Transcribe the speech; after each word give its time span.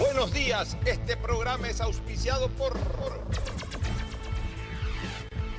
Buenos 0.00 0.32
días, 0.32 0.78
este 0.86 1.14
programa 1.14 1.68
es 1.68 1.78
auspiciado 1.82 2.48
por 2.48 2.74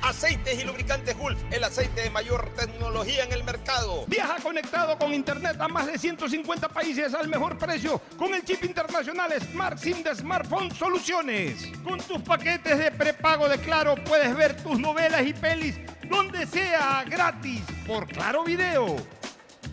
Aceites 0.02 0.60
y 0.60 0.66
lubricantes 0.66 1.16
Gulf, 1.16 1.38
el 1.52 1.62
aceite 1.62 2.00
de 2.00 2.10
mayor 2.10 2.50
tecnología 2.56 3.22
en 3.22 3.32
el 3.32 3.44
mercado. 3.44 4.04
Viaja 4.08 4.42
conectado 4.42 4.98
con 4.98 5.14
internet 5.14 5.60
a 5.60 5.68
más 5.68 5.86
de 5.86 5.96
150 5.96 6.68
países 6.70 7.14
al 7.14 7.28
mejor 7.28 7.56
precio 7.56 8.00
con 8.18 8.34
el 8.34 8.44
chip 8.44 8.64
internacional 8.64 9.32
Smart 9.40 9.78
SIM 9.78 10.02
de 10.02 10.12
Smartphone 10.16 10.74
Soluciones. 10.74 11.70
Con 11.84 12.00
tus 12.00 12.20
paquetes 12.22 12.76
de 12.80 12.90
prepago 12.90 13.48
de 13.48 13.58
Claro 13.58 13.94
puedes 13.94 14.34
ver 14.34 14.60
tus 14.60 14.76
novelas 14.76 15.24
y 15.24 15.34
pelis 15.34 15.78
donde 16.10 16.46
sea 16.46 17.04
gratis 17.08 17.62
por 17.86 18.08
Claro 18.08 18.42
Video. 18.42 19.21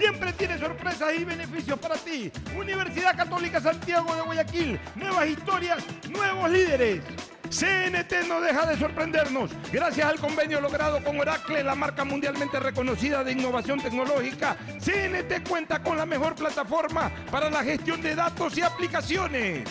Siempre 0.00 0.32
tiene 0.32 0.58
sorpresas 0.58 1.12
y 1.14 1.24
beneficios 1.26 1.78
para 1.78 1.94
ti. 1.94 2.32
Universidad 2.56 3.14
Católica 3.14 3.60
Santiago 3.60 4.14
de 4.14 4.22
Guayaquil. 4.22 4.80
Nuevas 4.94 5.28
historias, 5.28 5.84
nuevos 6.08 6.50
líderes. 6.50 7.02
CNT 7.50 8.26
no 8.26 8.40
deja 8.40 8.64
de 8.64 8.78
sorprendernos. 8.78 9.50
Gracias 9.70 10.08
al 10.08 10.18
convenio 10.18 10.58
logrado 10.62 11.04
con 11.04 11.20
Oracle, 11.20 11.62
la 11.62 11.74
marca 11.74 12.06
mundialmente 12.06 12.58
reconocida 12.58 13.22
de 13.22 13.32
innovación 13.32 13.78
tecnológica, 13.78 14.56
CNT 14.78 15.46
cuenta 15.46 15.82
con 15.82 15.98
la 15.98 16.06
mejor 16.06 16.34
plataforma 16.34 17.12
para 17.30 17.50
la 17.50 17.62
gestión 17.62 18.00
de 18.00 18.14
datos 18.14 18.56
y 18.56 18.62
aplicaciones. 18.62 19.68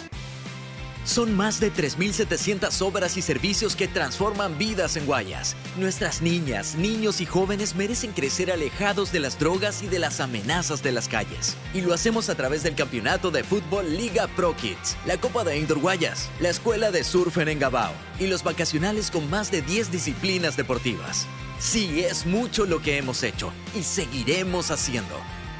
Son 1.09 1.35
más 1.35 1.59
de 1.59 1.73
3.700 1.73 2.83
obras 2.83 3.17
y 3.17 3.23
servicios 3.23 3.75
que 3.75 3.87
transforman 3.87 4.59
vidas 4.59 4.95
en 4.95 5.07
Guayas. 5.07 5.55
Nuestras 5.75 6.21
niñas, 6.21 6.75
niños 6.75 7.19
y 7.19 7.25
jóvenes 7.25 7.73
merecen 7.73 8.11
crecer 8.11 8.51
alejados 8.51 9.11
de 9.11 9.19
las 9.19 9.39
drogas 9.39 9.81
y 9.81 9.87
de 9.87 9.97
las 9.97 10.19
amenazas 10.19 10.83
de 10.83 10.91
las 10.91 11.07
calles. 11.07 11.57
Y 11.73 11.81
lo 11.81 11.95
hacemos 11.95 12.29
a 12.29 12.35
través 12.35 12.61
del 12.61 12.75
campeonato 12.75 13.31
de 13.31 13.43
fútbol 13.43 13.97
Liga 13.97 14.27
Pro 14.35 14.55
Kids, 14.55 14.97
la 15.07 15.17
Copa 15.17 15.43
de 15.43 15.57
Indoor 15.57 15.79
Guayas, 15.79 16.29
la 16.41 16.49
Escuela 16.49 16.91
de 16.91 17.03
Surf 17.03 17.39
en 17.39 17.49
Engabao 17.49 17.93
y 18.19 18.27
los 18.27 18.43
vacacionales 18.43 19.09
con 19.09 19.27
más 19.31 19.49
de 19.49 19.63
10 19.63 19.91
disciplinas 19.91 20.57
deportivas. 20.57 21.25
Sí, 21.57 22.01
es 22.01 22.27
mucho 22.27 22.67
lo 22.67 22.83
que 22.83 22.99
hemos 22.99 23.23
hecho 23.23 23.51
y 23.75 23.81
seguiremos 23.81 24.69
haciendo. 24.69 25.15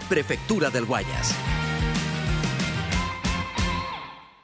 Prefectura 0.09 0.69
del 0.69 0.85
Guayas. 0.85 1.33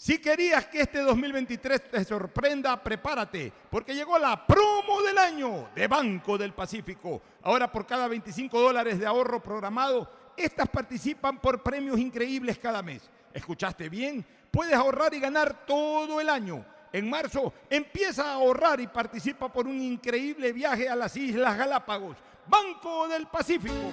Si 0.00 0.18
querías 0.18 0.64
que 0.64 0.80
este 0.80 1.00
2023 1.00 1.90
te 1.90 2.04
sorprenda, 2.04 2.82
prepárate, 2.82 3.52
porque 3.70 3.94
llegó 3.94 4.18
la 4.18 4.46
promo 4.46 5.02
del 5.02 5.18
año 5.18 5.68
de 5.74 5.86
Banco 5.88 6.38
del 6.38 6.54
Pacífico. 6.54 7.20
Ahora 7.42 7.70
por 7.70 7.84
cada 7.84 8.08
25 8.08 8.58
dólares 8.58 8.98
de 8.98 9.04
ahorro 9.04 9.42
programado, 9.42 10.10
estas 10.38 10.70
participan 10.70 11.38
por 11.38 11.62
premios 11.62 11.98
increíbles 11.98 12.58
cada 12.58 12.82
mes. 12.82 13.10
¿Escuchaste 13.34 13.90
bien? 13.90 14.24
Puedes 14.50 14.72
ahorrar 14.72 15.12
y 15.12 15.20
ganar 15.20 15.66
todo 15.66 16.18
el 16.18 16.30
año. 16.30 16.64
En 16.94 17.10
marzo 17.10 17.52
empieza 17.68 18.24
a 18.24 18.34
ahorrar 18.36 18.80
y 18.80 18.86
participa 18.86 19.52
por 19.52 19.66
un 19.66 19.82
increíble 19.82 20.50
viaje 20.54 20.88
a 20.88 20.96
las 20.96 21.14
Islas 21.14 21.58
Galápagos. 21.58 22.16
Banco 22.46 23.06
del 23.06 23.26
Pacífico. 23.26 23.92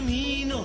Camino 0.00 0.64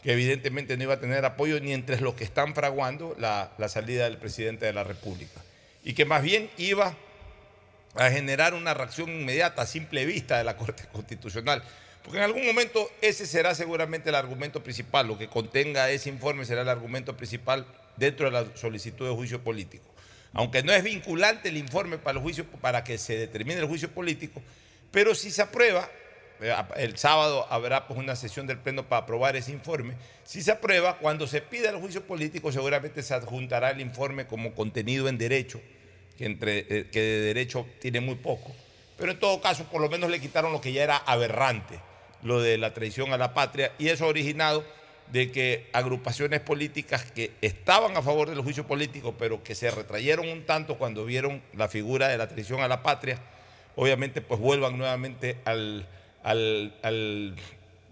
que 0.02 0.12
evidentemente 0.12 0.76
no 0.76 0.84
iba 0.84 0.94
a 0.94 1.00
tener 1.00 1.24
apoyo 1.24 1.60
ni 1.60 1.72
entre 1.72 2.00
los 2.00 2.14
que 2.14 2.24
están 2.24 2.54
fraguando 2.54 3.14
la, 3.18 3.52
salida 3.68 4.04
del 4.04 4.16
presidente 4.16 4.64
de 4.66 4.72
la 4.72 4.84
República, 4.84 5.42
y 5.84 5.92
que 5.92 6.04
más 6.04 6.22
bien 6.22 6.50
iba 6.56 6.96
a 7.94 8.10
generar 8.10 8.54
una 8.54 8.72
reacción 8.72 9.10
inmediata, 9.10 9.62
a 9.62 9.66
simple 9.66 10.06
vista 10.06 10.38
de 10.38 10.44
la 10.44 10.56
Corte 10.56 10.84
Constitucional. 10.92 11.62
Porque 12.02 12.18
en 12.18 12.24
algún 12.24 12.46
momento 12.46 12.90
ese 13.02 13.26
será 13.26 13.54
seguramente 13.54 14.08
el 14.08 14.14
argumento 14.14 14.62
principal, 14.62 15.06
lo 15.06 15.18
que 15.18 15.28
contenga 15.28 15.90
ese 15.90 16.08
informe 16.08 16.46
será 16.46 16.62
el 16.62 16.68
argumento 16.68 17.16
principal 17.16 17.66
dentro 17.96 18.26
de 18.26 18.32
la 18.32 18.56
solicitud 18.56 19.06
de 19.06 19.14
juicio 19.14 19.42
político. 19.42 19.84
Aunque 20.32 20.62
no 20.62 20.72
es 20.72 20.82
vinculante 20.82 21.48
el 21.48 21.56
informe 21.56 21.98
para, 21.98 22.18
el 22.18 22.22
juicio, 22.22 22.44
para 22.44 22.84
que 22.84 22.98
se 22.98 23.16
determine 23.16 23.60
el 23.60 23.66
juicio 23.66 23.90
político, 23.90 24.40
pero 24.90 25.14
si 25.14 25.30
se 25.30 25.42
aprueba, 25.42 25.88
eh, 26.40 26.54
el 26.76 26.96
sábado 26.98 27.46
habrá 27.50 27.86
pues, 27.86 27.98
una 27.98 28.16
sesión 28.16 28.46
del 28.46 28.58
Pleno 28.58 28.88
para 28.88 29.02
aprobar 29.02 29.36
ese 29.36 29.52
informe. 29.52 29.94
Si 30.24 30.42
se 30.42 30.52
aprueba, 30.52 30.98
cuando 30.98 31.26
se 31.26 31.40
pida 31.40 31.70
el 31.70 31.76
juicio 31.76 32.04
político, 32.04 32.52
seguramente 32.52 33.02
se 33.02 33.14
adjuntará 33.14 33.70
el 33.70 33.80
informe 33.80 34.26
como 34.26 34.54
contenido 34.54 35.08
en 35.08 35.18
derecho, 35.18 35.60
que, 36.16 36.26
eh, 36.26 36.88
que 36.90 37.00
de 37.00 37.20
derecho 37.20 37.66
tiene 37.80 38.00
muy 38.00 38.16
poco. 38.16 38.54
Pero 38.96 39.12
en 39.12 39.18
todo 39.18 39.40
caso, 39.40 39.64
por 39.64 39.80
lo 39.80 39.88
menos 39.88 40.10
le 40.10 40.20
quitaron 40.20 40.52
lo 40.52 40.60
que 40.60 40.72
ya 40.72 40.84
era 40.84 40.96
aberrante 40.96 41.80
lo 42.22 42.40
de 42.40 42.58
la 42.58 42.74
traición 42.74 43.12
a 43.12 43.18
la 43.18 43.34
patria, 43.34 43.72
y 43.78 43.88
eso 43.88 44.04
ha 44.04 44.08
originado 44.08 44.64
de 45.12 45.32
que 45.32 45.68
agrupaciones 45.72 46.40
políticas 46.40 47.10
que 47.10 47.32
estaban 47.40 47.96
a 47.96 48.02
favor 48.02 48.30
del 48.30 48.40
juicio 48.40 48.66
político, 48.66 49.16
pero 49.18 49.42
que 49.42 49.54
se 49.54 49.70
retrayeron 49.70 50.28
un 50.28 50.44
tanto 50.46 50.78
cuando 50.78 51.04
vieron 51.04 51.42
la 51.54 51.68
figura 51.68 52.08
de 52.08 52.18
la 52.18 52.28
traición 52.28 52.60
a 52.60 52.68
la 52.68 52.82
patria, 52.82 53.18
obviamente 53.76 54.20
pues 54.20 54.40
vuelvan 54.40 54.78
nuevamente 54.78 55.36
al, 55.44 55.86
al, 56.22 56.74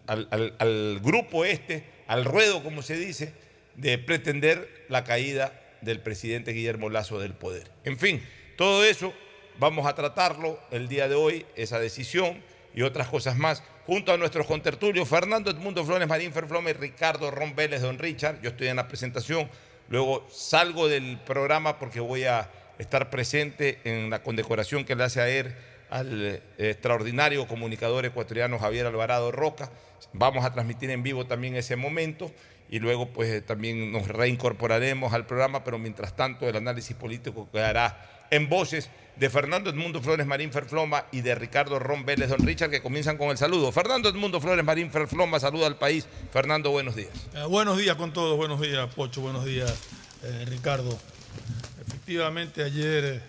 al 0.07 1.01
grupo 1.01 1.45
este, 1.45 1.85
al 2.07 2.25
ruedo, 2.25 2.63
como 2.63 2.83
se 2.83 2.97
dice, 2.97 3.33
de 3.77 3.99
pretender 3.99 4.87
la 4.89 5.05
caída 5.05 5.53
del 5.81 6.01
presidente 6.01 6.53
Guillermo 6.53 6.91
Lazo 6.91 7.19
del 7.19 7.35
poder. 7.35 7.71
En 7.85 7.99
fin, 7.99 8.23
todo 8.57 8.85
eso 8.85 9.13
vamos 9.59 9.87
a 9.87 9.95
tratarlo 9.95 10.61
el 10.71 10.89
día 10.89 11.09
de 11.09 11.15
hoy, 11.15 11.47
esa 11.57 11.79
decisión 11.79 12.43
y 12.75 12.83
otras 12.83 13.09
cosas 13.09 13.37
más 13.37 13.63
junto 13.89 14.13
a 14.13 14.19
nuestros 14.19 14.47
contertulios 14.47 15.09
Fernando 15.09 15.51
Edmundo 15.51 15.83
Flores 15.83 16.07
Marín 16.07 16.31
Ferflome, 16.31 16.75
Ricardo 16.75 17.31
Ron 17.31 17.57
Vélez, 17.57 17.81
Don 17.81 17.99
Richard. 17.99 18.39
Yo 18.43 18.51
estoy 18.51 18.69
en 18.69 18.77
la 18.77 18.87
presentación, 18.87 19.49
luego 19.89 20.27
salgo 20.31 20.89
del 20.89 21.19
programa 21.21 21.79
porque 21.79 21.99
voy 21.99 22.25
a 22.25 22.51
estar 22.79 23.09
presente 23.09 23.79
en 23.85 24.11
la 24.11 24.23
condecoración 24.23 24.85
que 24.85 24.95
le 24.95 25.05
hace 25.05 25.23
a 25.23 25.31
él 25.31 25.55
al 25.89 26.23
eh, 26.23 26.43
extraordinario 26.59 27.49
comunicador 27.49 28.05
ecuatoriano 28.05 28.59
Javier 28.59 28.85
Alvarado 28.85 29.33
Roca. 29.33 29.71
Vamos 30.13 30.45
a 30.45 30.53
transmitir 30.53 30.91
en 30.91 31.03
vivo 31.03 31.27
también 31.27 31.57
ese 31.57 31.75
momento 31.77 32.31
y 32.69 32.81
luego 32.81 33.07
pues 33.07 33.31
eh, 33.31 33.41
también 33.41 33.91
nos 33.91 34.07
reincorporaremos 34.07 35.15
al 35.15 35.25
programa, 35.25 35.65
pero 35.65 35.79
mientras 35.79 36.15
tanto 36.15 36.47
el 36.47 36.57
análisis 36.57 36.95
político 36.95 37.49
quedará 37.51 38.18
en 38.31 38.49
voces 38.49 38.91
de 39.17 39.31
Fernando 39.31 39.71
Edmundo 39.71 40.01
Flores 40.01 40.27
Marín 40.27 40.53
Ferfloma 40.53 41.07
y 41.11 41.23
de 41.23 41.35
Ricardo 41.35 41.79
Ron 41.79 42.07
Vélez 42.07 42.31
Don 42.31 42.47
Richard, 42.47 42.71
que 42.71 42.83
comienzan 42.83 43.19
con 43.19 43.31
el 43.31 43.39
saludo. 43.39 43.73
Fernando 43.73 44.09
Edmundo 44.09 44.41
Flores 44.41 44.65
Marín 44.65 44.91
Ferfloma, 44.91 45.41
saluda 45.41 45.67
al 45.67 45.77
país. 45.77 46.07
Fernando, 46.33 46.71
buenos 46.71 46.95
días. 46.95 47.11
Eh, 47.35 47.45
buenos 47.49 47.79
días 47.79 47.97
con 47.97 48.13
todos, 48.13 48.37
buenos 48.37 48.61
días, 48.61 48.89
Pocho, 48.95 49.21
buenos 49.21 49.45
días, 49.45 49.75
eh, 50.23 50.45
Ricardo. 50.49 50.97
Efectivamente, 51.87 52.63
ayer 52.63 53.05
eh, 53.05 53.23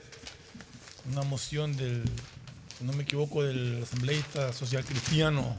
una 1.12 1.24
moción 1.24 1.76
del, 1.76 2.04
si 2.78 2.84
no 2.84 2.94
me 2.94 3.04
equivoco, 3.04 3.44
del 3.44 3.82
asambleísta 3.84 4.54
social 4.54 4.86
cristiano 4.86 5.58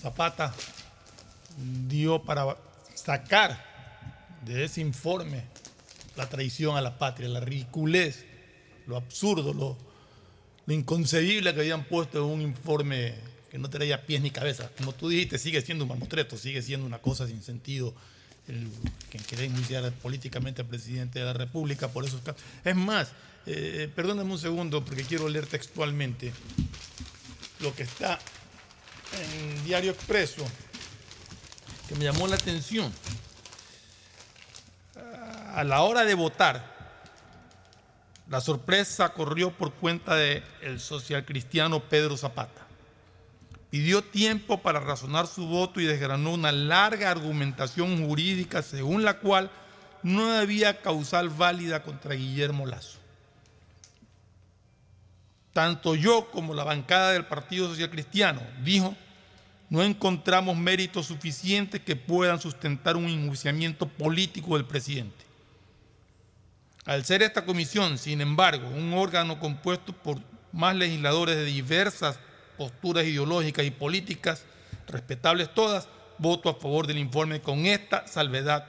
Zapata 0.00 0.52
dio 1.86 2.22
para 2.22 2.56
sacar 2.94 3.64
de 4.44 4.64
ese 4.64 4.80
informe 4.80 5.44
la 6.16 6.28
traición 6.28 6.76
a 6.76 6.80
la 6.80 6.98
patria, 6.98 7.28
la 7.28 7.40
ridiculez 7.40 8.24
lo 8.86 8.96
absurdo, 8.96 9.52
lo, 9.52 9.76
inconcebible 10.72 11.52
que 11.52 11.60
habían 11.60 11.84
puesto 11.84 12.24
en 12.24 12.30
un 12.30 12.40
informe 12.40 13.14
que 13.50 13.58
no 13.58 13.68
traía 13.68 14.06
pies 14.06 14.22
ni 14.22 14.30
cabeza. 14.30 14.70
Como 14.78 14.92
tú 14.92 15.08
dijiste, 15.08 15.38
sigue 15.38 15.60
siendo 15.60 15.84
un 15.84 15.90
mamotreto, 15.90 16.38
sigue 16.38 16.62
siendo 16.62 16.86
una 16.86 16.98
cosa 16.98 17.26
sin 17.26 17.42
sentido 17.42 17.94
el, 18.48 18.68
que 19.10 19.18
quiere 19.18 19.44
iniciar 19.44 19.92
políticamente 19.92 20.62
al 20.62 20.68
presidente 20.68 21.18
de 21.18 21.24
la 21.26 21.34
República 21.34 21.88
por 21.88 22.04
esos 22.04 22.20
casos. 22.22 22.42
Es 22.64 22.74
más, 22.74 23.12
eh, 23.46 23.90
perdóname 23.94 24.32
un 24.32 24.38
segundo 24.38 24.84
porque 24.84 25.04
quiero 25.04 25.28
leer 25.28 25.46
textualmente 25.46 26.32
lo 27.60 27.74
que 27.74 27.82
está 27.82 28.18
en 29.20 29.64
Diario 29.64 29.92
Expreso, 29.92 30.44
que 31.88 31.94
me 31.94 32.04
llamó 32.04 32.26
la 32.26 32.36
atención. 32.36 32.90
A 35.54 35.62
la 35.62 35.82
hora 35.82 36.04
de 36.04 36.14
votar, 36.14 36.64
la 38.28 38.40
sorpresa 38.40 39.10
corrió 39.10 39.52
por 39.52 39.72
cuenta 39.74 40.16
del 40.16 40.42
social 40.42 40.80
socialcristiano 40.80 41.78
Pedro 41.78 42.16
Zapata. 42.16 42.66
Pidió 43.70 44.02
tiempo 44.02 44.62
para 44.62 44.80
razonar 44.80 45.28
su 45.28 45.46
voto 45.46 45.80
y 45.80 45.84
desgranó 45.84 46.32
una 46.32 46.50
larga 46.50 47.08
argumentación 47.08 48.04
jurídica 48.04 48.62
según 48.62 49.04
la 49.04 49.20
cual 49.20 49.48
no 50.02 50.32
había 50.32 50.82
causal 50.82 51.28
válida 51.28 51.84
contra 51.84 52.16
Guillermo 52.16 52.66
Lazo. 52.66 52.98
Tanto 55.52 55.94
yo 55.94 56.32
como 56.32 56.52
la 56.52 56.64
bancada 56.64 57.12
del 57.12 57.26
Partido 57.26 57.68
Social 57.68 57.90
Cristiano, 57.90 58.42
dijo, 58.64 58.96
no 59.70 59.84
encontramos 59.84 60.56
méritos 60.56 61.06
suficientes 61.06 61.80
que 61.80 61.94
puedan 61.94 62.40
sustentar 62.40 62.96
un 62.96 63.04
enjuiciamiento 63.04 63.86
político 63.86 64.56
del 64.56 64.66
presidente. 64.66 65.33
Al 66.86 67.04
ser 67.04 67.22
esta 67.22 67.44
comisión, 67.44 67.96
sin 67.98 68.20
embargo, 68.20 68.68
un 68.68 68.92
órgano 68.92 69.40
compuesto 69.40 69.92
por 69.92 70.18
más 70.52 70.76
legisladores 70.76 71.36
de 71.36 71.44
diversas 71.44 72.18
posturas 72.58 73.04
ideológicas 73.04 73.64
y 73.64 73.70
políticas, 73.70 74.44
respetables 74.86 75.52
todas, 75.54 75.88
voto 76.18 76.50
a 76.50 76.54
favor 76.54 76.86
del 76.86 76.98
informe 76.98 77.40
con 77.40 77.64
esta 77.66 78.06
salvedad 78.06 78.66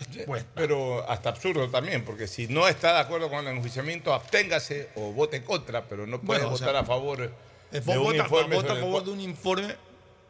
expuesta. 0.00 0.50
Pero 0.54 1.08
hasta 1.08 1.30
absurdo 1.30 1.68
también, 1.70 2.04
porque 2.04 2.26
si 2.26 2.48
no 2.48 2.66
está 2.66 2.94
de 2.94 3.00
acuerdo 3.00 3.30
con 3.30 3.46
el 3.46 3.56
enjuiciamiento, 3.56 4.12
absténgase 4.12 4.90
o 4.96 5.12
vote 5.12 5.42
contra, 5.44 5.84
pero 5.84 6.06
no 6.06 6.20
puede 6.20 6.44
votar 6.44 6.74
a 6.74 6.84
favor 6.84 7.32
de 7.70 7.98
un 7.98 8.16
informe. 8.16 8.56
Vota 8.56 8.72
a 8.72 8.76
favor 8.76 9.04
de 9.04 9.10
un 9.12 9.20
informe, 9.20 9.76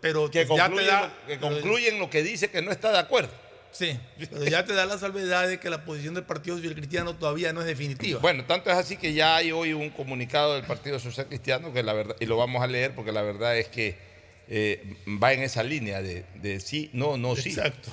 pero 0.00 0.30
que, 0.30 0.46
que 0.46 1.38
concluye 1.38 1.88
en 1.88 1.98
lo 1.98 2.10
que 2.10 2.22
dice 2.22 2.50
que 2.50 2.60
no 2.60 2.70
está 2.70 2.92
de 2.92 2.98
acuerdo. 2.98 3.30
Sí, 3.76 3.98
pero 4.30 4.44
ya 4.44 4.64
te 4.64 4.72
da 4.72 4.86
la 4.86 4.96
salvedad 4.96 5.48
de 5.48 5.60
que 5.60 5.68
la 5.68 5.84
posición 5.84 6.14
del 6.14 6.24
Partido 6.24 6.56
Social 6.56 6.74
Cristiano 6.74 7.14
todavía 7.14 7.52
no 7.52 7.60
es 7.60 7.66
definitiva. 7.66 8.20
Bueno, 8.20 8.44
tanto 8.46 8.70
es 8.70 8.76
así 8.76 8.96
que 8.96 9.12
ya 9.12 9.36
hay 9.36 9.52
hoy 9.52 9.74
un 9.74 9.90
comunicado 9.90 10.54
del 10.54 10.64
Partido 10.64 10.98
Social 10.98 11.26
Cristiano 11.26 11.72
que 11.74 11.82
la 11.82 11.92
verdad, 11.92 12.16
y 12.18 12.24
lo 12.24 12.38
vamos 12.38 12.62
a 12.62 12.66
leer 12.66 12.94
porque 12.94 13.12
la 13.12 13.20
verdad 13.20 13.58
es 13.58 13.68
que 13.68 13.98
eh, 14.48 14.96
va 15.22 15.34
en 15.34 15.42
esa 15.42 15.62
línea 15.62 16.00
de, 16.00 16.24
de 16.36 16.60
sí, 16.60 16.88
no, 16.94 17.18
no, 17.18 17.36
sí. 17.36 17.50
Exacto. 17.50 17.90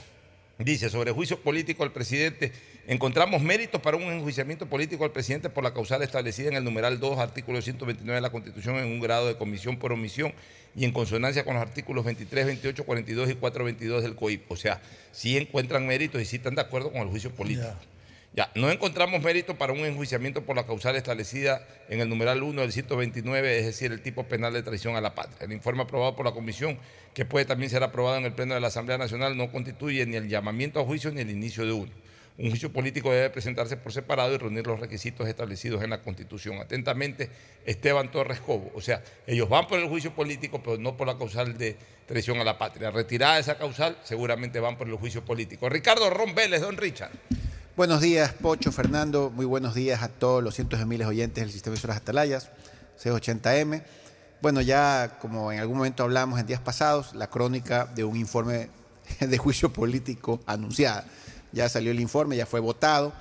Dice, 0.58 0.90
sobre 0.90 1.12
juicio 1.12 1.42
político 1.42 1.84
al 1.84 1.92
presidente, 1.92 2.54
encontramos 2.88 3.42
méritos 3.42 3.82
para 3.82 3.98
un 3.98 4.04
enjuiciamiento 4.04 4.66
político 4.66 5.04
al 5.04 5.12
presidente 5.12 5.50
por 5.50 5.64
la 5.64 5.74
causal 5.74 6.02
establecida 6.02 6.50
en 6.50 6.56
el 6.56 6.64
numeral 6.64 7.00
2, 7.00 7.20
artículo 7.20 7.62
129 7.62 8.16
de 8.16 8.22
la 8.22 8.30
Constitución 8.30 8.78
en 8.78 8.86
un 8.86 9.00
grado 9.00 9.28
de 9.28 9.36
comisión 9.36 9.78
por 9.78 9.92
omisión 9.92 10.34
y 10.76 10.86
en 10.86 10.92
consonancia 10.92 11.46
con 11.46 11.54
los 11.56 11.62
artículos 11.62 12.04
23, 12.06 12.46
28, 12.46 12.84
42 12.84 13.30
y 13.30 13.36
422 13.36 14.04
del 14.04 14.16
COIP. 14.16 14.52
O 14.52 14.56
sea, 14.56 14.82
sí 15.12 15.38
encuentran 15.38 15.86
méritos 15.86 16.22
y 16.22 16.26
sí 16.26 16.38
están 16.38 16.56
de 16.56 16.62
acuerdo 16.62 16.92
con 16.92 17.02
el 17.02 17.08
juicio 17.08 17.32
político. 17.32 17.76
Ya, 18.36 18.50
no 18.56 18.72
encontramos 18.72 19.22
méritos 19.22 19.56
para 19.56 19.74
un 19.74 19.80
enjuiciamiento 19.80 20.42
por 20.42 20.56
la 20.56 20.66
causal 20.66 20.96
establecida 20.96 21.68
en 21.88 22.00
el 22.00 22.10
numeral 22.10 22.42
1 22.42 22.62
del 22.62 22.72
129, 22.72 23.60
es 23.60 23.66
decir, 23.68 23.92
el 23.92 24.02
tipo 24.02 24.24
penal 24.24 24.54
de 24.54 24.64
traición 24.64 24.96
a 24.96 25.02
la 25.02 25.14
patria. 25.14 25.38
El 25.42 25.52
informe 25.52 25.84
aprobado 25.84 26.16
por 26.16 26.26
la 26.26 26.32
Comisión, 26.32 26.80
que 27.14 27.26
puede 27.26 27.46
también 27.46 27.70
ser 27.70 27.84
aprobado 27.84 28.18
en 28.18 28.26
el 28.26 28.34
Pleno 28.34 28.56
de 28.56 28.60
la 28.60 28.68
Asamblea 28.68 28.98
Nacional, 28.98 29.38
no 29.38 29.52
constituye 29.52 30.04
ni 30.08 30.16
el 30.16 30.30
llamamiento 30.30 30.80
a 30.80 30.84
juicio 30.84 31.12
ni 31.12 31.22
el 31.22 31.30
inicio 31.30 31.64
de 31.64 31.74
uno. 31.74 31.92
Un 32.36 32.50
juicio 32.50 32.74
político 32.74 33.12
debe 33.12 33.30
presentarse 33.30 33.78
por 33.78 33.94
separado 33.94 34.34
y 34.34 34.38
reunir 34.38 34.66
los 34.66 34.80
requisitos 34.80 35.28
establecidos 35.28 35.84
en 35.84 35.92
la 35.92 36.02
Constitución. 36.02 36.58
Atentamente, 36.58 37.30
Esteban 37.64 38.10
Torres 38.10 38.40
Cobo. 38.40 38.72
O 38.74 38.82
sea, 38.82 39.04
ellos 39.28 39.48
van 39.48 39.68
por 39.68 39.78
el 39.78 39.88
juicio 39.88 40.16
político, 40.16 40.62
pero 40.64 40.80
no 40.80 40.98
por 40.98 41.06
la 41.06 41.16
causal 41.16 41.56
de 41.56 41.78
traición 42.08 42.40
a 42.40 42.44
la 42.44 42.58
patria. 42.58 42.90
Retirada 42.90 43.38
esa 43.38 43.56
causal, 43.56 44.00
seguramente 44.04 44.60
van 44.60 44.78
por 44.78 44.88
el 44.88 44.96
juicio 44.96 45.24
político. 45.24 45.70
Ricardo 45.70 46.10
Ron 46.10 46.34
don 46.60 46.78
Richard. 46.78 47.12
Buenos 47.76 48.02
días, 48.02 48.34
Pocho, 48.34 48.72
Fernando. 48.72 49.30
Muy 49.30 49.46
buenos 49.46 49.76
días 49.76 50.02
a 50.02 50.10
todos 50.10 50.44
los 50.44 50.56
cientos 50.56 50.80
de 50.80 50.88
miles 50.88 51.06
oyentes 51.06 51.44
del 51.44 51.52
sistema 51.52 51.74
de 51.74 51.78
emisoras 51.78 51.98
Atalayas, 51.98 52.50
C80M. 53.00 53.84
Bueno, 54.42 54.62
ya 54.62 55.20
como 55.22 55.52
en 55.52 55.60
algún 55.60 55.78
momento 55.78 56.04
hablamos 56.04 56.40
en 56.40 56.48
días 56.48 56.62
pasados, 56.62 57.14
la 57.14 57.30
crónica 57.30 57.86
de 57.86 58.04
un 58.04 58.18
informe 58.18 58.70
de 59.20 59.38
juicio 59.38 59.72
político 59.72 60.42
anunciada. 60.48 61.06
Ya 61.54 61.70
salió 61.70 61.92
el 61.92 62.00
informe, 62.00 62.36
ya 62.36 62.46
fue 62.46 62.60
votado. 62.60 63.14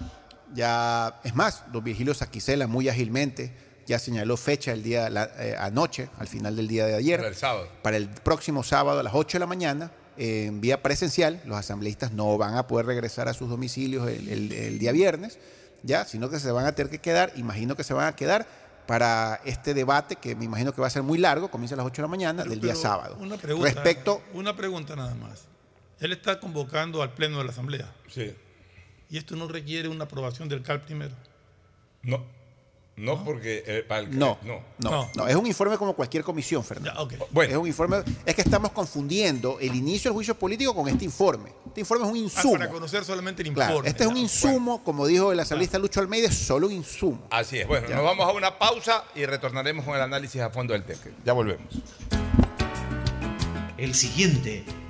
Ya, 0.54 1.20
es 1.24 1.34
más, 1.34 1.64
don 1.72 1.82
Virgilio 1.84 2.12
Saquicela 2.14 2.66
muy 2.66 2.88
ágilmente 2.88 3.54
ya 3.84 3.98
señaló 3.98 4.36
fecha 4.36 4.72
el 4.72 4.82
día 4.84 5.10
la, 5.10 5.28
eh, 5.38 5.56
anoche, 5.58 6.08
al 6.18 6.28
final 6.28 6.54
del 6.54 6.68
día 6.68 6.86
de 6.86 6.94
ayer. 6.94 7.18
Para 7.18 7.28
el 7.28 7.34
sábado. 7.34 7.68
Para 7.82 7.96
el 7.96 8.08
próximo 8.08 8.62
sábado 8.62 9.00
a 9.00 9.02
las 9.02 9.12
8 9.12 9.36
de 9.36 9.40
la 9.40 9.46
mañana, 9.46 9.90
eh, 10.16 10.44
en 10.46 10.60
vía 10.60 10.80
presencial. 10.82 11.40
Los 11.46 11.56
asambleístas 11.58 12.12
no 12.12 12.38
van 12.38 12.54
a 12.56 12.66
poder 12.68 12.86
regresar 12.86 13.28
a 13.28 13.34
sus 13.34 13.48
domicilios 13.50 14.08
el, 14.08 14.28
el- 14.28 14.52
el 14.52 14.78
día 14.78 14.92
viernes, 14.92 15.38
ya, 15.82 16.04
sino 16.04 16.30
que 16.30 16.38
se 16.38 16.52
van 16.52 16.64
a 16.66 16.72
tener 16.76 16.90
que 16.90 17.00
quedar, 17.00 17.32
imagino 17.34 17.74
que 17.74 17.82
se 17.82 17.92
van 17.92 18.06
a 18.06 18.14
quedar 18.14 18.46
para 18.86 19.40
este 19.44 19.74
debate 19.74 20.14
que 20.16 20.36
me 20.36 20.44
imagino 20.44 20.72
que 20.72 20.80
va 20.80 20.86
a 20.86 20.90
ser 20.90 21.02
muy 21.02 21.18
largo, 21.18 21.50
comienza 21.50 21.74
a 21.74 21.78
las 21.78 21.86
8 21.86 21.96
de 21.96 22.02
la 22.02 22.08
mañana 22.08 22.44
del 22.44 22.60
día 22.60 22.74
sábado. 22.76 23.16
Una 23.18 23.36
pregunta, 23.36 23.68
Respecto, 23.72 24.22
una 24.32 24.54
pregunta 24.56 24.94
nada 24.94 25.14
más. 25.16 25.48
Él 26.02 26.12
está 26.12 26.40
convocando 26.40 27.00
al 27.00 27.12
pleno 27.14 27.38
de 27.38 27.44
la 27.44 27.50
Asamblea. 27.52 27.90
Sí. 28.08 28.34
¿Y 29.08 29.18
esto 29.18 29.36
no 29.36 29.46
requiere 29.46 29.88
una 29.88 30.04
aprobación 30.04 30.48
del 30.48 30.62
CAL 30.62 30.80
primero? 30.82 31.14
No. 32.02 32.24
No, 32.94 33.24
porque 33.24 33.62
eh, 33.66 33.84
para 33.88 34.00
el 34.02 34.18
no, 34.18 34.36
no. 34.42 34.60
no, 34.78 35.10
no, 35.14 35.26
es 35.26 35.34
un 35.34 35.46
informe 35.46 35.78
como 35.78 35.94
cualquier 35.94 36.22
comisión, 36.22 36.62
Fernando. 36.62 37.08
Bueno. 37.30 37.50
Es 37.52 37.56
un 37.56 37.66
informe, 37.66 38.02
es 38.26 38.34
que 38.34 38.42
estamos 38.42 38.70
confundiendo 38.72 39.58
el 39.60 39.74
inicio 39.74 40.10
del 40.10 40.14
juicio 40.16 40.34
político 40.38 40.74
con 40.74 40.88
este 40.88 41.06
informe. 41.06 41.52
Este 41.68 41.80
informe 41.80 42.04
es 42.04 42.10
un 42.10 42.16
Ah, 42.16 42.20
insumo. 42.20 42.52
para 42.58 42.68
conocer 42.68 43.02
solamente 43.04 43.42
el 43.42 43.52
Claro, 43.54 43.70
informe. 43.72 43.88
este 43.88 44.02
es 44.04 44.10
un 44.10 44.16
insumo, 44.18 44.84
como 44.84 45.06
dijo 45.06 45.32
el 45.32 45.40
asambleísta 45.40 45.78
Lucho 45.78 46.00
Almeida, 46.00 46.28
es 46.28 46.36
solo 46.36 46.66
un 46.66 46.74
insumo. 46.74 47.26
Así 47.30 47.58
es. 47.60 47.66
Bueno, 47.66 47.88
Ya. 47.88 47.94
nos 47.96 48.04
vamos 48.04 48.28
a 48.28 48.32
una 48.32 48.58
pausa 48.58 49.04
y 49.14 49.24
retornaremos 49.24 49.86
con 49.86 49.94
el 49.94 50.02
análisis 50.02 50.40
a 50.42 50.50
fondo 50.50 50.74
del 50.74 50.82
tema. 50.84 51.00
Ya 51.24 51.32
volvemos. 51.32 51.66
El 53.78 53.94
siguiente 53.94 54.64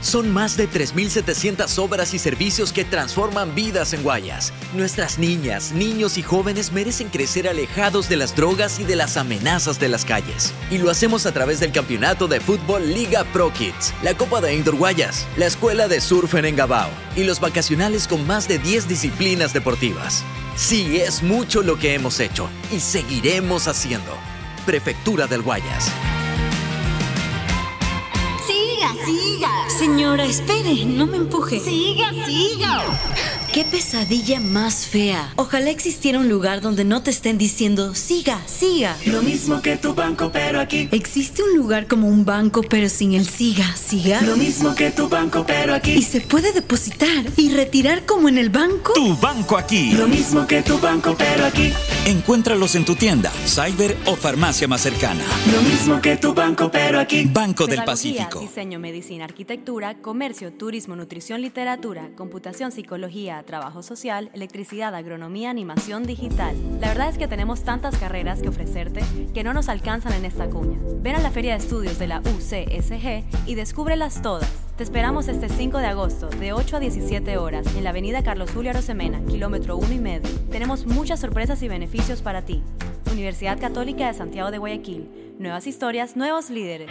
Son 0.00 0.32
más 0.32 0.56
de 0.56 0.68
3.700 0.68 1.78
obras 1.78 2.14
y 2.14 2.18
servicios 2.18 2.72
que 2.72 2.84
transforman 2.84 3.54
vidas 3.54 3.92
en 3.92 4.02
Guayas. 4.02 4.52
Nuestras 4.74 5.18
niñas, 5.18 5.72
niños 5.72 6.16
y 6.16 6.22
jóvenes 6.22 6.72
merecen 6.72 7.08
crecer 7.08 7.46
alejados 7.46 8.08
de 8.08 8.16
las 8.16 8.34
drogas 8.34 8.80
y 8.80 8.84
de 8.84 8.96
las 8.96 9.16
amenazas 9.16 9.78
de 9.78 9.88
las 9.88 10.04
calles. 10.04 10.54
Y 10.70 10.78
lo 10.78 10.90
hacemos 10.90 11.26
a 11.26 11.32
través 11.32 11.60
del 11.60 11.72
campeonato 11.72 12.28
de 12.28 12.40
fútbol 12.40 12.94
Liga 12.94 13.24
Pro 13.32 13.52
Kids, 13.52 13.92
la 14.02 14.14
Copa 14.14 14.40
de 14.40 14.54
Indoor 14.54 14.76
Guayas, 14.76 15.26
la 15.36 15.46
Escuela 15.46 15.86
de 15.86 16.00
Surf 16.00 16.34
en 16.34 16.46
Engabao 16.46 16.90
y 17.14 17.24
los 17.24 17.40
vacacionales 17.40 18.08
con 18.08 18.26
más 18.26 18.48
de 18.48 18.58
10 18.58 18.88
disciplinas 18.88 19.52
deportivas. 19.52 20.24
Sí, 20.56 20.98
es 20.98 21.22
mucho 21.22 21.62
lo 21.62 21.78
que 21.78 21.94
hemos 21.94 22.20
hecho 22.20 22.48
y 22.72 22.80
seguiremos 22.80 23.68
haciendo. 23.68 24.12
Prefectura 24.64 25.26
del 25.26 25.42
Guayas. 25.42 25.90
Siga, 28.80 29.04
siga. 29.04 29.68
Señora, 29.68 30.24
espere, 30.24 30.86
no 30.86 31.06
me 31.06 31.18
empuje. 31.18 31.60
Siga, 31.60 32.10
siga. 32.24 32.80
Qué 33.52 33.64
pesadilla 33.64 34.38
más 34.38 34.86
fea. 34.86 35.32
Ojalá 35.34 35.70
existiera 35.70 36.20
un 36.20 36.28
lugar 36.28 36.60
donde 36.60 36.84
no 36.84 37.02
te 37.02 37.10
estén 37.10 37.36
diciendo, 37.36 37.96
siga, 37.96 38.40
siga. 38.46 38.96
Lo 39.06 39.22
mismo 39.22 39.60
que 39.60 39.76
tu 39.76 39.92
banco, 39.92 40.30
pero 40.32 40.60
aquí. 40.60 40.88
¿Existe 40.92 41.42
un 41.42 41.56
lugar 41.56 41.88
como 41.88 42.06
un 42.06 42.24
banco 42.24 42.62
pero 42.62 42.88
sin 42.88 43.12
el 43.12 43.26
siga, 43.26 43.74
siga? 43.74 44.22
Lo 44.22 44.36
mismo 44.36 44.76
que 44.76 44.92
tu 44.92 45.08
banco, 45.08 45.44
pero 45.44 45.74
aquí. 45.74 45.90
¿Y 45.94 46.02
se 46.02 46.20
puede 46.20 46.52
depositar 46.52 47.24
y 47.36 47.50
retirar 47.50 48.06
como 48.06 48.28
en 48.28 48.38
el 48.38 48.50
banco? 48.50 48.92
Tu 48.92 49.16
banco 49.16 49.58
aquí. 49.58 49.90
Lo 49.94 50.06
mismo 50.06 50.46
que 50.46 50.62
tu 50.62 50.78
banco, 50.78 51.16
pero 51.18 51.44
aquí. 51.44 51.72
Encuéntralos 52.06 52.76
en 52.76 52.84
tu 52.84 52.94
tienda, 52.94 53.32
cyber 53.46 53.96
o 54.06 54.14
farmacia 54.14 54.68
más 54.68 54.80
cercana. 54.80 55.24
Lo 55.52 55.60
mismo 55.62 56.00
que 56.00 56.16
tu 56.16 56.34
banco, 56.34 56.70
pero 56.70 57.00
aquí. 57.00 57.24
Banco 57.24 57.66
del 57.66 57.82
Pacífico. 57.82 58.38
diseño, 58.38 58.78
medicina, 58.78 59.24
arquitectura, 59.24 59.96
comercio, 60.00 60.52
turismo, 60.52 60.94
nutrición, 60.94 61.40
literatura, 61.42 62.10
computación, 62.16 62.70
psicología, 62.70 63.39
trabajo 63.42 63.82
social, 63.82 64.30
electricidad, 64.32 64.94
agronomía, 64.94 65.50
animación 65.50 66.04
digital. 66.04 66.56
La 66.80 66.88
verdad 66.88 67.08
es 67.08 67.18
que 67.18 67.28
tenemos 67.28 67.62
tantas 67.62 67.96
carreras 67.96 68.42
que 68.42 68.48
ofrecerte 68.48 69.02
que 69.34 69.44
no 69.44 69.52
nos 69.52 69.68
alcanzan 69.68 70.12
en 70.12 70.24
esta 70.24 70.48
cuña. 70.48 70.78
Ven 71.00 71.16
a 71.16 71.20
la 71.20 71.30
Feria 71.30 71.52
de 71.52 71.58
Estudios 71.58 71.98
de 71.98 72.06
la 72.06 72.20
UCSG 72.20 73.24
y 73.46 73.54
descúbrelas 73.54 74.22
todas. 74.22 74.50
Te 74.76 74.84
esperamos 74.84 75.28
este 75.28 75.48
5 75.48 75.78
de 75.78 75.86
agosto, 75.86 76.28
de 76.28 76.52
8 76.52 76.76
a 76.76 76.80
17 76.80 77.36
horas, 77.36 77.66
en 77.76 77.84
la 77.84 77.90
avenida 77.90 78.22
Carlos 78.22 78.50
Julio 78.50 78.70
Arosemena, 78.70 79.20
kilómetro 79.26 79.76
1 79.76 79.92
y 79.92 79.98
medio. 79.98 80.30
Tenemos 80.50 80.86
muchas 80.86 81.20
sorpresas 81.20 81.62
y 81.62 81.68
beneficios 81.68 82.22
para 82.22 82.42
ti. 82.42 82.62
Universidad 83.10 83.58
Católica 83.58 84.06
de 84.06 84.14
Santiago 84.14 84.50
de 84.50 84.58
Guayaquil. 84.58 85.08
Nuevas 85.38 85.66
historias, 85.66 86.16
nuevos 86.16 86.50
líderes. 86.50 86.90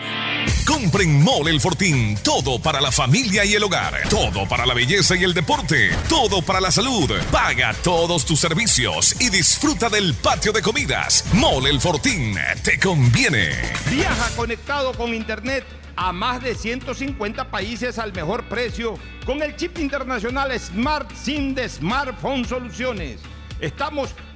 Compre 0.66 1.04
en 1.04 1.24
Mole 1.24 1.52
el 1.52 1.62
Fortín 1.62 2.18
todo 2.24 2.60
para 2.60 2.82
la 2.82 2.92
familia 2.92 3.46
y 3.46 3.54
el 3.54 3.64
hogar, 3.64 3.94
todo 4.10 4.48
para 4.48 4.66
la 4.66 4.74
belleza 4.74 5.16
y 5.16 5.24
el 5.24 5.34
deporte, 5.34 5.92
todo 6.08 6.42
para 6.42 6.60
la 6.60 6.72
salud. 6.72 7.12
Paga 7.32 7.74
todos 7.84 8.26
tus 8.26 8.40
servicios 8.40 9.16
y 9.20 9.30
disfruta 9.30 9.90
del 9.90 10.14
patio 10.14 10.52
de 10.52 10.62
comidas. 10.62 11.26
Mole 11.34 11.70
el 11.70 11.80
Fortín, 11.80 12.36
te 12.64 12.80
conviene. 12.80 13.50
Viaja 13.92 14.36
conectado 14.36 14.94
con 14.94 15.14
Internet 15.14 15.66
a 15.96 16.12
más 16.12 16.42
de 16.42 16.56
150 16.56 17.52
países 17.52 18.00
al 18.00 18.14
mejor 18.14 18.46
precio 18.46 18.96
con 19.26 19.42
el 19.42 19.56
chip 19.56 19.78
internacional 19.80 20.58
Smart 20.60 21.12
SIM 21.14 21.54
de 21.54 21.68
Smartphone 21.68 22.46
Soluciones. 22.46 23.20
Estamos 23.60 24.16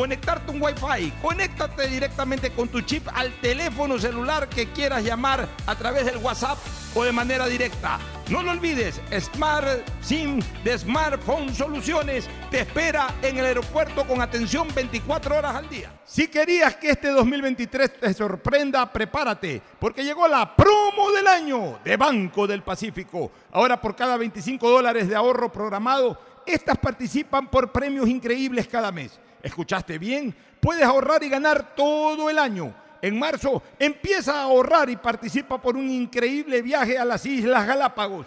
conectarte 0.00 0.50
un 0.50 0.62
Wi-Fi. 0.62 1.12
Conéctate 1.20 1.86
directamente 1.86 2.50
con 2.52 2.68
tu 2.68 2.80
chip 2.80 3.06
al 3.12 3.30
teléfono 3.42 3.98
celular 3.98 4.48
que 4.48 4.68
quieras 4.72 5.04
llamar 5.04 5.46
a 5.66 5.74
través 5.74 6.06
del 6.06 6.16
WhatsApp 6.16 6.56
o 6.94 7.04
de 7.04 7.12
manera 7.12 7.46
directa. 7.46 7.98
No 8.30 8.42
lo 8.42 8.52
olvides, 8.52 8.98
Smart 9.20 9.86
SIM 10.00 10.40
de 10.64 10.78
Smartphone 10.78 11.54
Soluciones 11.54 12.30
te 12.50 12.60
espera 12.60 13.14
en 13.20 13.36
el 13.36 13.44
aeropuerto 13.44 14.06
con 14.06 14.22
atención 14.22 14.68
24 14.74 15.36
horas 15.36 15.56
al 15.56 15.68
día. 15.68 15.92
Si 16.06 16.28
querías 16.28 16.76
que 16.76 16.92
este 16.92 17.08
2023 17.08 18.00
te 18.00 18.14
sorprenda, 18.14 18.90
prepárate, 18.90 19.60
porque 19.78 20.02
llegó 20.02 20.26
la 20.26 20.56
promo 20.56 21.10
del 21.14 21.26
año 21.26 21.78
de 21.84 21.98
Banco 21.98 22.46
del 22.46 22.62
Pacífico. 22.62 23.30
Ahora 23.52 23.78
por 23.78 23.94
cada 23.94 24.16
25 24.16 24.66
dólares 24.66 25.10
de 25.10 25.14
ahorro 25.14 25.52
programado, 25.52 26.18
estas 26.46 26.78
participan 26.78 27.50
por 27.50 27.70
premios 27.70 28.08
increíbles 28.08 28.66
cada 28.66 28.90
mes. 28.90 29.20
¿Escuchaste 29.42 29.98
bien? 29.98 30.34
Puedes 30.60 30.84
ahorrar 30.84 31.22
y 31.22 31.28
ganar 31.28 31.74
todo 31.74 32.28
el 32.28 32.38
año. 32.38 32.74
En 33.02 33.18
marzo 33.18 33.62
empieza 33.78 34.34
a 34.34 34.42
ahorrar 34.42 34.90
y 34.90 34.96
participa 34.96 35.60
por 35.60 35.76
un 35.76 35.90
increíble 35.90 36.60
viaje 36.60 36.98
a 36.98 37.04
las 37.04 37.24
Islas 37.24 37.66
Galápagos. 37.66 38.26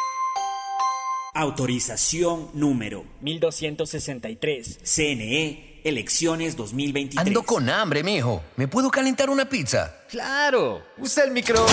Autorización 1.33 2.49
número 2.53 3.05
1263. 3.21 4.79
CNE, 4.83 5.79
elecciones 5.85 6.57
2023. 6.57 7.25
Ando 7.25 7.43
con 7.43 7.69
hambre, 7.69 8.03
mijo. 8.03 8.43
¿Me 8.57 8.67
puedo 8.67 8.91
calentar 8.91 9.29
una 9.29 9.47
pizza? 9.47 9.95
Claro. 10.09 10.81
Usa 10.97 11.23
el 11.23 11.31
micro. 11.31 11.65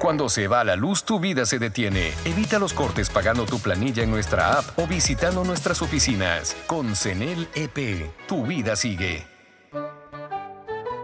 Cuando 0.00 0.28
se 0.28 0.46
va 0.46 0.62
la 0.62 0.76
luz, 0.76 1.02
tu 1.02 1.18
vida 1.18 1.44
se 1.44 1.58
detiene. 1.58 2.12
Evita 2.24 2.60
los 2.60 2.72
cortes 2.72 3.10
pagando 3.10 3.44
tu 3.44 3.58
planilla 3.58 4.04
en 4.04 4.10
nuestra 4.12 4.58
app 4.58 4.78
o 4.78 4.86
visitando 4.86 5.42
nuestras 5.42 5.82
oficinas. 5.82 6.56
Con 6.68 6.94
CENEL 6.94 7.48
EP, 7.56 8.12
tu 8.28 8.46
vida 8.46 8.76
sigue. 8.76 9.26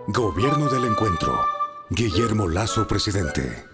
Gobierno 0.06 0.68
del 0.68 0.84
Encuentro. 0.84 1.44
Guillermo 1.90 2.48
Lazo, 2.48 2.86
presidente. 2.86 3.73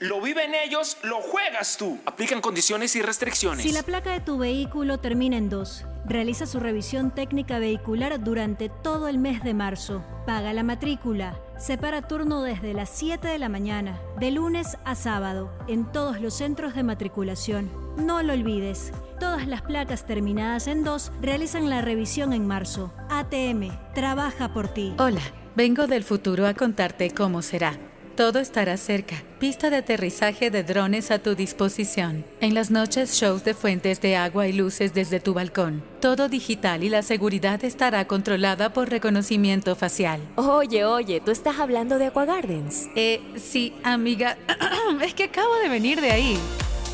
Lo 0.00 0.20
viven 0.20 0.52
ellos, 0.54 0.96
lo 1.02 1.20
juegas 1.20 1.76
tú. 1.76 1.98
Aplican 2.06 2.40
condiciones 2.40 2.96
y 2.96 3.02
restricciones. 3.02 3.62
Si 3.62 3.72
la 3.72 3.82
placa 3.82 4.12
de 4.12 4.20
tu 4.20 4.38
vehículo 4.38 4.98
termina 4.98 5.36
en 5.36 5.48
2, 5.48 5.84
realiza 6.06 6.46
su 6.46 6.60
revisión 6.60 7.10
técnica 7.12 7.58
vehicular 7.58 8.22
durante 8.22 8.68
todo 8.68 9.08
el 9.08 9.18
mes 9.18 9.42
de 9.42 9.54
marzo. 9.54 10.04
Paga 10.26 10.52
la 10.52 10.62
matrícula. 10.62 11.38
Separa 11.58 12.02
turno 12.02 12.42
desde 12.42 12.74
las 12.74 12.90
7 12.90 13.28
de 13.28 13.38
la 13.38 13.48
mañana, 13.48 14.00
de 14.18 14.32
lunes 14.32 14.76
a 14.84 14.94
sábado, 14.94 15.52
en 15.68 15.90
todos 15.90 16.20
los 16.20 16.34
centros 16.34 16.74
de 16.74 16.82
matriculación. 16.82 17.70
No 17.96 18.22
lo 18.22 18.32
olvides. 18.32 18.92
Todas 19.20 19.46
las 19.46 19.62
placas 19.62 20.04
terminadas 20.04 20.66
en 20.66 20.82
2 20.82 21.12
realizan 21.22 21.70
la 21.70 21.80
revisión 21.80 22.32
en 22.32 22.46
marzo. 22.46 22.92
ATM, 23.08 23.70
trabaja 23.94 24.52
por 24.52 24.68
ti. 24.68 24.94
Hola, 24.98 25.22
vengo 25.54 25.86
del 25.86 26.02
futuro 26.02 26.46
a 26.46 26.54
contarte 26.54 27.12
cómo 27.12 27.40
será. 27.40 27.78
Todo 28.16 28.38
estará 28.38 28.76
cerca. 28.76 29.16
Pista 29.40 29.70
de 29.70 29.76
aterrizaje 29.76 30.48
de 30.48 30.62
drones 30.62 31.10
a 31.10 31.18
tu 31.18 31.34
disposición. 31.34 32.24
En 32.40 32.54
las 32.54 32.70
noches, 32.70 33.14
shows 33.14 33.42
de 33.42 33.54
fuentes 33.54 34.00
de 34.00 34.14
agua 34.14 34.46
y 34.46 34.52
luces 34.52 34.94
desde 34.94 35.18
tu 35.18 35.34
balcón. 35.34 35.82
Todo 36.00 36.28
digital 36.28 36.84
y 36.84 36.88
la 36.90 37.02
seguridad 37.02 37.64
estará 37.64 38.06
controlada 38.06 38.72
por 38.72 38.88
reconocimiento 38.88 39.74
facial. 39.74 40.20
Oye, 40.36 40.84
oye, 40.84 41.20
¿tú 41.20 41.32
estás 41.32 41.58
hablando 41.58 41.98
de 41.98 42.06
Aqua 42.06 42.24
Gardens? 42.24 42.86
Eh, 42.94 43.20
sí, 43.36 43.74
amiga. 43.82 44.38
es 45.02 45.14
que 45.14 45.24
acabo 45.24 45.56
de 45.56 45.68
venir 45.68 46.00
de 46.00 46.12
ahí. 46.12 46.38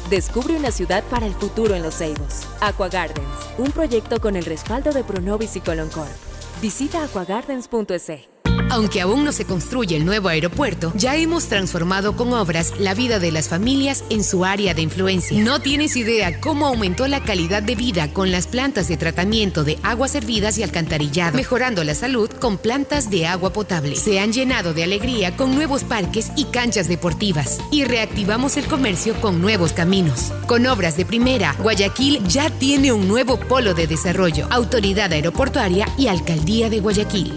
Descubre 0.09 0.57
una 0.57 0.71
ciudad 0.71 1.05
para 1.11 1.27
el 1.27 1.35
futuro 1.35 1.75
en 1.75 1.83
Los 1.83 1.99
Ceibos. 1.99 2.47
Aqua 2.63 2.89
Gardens, 2.89 3.29
un 3.59 3.71
proyecto 3.73 4.23
con 4.23 4.37
el 4.37 4.47
respaldo 4.47 4.91
de 4.91 5.05
Pronovis 5.05 5.55
y 5.57 5.61
Coloncorp. 5.61 6.09
Visita 6.63 7.05
aquagardens.es. 7.05 8.40
Aunque 8.71 9.01
aún 9.01 9.25
no 9.25 9.33
se 9.33 9.47
construye 9.47 9.97
el 9.97 10.05
nuevo 10.05 10.29
aeropuerto, 10.29 10.93
ya 10.95 11.17
hemos 11.17 11.47
transformado 11.47 12.15
con 12.15 12.33
obras 12.33 12.73
la 12.79 12.95
vida 12.95 13.19
de 13.19 13.33
las 13.33 13.49
familias 13.49 14.05
en 14.11 14.23
su 14.23 14.45
área 14.45 14.75
de 14.75 14.83
influencia. 14.83 15.43
No 15.43 15.61
tienes 15.61 15.97
idea 15.97 16.41
cómo 16.41 16.69
aumentó 16.69 17.09
la 17.09 17.21
calidad 17.21 17.65
de 17.65 17.75
vida 17.75 18.13
con 18.13 18.31
las 18.31 18.47
plantas 18.47 18.87
de 18.87 18.97
tratamiento 18.97 19.65
de 19.65 19.81
aguas 19.83 20.13
servidas 20.13 20.57
y 20.57 20.63
alcantarillado, 20.63 21.37
mejorando 21.37 21.83
la 21.83 21.97
salud 21.97 22.31
con 22.31 22.59
plantas 22.59 23.11
de 23.11 23.27
agua 23.27 23.53
potable. 23.53 23.97
Se 23.97 24.21
han 24.21 24.33
llenado 24.33 24.73
de 24.73 24.85
alegría 24.85 25.37
con 25.37 25.53
nuevos 25.57 25.83
parques 25.83 26.31
y 26.37 26.45
canchas 26.45 26.87
deportivas 26.87 27.59
y 27.73 27.83
reactivamos 27.83 28.57
el 28.57 28.67
comercio 28.67 29.21
con 29.21 29.41
nuevos 29.41 29.73
caminos. 29.73 30.33
Con 30.47 30.67
obras 30.67 30.97
de 30.97 31.05
primera, 31.05 31.57
Guayaquil 31.59 32.23
ya 32.29 32.51
tiene 32.51 32.93
un 32.93 33.09
nuevo 33.09 33.37
polo 33.37 33.75
de 33.75 33.89
desarrollo, 33.89 34.47
autoridad 34.51 35.13
aeroportuaria 35.13 35.89
y 35.99 36.07
alcaldía 36.07 36.71
de 36.71 36.79
Guayaquil. 36.79 37.37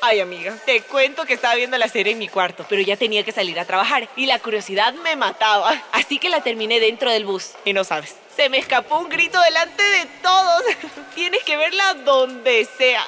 Ay, 0.00 0.20
amiga, 0.20 0.56
te 0.64 0.80
cuento 0.82 1.24
que 1.24 1.34
estaba 1.34 1.56
viendo 1.56 1.76
la 1.76 1.88
serie 1.88 2.12
en 2.12 2.18
mi 2.18 2.28
cuarto, 2.28 2.64
pero 2.68 2.80
ya 2.82 2.96
tenía 2.96 3.24
que 3.24 3.32
salir 3.32 3.58
a 3.58 3.64
trabajar 3.64 4.08
y 4.16 4.26
la 4.26 4.38
curiosidad 4.38 4.94
me 4.94 5.16
mataba. 5.16 5.82
Así 5.92 6.18
que 6.18 6.28
la 6.28 6.40
terminé 6.40 6.78
dentro 6.78 7.10
del 7.10 7.24
bus. 7.24 7.50
Y 7.64 7.72
no 7.72 7.82
sabes, 7.82 8.14
se 8.36 8.48
me 8.48 8.58
escapó 8.58 9.00
un 9.00 9.08
grito 9.08 9.40
delante 9.40 9.82
de 9.82 10.06
todos. 10.22 10.62
Tienes 11.16 11.42
que 11.42 11.56
verla 11.56 11.94
donde 12.04 12.68
sea. 12.78 13.04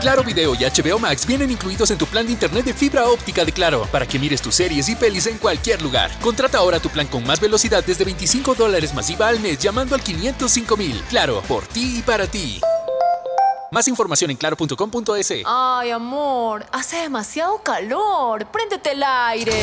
Claro 0.00 0.24
Video 0.24 0.54
y 0.54 0.64
HBO 0.64 0.98
Max 0.98 1.26
vienen 1.26 1.50
incluidos 1.50 1.90
en 1.90 1.98
tu 1.98 2.06
plan 2.06 2.24
de 2.24 2.32
internet 2.32 2.64
de 2.64 2.72
fibra 2.72 3.06
óptica 3.06 3.44
de 3.44 3.52
Claro 3.52 3.86
para 3.92 4.06
que 4.06 4.18
mires 4.18 4.40
tus 4.40 4.54
series 4.54 4.88
y 4.88 4.96
pelis 4.96 5.26
en 5.26 5.36
cualquier 5.36 5.82
lugar. 5.82 6.10
Contrata 6.20 6.58
ahora 6.58 6.80
tu 6.80 6.88
plan 6.88 7.06
con 7.06 7.22
más 7.26 7.40
velocidad 7.40 7.84
desde 7.84 8.04
25 8.04 8.54
dólares 8.54 8.94
masiva 8.94 9.28
al 9.28 9.40
mes 9.40 9.58
llamando 9.58 9.94
al 9.94 10.02
505 10.02 10.76
mil. 10.78 11.02
Claro, 11.10 11.42
por 11.42 11.66
ti 11.66 11.98
y 11.98 12.02
para 12.02 12.26
ti. 12.26 12.60
Más 13.70 13.86
información 13.88 14.30
en 14.30 14.36
claro.com.es. 14.36 15.32
Ay, 15.46 15.90
amor, 15.90 16.66
hace 16.72 16.96
demasiado 16.98 17.62
calor. 17.62 18.46
Préndete 18.46 18.92
el 18.92 19.02
aire. 19.02 19.60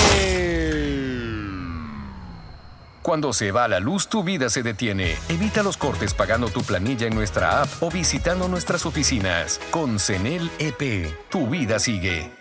Cuando 3.02 3.32
se 3.32 3.52
va 3.52 3.70
la 3.70 3.80
luz, 3.80 4.10
tu 4.10 4.24
vida 4.24 4.50
se 4.50 4.64
detiene. 4.64 5.16
Evita 5.30 5.64
los 5.64 5.78
cortes 5.78 6.14
pagando 6.14 6.50
tu 6.50 6.62
planilla 6.62 7.08
en 7.08 7.16
nuestra 7.16 7.62
app 7.62 7.70
o 7.82 7.90
visitando 7.90 8.50
nuestras 8.50 8.86
oficinas. 8.86 9.62
Con 9.72 9.98
CENEL 9.98 10.52
EP, 10.60 11.10
tu 11.30 11.48
vida 11.48 11.80
sigue. 11.80 12.32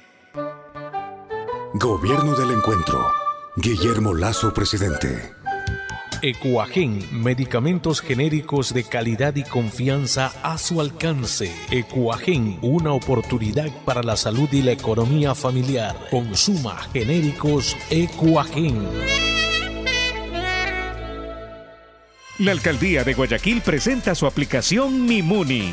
Gobierno 1.74 2.34
del 2.34 2.50
Encuentro. 2.50 3.12
Guillermo 3.56 4.12
Lazo, 4.12 4.52
presidente. 4.52 5.35
Ecuagen, 6.22 7.00
medicamentos 7.12 8.00
genéricos 8.00 8.72
de 8.72 8.84
calidad 8.84 9.36
y 9.36 9.42
confianza 9.42 10.32
a 10.42 10.56
su 10.58 10.80
alcance. 10.80 11.52
Ecuagen, 11.70 12.58
una 12.62 12.92
oportunidad 12.92 13.70
para 13.84 14.02
la 14.02 14.16
salud 14.16 14.48
y 14.52 14.62
la 14.62 14.72
economía 14.72 15.34
familiar. 15.34 15.94
Consuma 16.10 16.78
genéricos 16.92 17.76
Ecuagen. 17.90 18.86
La 22.38 22.52
alcaldía 22.52 23.04
de 23.04 23.14
Guayaquil 23.14 23.60
presenta 23.60 24.14
su 24.14 24.26
aplicación 24.26 25.06
Mimuni. 25.06 25.72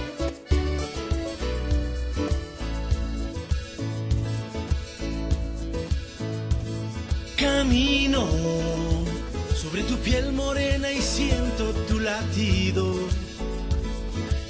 Piel 10.11 10.33
morena 10.33 10.91
y 10.91 11.01
siento 11.01 11.71
tu 11.87 11.99
latido. 12.01 12.95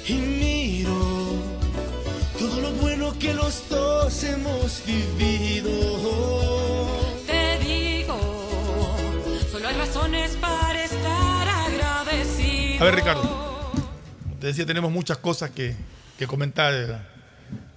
Y 0.08 0.14
miro 0.14 1.36
todo 2.36 2.60
lo 2.60 2.72
bueno 2.72 3.16
que 3.16 3.32
los 3.32 3.68
dos 3.68 4.24
hemos 4.24 4.82
vivido. 4.84 5.70
Te 7.28 7.58
digo, 7.60 8.18
solo 9.52 9.68
hay 9.68 9.76
razones 9.76 10.36
para 10.40 10.84
estar 10.84 11.48
agradecido. 11.48 12.80
A 12.80 12.84
ver, 12.84 12.94
Ricardo. 12.96 13.72
Te 14.40 14.48
decía, 14.48 14.66
tenemos 14.66 14.90
muchas 14.90 15.18
cosas 15.18 15.50
que, 15.50 15.76
que 16.18 16.26
comentar 16.26 17.08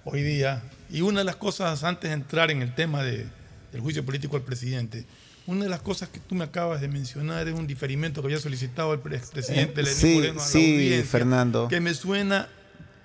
hoy 0.06 0.24
día. 0.24 0.64
Y 0.90 1.02
una 1.02 1.20
de 1.20 1.26
las 1.26 1.36
cosas, 1.36 1.84
antes 1.84 2.10
de 2.10 2.16
entrar 2.16 2.50
en 2.50 2.64
el 2.64 2.74
tema 2.74 3.04
de, 3.04 3.28
del 3.72 3.82
juicio 3.82 4.04
político 4.04 4.38
al 4.38 4.42
presidente, 4.42 5.06
una 5.48 5.64
de 5.66 5.70
las 5.70 5.82
cosas 5.82 6.10
que 6.10 6.20
tú 6.20 6.36
me 6.36 6.44
acabas 6.44 6.82
de 6.82 6.88
mencionar 6.88 7.48
es 7.48 7.54
un 7.54 7.68
diferimiento 7.68 8.22
que 8.22 8.28
había 8.28 8.40
solicitado 8.40 8.94
el 8.94 9.00
presidente 9.00 9.82
Eh, 9.82 9.84
Lenín 9.84 9.94
sí, 9.96 10.16
Moreno 10.16 10.34
a 10.40 10.44
la 10.44 10.50
sí, 10.50 10.74
audiencia, 10.76 11.12
Fernando. 11.12 11.68
que 11.68 11.80
me 11.82 11.94
suena 11.94 12.50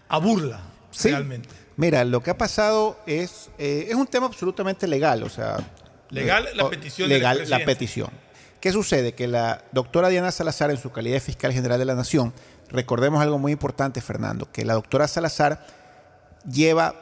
a 0.08 0.18
burla, 0.18 0.60
Sí. 0.90 1.10
realmente. 1.10 1.48
Mira, 1.76 2.04
lo 2.04 2.22
que 2.22 2.30
ha 2.30 2.38
pasado 2.38 2.98
es, 3.06 3.50
eh, 3.58 3.86
es 3.88 3.94
un 3.94 4.06
tema 4.06 4.26
absolutamente 4.26 4.86
legal, 4.86 5.22
o 5.22 5.28
sea... 5.28 5.56
Legal 6.10 6.46
la 6.54 6.64
o- 6.64 6.70
petición 6.70 7.08
Legal 7.08 7.48
la 7.48 7.64
petición. 7.64 8.10
¿Qué 8.60 8.72
sucede? 8.72 9.14
Que 9.14 9.28
la 9.28 9.64
doctora 9.72 10.08
Diana 10.08 10.30
Salazar, 10.32 10.70
en 10.70 10.76
su 10.76 10.90
calidad 10.90 11.14
de 11.14 11.20
fiscal 11.20 11.52
general 11.52 11.78
de 11.78 11.84
la 11.84 11.94
Nación, 11.94 12.32
recordemos 12.68 13.22
algo 13.22 13.38
muy 13.38 13.52
importante, 13.52 14.00
Fernando, 14.00 14.50
que 14.52 14.64
la 14.64 14.74
doctora 14.74 15.06
Salazar 15.08 15.64
lleva, 16.50 16.94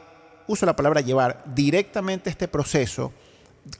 uso 0.47 0.65
la 0.65 0.75
palabra 0.75 1.01
llevar, 1.01 1.43
directamente 1.53 2.29
este 2.29 2.47
proceso 2.47 3.11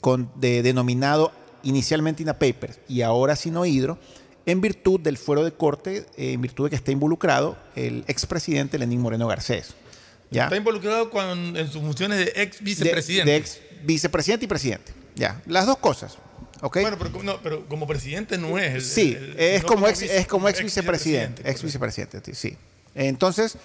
con, 0.02 0.32
de, 0.36 0.62
denominado 0.64 1.32
inicialmente 1.64 2.24
INAPAPER 2.24 2.80
y 2.88 3.02
ahora 3.02 3.36
Sinohidro, 3.36 3.98
en 4.46 4.62
virtud 4.62 5.00
del 5.00 5.18
fuero 5.18 5.44
de 5.44 5.52
corte, 5.54 6.06
eh, 6.18 6.34
en 6.34 6.42
virtud 6.42 6.66
de 6.66 6.70
que 6.72 6.76
está 6.76 6.92
involucrado 6.92 7.58
el 7.76 8.04
expresidente 8.08 8.78
Lenín 8.80 9.02
Moreno 9.02 9.28
Garcés. 9.28 9.74
¿ya? 10.32 10.46
Está 10.46 10.56
involucrado 10.58 11.10
con- 11.10 11.56
en 11.58 11.68
sus 11.72 11.82
funciones 11.82 12.18
de 12.20 12.32
ex 12.42 12.58
De- 12.60 12.64
vicepresidente. 12.66 13.32
De, 13.32 13.38
ex 13.38 13.60
vicepresidente 13.84 14.46
y 14.46 14.48
presidente. 14.48 14.94
Ya, 15.16 15.42
las 15.46 15.66
dos 15.66 15.78
cosas. 15.78 16.18
¿ok? 16.62 16.80
Bueno, 16.82 16.98
pero, 16.98 17.12
como- 17.12 17.24
no, 17.24 17.42
pero 17.42 17.66
como 17.68 17.88
presidente 17.88 18.38
no 18.38 18.58
es. 18.58 18.74
el- 18.76 18.82
sí, 18.82 19.16
el- 19.18 19.36
es, 19.40 19.62
no 19.64 19.68
como 19.68 19.88
ex, 19.88 20.02
vice- 20.02 20.18
es 20.18 20.28
como 20.28 20.48
ex 20.50 20.62
vicepresidente. 20.64 21.50
Ex 21.50 21.64
vicepresidente, 21.64 22.36
sí. 22.36 22.58
Entonces, 22.96 23.58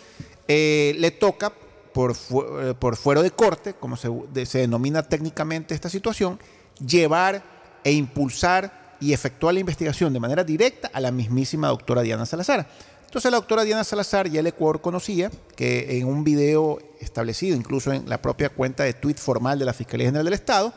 eh, 0.49 0.95
le 0.99 1.11
toca, 1.11 1.53
por, 1.93 2.15
fu- 2.15 2.45
eh, 2.61 2.75
por 2.75 2.97
fuero 2.97 3.23
de 3.23 3.31
corte, 3.31 3.75
como 3.75 3.97
se, 3.97 4.09
de- 4.33 4.47
se 4.47 4.59
denomina 4.59 5.03
técnicamente 5.03 5.75
esta 5.75 5.89
situación, 5.89 6.39
llevar 6.85 7.43
e 7.85 7.93
impulsar 7.93 8.97
y 9.01 9.13
efectuar 9.13 9.55
la 9.55 9.61
investigación 9.61 10.13
de 10.13 10.21
manera 10.21 10.43
directa 10.43 10.91
a 10.93 11.01
la 11.01 11.11
mismísima 11.11 11.69
doctora 11.69 12.03
Diana 12.03 12.27
Salazar. 12.27 12.67
Entonces 13.05 13.31
la 13.31 13.37
doctora 13.37 13.63
Diana 13.63 13.85
Salazar 13.85 14.29
ya 14.29 14.41
el 14.41 14.47
Ecuador 14.49 14.81
conocía 14.81 15.31
que 15.55 15.99
en 15.99 16.07
un 16.09 16.25
video 16.25 16.81
establecido 17.01 17.57
incluso 17.57 17.93
en 17.93 18.09
la 18.09 18.21
propia 18.21 18.49
cuenta 18.49 18.83
de 18.83 18.95
tuit 18.95 19.19
formal 19.19 19.59
de 19.59 19.65
la 19.65 19.73
Fiscalía 19.73 20.07
General 20.07 20.25
del 20.25 20.35
Estado, 20.35 20.73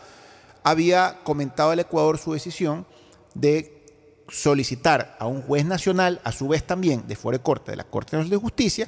había 0.63 1.19
comentado 1.23 1.71
al 1.71 1.79
Ecuador 1.79 2.17
su 2.17 2.33
decisión 2.33 2.85
de 3.33 3.83
solicitar 4.29 5.15
a 5.19 5.25
un 5.25 5.41
juez 5.41 5.65
nacional, 5.65 6.19
a 6.23 6.31
su 6.31 6.47
vez 6.49 6.63
también 6.63 7.07
de 7.07 7.15
fuera 7.15 7.37
de 7.37 7.43
corte 7.43 7.71
de 7.71 7.77
la 7.77 7.85
Corte 7.85 8.17
de 8.17 8.37
Justicia, 8.37 8.87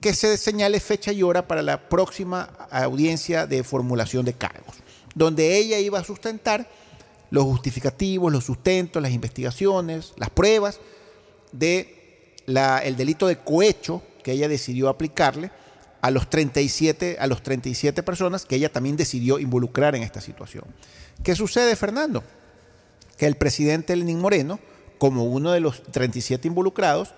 que 0.00 0.14
se 0.14 0.36
señale 0.36 0.80
fecha 0.80 1.12
y 1.12 1.22
hora 1.22 1.48
para 1.48 1.62
la 1.62 1.88
próxima 1.88 2.42
audiencia 2.70 3.46
de 3.46 3.64
formulación 3.64 4.24
de 4.24 4.34
cargos, 4.34 4.76
donde 5.14 5.56
ella 5.56 5.78
iba 5.78 5.98
a 5.98 6.04
sustentar 6.04 6.68
los 7.32 7.44
justificativos, 7.44 8.30
los 8.30 8.44
sustentos, 8.44 9.02
las 9.02 9.10
investigaciones, 9.10 10.12
las 10.16 10.28
pruebas 10.28 10.78
de 11.50 12.36
el 12.46 12.96
delito 12.96 13.26
de 13.26 13.38
cohecho 13.38 14.02
que 14.22 14.32
ella 14.32 14.48
decidió 14.48 14.90
aplicarle 14.90 15.50
a 16.02 16.10
los 16.10 16.28
37 16.28 17.16
a 17.18 17.26
los 17.26 17.42
37 17.42 18.02
personas 18.02 18.44
que 18.44 18.56
ella 18.56 18.70
también 18.70 18.96
decidió 18.96 19.38
involucrar 19.38 19.96
en 19.96 20.02
esta 20.02 20.20
situación. 20.20 20.64
¿Qué 21.22 21.34
sucede, 21.34 21.74
Fernando? 21.74 22.22
Que 23.16 23.26
el 23.26 23.36
presidente 23.36 23.96
Lenín 23.96 24.20
Moreno, 24.20 24.60
como 24.98 25.24
uno 25.24 25.52
de 25.52 25.60
los 25.60 25.82
37 25.84 26.48
involucrados, 26.48 27.14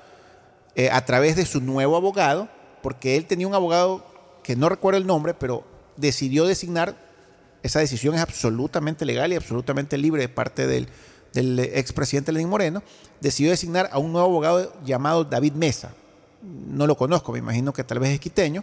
eh, 0.77 0.90
a 0.92 1.05
través 1.05 1.35
de 1.35 1.44
su 1.44 1.61
nuevo 1.61 1.96
abogado, 1.96 2.48
porque 2.85 3.16
él 3.16 3.27
tenía 3.27 3.48
un 3.48 3.55
abogado 3.55 4.07
que 4.44 4.55
no 4.55 4.68
recuerdo 4.68 4.98
el 4.98 5.09
nombre, 5.09 5.35
pero 5.35 5.64
decidió 5.96 6.46
designar, 6.46 6.94
esa 7.64 7.81
decisión 7.81 8.14
es 8.14 8.20
absolutamente 8.20 9.07
legal 9.07 9.33
y 9.33 9.37
absolutamente 9.37 9.96
libre 9.96 10.20
de 10.20 10.29
parte 10.29 10.66
del, 10.66 10.87
del 11.33 11.59
expresidente 11.59 12.31
Lenín 12.31 12.50
Moreno, 12.50 12.83
decidió 13.22 13.50
designar 13.50 13.88
a 13.90 13.98
un 13.98 14.12
nuevo 14.12 14.29
abogado 14.29 14.72
llamado 14.85 15.24
David 15.24 15.55
Mesa. 15.55 15.94
No 16.42 16.87
lo 16.87 16.94
conozco, 16.94 17.33
me 17.33 17.38
imagino 17.38 17.72
que 17.72 17.83
tal 17.83 18.00
vez 18.00 18.11
es 18.11 18.20
quiteño. 18.20 18.62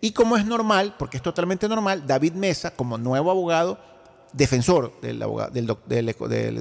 Y 0.00 0.12
como 0.12 0.36
es 0.36 0.46
normal, 0.46 0.94
porque 0.96 1.16
es 1.16 1.22
totalmente 1.24 1.68
normal, 1.68 2.06
David 2.06 2.34
Mesa, 2.34 2.70
como 2.70 2.96
nuevo 2.98 3.32
abogado, 3.32 3.80
defensor 4.32 4.92
del, 5.02 5.24
del, 5.88 6.14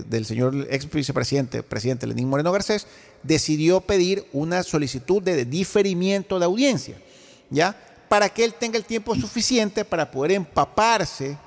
del, 0.09 0.25
señor 0.25 0.67
ex 0.71 0.89
vicepresidente, 0.89 1.61
presidente 1.61 2.07
Lenín 2.07 2.29
Moreno 2.29 2.51
Garcés, 2.51 2.87
decidió 3.21 3.81
pedir 3.81 4.25
una 4.33 4.63
solicitud 4.63 5.21
de 5.21 5.45
diferimiento 5.45 6.39
de 6.39 6.45
audiencia, 6.45 6.97
¿ya? 7.51 7.75
Para 8.09 8.29
que 8.29 8.43
él 8.43 8.55
tenga 8.55 8.79
el 8.79 8.85
tiempo 8.85 9.13
suficiente 9.13 9.85
para 9.85 10.09
poder 10.09 10.31
empaparse, 10.31 11.37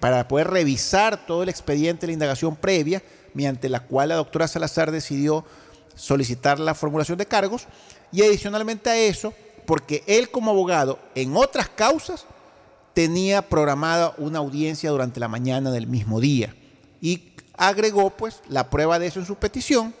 para 0.00 0.28
poder 0.28 0.48
revisar 0.48 1.26
todo 1.26 1.42
el 1.42 1.48
expediente 1.48 2.02
de 2.02 2.08
la 2.08 2.12
indagación 2.14 2.56
previa, 2.56 3.02
mediante 3.34 3.68
la 3.68 3.80
cual 3.80 4.08
la 4.08 4.16
doctora 4.16 4.48
Salazar 4.48 4.90
decidió 4.90 5.44
solicitar 5.94 6.58
la 6.58 6.74
formulación 6.74 7.18
de 7.18 7.26
cargos, 7.26 7.66
y 8.12 8.22
adicionalmente 8.22 8.90
a 8.90 8.96
eso, 8.96 9.34
porque 9.66 10.04
él 10.06 10.30
como 10.30 10.50
abogado 10.50 10.98
en 11.14 11.36
otras 11.36 11.68
causas 11.68 12.24
tenía 12.94 13.42
programada 13.42 14.14
una 14.16 14.38
audiencia 14.38 14.90
durante 14.90 15.20
la 15.20 15.28
mañana 15.28 15.70
del 15.70 15.86
mismo 15.86 16.20
día. 16.20 16.54
Y 17.00 17.32
agregó 17.56 18.10
pues 18.10 18.40
la 18.48 18.70
prueba 18.70 18.98
de 18.98 19.06
eso 19.06 19.20
en 19.20 19.26
su 19.26 19.36
petición. 19.36 19.94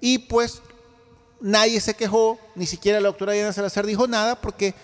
Y 0.00 0.18
pues 0.18 0.60
nadie 1.40 1.80
se 1.80 1.94
quejó, 1.94 2.38
ni 2.54 2.66
siquiera 2.66 3.00
la 3.00 3.08
doctora 3.08 3.32
Diana 3.32 3.52
Salazar 3.52 3.86
dijo 3.86 4.06
nada 4.06 4.38
porque 4.40 4.74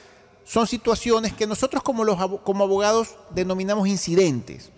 son 0.46 0.66
situaciones 0.66 1.32
que 1.32 1.46
nosotros 1.46 1.82
como, 1.82 2.04
los, 2.04 2.16
como 2.42 2.64
abogados 2.64 3.16
denominamos 3.30 3.88
incidentes 3.88 4.70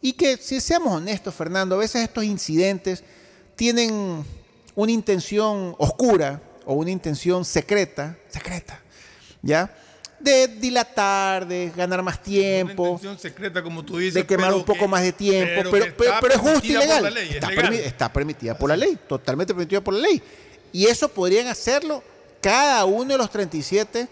y 0.00 0.12
que 0.12 0.36
si 0.36 0.60
seamos 0.60 0.94
honestos 0.94 1.34
Fernando, 1.34 1.74
a 1.74 1.78
veces 1.78 2.02
estos 2.02 2.24
incidentes 2.24 3.02
tienen 3.56 4.24
una 4.76 4.92
intención 4.92 5.74
oscura 5.78 6.40
o 6.64 6.74
una 6.74 6.90
intención 6.90 7.44
secreta, 7.44 8.16
secreta, 8.28 8.80
¿ya? 9.42 9.74
de 10.20 10.48
dilatar, 10.48 11.46
de 11.46 11.72
ganar 11.76 12.02
más 12.02 12.22
tiempo. 12.22 12.82
Una 12.82 12.92
intención 12.92 13.18
secreta, 13.18 13.62
como 13.62 13.84
tú 13.84 13.98
dices. 13.98 14.14
De 14.14 14.26
quemar 14.26 14.52
un 14.52 14.64
poco 14.64 14.88
más 14.88 15.02
de 15.02 15.12
tiempo, 15.12 15.68
pero, 15.70 15.86
pero, 15.96 16.34
es 16.34 16.40
justo 16.40 16.66
y 16.66 16.72
legal. 16.72 17.16
está, 17.16 18.12
permitida 18.12 18.56
por 18.56 18.68
la 18.68 18.76
ley, 18.76 18.98
totalmente 19.08 19.54
permitida 19.54 19.80
por 19.80 19.94
la 19.94 20.00
ley. 20.00 20.22
Y 20.72 20.86
eso 20.86 21.08
podrían 21.08 21.46
hacerlo 21.46 22.02
cada 22.40 22.84
uno 22.84 23.12
de 23.12 23.18
los 23.18 23.30
37 23.30 24.08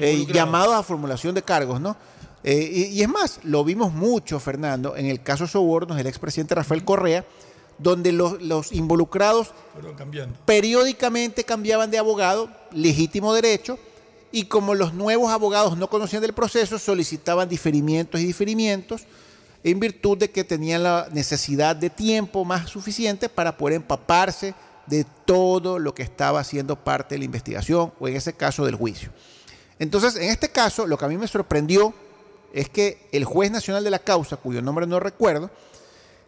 eh, 0.00 0.26
llamados 0.26 0.74
a 0.74 0.82
formulación 0.82 1.34
de 1.34 1.42
cargos, 1.42 1.80
¿no? 1.80 1.96
Eh, 2.42 2.90
y, 2.92 3.00
es 3.00 3.08
más, 3.08 3.40
lo 3.42 3.64
vimos 3.64 3.92
mucho, 3.92 4.38
Fernando, 4.38 4.96
en 4.96 5.06
el 5.06 5.22
caso 5.22 5.46
Sobornos, 5.46 5.98
el 5.98 6.06
expresidente 6.06 6.54
Rafael 6.54 6.84
Correa, 6.84 7.24
donde 7.78 8.12
los, 8.12 8.40
los 8.42 8.72
involucrados 8.72 9.52
periódicamente 10.44 11.44
cambiaban 11.44 11.90
de 11.90 11.98
abogado, 11.98 12.50
legítimo 12.70 13.32
derecho, 13.32 13.78
y 14.30 14.44
como 14.44 14.74
los 14.74 14.92
nuevos 14.92 15.30
abogados 15.30 15.78
no 15.78 15.88
conocían 15.88 16.20
del 16.20 16.34
proceso, 16.34 16.78
solicitaban 16.78 17.48
diferimientos 17.48 18.20
y 18.20 18.26
diferimientos 18.26 19.06
en 19.62 19.80
virtud 19.80 20.18
de 20.18 20.30
que 20.30 20.44
tenían 20.44 20.82
la 20.82 21.08
necesidad 21.12 21.74
de 21.74 21.88
tiempo 21.88 22.44
más 22.44 22.68
suficiente 22.68 23.30
para 23.30 23.56
poder 23.56 23.76
empaparse 23.76 24.54
de 24.86 25.06
todo 25.24 25.78
lo 25.78 25.94
que 25.94 26.02
estaba 26.02 26.40
haciendo 26.40 26.76
parte 26.76 27.14
de 27.14 27.20
la 27.20 27.24
investigación 27.24 27.92
o 27.98 28.06
en 28.06 28.16
ese 28.16 28.34
caso 28.34 28.66
del 28.66 28.74
juicio. 28.74 29.10
Entonces, 29.78 30.16
en 30.16 30.30
este 30.30 30.50
caso, 30.50 30.86
lo 30.86 30.96
que 30.96 31.04
a 31.04 31.08
mí 31.08 31.16
me 31.16 31.28
sorprendió 31.28 31.92
es 32.52 32.68
que 32.68 33.08
el 33.12 33.24
juez 33.24 33.50
nacional 33.50 33.82
de 33.82 33.90
la 33.90 33.98
causa, 33.98 34.36
cuyo 34.36 34.62
nombre 34.62 34.86
no 34.86 35.00
recuerdo, 35.00 35.50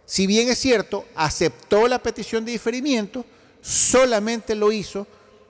si 0.05 0.27
bien 0.27 0.49
es 0.49 0.59
cierto, 0.59 1.05
aceptó 1.15 1.89
la 1.89 2.01
petición 2.01 2.45
de 2.45 2.53
diferimiento, 2.53 3.25
solamente 3.61 4.55
lo 4.55 4.73
hizo 4.73 5.07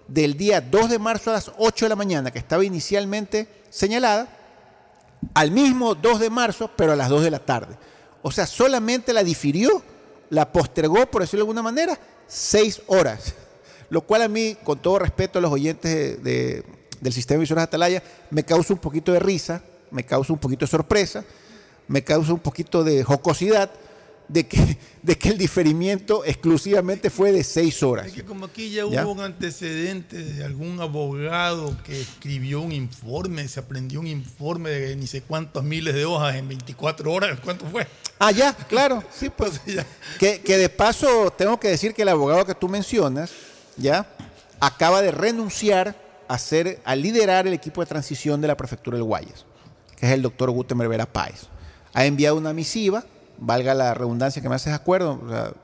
del 0.08 0.36
día 0.36 0.60
2 0.60 0.90
de 0.90 0.98
marzo 0.98 1.30
a 1.30 1.34
las 1.34 1.50
8 1.58 1.86
de 1.86 1.88
la 1.88 1.96
mañana, 1.96 2.30
que 2.30 2.38
estaba 2.38 2.64
inicialmente 2.64 3.48
señalada, 3.70 4.28
al 5.34 5.50
mismo 5.50 5.94
2 5.94 6.20
de 6.20 6.30
marzo, 6.30 6.70
pero 6.76 6.92
a 6.92 6.96
las 6.96 7.08
2 7.08 7.24
de 7.24 7.30
la 7.30 7.38
tarde. 7.38 7.76
O 8.22 8.30
sea, 8.30 8.46
solamente 8.46 9.12
la 9.12 9.24
difirió, 9.24 9.82
la 10.30 10.52
postergó, 10.52 11.06
por 11.06 11.22
decirlo 11.22 11.44
de 11.44 11.48
alguna 11.48 11.62
manera, 11.62 11.98
6 12.26 12.82
horas. 12.86 13.34
Lo 13.88 14.02
cual 14.02 14.22
a 14.22 14.28
mí, 14.28 14.56
con 14.64 14.80
todo 14.80 14.98
respeto 14.98 15.38
a 15.38 15.42
los 15.42 15.52
oyentes 15.52 16.22
del 17.06 17.12
sistema 17.12 17.36
de 17.36 17.40
visiones 17.42 17.62
Atalaya, 17.62 18.02
me 18.30 18.42
causa 18.42 18.74
un 18.74 18.80
poquito 18.80 19.12
de 19.12 19.20
risa, 19.20 19.62
me 19.92 20.04
causa 20.04 20.32
un 20.32 20.40
poquito 20.40 20.64
de 20.64 20.70
sorpresa, 20.70 21.24
me 21.86 22.02
causa 22.02 22.32
un 22.32 22.40
poquito 22.40 22.82
de 22.82 23.04
jocosidad, 23.04 23.70
de 24.26 24.48
que, 24.48 24.76
de 25.02 25.16
que 25.16 25.28
el 25.28 25.38
diferimiento 25.38 26.24
exclusivamente 26.24 27.08
fue 27.08 27.30
de 27.30 27.44
seis 27.44 27.80
horas. 27.84 28.08
Es 28.08 28.12
que 28.12 28.24
como 28.24 28.46
aquí 28.46 28.70
ya, 28.70 28.86
hubo 28.86 29.12
un 29.12 29.20
antecedente 29.20 30.16
de 30.16 30.44
algún 30.44 30.80
abogado 30.80 31.76
que 31.84 32.00
escribió 32.00 32.60
un 32.60 32.72
informe, 32.72 33.46
se 33.46 33.60
aprendió 33.60 34.00
un 34.00 34.08
informe 34.08 34.70
de 34.70 34.96
ni 34.96 35.06
sé 35.06 35.22
cuántos 35.22 35.62
miles 35.62 35.94
de 35.94 36.06
hojas 36.06 36.34
en 36.34 36.48
24 36.48 37.12
horas, 37.12 37.38
¿cuánto 37.38 37.66
fue? 37.66 37.86
Ah, 38.18 38.32
ya, 38.32 38.52
claro, 38.52 39.04
sí, 39.12 39.30
pues. 39.30 39.60
que, 40.18 40.40
que 40.40 40.58
de 40.58 40.68
paso 40.68 41.32
tengo 41.38 41.60
que 41.60 41.68
decir 41.68 41.94
que 41.94 42.02
el 42.02 42.08
abogado 42.08 42.44
que 42.44 42.56
tú 42.56 42.68
mencionas, 42.68 43.30
ya, 43.76 44.08
acaba 44.58 45.02
de 45.02 45.12
renunciar 45.12 46.05
a, 46.28 46.38
ser, 46.38 46.80
a 46.84 46.96
liderar 46.96 47.46
el 47.46 47.52
equipo 47.52 47.80
de 47.80 47.86
transición 47.86 48.40
de 48.40 48.48
la 48.48 48.56
prefectura 48.56 48.96
del 48.96 49.04
Guayas, 49.04 49.44
que 49.96 50.06
es 50.06 50.12
el 50.12 50.22
doctor 50.22 50.50
Gutenberg 50.50 50.90
Vera 50.90 51.06
Páez. 51.06 51.48
Ha 51.92 52.04
enviado 52.04 52.36
una 52.36 52.52
misiva 52.52 53.04
valga 53.38 53.74
la 53.74 53.94
redundancia 53.94 54.42
que 54.42 54.48
me 54.48 54.54
haces 54.54 54.72
acuerdo, 54.72 55.20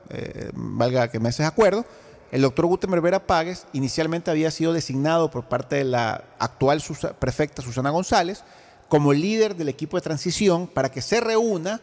eh, 0.09 0.51
valga 0.53 1.07
que 1.09 1.19
me 1.19 1.29
haces 1.29 1.45
acuerdo, 1.45 1.85
el 2.31 2.41
doctor 2.41 2.65
Gutenberg 2.65 3.03
Vera 3.03 3.27
Páguez 3.27 3.65
inicialmente 3.73 4.31
había 4.31 4.49
sido 4.51 4.73
designado 4.73 5.29
por 5.29 5.45
parte 5.45 5.77
de 5.77 5.83
la 5.83 6.23
actual 6.39 6.81
prefecta 7.19 7.61
Susana 7.61 7.91
González 7.91 8.43
como 8.89 9.13
líder 9.13 9.55
del 9.55 9.69
equipo 9.69 9.97
de 9.97 10.01
transición 10.01 10.67
para 10.67 10.89
que 10.89 11.01
se 11.01 11.21
reúna 11.21 11.79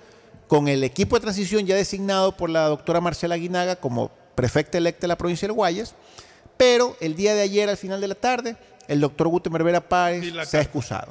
con 0.49 0.67
el 0.67 0.83
equipo 0.83 1.17
de 1.17 1.21
transición 1.21 1.67
ya 1.67 1.77
designado 1.77 2.37
por 2.37 2.51
la 2.51 2.67
doctora 2.67 3.01
Marcela 3.01 3.37
Guinaga 3.37 3.77
como 3.77 4.11
prefecta 4.35 4.79
electa 4.79 5.03
de 5.03 5.09
la 5.09 5.19
provincia 5.19 5.47
del 5.47 5.55
Guayas, 5.55 5.95
pero 6.61 6.95
el 7.01 7.17
día 7.17 7.35
de 7.35 7.41
ayer 7.41 7.71
al 7.71 7.79
final 7.79 8.03
de 8.03 8.09
la 8.09 8.15
tarde 8.15 8.55
el 8.87 9.01
doctor 9.01 9.29
Gutenberg 9.29 9.65
Vera 9.65 9.81
Páguez 9.81 10.31
se 10.47 10.59
ha 10.59 10.61
excusado 10.61 11.11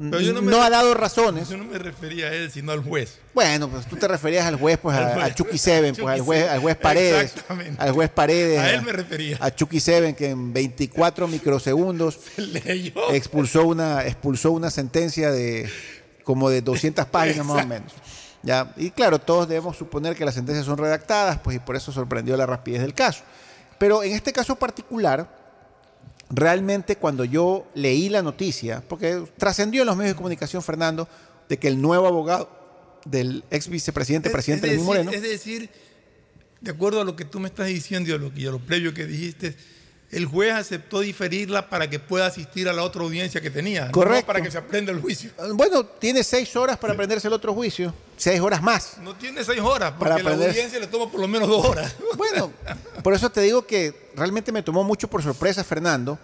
no, 0.00 0.62
ha 0.62 0.70
dado 0.70 0.94
razones. 0.94 1.48
Yo 1.50 1.58
no 1.58 1.64
me 1.64 1.78
refería 1.78 2.28
a 2.28 2.32
él, 2.32 2.50
sino 2.50 2.72
al 2.72 2.82
juez. 2.82 3.18
Bueno, 3.34 3.68
pues 3.68 3.84
tú 3.86 3.96
te 3.96 4.08
referías 4.08 4.46
al 4.46 4.56
juez, 4.56 4.78
pues 4.78 4.96
a, 4.96 5.34
Chucky 5.34 5.58
Seven, 5.58 5.94
pues 6.00 6.14
al 6.14 6.20
juez, 6.22 6.48
al 6.48 6.60
juez 6.60 6.76
Paredes. 6.76 7.34
Al 7.78 7.92
juez 7.92 8.08
Paredes. 8.08 8.58
A 8.58 8.70
él 8.70 8.82
me 8.82 8.92
refería. 8.92 9.36
A 9.40 9.54
Chucky 9.54 9.78
Seven, 9.78 10.14
que 10.14 10.30
en 10.30 10.54
24 10.54 11.28
microsegundos 11.28 12.18
expulsó 13.12 13.66
una, 13.66 14.06
expulsó 14.06 14.52
una 14.52 14.70
sentencia 14.70 15.30
de 15.30 15.68
como 16.24 16.48
de 16.48 16.62
200 16.62 17.04
páginas 17.06 17.44
más 17.44 17.62
o 17.62 17.66
menos. 17.66 17.92
¿Ya? 18.42 18.72
Y 18.78 18.90
claro, 18.92 19.18
todos 19.18 19.48
debemos 19.48 19.76
suponer 19.76 20.16
que 20.16 20.24
las 20.24 20.34
sentencias 20.34 20.64
son 20.64 20.78
redactadas, 20.78 21.40
pues 21.40 21.56
y 21.56 21.58
por 21.58 21.76
eso 21.76 21.92
sorprendió 21.92 22.38
la 22.38 22.46
rapidez 22.46 22.80
del 22.80 22.94
caso. 22.94 23.22
Pero 23.80 24.02
en 24.02 24.12
este 24.12 24.30
caso 24.34 24.56
particular, 24.56 25.26
realmente 26.28 26.96
cuando 26.96 27.24
yo 27.24 27.66
leí 27.74 28.10
la 28.10 28.20
noticia, 28.20 28.84
porque 28.86 29.24
trascendió 29.38 29.80
en 29.80 29.86
los 29.86 29.96
medios 29.96 30.12
de 30.12 30.16
comunicación, 30.16 30.62
Fernando, 30.62 31.08
de 31.48 31.58
que 31.58 31.68
el 31.68 31.80
nuevo 31.80 32.06
abogado 32.06 33.00
del 33.06 33.42
ex 33.50 33.68
vicepresidente, 33.68 34.28
presidente 34.28 34.66
Lenín 34.66 34.84
Moreno. 34.84 35.10
Es 35.10 35.22
decir, 35.22 35.70
de 36.60 36.70
acuerdo 36.70 37.00
a 37.00 37.04
lo 37.04 37.16
que 37.16 37.24
tú 37.24 37.40
me 37.40 37.48
estás 37.48 37.68
diciendo 37.68 38.10
y 38.10 38.12
a 38.12 38.18
lo, 38.18 38.30
y 38.36 38.46
a 38.46 38.50
lo 38.50 38.58
previo 38.58 38.92
que 38.92 39.06
dijiste, 39.06 39.56
el 40.10 40.26
juez 40.26 40.52
aceptó 40.52 41.00
diferirla 41.00 41.68
para 41.68 41.88
que 41.88 42.00
pueda 42.00 42.26
asistir 42.26 42.68
a 42.68 42.72
la 42.72 42.82
otra 42.82 43.02
audiencia 43.02 43.40
que 43.40 43.50
tenía. 43.50 43.92
Correcto. 43.92 44.26
para 44.26 44.40
que 44.40 44.50
se 44.50 44.58
aprenda 44.58 44.90
el 44.90 45.00
juicio. 45.00 45.30
Bueno, 45.54 45.84
tiene 45.84 46.24
seis 46.24 46.54
horas 46.56 46.76
para 46.78 46.94
aprenderse 46.94 47.28
el 47.28 47.34
otro 47.34 47.54
juicio. 47.54 47.94
Seis 48.16 48.40
horas 48.40 48.60
más. 48.60 48.98
No 48.98 49.14
tiene 49.14 49.44
seis 49.44 49.60
horas, 49.60 49.94
porque 49.96 50.22
la 50.22 50.32
audiencia 50.32 50.80
le 50.80 50.88
toma 50.88 51.10
por 51.10 51.20
lo 51.20 51.28
menos 51.28 51.48
dos 51.48 51.64
horas. 51.64 51.94
Bueno, 52.16 52.52
por 53.02 53.14
eso 53.14 53.30
te 53.30 53.40
digo 53.40 53.66
que 53.66 54.10
realmente 54.14 54.52
me 54.52 54.62
tomó 54.62 54.84
mucho 54.84 55.08
por 55.08 55.22
sorpresa, 55.22 55.64
Fernando. 55.64 56.18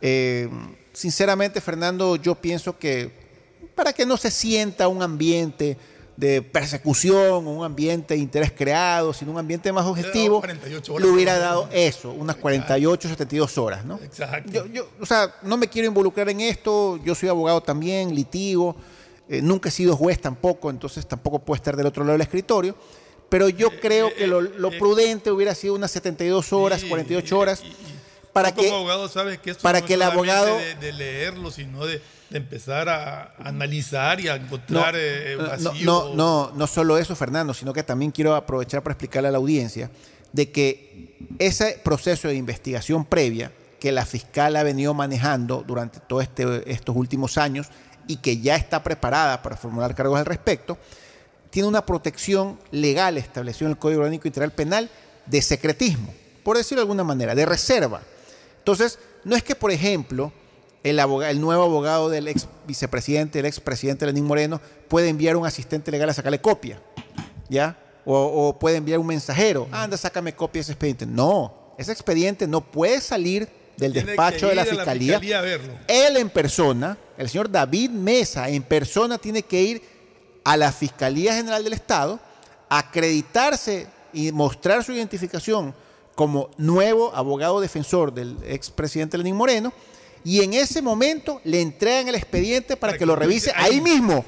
Eh, 0.00 0.48
sinceramente, 0.92 1.60
Fernando, 1.60 2.16
yo 2.16 2.34
pienso 2.34 2.78
que 2.78 3.10
para 3.74 3.92
que 3.92 4.06
no 4.06 4.16
se 4.16 4.30
sienta 4.30 4.88
un 4.88 5.02
ambiente 5.02 5.76
de 6.16 6.42
persecución, 6.42 7.46
un 7.46 7.64
ambiente 7.64 8.14
de 8.14 8.20
interés 8.20 8.52
creado, 8.52 9.12
sino 9.12 9.32
un 9.32 9.38
ambiente 9.38 9.72
más 9.72 9.86
objetivo, 9.86 10.42
le 10.98 11.06
hubiera 11.06 11.38
dado 11.38 11.68
eso, 11.72 12.10
unas 12.10 12.36
48, 12.36 13.08
72 13.08 13.58
horas, 13.58 13.84
¿no? 13.84 13.98
Exacto. 14.02 14.66
Yo, 14.66 14.88
o 15.00 15.06
sea, 15.06 15.34
no 15.42 15.56
me 15.56 15.68
quiero 15.68 15.88
involucrar 15.88 16.28
en 16.28 16.40
esto, 16.40 16.98
yo 17.02 17.14
soy 17.14 17.28
abogado 17.28 17.62
también, 17.62 18.14
litigo, 18.14 18.76
eh, 19.28 19.40
nunca 19.40 19.70
he 19.70 19.72
sido 19.72 19.96
juez 19.96 20.20
tampoco, 20.20 20.68
entonces 20.68 21.06
tampoco 21.06 21.38
puedo 21.38 21.56
estar 21.56 21.76
del 21.76 21.86
otro 21.86 22.04
lado 22.04 22.12
del 22.12 22.22
escritorio, 22.22 22.76
pero 23.28 23.48
yo 23.48 23.68
eh, 23.68 23.78
creo 23.80 24.08
eh, 24.08 24.14
que 24.18 24.26
lo, 24.26 24.70
prudente 24.78 25.30
hubiera 25.30 25.54
sido 25.54 25.74
unas 25.74 25.90
72 25.92 26.52
horas, 26.52 26.84
48 26.84 27.38
horas, 27.38 27.62
para 28.34 28.52
que 28.54 28.70
abogado 28.70 29.08
sabes 29.08 29.38
que 29.38 29.50
esto 29.52 29.62
para 29.62 29.80
no 29.80 29.86
que 29.86 29.94
el 29.94 30.02
abogado 30.02 30.56
de, 30.56 30.74
de 30.74 30.92
leerlo, 30.92 31.50
sino 31.50 31.86
de, 31.86 32.02
de 32.32 32.38
empezar 32.38 32.88
a 32.88 33.34
analizar 33.38 34.20
y 34.20 34.28
a 34.28 34.36
encontrar 34.36 34.94
eh, 34.96 35.36
no, 35.38 35.46
vacíos. 35.46 35.82
no, 35.82 36.14
no, 36.14 36.52
no 36.54 36.66
solo 36.66 36.98
eso, 36.98 37.14
Fernando, 37.14 37.54
sino 37.54 37.72
que 37.72 37.82
también 37.82 38.10
quiero 38.10 38.34
aprovechar 38.34 38.82
para 38.82 38.92
explicarle 38.92 39.28
a 39.28 39.32
la 39.32 39.38
audiencia 39.38 39.90
de 40.32 40.50
que 40.50 41.16
ese 41.38 41.80
proceso 41.84 42.28
de 42.28 42.34
investigación 42.34 43.04
previa 43.04 43.52
que 43.78 43.92
la 43.92 44.06
fiscal 44.06 44.56
ha 44.56 44.62
venido 44.62 44.94
manejando 44.94 45.64
durante 45.66 46.00
todos 46.00 46.22
este, 46.22 46.70
estos 46.70 46.96
últimos 46.96 47.36
años 47.36 47.68
y 48.06 48.16
que 48.16 48.40
ya 48.40 48.56
está 48.56 48.82
preparada 48.82 49.42
para 49.42 49.56
formular 49.56 49.94
cargos 49.94 50.18
al 50.18 50.26
respecto, 50.26 50.78
tiene 51.50 51.68
una 51.68 51.84
protección 51.84 52.58
legal 52.70 53.18
establecida 53.18 53.66
en 53.66 53.72
el 53.72 53.78
Código 53.78 54.00
Orgánico 54.00 54.26
Integral 54.26 54.52
Penal 54.52 54.88
de 55.26 55.42
secretismo, 55.42 56.14
por 56.42 56.56
decirlo 56.56 56.80
de 56.80 56.84
alguna 56.84 57.04
manera, 57.04 57.34
de 57.34 57.44
reserva. 57.44 58.00
Entonces, 58.58 58.98
no 59.24 59.36
es 59.36 59.42
que, 59.42 59.54
por 59.54 59.70
ejemplo, 59.70 60.32
el, 60.82 60.98
abogado, 61.00 61.30
el 61.30 61.40
nuevo 61.40 61.64
abogado 61.64 62.08
del 62.08 62.28
ex 62.28 62.48
vicepresidente, 62.66 63.38
el 63.38 63.46
ex 63.46 63.60
presidente 63.60 64.06
Lenín 64.06 64.24
Moreno, 64.24 64.60
puede 64.88 65.08
enviar 65.08 65.36
un 65.36 65.46
asistente 65.46 65.90
legal 65.90 66.08
a 66.10 66.14
sacarle 66.14 66.40
copia, 66.40 66.80
¿ya? 67.48 67.78
O, 68.04 68.16
o 68.48 68.58
puede 68.58 68.76
enviar 68.76 68.98
un 68.98 69.06
mensajero, 69.06 69.68
anda, 69.70 69.96
sácame 69.96 70.34
copia 70.34 70.58
de 70.58 70.62
ese 70.62 70.72
expediente. 70.72 71.06
No, 71.06 71.74
ese 71.78 71.92
expediente 71.92 72.46
no 72.46 72.60
puede 72.60 73.00
salir 73.00 73.48
del 73.76 73.92
Tiene 73.92 74.08
despacho 74.08 74.48
de 74.48 74.54
la 74.54 74.64
fiscalía. 74.64 75.18
fiscalía 75.18 75.38
a 75.38 75.42
verlo. 75.42 75.72
Él 75.88 76.16
en 76.16 76.30
persona, 76.30 76.96
el 77.16 77.28
señor 77.28 77.50
David 77.50 77.90
Mesa 77.90 78.48
en 78.48 78.62
persona 78.62 79.18
tiene 79.18 79.42
que 79.42 79.62
ir 79.62 79.82
a 80.44 80.56
la 80.56 80.72
Fiscalía 80.72 81.34
General 81.34 81.62
del 81.62 81.72
Estado, 81.72 82.18
acreditarse 82.68 83.86
y 84.12 84.32
mostrar 84.32 84.84
su 84.84 84.92
identificación 84.92 85.74
como 86.14 86.50
nuevo 86.58 87.14
abogado 87.14 87.60
defensor 87.60 88.12
del 88.12 88.36
expresidente 88.44 89.16
Lenín 89.16 89.36
Moreno, 89.36 89.72
y 90.24 90.42
en 90.42 90.54
ese 90.54 90.82
momento 90.82 91.40
le 91.44 91.60
entregan 91.60 92.08
el 92.08 92.14
expediente 92.14 92.76
para, 92.76 92.96
que, 92.96 93.06
lo 93.06 93.16
revise 93.16 93.52
ahí 93.54 93.80
mismo. 93.80 94.24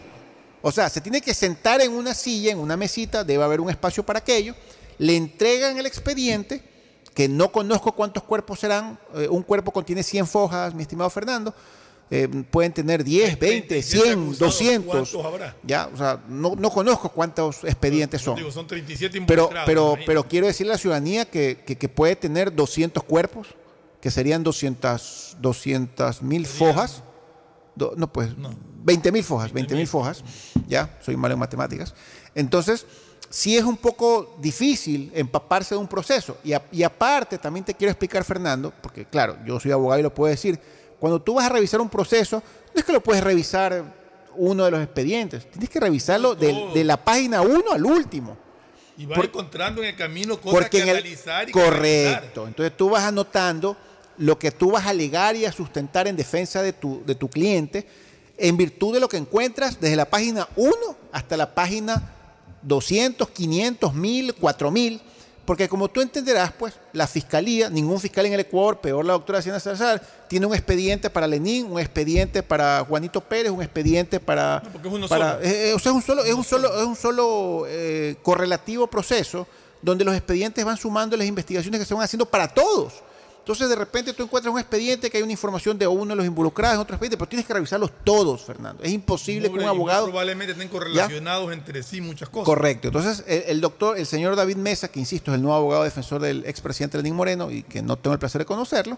O 0.63 0.73
sea, 0.73 0.89
se 0.89 1.01
tiene 1.01 1.21
que 1.21 1.35
sentar 1.35 1.81
en 1.83 1.93
una 1.93 2.15
silla, 2.15 2.51
en 2.53 2.59
una 2.59 2.77
mesita, 2.77 3.23
debe 3.23 3.45
haber 3.45 3.61
un 3.61 3.71
espacio 3.71 4.03
para 4.05 4.19
aquello, 4.21 4.55
le 4.99 5.17
entregan 5.17 5.77
el 5.79 5.87
expediente, 5.87 6.63
que 7.13 7.29
no 7.29 7.53
conozco 7.53 7.93
cuántos 7.93 8.23
cuerpos 8.25 8.61
serán, 8.61 8.99
eh, 9.15 9.29
un 9.29 9.43
cuerpo 9.43 9.71
contiene 9.73 10.03
100 10.03 10.27
fojas, 10.27 10.75
mi 10.75 10.83
estimado 10.83 11.11
Fernando, 11.11 11.55
eh, 12.11 12.29
pueden 12.51 12.73
tener 12.73 13.03
10, 13.05 13.39
20, 13.39 13.83
100, 13.83 14.39
200. 14.39 15.11
¿Cuántos 15.11 15.25
habrá? 15.25 15.57
Ya, 15.63 15.89
o 15.93 15.97
sea, 15.97 16.23
no, 16.29 16.55
no 16.57 16.71
conozco 16.71 17.09
cuántos 17.11 17.63
expedientes 17.65 18.21
son. 18.21 18.37
Digo, 18.37 18.51
son 18.51 18.67
37 18.67 19.23
Pero, 19.27 19.51
pero, 19.65 19.97
pero 20.05 20.25
quiero 20.27 20.47
decirle 20.47 20.73
a 20.73 20.75
la 20.75 20.79
ciudadanía 20.79 21.25
que, 21.25 21.63
que- 21.67 21.77
que 21.77 21.89
puede 21.89 22.17
tener 22.17 22.55
200 22.55 23.03
cuerpos, 23.05 23.49
que 24.05 24.11
serían 24.11 24.43
200 24.45 26.21
mil 26.21 26.45
fojas. 26.47 27.03
Do- 27.75 27.95
no, 27.97 28.13
pues, 28.13 28.29
20 28.85 29.11
mil 29.11 29.25
fojas, 29.25 29.51
20 29.51 29.75
mil 29.75 29.87
fojas. 29.87 30.23
Ya, 30.69 30.99
soy 31.01 31.17
malo 31.17 31.33
en 31.33 31.41
matemáticas. 31.41 31.95
Entonces, 32.35 32.85
sí 33.31 33.57
es 33.57 33.65
un 33.65 33.79
poco 33.79 34.37
difícil 34.43 35.11
empaparse 35.15 35.75
de 35.75 35.81
un 35.81 35.89
proceso. 35.89 36.37
Y, 36.45 36.53
a- 36.53 36.63
y 36.71 36.83
aparte, 36.83 37.39
también 37.39 37.65
te 37.65 37.73
quiero 37.73 37.91
explicar, 37.93 38.25
Fernando, 38.25 38.75
porque 38.83 39.07
claro, 39.07 39.39
yo 39.47 39.59
soy 39.59 39.73
abogado 39.73 40.01
y 40.01 40.03
lo 40.03 40.13
puedo 40.15 40.31
decir, 40.31 40.61
cuando 41.01 41.21
tú 41.23 41.35
vas 41.37 41.47
a 41.47 41.49
revisar 41.49 41.81
un 41.81 41.89
proceso, 41.89 42.43
no 42.75 42.79
es 42.79 42.85
que 42.85 42.93
lo 42.93 43.01
puedes 43.03 43.25
revisar 43.25 43.83
uno 44.37 44.67
de 44.67 44.71
los 44.71 44.83
expedientes, 44.83 45.51
tienes 45.51 45.71
que 45.71 45.81
revisarlo 45.81 46.35
del- 46.35 46.75
de 46.75 46.85
la 46.85 47.03
página 47.03 47.41
1 47.41 47.73
al 47.73 47.87
último. 47.87 48.37
Y 48.97 49.07
vas 49.07 49.17
por- 49.17 49.25
encontrando 49.25 49.83
en 49.83 49.89
el 49.89 49.97
camino 49.97 50.41
cosas 50.41 50.71
que 50.71 50.79
en 50.83 50.89
el, 50.91 50.97
analizar 50.99 51.49
y 51.49 51.53
que 51.53 51.59
analizar. 51.61 52.21
correcto. 52.21 52.47
Entonces 52.47 52.77
tú 52.77 52.91
vas 52.91 53.03
anotando 53.03 53.77
lo 54.19 54.39
que 54.39 54.51
tú 54.51 54.71
vas 54.73 54.87
a 54.87 54.91
alegar 54.91 55.37
y 55.37 55.45
a 55.45 55.53
sustentar 55.53 56.07
en 56.09 56.17
defensa 56.17 56.63
de 56.63 56.73
tu, 56.73 57.03
de 57.05 57.15
tu 57.15 57.29
cliente 57.29 57.87
en 58.37 58.57
virtud 58.57 58.95
de 58.95 59.01
lo 59.01 59.09
que 59.09 59.17
encuentras 59.17 59.81
desde 59.81 59.97
la 59.97 60.05
página 60.07 60.49
1 60.57 60.73
hasta 61.13 61.37
la 61.37 61.55
página 61.55 62.13
200, 62.63 63.29
500, 63.31 63.95
1000, 63.95 64.35
4000. 64.35 65.01
Porque 65.45 65.69
como 65.69 65.89
tú 65.89 66.01
entenderás, 66.01 66.53
pues 66.59 66.73
la 66.95 67.07
fiscalía, 67.07 67.69
ningún 67.69 68.01
fiscal 68.01 68.25
en 68.25 68.33
el 68.33 68.41
Ecuador, 68.41 68.81
peor 68.81 69.05
la 69.05 69.13
doctora 69.13 69.43
Siena 69.43 69.61
Salazar, 69.61 70.01
tiene 70.27 70.47
un 70.47 70.55
expediente 70.55 71.11
para 71.11 71.27
Lenín, 71.27 71.71
un 71.71 71.79
expediente 71.79 72.43
para 72.43 72.83
Juanito 72.89 73.21
Pérez, 73.21 73.53
un 73.53 73.61
expediente 73.63 74.19
para... 74.21 74.63
porque 74.73 74.89
es 74.89 74.95
uno 74.95 75.07
para- 75.07 75.35
solo. 75.35 75.45
eh, 75.45 75.69
eh, 75.71 75.75
o 75.75 75.79
sea, 75.79 75.93
es 75.93 75.97
un 75.97 76.03
solo, 76.03 76.25
es 76.25 76.33
un 76.33 76.45
solo, 76.45 76.81
es 76.81 76.87
un 76.87 76.97
solo 76.97 77.65
eh, 77.69 78.17
correlativo 78.23 78.87
proceso 78.87 79.47
donde 79.83 80.03
los 80.03 80.15
expedientes 80.17 80.65
van 80.65 80.79
sumando 80.79 81.15
las 81.15 81.27
investigaciones 81.27 81.79
que 81.79 81.85
se 81.85 81.93
van 81.93 82.05
haciendo 82.05 82.25
para 82.25 82.49
todos. 82.49 82.95
Entonces, 83.45 83.69
de 83.69 83.77
repente 83.77 84.15
tú 84.15 84.23
encuentras 84.23 84.51
un 84.55 84.59
expediente 84.59 85.11
que 85.11 85.19
hay 85.19 85.23
una 85.23 85.33
información 85.33 85.77
de 85.79 85.87
uno 85.87 86.07
de 86.07 86.17
los 86.17 86.25
involucrados 86.25 86.77
en 86.77 86.81
otro 86.81 86.95
expediente, 86.95 87.19
pero 87.19 87.29
tienes 87.29 87.47
que 87.47 87.53
revisarlos 87.53 87.91
todos, 88.03 88.41
Fernando. 88.41 88.83
Es 88.83 88.91
imposible 88.91 89.53
que 89.53 89.59
un 89.59 89.65
abogado 89.65 90.07
Probablemente 90.07 90.53
estén 90.53 90.69
correlacionados 90.69 91.53
entre 91.53 91.83
sí 91.83 92.01
muchas 92.01 92.31
cosas. 92.31 92.47
Correcto. 92.47 92.89
Entonces, 92.89 93.23
el, 93.27 93.43
el 93.49 93.61
doctor, 93.61 93.99
el 93.99 94.07
señor 94.07 94.35
David 94.35 94.57
Mesa, 94.57 94.89
que 94.89 94.99
insisto, 94.99 95.31
es 95.31 95.35
el 95.35 95.43
nuevo 95.43 95.59
abogado 95.59 95.85
defensor 95.85 96.23
del 96.23 96.47
expresidente 96.47 96.97
Lenín 96.97 97.17
Moreno 97.17 97.51
y 97.51 97.65
que 97.65 97.83
no 97.83 97.99
tengo 97.99 98.15
el 98.15 98.19
placer 98.19 98.39
de 98.39 98.47
conocerlo, 98.47 98.97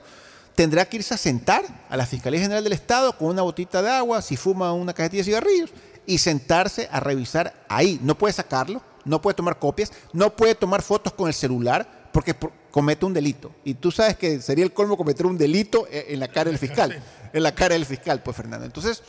tendrá 0.54 0.85
que 0.85 0.98
irse 0.98 1.12
a 1.12 1.18
sentar 1.18 1.64
a 1.88 1.96
la 1.96 2.06
Fiscalía 2.06 2.38
General 2.38 2.62
del 2.62 2.72
Estado 2.72 3.18
con 3.18 3.26
una 3.26 3.42
botita 3.42 3.82
de 3.82 3.90
agua, 3.90 4.22
si 4.22 4.37
fuma 4.37 4.72
una 4.72 4.94
cajetilla 4.94 5.22
de 5.22 5.24
cigarrillos, 5.24 5.70
y 6.06 6.18
sentarse 6.18 6.88
a 6.92 7.00
revisar 7.00 7.52
ahí. 7.68 7.98
No 8.00 8.16
puede 8.16 8.32
sacarlo, 8.32 8.80
no 9.04 9.20
puede 9.20 9.35
tomar 9.35 9.59
copias, 9.59 9.90
no 10.12 10.37
puede 10.37 10.54
tomar 10.54 10.82
fotos 10.82 11.12
con 11.14 11.26
el 11.26 11.35
celular 11.35 11.95
porque 12.16 12.33
por- 12.33 12.50
comete 12.70 13.05
un 13.05 13.12
delito. 13.12 13.55
Y 13.62 13.74
tú 13.74 13.90
sabes 13.92 14.16
que 14.16 14.40
sería 14.40 14.64
el 14.64 14.72
colmo 14.72 14.96
cometer 14.96 15.26
un 15.26 15.37
delito 15.37 15.87
eh, 15.90 16.07
en 16.09 16.18
la 16.20 16.29
cara 16.29 16.48
del 16.48 16.59
fiscal. 16.59 16.98
En 17.35 17.42
la 17.42 17.55
cara 17.55 17.74
del 17.74 17.85
fiscal, 17.85 18.22
pues 18.22 18.35
Fernando. 18.35 18.64
Entonces, 18.64 19.02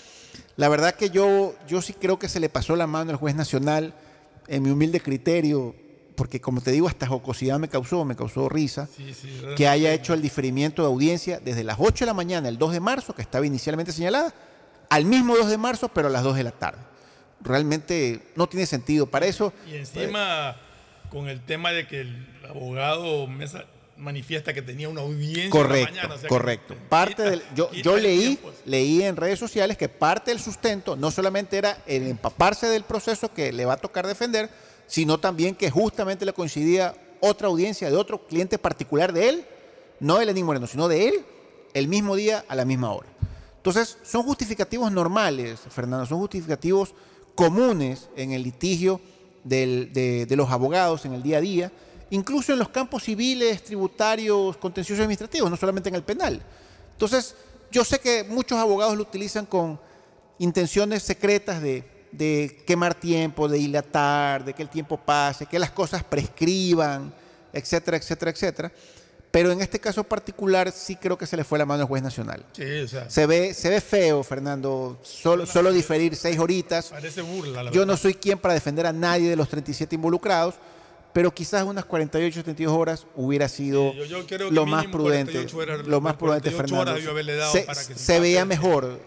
la 0.58 0.68
verdad 0.68 0.94
que 0.96 1.10
yo, 1.10 1.56
yo 1.70 1.82
sí 1.82 1.94
creo 1.94 2.20
que 2.20 2.28
se 2.28 2.42
le 2.42 2.50
pasó 2.50 2.76
la 2.76 2.86
mano 2.86 3.12
al 3.12 3.16
juez 3.16 3.34
nacional, 3.34 3.94
en 4.50 4.62
mi 4.64 4.72
humilde 4.72 5.00
criterio, 5.00 5.74
porque 6.16 6.42
como 6.42 6.60
te 6.60 6.72
digo, 6.72 6.90
hasta 6.90 7.08
jocosidad 7.08 7.58
me 7.60 7.70
causó, 7.70 8.04
me 8.04 8.18
causó 8.18 8.50
risa, 8.50 8.90
Sí, 8.98 9.14
sí, 9.14 9.40
que 9.56 9.70
haya 9.70 9.94
hecho 9.94 10.14
el 10.14 10.22
diferimiento 10.22 10.82
de 10.82 10.90
audiencia 10.90 11.40
desde 11.40 11.64
las 11.64 11.78
8 11.80 12.04
de 12.04 12.08
la 12.08 12.14
mañana, 12.14 12.50
el 12.50 12.58
2 12.58 12.74
de 12.74 12.80
marzo, 12.82 13.16
que 13.16 13.22
estaba 13.22 13.46
inicialmente 13.46 13.94
señalada, 13.94 14.34
al 14.90 15.06
mismo 15.06 15.38
2 15.38 15.50
de 15.50 15.58
marzo, 15.58 15.88
pero 15.88 16.10
a 16.10 16.12
las 16.12 16.24
2 16.24 16.36
de 16.36 16.44
la 16.44 16.52
tarde. 16.52 16.82
Realmente 17.42 18.22
no 18.36 18.48
tiene 18.50 18.66
sentido. 18.66 19.06
Para 19.08 19.26
eso, 19.28 19.54
Y 19.72 19.76
encima, 19.76 20.58
con 21.10 21.30
el 21.30 21.40
tema 21.46 21.72
de 21.72 21.88
que 21.88 22.02
el 22.02 22.37
abogado 22.50 23.28
Mesa 23.28 23.66
manifiesta 23.98 24.54
que 24.54 24.62
tenía 24.62 24.90
una 24.90 25.02
audiencia 25.02 25.50
Correcto, 25.50 25.92
mañana. 25.96 26.14
o 26.14 26.18
sea 26.18 26.22
que 26.24 26.28
correcto. 26.28 26.76
Parte 26.88 27.24
del, 27.24 27.42
yo, 27.56 27.98
leí, 27.98 28.38
leí 28.66 29.02
en 29.02 29.16
redes 29.16 29.40
sociales 29.40 29.76
que 29.76 29.90
parte 29.90 30.30
del 30.32 30.40
sustento 30.40 30.96
no 30.96 31.10
solamente 31.10 31.58
era 31.58 31.80
el 31.88 32.08
empaparse 32.08 32.68
del 32.68 32.84
proceso 32.84 33.34
que 33.34 33.52
le 33.52 33.66
va 33.66 33.74
a 33.74 33.78
tocar 33.78 34.06
defender, 34.06 34.50
sino 34.86 35.20
también 35.20 35.56
que 35.56 35.72
justamente 35.72 36.26
le 36.26 36.34
coincidía 36.34 36.94
otra 37.22 37.48
audiencia 37.48 37.90
de 37.90 37.96
otro 37.98 38.28
cliente 38.28 38.60
particular 38.60 39.12
de 39.14 39.30
él, 39.30 39.46
no 40.00 40.20
de 40.20 40.26
Lenín 40.28 40.46
Moreno, 40.46 40.68
sino 40.68 40.88
de 40.88 41.08
él, 41.08 41.26
el 41.74 41.88
mismo 41.88 42.16
día 42.16 42.46
a 42.48 42.54
la 42.56 42.66
misma 42.66 42.92
hora. 42.94 43.08
Entonces, 43.58 43.98
son 44.04 44.22
justificativos 44.24 44.92
normales, 44.92 45.60
Fernando, 45.72 46.06
son 46.06 46.20
justificativos 46.20 46.94
comunes 47.34 48.10
en 48.16 48.32
el 48.32 48.44
litigio 48.44 49.02
del- 49.44 49.92
de, 49.92 50.26
de 50.28 50.36
los 50.36 50.50
abogados 50.52 51.06
en 51.06 51.14
el 51.14 51.24
día 51.24 51.38
a 51.38 51.42
día, 51.42 51.72
incluso 52.10 52.54
en 52.54 52.60
los 52.60 52.70
campos 52.70 53.04
civiles, 53.04 53.64
tributarios, 53.64 54.58
contenciosos 54.58 55.02
administrativos, 55.02 55.50
no 55.50 55.58
solamente 55.58 55.90
en 55.90 55.96
el 55.96 56.04
penal. 56.04 56.42
Entonces, 56.94 57.36
yo 57.72 57.84
sé 57.84 58.00
que 58.00 58.24
muchos 58.24 58.58
abogados 58.58 58.96
lo 58.96 59.04
utilizan 59.04 59.46
con 59.46 59.80
intenciones 60.40 61.04
secretas 61.04 61.62
de, 61.62 61.84
de 62.12 62.64
quemar 62.66 62.96
tiempo, 62.96 63.48
de 63.48 63.58
dilatar, 63.58 64.46
de 64.46 64.54
que 64.54 64.64
el 64.64 64.70
tiempo 64.70 64.98
pase, 64.98 65.46
que 65.46 65.60
las 65.60 65.72
cosas 65.72 66.04
prescriban, 66.04 67.14
etcétera, 67.54 67.98
etcétera, 67.98 68.32
etcétera. 68.32 68.72
Pero 69.32 69.52
en 69.52 69.62
este 69.62 69.80
caso 69.80 70.04
particular 70.04 70.72
sí 70.72 70.96
creo 70.96 71.18
que 71.18 71.28
se 71.28 71.36
le 71.36 71.44
fue 71.44 71.60
la 71.60 71.66
mano 71.66 71.82
al 71.82 71.88
juez 71.88 72.02
nacional. 72.02 72.46
Sí, 72.54 72.64
o 72.64 72.88
sea, 72.88 73.10
Se 73.10 73.26
ve, 73.26 73.54
se 73.54 73.70
ve 73.70 73.82
feo, 73.82 74.24
Fernando, 74.24 75.00
solo, 75.04 75.46
solo 75.46 75.72
diferir 75.72 76.16
seis 76.16 76.40
horitas. 76.40 76.88
parece 76.88 77.22
burla, 77.22 77.64
la 77.64 77.72
Yo 77.72 77.86
no 77.86 77.98
soy 77.98 78.14
quien 78.14 78.40
para 78.40 78.54
defender 78.54 78.86
a 78.86 78.94
nadie 78.94 79.30
de 79.30 79.36
los 79.36 79.50
37 79.50 79.96
involucrados, 79.96 80.56
pero 81.18 81.34
quizás 81.34 81.64
unas 81.64 81.84
48, 81.86 82.42
72 82.42 82.72
horas 82.78 83.08
hubiera 83.16 83.50
sido 83.50 83.92
yo- 83.96 84.06
yo 84.06 84.28
que 84.28 84.38
lo 84.38 84.68
más 84.68 84.86
prudente. 84.86 85.32
48 85.32 85.64
era- 85.64 85.78
Lo 85.78 86.00
más 86.00 86.14
prudente, 86.16 86.52
48 86.52 86.58
Fernando. 86.58 86.92
horas 86.92 87.52
se, 87.52 87.94
se 87.96 88.00
se 88.00 88.20
veía 88.20 88.46
mejor. 88.46 89.00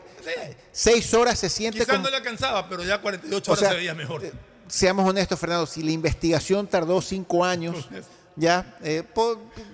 Seis 0.72 1.14
horas 1.14 1.38
se 1.38 1.48
siente 1.48 1.78
Quizás 1.78 1.92
como- 1.94 2.02
no 2.06 2.10
le 2.10 2.16
alcanzaba, 2.16 2.68
pero 2.68 2.82
ya 2.82 3.00
48 3.00 3.52
O 3.52 3.52
horas 3.52 3.60
sea, 3.60 3.68
se 3.70 3.76
veía 3.76 3.94
mejor. 3.94 4.22
seamos 4.66 5.08
honestos, 5.08 5.38
Fernando, 5.38 5.66
si 5.66 5.84
la 5.84 5.92
investigación 5.92 6.66
tardó 6.66 7.00
cinco 7.00 7.44
años, 7.44 7.88
ya, 8.40 8.76
eh, 8.82 9.04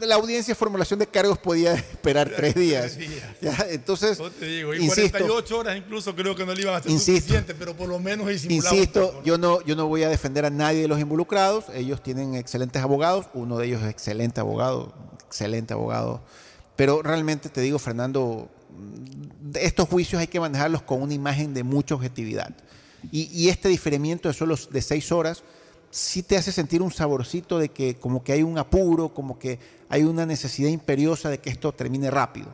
la 0.00 0.16
audiencia 0.16 0.52
de 0.52 0.56
formulación 0.56 0.98
de 0.98 1.06
cargos 1.06 1.38
podía 1.38 1.74
esperar 1.74 2.28
tres 2.36 2.54
días. 2.54 2.98
Ya, 3.40 3.56
entonces, 3.70 4.18
Yo 4.18 4.30
te 4.30 4.46
digo, 4.46 4.74
y 4.74 4.78
insisto, 4.84 5.18
48 5.18 5.58
horas 5.58 5.76
incluso 5.76 6.14
creo 6.14 6.34
que 6.34 6.44
no 6.44 6.52
le 6.52 6.62
iban 6.62 6.74
a 6.74 6.78
Insisto. 6.90 7.20
suficiente, 7.20 7.54
pero 7.54 7.76
por 7.76 7.88
lo 7.88 7.98
menos 7.98 8.28
Insisto, 8.44 9.12
poco. 9.12 9.22
yo 9.24 9.38
no, 9.38 9.62
yo 9.64 9.76
no 9.76 9.86
voy 9.86 10.02
a 10.02 10.08
defender 10.08 10.44
a 10.44 10.50
nadie 10.50 10.82
de 10.82 10.88
los 10.88 11.00
involucrados. 11.00 11.66
Ellos 11.74 12.02
tienen 12.02 12.34
excelentes 12.34 12.82
abogados. 12.82 13.26
Uno 13.34 13.56
de 13.58 13.66
ellos 13.68 13.82
es 13.82 13.88
excelente 13.88 14.40
abogado, 14.40 14.92
excelente 15.26 15.72
abogado. 15.72 16.20
Pero 16.74 17.02
realmente 17.02 17.48
te 17.48 17.60
digo, 17.60 17.78
Fernando, 17.78 18.50
estos 19.54 19.88
juicios 19.88 20.20
hay 20.20 20.26
que 20.26 20.40
manejarlos 20.40 20.82
con 20.82 21.00
una 21.00 21.14
imagen 21.14 21.54
de 21.54 21.62
mucha 21.62 21.94
objetividad. 21.94 22.50
Y, 23.12 23.30
y 23.32 23.48
este 23.48 23.68
diferimiento 23.68 24.28
de 24.28 24.34
solo 24.34 24.56
de 24.70 24.82
seis 24.82 25.12
horas 25.12 25.44
sí 25.96 26.22
te 26.22 26.36
hace 26.36 26.52
sentir 26.52 26.82
un 26.82 26.90
saborcito 26.92 27.58
de 27.58 27.70
que 27.70 27.96
como 27.96 28.22
que 28.22 28.32
hay 28.32 28.42
un 28.42 28.58
apuro, 28.58 29.14
como 29.14 29.38
que 29.38 29.58
hay 29.88 30.02
una 30.02 30.26
necesidad 30.26 30.68
imperiosa 30.68 31.30
de 31.30 31.38
que 31.38 31.48
esto 31.48 31.72
termine 31.72 32.10
rápido. 32.10 32.48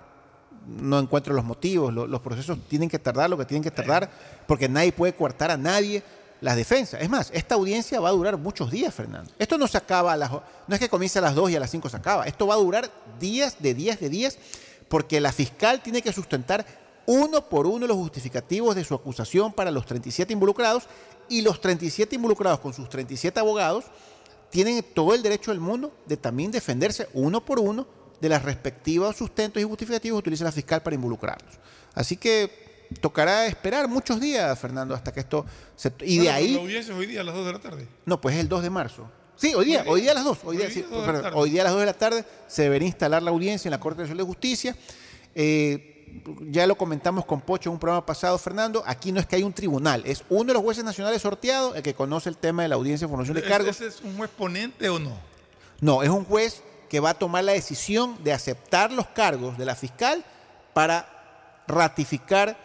No 0.68 1.01
encuentro 1.01 1.34
los 1.34 1.45
motivos, 1.45 1.93
lo- 1.93 2.07
los 2.07 2.20
procesos 2.20 2.57
tienen 2.68 2.88
que 2.88 3.01
tardar 3.01 3.28
lo 3.28 3.36
que 3.36 3.45
tienen 3.45 3.64
que 3.64 3.72
tardar, 3.72 4.09
porque 4.47 4.68
nadie 4.68 4.93
puede 4.93 5.12
coartar 5.14 5.51
a 5.51 5.57
nadie 5.57 6.05
las 6.40 6.55
defensas. 6.55 7.03
Es 7.03 7.11
más, 7.11 7.30
esta 7.34 7.57
audiencia 7.57 7.99
va 7.99 8.11
a 8.11 8.12
durar 8.12 8.36
muchos 8.36 8.70
días, 8.70 8.95
Fernando. 8.95 9.28
Esto 9.40 9.59
no 9.59 9.66
se 9.66 9.76
acaba 9.78 10.12
a 10.12 10.16
las... 10.16 10.30
No 10.30 10.43
es 10.74 10.78
que 10.78 10.88
comience 10.88 11.18
a 11.18 11.22
las 11.22 11.34
2 11.34 11.51
y 11.51 11.57
a 11.57 11.61
las 11.61 11.70
5 11.70 11.88
se 11.88 11.97
acaba. 11.97 12.26
Esto 12.26 12.47
va 12.47 12.55
a 12.55 12.59
durar 12.59 12.88
días 13.18 13.57
de 13.59 13.74
días 13.74 13.99
de 13.99 14.09
días, 14.09 14.38
porque 14.88 15.20
la 15.20 15.32
fiscal 15.32 15.82
tiene 15.82 16.01
que 16.01 16.12
sustentar 16.12 16.64
uno 17.07 17.49
por 17.49 17.66
uno 17.66 17.84
los 17.88 17.97
justificativos 17.97 18.76
de 18.76 18.84
su 18.84 18.95
acusación 18.95 19.53
para 19.53 19.72
los 19.72 19.84
37 19.86 20.32
involucrados 20.32 20.84
y 21.33 21.41
los 21.41 21.61
37 21.61 22.14
involucrados 22.14 22.61
con 22.61 22.74
sus 22.74 22.89
37 22.89 23.41
abogados 23.41 23.87
tienen 24.51 24.85
todo 24.95 25.14
el 25.14 25.22
derecho 25.22 25.51
del 25.51 25.61
mundo 25.61 25.91
de 26.05 26.18
también 26.18 26.51
defenderse 26.51 27.09
uno 27.14 27.43
por 27.43 27.59
uno 27.59 27.87
de 28.20 28.28
las 28.28 28.43
respectivos 28.43 29.16
sustentos 29.16 29.61
y 29.61 29.64
justificativos 29.64 30.18
que 30.18 30.28
utiliza 30.28 30.45
la 30.45 30.53
fiscal 30.53 30.83
para 30.83 30.95
involucrarlos. 30.95 31.55
Así 31.95 32.18
que 32.18 32.87
tocará 33.01 33.47
esperar 33.47 33.89
muchos 33.89 34.20
días, 34.20 34.59
Fernando, 34.59 34.95
hasta 34.95 35.11
que 35.11 35.20
esto 35.20 35.47
se... 35.74 35.91
Y 36.03 36.18
de 36.18 36.30
ahí... 36.30 36.55
La 36.55 36.61
audiencia 36.61 36.93
es 36.93 36.99
hoy 36.99 37.07
día 37.07 37.22
a 37.22 37.24
las 37.24 37.35
2 37.35 37.47
de 37.47 37.53
la 37.53 37.59
tarde. 37.61 37.89
No, 38.05 38.20
pues 38.20 38.35
es 38.35 38.43
el 38.43 38.49
2 38.49 38.62
de 38.62 38.70
marzo. 38.70 39.11
Sí, 39.37 39.55
hoy 39.55 39.64
día, 39.64 39.85
hoy 39.87 40.03
día 40.03 40.11
a 40.11 40.14
las 40.14 40.24
2. 40.24 40.39
Hoy 40.45 40.59
día, 40.59 40.70
sí, 40.70 40.85
perdón, 40.89 41.33
hoy 41.35 41.49
día 41.49 41.62
a 41.62 41.64
las 41.64 41.72
2 41.72 41.80
de 41.80 41.87
la 41.87 41.95
tarde 41.95 42.24
se 42.47 42.62
debería 42.62 42.89
instalar 42.89 43.22
la 43.22 43.30
audiencia 43.30 43.68
en 43.68 43.72
la 43.72 43.80
Corte 43.80 44.03
Nacional 44.03 44.18
de 44.18 44.24
Justicia. 44.24 44.76
Eh, 45.35 45.91
ya 46.50 46.66
lo 46.66 46.76
comentamos 46.76 47.24
con 47.24 47.40
Pocho 47.40 47.68
en 47.70 47.74
un 47.74 47.78
programa 47.80 48.04
pasado, 48.06 48.36
Fernando. 48.38 48.82
Aquí 48.86 49.12
no 49.12 49.20
es 49.20 49.26
que 49.26 49.36
hay 49.36 49.42
un 49.42 49.52
tribunal, 49.52 50.02
es 50.06 50.24
uno 50.28 50.44
de 50.44 50.52
los 50.54 50.62
jueces 50.62 50.84
nacionales 50.84 51.22
sorteados 51.22 51.74
el 51.76 51.82
que 51.82 51.94
conoce 51.94 52.28
el 52.28 52.36
tema 52.36 52.62
de 52.62 52.68
la 52.68 52.74
audiencia 52.76 53.06
de 53.06 53.10
formación 53.10 53.34
de 53.34 53.40
¿Ese- 53.40 53.48
cargos. 53.48 53.68
¿Ese 53.80 53.86
es 53.86 54.00
un 54.02 54.16
juez 54.16 54.30
ponente 54.30 54.88
o 54.88 54.98
no? 54.98 55.16
No, 55.80 56.02
es 56.02 56.08
un 56.10 56.24
juez 56.24 56.62
que 56.88 57.00
va 57.00 57.10
a 57.10 57.14
tomar 57.14 57.44
la 57.44 57.52
decisión 57.52 58.22
de 58.22 58.32
aceptar 58.32 58.92
los 58.92 59.06
cargos 59.08 59.56
de 59.58 59.64
la 59.64 59.74
fiscal 59.74 60.24
para 60.74 61.08
ratificar 61.66 62.56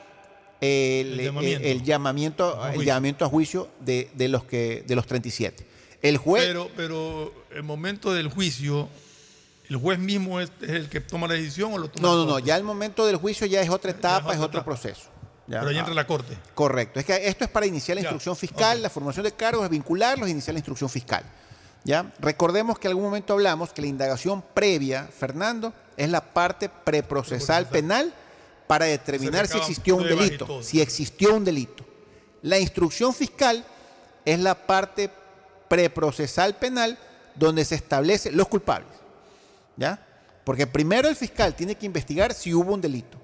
el, 0.59 1.17
llamamiento. 1.17 1.67
el 1.67 1.83
llamamiento, 1.83 2.61
A 2.61 2.67
el 2.69 2.75
juicio. 2.75 2.87
llamamiento 2.87 3.25
a 3.25 3.29
juicio 3.29 3.69
de, 3.79 4.09
de 4.15 4.27
los 4.27 4.43
que 4.43 4.83
de 4.87 4.95
los 4.95 5.05
37. 5.07 5.65
El 6.01 6.17
juez 6.17 6.45
Pero, 6.45 6.69
pero 6.75 7.33
el 7.55 7.63
momento 7.63 8.13
del 8.13 8.27
juicio, 8.29 8.87
¿el 9.70 9.76
juez 9.78 9.99
mismo 9.99 10.39
es, 10.39 10.51
es 10.61 10.70
el 10.70 10.89
que 10.89 11.01
toma 11.01 11.28
la 11.28 11.34
decisión 11.36 11.74
o 11.74 11.78
lo 11.78 11.89
toma 11.89 12.07
No, 12.07 12.15
no, 12.15 12.26
no, 12.26 12.39
ya 12.39 12.55
el 12.55 12.63
momento 12.63 13.05
del 13.05 13.18
juicio 13.18 13.45
ya 13.47 13.61
es 13.61 13.70
otra 13.70 13.91
etapa, 13.91 14.32
es, 14.32 14.38
otra 14.38 14.45
otro 14.45 14.59
etapa. 14.59 14.65
proceso. 14.65 15.09
Ya, 15.47 15.59
Pero 15.61 15.72
ya 15.72 15.78
ah, 15.78 15.80
entra 15.82 15.93
la 15.95 16.05
corte. 16.05 16.38
Correcto. 16.53 16.99
Es 16.99 17.05
que 17.05 17.28
esto 17.28 17.45
es 17.45 17.49
para 17.49 17.65
iniciar 17.65 17.95
la 17.95 18.01
Ya, 18.01 18.07
instrucción 18.09 18.36
fiscal, 18.36 18.82
la 18.82 18.89
formación 18.89 19.24
de 19.24 19.32
cargos 19.32 19.63
es 19.63 19.70
vincularlos 19.70 20.28
e 20.28 20.32
iniciar 20.32 20.53
la 20.53 20.59
instrucción 20.59 20.89
fiscal. 20.89 21.24
¿Ya? 21.86 22.11
Recordemos 22.20 22.78
que 22.80 22.88
en 22.88 22.91
algún 22.91 23.05
momento 23.05 23.32
hablamos 23.34 23.72
que 23.72 23.82
la 23.82 23.88
indagación 23.88 24.43
previa, 24.53 25.07
Fernando, 25.07 25.74
es 25.95 26.09
la 26.09 26.20
parte 26.22 26.68
preprocesal 26.68 27.68
penal 27.68 28.13
para 28.68 28.86
determinar 28.86 29.47
si 29.47 29.57
existió 29.57 29.95
un 29.95 30.03
delito. 30.03 30.61
Si 30.61 30.82
existió 30.82 31.34
un 31.34 31.45
delito. 31.45 31.86
La 32.41 32.59
instrucción 32.59 33.13
fiscal 33.13 33.65
es 34.26 34.39
la 34.39 34.55
parte 34.55 35.09
preprocesal 35.70 36.55
penal 36.57 36.97
donde 37.36 37.63
se 37.63 37.76
establecen 37.76 38.36
los 38.36 38.49
culpables. 38.49 38.96
¿Ya? 39.78 40.05
Porque 40.43 40.65
primero 40.67 41.07
el 41.07 41.15
fiscal 41.15 41.55
tiene 41.55 41.75
que 41.75 41.86
investigar 41.86 42.34
si 42.34 42.53
hubo 42.53 42.73
un 42.73 42.82
delito. 42.82 43.17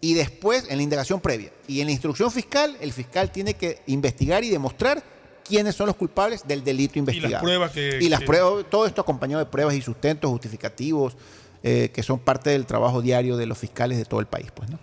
Y 0.00 0.14
después, 0.14 0.66
en 0.68 0.76
la 0.76 0.82
indagación 0.82 1.20
previa. 1.20 1.50
Y 1.66 1.80
en 1.80 1.86
la 1.86 1.92
instrucción 1.92 2.30
fiscal, 2.30 2.76
el 2.80 2.92
fiscal 2.92 3.30
tiene 3.32 3.54
que 3.54 3.82
investigar 3.86 4.44
y 4.44 4.50
demostrar 4.50 5.02
quiénes 5.44 5.74
son 5.74 5.86
los 5.86 5.96
culpables 5.96 6.46
del 6.46 6.62
delito 6.64 6.98
investigado. 6.98 7.42
pruebas 7.42 7.70
que- 7.72 7.98
Y 8.00 8.08
las 8.08 8.20
que- 8.20 8.26
pruebas, 8.26 8.66
todo 8.68 8.84
esto 8.86 9.00
acompañado 9.00 9.42
de 9.44 9.50
pruebas 9.50 9.74
y 9.74 9.80
sustentos 9.82 10.30
justificativos 10.30 11.16
eh, 11.62 11.90
que 11.92 12.02
son 12.02 12.18
parte 12.20 12.50
del 12.50 12.66
trabajo 12.66 13.00
diario 13.00 13.36
de 13.36 13.46
los 13.46 13.56
fiscales 13.58 13.96
de 13.98 14.04
todo 14.04 14.20
el 14.20 14.26
país. 14.26 14.50
Pues, 14.54 14.68
¿no? 14.70 14.78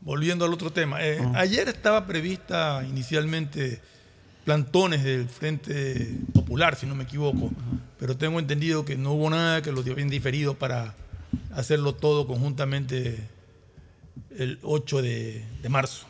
Volviendo 0.00 0.44
al 0.44 0.52
otro 0.52 0.72
tema. 0.72 1.04
eh, 1.04 1.18
Ayer 1.34 1.68
estaba 1.68 2.06
prevista 2.06 2.82
inicialmente 2.88 3.80
plantones 4.44 5.04
del 5.04 5.28
Frente 5.28 6.12
Popular, 6.32 6.76
si 6.76 6.86
no 6.86 6.94
me 6.94 7.04
equivoco, 7.04 7.50
pero 7.98 8.16
tengo 8.16 8.38
entendido 8.38 8.84
que 8.84 8.96
no 8.96 9.12
hubo 9.12 9.30
nada, 9.30 9.62
que 9.62 9.72
lo 9.72 9.80
habían 9.80 10.08
diferido 10.08 10.54
para 10.54 10.94
hacerlo 11.54 11.94
todo 11.94 12.26
conjuntamente 12.26 13.18
el 14.36 14.58
8 14.62 15.02
de, 15.02 15.44
de 15.62 15.68
marzo. 15.68 16.06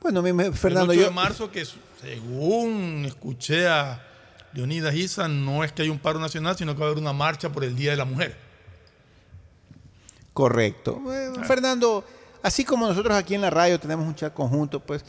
Bueno, 0.00 0.22
mi- 0.22 0.52
Fernando, 0.52 0.92
el 0.92 0.98
8 0.98 1.00
yo, 1.00 1.08
de 1.08 1.14
marzo, 1.14 1.50
que 1.50 1.64
según 2.00 3.04
escuché 3.06 3.66
a 3.66 4.02
Leonidas 4.52 4.94
Isa, 4.94 5.28
no 5.28 5.64
es 5.64 5.72
que 5.72 5.82
hay 5.82 5.88
un 5.88 5.98
paro 5.98 6.18
nacional, 6.20 6.56
sino 6.56 6.74
que 6.74 6.80
va 6.80 6.86
a 6.86 6.90
haber 6.90 7.02
una 7.02 7.12
marcha 7.12 7.50
por 7.50 7.64
el 7.64 7.74
Día 7.76 7.90
de 7.90 7.96
la 7.96 8.04
Mujer. 8.04 8.36
Correcto. 10.32 11.00
Eh, 11.12 11.32
Fernando, 11.44 12.04
así 12.42 12.64
como 12.64 12.86
nosotros 12.86 13.16
aquí 13.16 13.34
en 13.34 13.40
la 13.40 13.50
radio 13.50 13.80
tenemos 13.80 14.06
un 14.06 14.14
chat 14.14 14.32
conjunto, 14.34 14.80
pues 14.80 15.04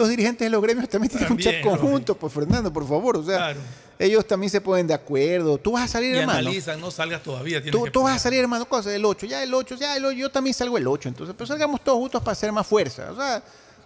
los 0.00 0.08
dirigentes 0.08 0.46
de 0.46 0.50
los 0.50 0.62
gremios 0.62 0.88
también 0.88 1.10
tienen 1.10 1.30
un 1.32 1.38
chat 1.38 1.60
conjunto, 1.62 2.14
pues 2.16 2.32
Fernando, 2.32 2.72
por 2.72 2.86
favor, 2.88 3.18
o 3.18 3.22
sea, 3.22 3.36
Claro. 3.36 3.60
ellos 3.98 4.26
también 4.26 4.50
se 4.50 4.60
ponen 4.60 4.86
de 4.86 4.94
acuerdo. 4.94 5.58
Tú 5.58 5.72
vas 5.72 5.84
a 5.84 5.88
salir, 5.88 6.14
Y 6.14 6.18
hermano. 6.18 6.38
analizan, 6.38 6.80
no 6.80 6.90
salgas 6.90 7.22
todavía. 7.22 7.62
Tú, 7.62 7.86
tú 7.92 8.02
vas 8.02 8.16
a 8.16 8.18
salir, 8.18 8.40
hermano, 8.40 8.66
cosa 8.68 8.94
el 8.94 9.04
8, 9.04 9.26
ya 9.26 9.42
el 9.42 9.52
8, 9.52 9.76
ya 9.76 9.96
el 9.96 10.04
8, 10.04 10.16
yo 10.16 10.30
también 10.30 10.54
salgo 10.54 10.78
el 10.78 10.86
8, 10.86 11.08
entonces, 11.10 11.34
pero 11.36 11.46
salgamos 11.46 11.84
todos 11.84 11.98
juntos 11.98 12.20
para 12.22 12.32
hacer 12.32 12.50
más 12.52 12.66
fuerza. 12.66 13.10
O 13.12 13.16
sea, 13.16 13.42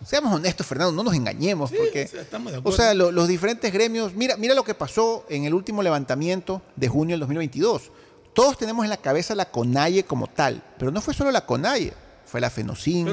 seamos 0.07 0.33
honestos, 0.33 0.67
Fernando, 0.67 0.93
no 0.93 1.03
nos 1.03 1.15
engañemos, 1.15 1.71
porque, 1.71 2.05
o 2.05 2.09
sea, 2.09 2.21
estamos 2.23 2.53
de 2.53 2.61
o 2.63 2.73
sea, 2.73 2.95
lo- 2.95 3.11
los 3.11 3.27
diferentes 3.27 3.73
gremios, 3.73 4.15
mira, 4.15 4.37
mira 4.37 4.55
lo 4.55 4.63
que 4.65 4.75
pasó 4.75 5.25
en 5.29 5.45
el 5.45 5.55
último 5.55 5.83
levantamiento 5.83 6.63
de 6.77 6.89
junio 6.89 7.15
del 7.15 7.21
2022. 7.21 7.91
Todos 8.35 8.57
tenemos 8.59 8.85
en 8.85 8.91
la 8.91 8.97
cabeza 8.97 9.35
la 9.35 9.51
CONAIE 9.51 10.05
como 10.05 10.27
tal, 10.27 10.63
pero 10.79 10.91
no 10.91 11.01
fue 11.01 11.15
solo 11.15 11.31
la 11.31 11.47
CONAIE, 11.47 11.93
fue 12.27 12.41
la 12.41 12.51
FENOCIN, 12.51 13.07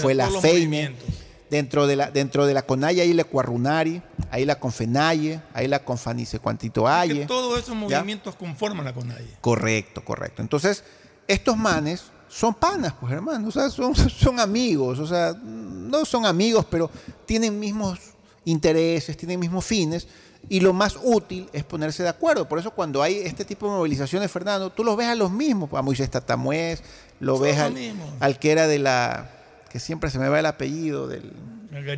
fue 0.00 0.14
la 0.14 0.30
movimientos. 0.30 1.04
Dentro 1.50 1.86
de 1.86 1.96
la 1.96 2.10
dentro 2.10 2.46
de 2.46 2.54
la 2.54 2.62
CONAIE 2.62 3.02
hay 3.02 3.12
la 3.12 3.24
Cuarrunari, 3.24 4.00
hay 4.30 4.44
la 4.44 4.58
Confenaye, 4.58 5.40
hay 5.52 5.68
la 5.68 5.80
Confanice 5.80 6.38
Cuantito 6.38 6.88
Aye. 6.88 7.20
Que 7.20 7.26
todos 7.26 7.58
esos 7.58 7.74
¿ya? 7.88 7.98
movimientos 7.98 8.36
conforman 8.36 8.84
la 8.84 8.94
CONAIE. 8.94 9.36
Correcto, 9.40 10.04
correcto. 10.04 10.42
Entonces, 10.42 10.84
estos 11.26 11.56
manes 11.56 12.04
son 12.28 12.54
panas, 12.54 12.94
pues 12.98 13.12
hermano, 13.12 13.48
o 13.48 13.50
sea, 13.50 13.68
son, 13.68 13.94
son 14.10 14.38
amigos, 14.38 15.00
o 15.00 15.06
sea, 15.06 15.34
no 15.42 16.04
son 16.04 16.24
amigos, 16.24 16.64
pero 16.70 16.90
tienen 17.26 17.58
mismos 17.58 17.98
intereses, 18.44 19.16
tienen 19.16 19.40
mismos 19.40 19.64
fines, 19.64 20.06
y 20.48 20.60
lo 20.60 20.72
más 20.72 20.98
útil 21.02 21.48
es 21.52 21.64
ponerse 21.64 22.02
de 22.02 22.08
acuerdo. 22.08 22.48
Por 22.48 22.58
eso 22.58 22.70
cuando 22.70 23.02
hay 23.02 23.16
este 23.16 23.44
tipo 23.44 23.66
de 23.66 23.72
movilizaciones, 23.72 24.30
Fernando, 24.30 24.70
tú 24.70 24.84
los 24.84 24.96
ves 24.96 25.08
a 25.08 25.14
los 25.14 25.30
mismos, 25.30 25.68
a 25.74 25.82
Moisés 25.82 26.08
Tatamuez, 26.08 26.82
lo 27.18 27.34
Son 27.34 27.42
ves 27.42 27.58
al, 27.58 27.74
al 28.20 28.38
que 28.38 28.52
era 28.52 28.66
de 28.66 28.78
la, 28.78 29.28
que 29.70 29.78
siempre 29.78 30.10
se 30.10 30.18
me 30.18 30.28
va 30.28 30.40
el 30.40 30.46
apellido, 30.46 31.06
del, 31.06 31.32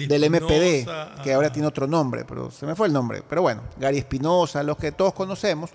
del 0.06 0.30
MPD, 0.30 1.22
que 1.24 1.32
ahora 1.32 1.50
tiene 1.50 1.66
otro 1.66 1.86
nombre, 1.86 2.24
pero 2.28 2.50
se 2.50 2.66
me 2.66 2.74
fue 2.74 2.86
el 2.86 2.92
nombre. 2.92 3.22
Pero 3.26 3.40
bueno, 3.40 3.62
Gary 3.78 3.98
Espinosa, 3.98 4.62
los 4.62 4.76
que 4.76 4.92
todos 4.92 5.14
conocemos, 5.14 5.70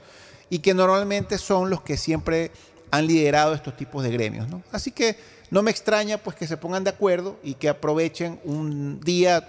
y 0.49 0.59
que 0.59 0.73
normalmente 0.73 1.39
son 1.39 1.69
los 1.69 1.81
que 1.81 1.97
siempre 1.97 2.51
han 2.91 3.07
liderado 3.07 3.53
estos 3.53 3.75
tipos 3.75 4.03
de 4.03 4.11
gremios. 4.11 4.47
¿no? 4.47 4.61
Así 4.71 4.91
que 4.91 5.17
no 5.49 5.63
me 5.63 5.71
extraña 5.71 6.19
pues 6.19 6.35
que 6.35 6.47
se 6.47 6.55
pongan 6.55 6.83
de 6.83 6.91
acuerdo 6.91 7.37
y 7.43 7.55
que 7.55 7.67
aprovechen 7.67 8.39
un 8.45 9.01
día 9.01 9.47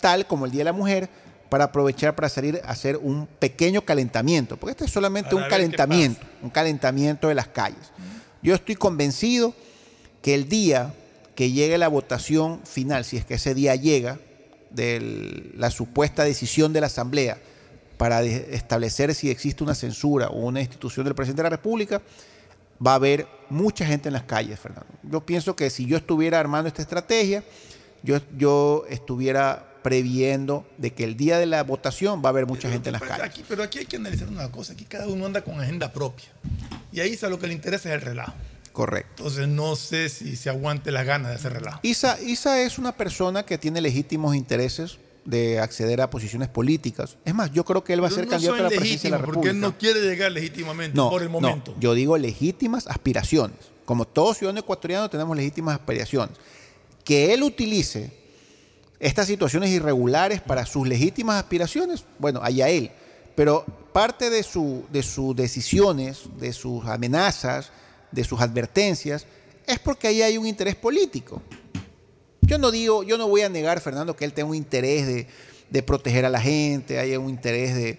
tal 0.00 0.26
como 0.26 0.44
el 0.44 0.52
Día 0.52 0.60
de 0.60 0.64
la 0.66 0.72
Mujer 0.72 1.08
para 1.48 1.64
aprovechar 1.64 2.14
para 2.14 2.28
salir 2.28 2.60
a 2.64 2.70
hacer 2.70 2.96
un 2.96 3.26
pequeño 3.26 3.82
calentamiento, 3.84 4.56
porque 4.56 4.72
este 4.72 4.84
es 4.84 4.90
solamente 4.90 5.30
Para 5.30 5.44
un 5.44 5.50
calentamiento, 5.50 6.26
un 6.42 6.50
calentamiento 6.50 7.28
de 7.28 7.34
las 7.34 7.48
calles. 7.48 7.92
Yo 8.42 8.54
estoy 8.54 8.74
convencido 8.74 9.54
que 10.20 10.34
el 10.34 10.48
día 10.48 10.92
que 11.36 11.52
llegue 11.52 11.78
la 11.78 11.88
votación 11.88 12.60
final, 12.64 13.04
si 13.04 13.16
es 13.16 13.24
que 13.24 13.34
ese 13.34 13.54
día 13.54 13.76
llega, 13.76 14.18
de 14.70 15.52
la 15.56 15.70
supuesta 15.70 16.24
decisión 16.24 16.72
de 16.72 16.80
la 16.80 16.88
Asamblea 16.88 17.38
para 17.96 18.22
establecer 18.22 19.14
si 19.14 19.30
existe 19.30 19.62
una 19.62 19.74
censura 19.74 20.28
o 20.28 20.40
una 20.40 20.60
institución 20.60 21.04
del 21.04 21.14
presidente 21.14 21.42
de 21.42 21.50
la 21.50 21.56
República, 21.56 22.02
va 22.84 22.92
a 22.92 22.94
haber 22.96 23.26
mucha 23.48 23.86
gente 23.86 24.08
en 24.08 24.14
las 24.14 24.24
calles, 24.24 24.58
Fernando. 24.60 24.86
Yo 25.02 25.24
pienso 25.24 25.56
que 25.56 25.70
si 25.70 25.86
yo 25.86 25.96
estuviera 25.96 26.38
armando 26.38 26.68
esta 26.68 26.82
estrategia, 26.82 27.42
yo, 28.02 28.18
yo 28.36 28.84
estuviera 28.90 29.76
previendo 29.82 30.66
de 30.76 30.92
que 30.92 31.04
el 31.04 31.16
día 31.16 31.38
de 31.38 31.46
la 31.46 31.62
votación 31.62 32.22
va 32.22 32.28
a 32.28 32.30
haber 32.30 32.46
mucha 32.46 32.68
gente 32.68 32.90
en 32.90 32.94
las 32.94 33.02
calles. 33.02 33.24
Aquí, 33.24 33.44
pero 33.48 33.62
aquí 33.62 33.78
hay 33.78 33.86
que 33.86 33.96
analizar 33.96 34.28
una 34.28 34.50
cosa. 34.50 34.72
Aquí 34.74 34.84
cada 34.84 35.06
uno 35.06 35.24
anda 35.24 35.42
con 35.42 35.58
agenda 35.60 35.92
propia. 35.92 36.26
Y 36.92 37.00
ahí 37.00 37.18
a 37.22 37.28
lo 37.28 37.38
que 37.38 37.46
le 37.46 37.54
interesa 37.54 37.88
es 37.88 37.94
el 37.94 38.00
relajo. 38.00 38.34
Correcto. 38.76 39.22
Entonces 39.22 39.48
no 39.48 39.74
sé 39.74 40.10
si 40.10 40.36
se 40.36 40.50
aguante 40.50 40.90
las 40.90 41.06
ganas 41.06 41.30
de 41.30 41.36
hacer 41.36 41.54
relajo. 41.54 41.80
Isa, 41.82 42.20
Isa 42.20 42.60
es 42.60 42.76
una 42.76 42.92
persona 42.94 43.42
que 43.42 43.56
tiene 43.56 43.80
legítimos 43.80 44.36
intereses 44.36 44.98
de 45.24 45.58
acceder 45.60 46.02
a 46.02 46.10
posiciones 46.10 46.48
políticas. 46.50 47.16
Es 47.24 47.34
más, 47.34 47.50
yo 47.52 47.64
creo 47.64 47.82
que 47.82 47.94
él 47.94 48.02
va 48.04 48.08
a 48.08 48.10
ser 48.10 48.26
no 48.26 48.32
candidato 48.32 48.58
a 48.58 48.62
la 48.64 48.68
presidencia 48.68 49.08
de 49.08 49.10
la 49.12 49.16
legítimos, 49.16 49.34
porque 49.34 49.48
República. 49.48 49.50
él 49.52 49.60
no 49.72 49.78
quiere 49.78 50.00
llegar 50.02 50.30
legítimamente 50.30 50.94
No, 50.94 51.08
por 51.08 51.22
el 51.22 51.28
no, 51.32 51.40
momento. 51.40 51.74
yo 51.80 51.94
digo 51.94 52.18
legítimas 52.18 52.86
aspiraciones. 52.86 53.56
Como 53.86 54.04
todo 54.06 54.34
ciudadano 54.34 54.60
ecuatoriano 54.60 55.08
tenemos 55.08 55.34
legítimas 55.34 55.76
aspiraciones. 55.76 56.36
Que 57.02 57.32
él 57.32 57.44
utilice 57.44 58.12
estas 59.00 59.26
situaciones 59.26 59.70
irregulares 59.70 60.42
para 60.42 60.66
sus 60.66 60.86
legítimas 60.86 61.36
aspiraciones, 61.42 62.04
bueno, 62.18 62.40
allá 62.42 62.68
él. 62.68 62.90
Pero 63.34 63.64
parte 63.94 64.28
de, 64.28 64.42
su, 64.42 64.84
de 64.92 65.02
sus 65.02 65.34
decisiones, 65.34 66.24
de 66.38 66.52
sus 66.52 66.84
amenazas, 66.84 67.70
de 68.12 68.24
sus 68.24 68.40
advertencias, 68.40 69.26
es 69.66 69.78
porque 69.78 70.08
ahí 70.08 70.22
hay 70.22 70.38
un 70.38 70.46
interés 70.46 70.76
político. 70.76 71.42
Yo 72.40 72.58
no 72.58 72.70
digo, 72.70 73.02
yo 73.02 73.18
no 73.18 73.28
voy 73.28 73.42
a 73.42 73.48
negar, 73.48 73.80
Fernando, 73.80 74.14
que 74.14 74.24
él 74.24 74.32
tenga 74.32 74.48
un 74.48 74.54
interés 74.54 75.06
de, 75.06 75.26
de 75.70 75.82
proteger 75.82 76.24
a 76.24 76.30
la 76.30 76.40
gente, 76.40 76.98
hay 76.98 77.16
un 77.16 77.28
interés 77.28 77.74
de, 77.74 77.98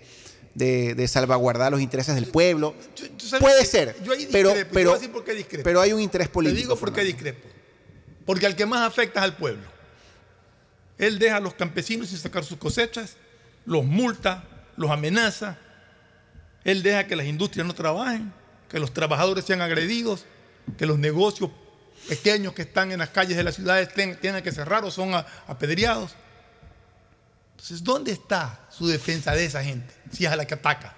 de, 0.54 0.96
de 0.96 1.08
salvaguardar 1.08 1.72
los 1.72 1.82
intereses 1.82 2.16
del 2.16 2.28
pueblo. 2.28 2.74
Puede 3.40 3.66
ser, 3.66 3.96
pero, 4.32 4.54
pero, 4.72 4.98
pero 5.64 5.82
hay 5.82 5.92
un 5.92 6.02
interés 6.02 6.30
político. 6.30 6.56
Te 6.56 6.62
digo 6.62 6.76
por 6.78 6.94
qué 6.94 7.04
discrepo. 7.04 7.48
Porque 8.26 8.46
al 8.46 8.56
que 8.56 8.66
más 8.66 8.88
afecta 8.88 9.20
es 9.20 9.24
al 9.26 9.36
pueblo. 9.36 9.64
Él 10.98 11.20
deja 11.20 11.38
a 11.38 11.40
los 11.40 11.54
campesinos 11.54 12.10
sin 12.10 12.18
sacar 12.18 12.44
sus 12.44 12.58
cosechas, 12.58 13.18
los 13.66 13.86
multa, 13.86 14.46
los 14.78 14.90
amenaza. 14.90 15.58
Él 16.64 16.82
deja 16.84 17.06
que 17.06 17.16
las 17.16 17.26
industrias 17.26 17.68
no 17.68 17.76
trabajen, 17.76 18.34
que 18.70 18.80
los 18.80 18.94
trabajadores 18.94 19.46
sean 19.46 19.62
agredidos, 19.62 20.26
que 20.78 20.86
los 20.86 21.00
negocios 21.00 21.52
pequeños 22.08 22.54
que 22.54 22.64
están 22.64 22.92
en 22.92 23.00
las 23.00 23.10
calles 23.10 23.38
de 23.38 23.44
las 23.44 23.56
ciudades 23.56 23.90
tengan 23.94 24.44
que 24.44 24.52
cerrar 24.52 24.84
o 24.84 24.92
son 24.92 25.14
apedreados. 25.48 26.16
Entonces, 27.52 27.84
¿dónde 27.84 28.12
está 28.12 28.68
su 28.70 28.88
defensa 28.88 29.34
de 29.34 29.46
esa 29.46 29.64
gente 29.64 29.94
si 30.12 30.26
es 30.26 30.32
a 30.32 30.36
la 30.36 30.46
que 30.46 30.54
ataca? 30.54 30.96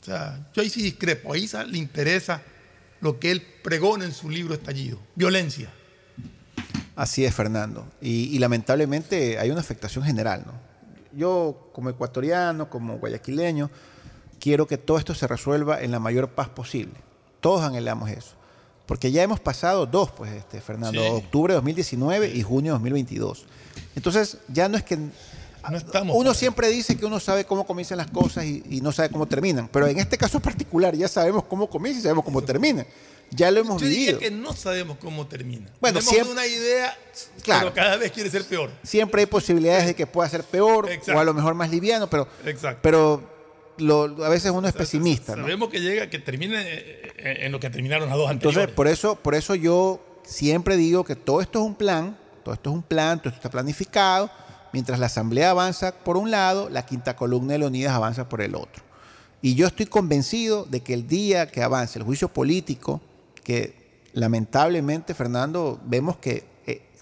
O 0.00 0.04
sea, 0.04 0.38
yo 0.54 0.62
ahí 0.62 0.70
sí 0.70 0.82
discrepo, 0.82 1.32
ahí 1.32 1.48
le 1.68 1.78
interesa 1.78 2.42
lo 3.00 3.18
que 3.18 3.30
él 3.30 3.42
pregona 3.62 4.04
en 4.04 4.12
su 4.12 4.30
libro 4.30 4.54
Estallido, 4.54 4.98
violencia. 5.14 5.70
Así 6.96 7.24
es, 7.24 7.34
Fernando. 7.34 7.90
Y, 8.00 8.38
lamentablemente 8.38 9.38
hay 9.38 9.50
una 9.50 9.60
afectación 9.60 10.04
general. 10.04 10.44
¿no? 10.46 10.52
Yo, 11.12 11.70
como 11.72 11.90
ecuatoriano, 11.90 12.70
como 12.70 12.98
guayaquileño, 12.98 13.70
quiero 14.44 14.66
que 14.66 14.76
todo 14.76 14.98
esto 14.98 15.14
se 15.14 15.26
resuelva 15.26 15.80
en 15.80 15.90
la 15.90 15.98
mayor 15.98 16.28
paz 16.28 16.50
posible. 16.50 16.92
Todos 17.40 17.62
anhelamos 17.62 18.10
eso. 18.10 18.32
Porque 18.84 19.10
ya 19.10 19.22
hemos 19.22 19.40
pasado 19.40 19.86
dos, 19.86 20.10
pues, 20.10 20.32
este, 20.32 20.60
Fernando, 20.60 21.02
octubre 21.14 21.54
de 21.54 21.56
2019 21.56 22.28
y 22.28 22.42
junio 22.42 22.72
de 22.72 22.74
2022. 22.74 23.46
Entonces, 23.96 24.36
ya 24.48 24.68
no 24.68 24.76
es 24.76 24.82
que... 24.82 24.98
uno 26.12 26.34
siempre 26.34 26.68
dice 26.68 26.94
que 26.94 27.06
uno 27.06 27.20
sabe 27.20 27.46
cómo 27.46 27.66
comienzan 27.66 27.96
las 27.96 28.10
cosas 28.10 28.44
y, 28.44 28.82
no 28.82 28.92
sabe 28.92 29.08
cómo 29.08 29.24
terminan, 29.24 29.66
pero 29.68 29.86
en 29.86 29.98
este 29.98 30.18
caso 30.18 30.40
particular 30.40 30.94
ya 30.94 31.08
sabemos 31.08 31.44
cómo 31.44 31.70
comienza 31.70 32.00
y 32.00 32.02
sabemos 32.02 32.22
cómo 32.22 32.42
termina. 32.42 32.84
Ya 33.30 33.50
lo 33.50 33.60
hemos 33.60 33.80
Yo 33.80 33.88
vivido. 33.88 34.18
que 34.18 34.30
no 34.30 34.52
sabemos 34.52 34.98
cómo 34.98 35.26
termina. 35.26 35.70
Bueno, 35.80 36.00
Tenemos 36.00 36.12
siempre, 36.12 36.32
una 36.32 36.46
idea, 36.46 36.94
pero 37.46 37.72
cada 37.72 37.96
vez 37.96 38.12
quiere 38.12 38.28
ser 38.28 38.44
peor. 38.44 38.70
Siempre 38.82 39.22
hay 39.22 39.26
posibilidades 39.26 39.86
de 39.86 39.94
que 39.94 40.06
pueda 40.06 40.28
ser 40.28 40.44
peor 40.44 40.86
o 41.14 41.18
a 41.18 41.24
lo 41.24 41.32
mejor 41.32 41.54
más 41.54 41.70
liviano, 41.70 42.10
pero, 42.10 42.28
pero 42.82 43.33
lo, 43.78 44.24
a 44.24 44.28
veces 44.28 44.50
uno 44.50 44.68
es 44.68 44.74
pesimista. 44.74 45.34
Sabemos 45.34 45.68
que 45.68 45.80
llega, 45.80 46.08
que 46.08 46.18
termine 46.18 46.60
eh, 46.60 47.12
eh, 47.16 47.36
en 47.40 47.52
lo 47.52 47.60
que 47.60 47.70
terminaron 47.70 48.08
las 48.08 48.16
dos 48.16 48.30
Entonces, 48.30 48.62
anteriores. 48.62 48.74
por 48.74 48.88
eso, 48.88 49.16
por 49.16 49.34
eso 49.34 49.54
yo 49.54 50.00
siempre 50.22 50.76
digo 50.76 51.04
que 51.04 51.16
todo 51.16 51.40
esto 51.40 51.60
es 51.60 51.66
un 51.66 51.74
plan, 51.74 52.16
todo 52.44 52.54
esto 52.54 52.70
es 52.70 52.76
un 52.76 52.82
plan, 52.82 53.18
todo 53.18 53.28
esto 53.30 53.38
está 53.38 53.50
planificado. 53.50 54.30
Mientras 54.72 54.98
la 54.98 55.06
Asamblea 55.06 55.50
avanza 55.50 55.94
por 55.94 56.16
un 56.16 56.30
lado, 56.30 56.68
la 56.68 56.84
quinta 56.84 57.14
columna 57.14 57.52
de 57.52 57.60
Leonidas 57.60 57.92
avanza 57.92 58.28
por 58.28 58.40
el 58.40 58.54
otro. 58.56 58.82
Y 59.40 59.54
yo 59.54 59.66
estoy 59.66 59.86
convencido 59.86 60.64
de 60.64 60.80
que 60.80 60.94
el 60.94 61.06
día 61.06 61.46
que 61.48 61.62
avance 61.62 61.98
el 61.98 62.04
juicio 62.04 62.28
político, 62.28 63.00
que 63.44 64.00
lamentablemente, 64.14 65.14
Fernando, 65.14 65.80
vemos 65.84 66.16
que 66.16 66.44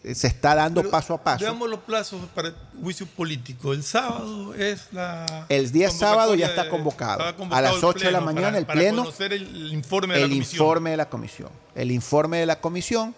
se 0.03 0.27
está 0.27 0.55
dando 0.55 0.89
paso 0.91 1.15
a 1.15 1.23
paso. 1.23 1.45
Veamos 1.45 1.71
los 1.71 1.81
plazos 1.81 2.21
para 2.35 2.49
el 2.49 2.55
juicio 2.83 3.07
político. 3.07 3.73
El 3.73 3.85
sábado 3.85 4.53
es 4.55 4.89
la. 4.93 5.47
El 5.49 5.71
día 5.71 5.91
sábado 5.91 6.35
ya 6.35 6.47
está 6.47 6.69
convocado. 6.69 7.23
a 7.51 7.61
las 7.61 7.83
8 7.83 8.07
de 8.07 8.13
la 8.13 8.21
mañana 8.21 8.59
el 8.59 8.67
pleno. 8.67 9.05
Para 9.05 9.05
conocer 9.05 9.33
el 9.33 9.73
informe 9.73 10.15
de 10.15 10.21
la 10.21 10.29
comisión. 10.29 10.43
informe 10.43 10.91
de 10.91 10.97
la 10.97 11.09
comisión. 11.09 11.49
El 11.75 11.91
informe 11.93 12.39
de 12.39 12.47
la 12.47 12.61
comisión, 12.61 13.15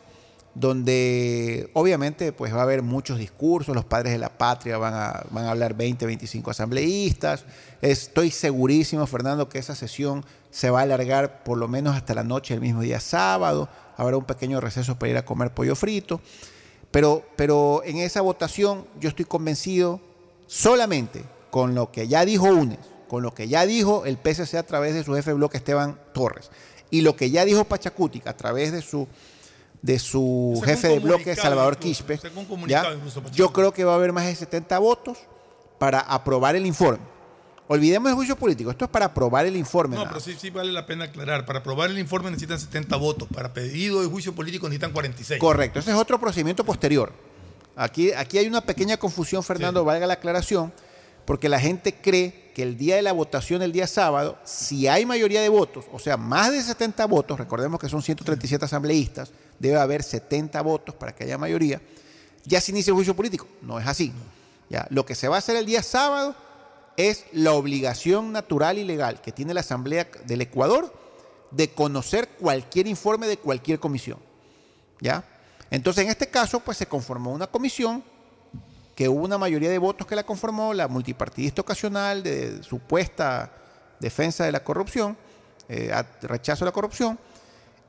donde 0.54 1.70
obviamente 1.72 2.32
pues 2.32 2.54
va 2.54 2.58
a 2.58 2.62
haber 2.64 2.82
muchos 2.82 3.18
discursos. 3.18 3.74
Los 3.74 3.86
padres 3.86 4.12
de 4.12 4.18
la 4.18 4.28
patria 4.28 4.76
van 4.76 4.92
a, 4.92 5.24
van 5.30 5.46
a 5.46 5.52
hablar 5.52 5.74
20, 5.74 6.04
25 6.04 6.50
asambleístas. 6.50 7.46
Estoy 7.80 8.30
segurísimo, 8.30 9.06
Fernando, 9.06 9.48
que 9.48 9.58
esa 9.58 9.74
sesión 9.74 10.22
se 10.50 10.68
va 10.68 10.80
a 10.80 10.82
alargar 10.82 11.44
por 11.44 11.56
lo 11.56 11.66
menos 11.66 11.96
hasta 11.96 12.14
la 12.14 12.24
noche 12.24 12.52
del 12.52 12.60
mismo 12.60 12.82
día 12.82 13.00
sábado. 13.00 13.70
Habrá 13.96 14.18
un 14.18 14.24
pequeño 14.24 14.60
receso 14.60 14.98
para 14.98 15.12
ir 15.12 15.16
a 15.16 15.24
comer 15.24 15.50
pollo 15.54 15.74
frito. 15.74 16.20
Pero, 16.94 17.24
pero 17.34 17.82
en 17.84 17.96
esa 17.96 18.20
votación 18.20 18.86
yo 19.00 19.08
estoy 19.08 19.24
convencido 19.24 20.00
solamente 20.46 21.24
con 21.50 21.74
lo 21.74 21.90
que 21.90 22.06
ya 22.06 22.24
dijo 22.24 22.44
UNES, 22.44 22.78
con 23.08 23.24
lo 23.24 23.34
que 23.34 23.48
ya 23.48 23.66
dijo 23.66 24.06
el 24.06 24.16
PSC 24.16 24.54
a 24.54 24.62
través 24.62 24.94
de 24.94 25.02
su 25.02 25.12
jefe 25.12 25.30
de 25.30 25.34
bloque 25.34 25.56
Esteban 25.56 25.98
Torres 26.12 26.52
y 26.90 27.00
lo 27.00 27.16
que 27.16 27.32
ya 27.32 27.44
dijo 27.44 27.64
Pachacutic 27.64 28.28
a 28.28 28.36
través 28.36 28.70
de 28.70 28.80
su, 28.80 29.08
de 29.82 29.98
su 29.98 30.62
jefe 30.64 30.86
de 30.86 31.00
bloque 31.00 31.34
Salvador 31.34 31.78
Quispe, 31.78 32.16
yo 33.32 33.52
creo 33.52 33.72
que 33.72 33.82
va 33.82 33.94
a 33.94 33.96
haber 33.96 34.12
más 34.12 34.26
de 34.26 34.36
70 34.36 34.78
votos 34.78 35.18
para 35.80 35.98
aprobar 35.98 36.54
el 36.54 36.64
informe. 36.64 37.00
Olvidemos 37.66 38.10
el 38.10 38.14
juicio 38.14 38.36
político, 38.36 38.70
esto 38.70 38.84
es 38.84 38.90
para 38.90 39.06
aprobar 39.06 39.46
el 39.46 39.56
informe. 39.56 39.96
No, 39.96 40.06
pero 40.06 40.20
sí, 40.20 40.36
sí 40.38 40.50
vale 40.50 40.70
la 40.70 40.84
pena 40.84 41.06
aclarar. 41.06 41.46
Para 41.46 41.60
aprobar 41.60 41.90
el 41.90 41.98
informe 41.98 42.30
necesitan 42.30 42.60
70 42.60 42.96
votos, 42.96 43.28
para 43.32 43.54
pedido 43.54 44.02
de 44.02 44.08
juicio 44.08 44.34
político 44.34 44.68
necesitan 44.68 44.92
46. 44.92 45.40
Correcto, 45.40 45.78
ese 45.78 45.90
es 45.90 45.96
otro 45.96 46.20
procedimiento 46.20 46.62
posterior. 46.62 47.12
Aquí, 47.74 48.12
aquí 48.12 48.38
hay 48.38 48.46
una 48.46 48.60
pequeña 48.60 48.98
confusión, 48.98 49.42
Fernando, 49.42 49.82
valga 49.82 50.06
la 50.06 50.14
aclaración, 50.14 50.72
porque 51.24 51.48
la 51.48 51.58
gente 51.58 51.94
cree 51.94 52.52
que 52.54 52.62
el 52.62 52.76
día 52.76 52.96
de 52.96 53.02
la 53.02 53.12
votación, 53.12 53.62
el 53.62 53.72
día 53.72 53.86
sábado, 53.86 54.38
si 54.44 54.86
hay 54.86 55.06
mayoría 55.06 55.40
de 55.40 55.48
votos, 55.48 55.86
o 55.90 55.98
sea, 55.98 56.18
más 56.18 56.52
de 56.52 56.62
70 56.62 57.06
votos, 57.06 57.38
recordemos 57.38 57.80
que 57.80 57.88
son 57.88 58.02
137 58.02 58.66
asambleístas, 58.66 59.32
debe 59.58 59.78
haber 59.78 60.02
70 60.02 60.60
votos 60.60 60.94
para 60.94 61.14
que 61.14 61.24
haya 61.24 61.38
mayoría, 61.38 61.80
ya 62.44 62.60
se 62.60 62.72
inicia 62.72 62.90
el 62.90 62.96
juicio 62.96 63.16
político. 63.16 63.48
No 63.62 63.80
es 63.80 63.86
así. 63.86 64.12
Ya, 64.68 64.86
lo 64.90 65.06
que 65.06 65.14
se 65.14 65.28
va 65.28 65.36
a 65.36 65.38
hacer 65.38 65.56
el 65.56 65.66
día 65.66 65.82
sábado 65.82 66.36
es 66.96 67.26
la 67.32 67.52
obligación 67.52 68.32
natural 68.32 68.78
y 68.78 68.84
legal 68.84 69.20
que 69.20 69.32
tiene 69.32 69.54
la 69.54 69.60
Asamblea 69.60 70.08
del 70.26 70.40
Ecuador 70.40 70.92
de 71.50 71.70
conocer 71.70 72.28
cualquier 72.40 72.86
informe 72.86 73.26
de 73.26 73.36
cualquier 73.36 73.78
comisión. 73.80 74.18
¿Ya? 75.00 75.24
Entonces, 75.70 76.04
en 76.04 76.10
este 76.10 76.28
caso, 76.28 76.60
pues 76.60 76.78
se 76.78 76.86
conformó 76.86 77.32
una 77.32 77.46
comisión 77.46 78.02
que 78.94 79.08
hubo 79.08 79.24
una 79.24 79.38
mayoría 79.38 79.70
de 79.70 79.78
votos 79.78 80.06
que 80.06 80.14
la 80.14 80.24
conformó, 80.24 80.72
la 80.72 80.88
multipartidista 80.88 81.62
ocasional 81.62 82.22
de 82.22 82.62
supuesta 82.62 83.52
defensa 83.98 84.44
de 84.44 84.52
la 84.52 84.62
corrupción, 84.62 85.16
eh, 85.68 85.92
rechazo 86.22 86.64
a 86.64 86.66
la 86.66 86.72
corrupción, 86.72 87.18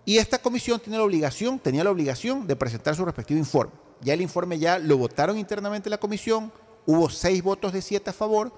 y 0.03 0.18
esta 0.18 0.39
comisión 0.39 0.80
tiene 0.80 0.97
la 0.97 1.03
obligación, 1.03 1.60
tenía 1.60 1.84
la 1.84 1.91
obligación 1.91 2.47
de 2.47 2.56
presentar 2.56 2.95
su 2.95 3.06
respectivo 3.06 3.39
informe. 3.39 3.74
Ya 4.01 4.14
el 4.14 4.22
informe 4.22 4.60
ya 4.60 4.78
lo 4.80 4.97
votaron 4.97 5.38
internamente 5.38 5.89
la 5.89 5.97
comisión, 5.97 6.51
hubo 6.86 7.10
seis 7.10 7.41
votos 7.43 7.74
de 7.74 7.82
siete 7.82 8.12
a 8.12 8.14
favor, 8.14 8.51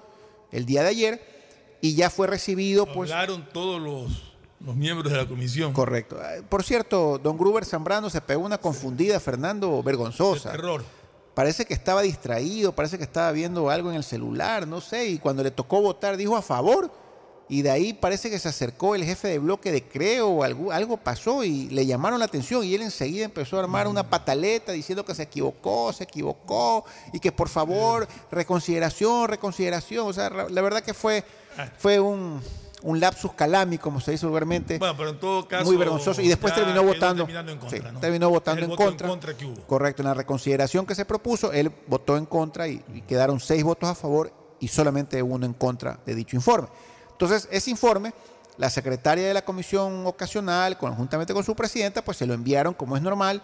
el 0.52 0.66
día 0.66 0.82
de 0.82 0.88
ayer 0.88 1.22
y 1.80 1.94
ya 1.94 2.10
fue 2.10 2.26
recibido. 2.26 2.86
Pues, 2.86 3.10
Hablaron 3.10 3.48
todos 3.52 3.80
los, 3.80 4.34
los 4.64 4.76
miembros 4.76 5.12
de 5.12 5.18
la 5.18 5.26
comisión. 5.26 5.72
Correcto. 5.72 6.18
Ah, 6.20 6.42
por 6.48 6.64
cierto, 6.64 7.18
don 7.18 7.36
Gruber 7.38 7.64
Zambrano 7.64 8.10
se 8.10 8.20
pegó 8.20 8.44
una 8.44 8.58
confundida, 8.58 9.20
Fernando, 9.20 9.82
vergonzosa. 9.82 10.54
Error. 10.54 10.84
Parece 11.34 11.64
que 11.64 11.74
estaba 11.74 12.02
distraído, 12.02 12.72
parece 12.74 12.98
que 12.98 13.04
estaba 13.04 13.30
viendo 13.30 13.70
algo 13.70 13.90
en 13.90 13.96
el 13.96 14.02
celular, 14.02 14.66
no 14.66 14.80
sé, 14.80 15.06
y 15.08 15.18
cuando 15.18 15.44
le 15.44 15.52
tocó 15.52 15.80
votar 15.80 16.16
dijo 16.16 16.36
a 16.36 16.42
favor 16.42 16.90
y 17.48 17.62
de 17.62 17.70
ahí 17.70 17.92
parece 17.92 18.30
que 18.30 18.38
se 18.38 18.48
acercó 18.48 18.94
el 18.94 19.04
jefe 19.04 19.28
de 19.28 19.38
bloque 19.38 19.72
de 19.72 19.82
Creo 19.82 20.28
o 20.28 20.42
algo, 20.44 20.70
algo 20.70 20.98
pasó 20.98 21.44
y 21.44 21.68
le 21.68 21.86
llamaron 21.86 22.18
la 22.18 22.26
atención 22.26 22.64
y 22.64 22.74
él 22.74 22.82
enseguida 22.82 23.24
empezó 23.24 23.56
a 23.56 23.60
armar 23.60 23.88
una 23.88 24.08
pataleta 24.08 24.72
diciendo 24.72 25.04
que 25.04 25.14
se 25.14 25.22
equivocó, 25.22 25.92
se 25.92 26.04
equivocó 26.04 26.84
y 27.12 27.20
que 27.20 27.32
por 27.32 27.48
favor, 27.48 28.06
reconsideración, 28.30 29.28
reconsideración. 29.28 30.06
O 30.06 30.12
sea, 30.12 30.28
la 30.28 30.62
verdad 30.62 30.82
que 30.82 30.92
fue, 30.92 31.24
ah. 31.56 31.68
fue 31.78 31.98
un, 31.98 32.42
un 32.82 33.00
lapsus 33.00 33.32
calami, 33.32 33.78
como 33.78 34.00
se 34.00 34.12
dice 34.12 34.26
vulgarmente. 34.26 34.78
Bueno, 34.78 34.94
pero 34.96 35.10
en 35.10 35.18
todo 35.18 35.48
caso. 35.48 35.64
Muy 35.64 35.76
vergonzoso. 35.76 36.20
Y 36.20 36.28
después 36.28 36.54
terminó 36.54 36.82
votando. 36.82 37.26
En 37.26 37.58
contra, 37.58 37.92
¿no? 37.92 38.00
Terminó 38.00 38.30
votando 38.30 38.64
en 38.64 38.76
contra. 38.76 39.08
contra 39.08 39.34
que 39.34 39.46
hubo. 39.46 39.62
Correcto. 39.66 40.02
En 40.02 40.08
la 40.08 40.14
reconsideración 40.14 40.84
que 40.84 40.94
se 40.94 41.04
propuso, 41.04 41.52
él 41.52 41.72
votó 41.86 42.16
en 42.16 42.26
contra 42.26 42.68
y 42.68 42.82
quedaron 43.06 43.40
seis 43.40 43.64
votos 43.64 43.88
a 43.88 43.94
favor 43.94 44.32
y 44.60 44.68
solamente 44.68 45.22
uno 45.22 45.46
en 45.46 45.54
contra 45.54 45.98
de 46.04 46.14
dicho 46.14 46.36
informe. 46.36 46.68
Entonces, 47.18 47.48
ese 47.50 47.72
informe, 47.72 48.12
la 48.58 48.70
secretaria 48.70 49.26
de 49.26 49.34
la 49.34 49.44
comisión 49.44 50.06
ocasional, 50.06 50.78
conjuntamente 50.78 51.34
con 51.34 51.42
su 51.42 51.56
presidenta, 51.56 52.00
pues 52.00 52.16
se 52.16 52.26
lo 52.26 52.32
enviaron, 52.32 52.74
como 52.74 52.96
es 52.96 53.02
normal, 53.02 53.42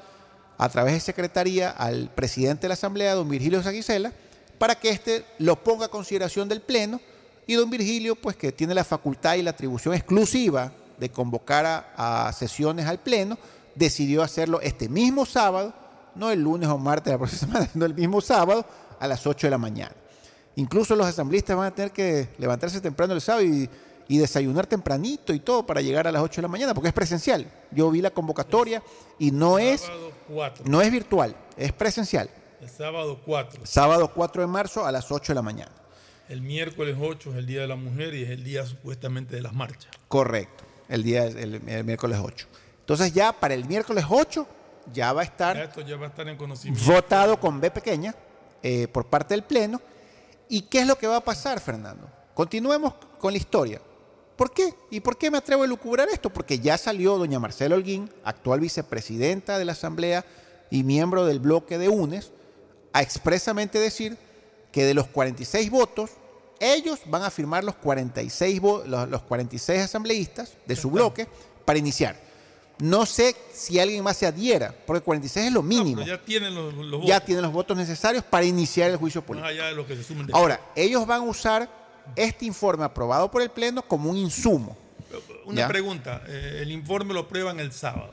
a 0.59 0.69
través 0.69 0.95
de 0.95 1.01
secretaría 1.01 1.71
al 1.71 2.09
presidente 2.15 2.63
de 2.63 2.69
la 2.69 2.75
Asamblea, 2.75 3.15
don 3.15 3.29
Virgilio 3.29 3.61
Saguicela, 3.65 4.13
para 4.59 4.77
que 4.77 4.91
éste 4.91 5.25
lo 5.41 5.57
ponga 5.65 5.87
a 5.87 5.89
consideración 5.89 6.49
del 6.49 6.61
Pleno 6.61 7.01
y 7.49 7.55
don 7.55 7.69
Virgilio, 7.69 8.15
pues 8.15 8.37
que 8.37 8.53
tiene 8.53 8.75
la 8.75 8.85
facultad 8.85 9.35
y 9.35 9.43
la 9.43 9.51
atribución 9.51 9.93
exclusiva 9.93 10.71
de 11.01 11.11
convocar 11.11 11.67
a, 11.67 12.29
a 12.29 12.33
sesiones 12.33 12.87
al 12.87 13.01
Pleno, 13.01 13.37
decidió 13.75 14.23
hacerlo 14.23 14.61
este 14.61 14.89
mismo 14.89 15.27
sábado, 15.27 15.75
no 16.15 16.31
el 16.31 16.41
lunes 16.43 16.69
o 16.69 16.79
martes 16.79 17.07
de 17.07 17.11
la 17.11 17.19
próxima 17.19 17.41
semana, 17.41 17.69
sino 17.73 17.87
el 17.87 17.95
mismo 17.95 18.21
sábado 18.21 18.65
a 19.01 19.09
las 19.09 19.27
8 19.27 19.49
de 19.49 19.51
la 19.51 19.59
mañana. 19.59 19.97
Incluso 20.57 20.95
los 20.97 21.07
asambleístas 21.07 21.57
van 21.57 21.67
a 21.67 21.75
tener 21.75 21.91
que 21.91 22.29
levantarse 22.39 22.81
temprano 22.81 23.13
el 23.15 23.21
sábado 23.21 23.45
y, 23.45 23.69
y 24.07 24.19
desayunar 24.19 24.67
tempranito 24.67 25.33
y 25.33 25.41
todo 25.41 25.67
para 25.67 25.81
llegar 25.81 26.07
a 26.07 26.13
las 26.13 26.23
8 26.23 26.37
de 26.37 26.43
la 26.43 26.49
mañana, 26.49 26.75
porque 26.75 26.89
es 26.89 26.95
presencial. 26.95 27.51
Yo 27.73 27.91
vi 27.91 28.01
la 28.01 28.11
convocatoria 28.11 28.83
y 29.19 29.31
no 29.31 29.59
es, 29.59 29.83
Sábado 29.83 30.13
4. 30.29 30.65
no 30.69 30.81
es 30.83 30.91
virtual, 30.93 31.37
es 31.57 31.73
presencial. 31.73 32.31
El 32.61 32.69
sábado 32.71 33.21
4. 33.27 33.63
Sábado 33.67 34.13
4 34.15 34.43
de 34.43 34.47
marzo 34.49 34.87
a 34.87 34.93
las 34.93 35.11
8 35.11 35.33
de 35.33 35.35
la 35.35 35.43
mañana. 35.43 35.73
El 36.29 36.41
miércoles 36.41 36.97
8 36.99 37.33
es 37.33 37.37
el 37.37 37.47
Día 37.47 37.61
de 37.63 37.67
la 37.67 37.77
Mujer 37.77 38.15
y 38.15 38.23
es 38.23 38.31
el 38.31 38.43
día 38.45 38.65
supuestamente 38.65 39.37
de 39.37 39.43
las 39.43 39.53
marchas. 39.53 39.91
Correcto, 40.09 40.65
el 40.89 41.03
día 41.03 41.25
el, 41.27 41.61
el 41.69 41.85
miércoles 41.85 42.19
8. 42.23 42.47
Entonces 42.81 43.13
ya 43.13 43.33
para 43.33 43.53
el 43.55 43.67
miércoles 43.67 44.05
8 44.09 44.47
ya 44.93 45.13
va 45.13 45.23
a 45.23 45.25
estar 45.25 45.57
Ya 45.57 45.65
esto 45.65 45.81
ya 45.83 45.97
va 45.97 46.07
a 46.07 46.09
estar 46.11 46.29
en 46.29 46.37
conocimiento. 46.37 46.91
votado 46.93 47.39
con 47.41 47.61
B 47.61 47.71
pequeña 47.71 48.15
eh, 48.63 48.87
por 48.89 49.05
parte 49.07 49.35
del 49.35 49.43
Pleno. 49.43 49.81
¿Y 50.55 50.61
qué 50.63 50.79
es 50.81 50.87
lo 50.87 50.97
que 50.97 51.09
va 51.09 51.17
a 51.17 51.25
pasar, 51.25 51.59
Fernando? 51.61 52.09
Continuemos 52.33 52.95
con 53.19 53.33
la 53.33 53.39
historia. 53.39 53.81
¿Por 54.37 54.53
qué? 54.53 54.73
¿Y 54.89 55.01
por 55.01 55.17
qué 55.19 55.29
me 55.29 55.39
atrevo 55.39 55.65
a 55.65 55.67
lucubrar 55.67 56.09
esto? 56.09 56.31
Porque 56.31 56.61
ya 56.61 56.79
salió 56.79 57.19
doña 57.19 57.41
Marcela 57.41 57.75
Holguín, 57.75 58.09
actual 58.23 58.61
vicepresidenta 58.61 59.59
de 59.59 59.65
la 59.65 59.73
Asamblea 59.73 60.25
y 60.71 60.85
miembro 60.85 61.25
del 61.27 61.41
bloque 61.41 61.77
de 61.77 61.89
UNES, 61.89 62.31
a 62.93 63.03
expresamente 63.03 63.81
decir 63.81 64.17
que 64.71 64.85
de 64.85 64.95
los 64.95 65.09
46 65.09 65.71
votos, 65.71 66.11
ellos 66.61 67.01
van 67.07 67.23
a 67.25 67.31
firmar 67.31 67.65
los 67.65 67.75
46, 67.75 68.63
vo- 68.63 68.85
los, 68.85 69.09
los 69.09 69.23
46 69.23 69.83
asambleístas 69.83 70.53
de 70.67 70.77
su 70.77 70.89
bloque 70.91 71.27
para 71.65 71.81
iniciar. 71.81 72.17
No 72.79 73.07
sé 73.07 73.37
si 73.53 73.79
alguien 73.79 74.03
más 74.03 74.17
se 74.17 74.27
adhiera, 74.27 74.75
porque 74.87 75.01
46 75.03 75.47
es 75.47 75.53
lo 75.53 75.63
mínimo 75.63 76.03
ya 76.03 76.19
tienen 76.19 76.55
los, 76.55 76.75
los 76.75 77.01
ya 77.07 77.15
votos, 77.15 77.25
tienen 77.27 77.43
los 77.43 77.53
votos 77.53 77.77
necesarios 77.77 78.25
para 78.25 78.45
iniciar 78.45 78.91
el 78.91 78.97
juicio 78.97 79.23
político. 79.25 79.49
allá 79.49 79.67
de 79.67 79.75
los 79.75 79.87
que 79.87 79.95
se 79.97 80.03
sumen 80.03 80.27
de 80.27 80.33
Ahora, 80.35 80.61
ellos 80.75 81.07
van 81.07 81.21
a 81.21 81.25
usar 81.25 81.69
este 82.17 82.45
informe 82.45 82.85
aprobado 82.85 83.31
por 83.31 83.43
el 83.43 83.51
Pleno 83.51 83.83
como 83.83 84.11
un 84.11 84.17
insumo. 84.17 84.77
Una 85.45 85.61
¿ya? 85.63 85.69
pregunta. 85.69 86.23
eh, 86.27 86.59
el 86.63 86.73
informe 86.73 87.15
lo 87.15 87.29
prueban 87.29 87.61
el 87.61 87.73
sábado. 87.73 88.13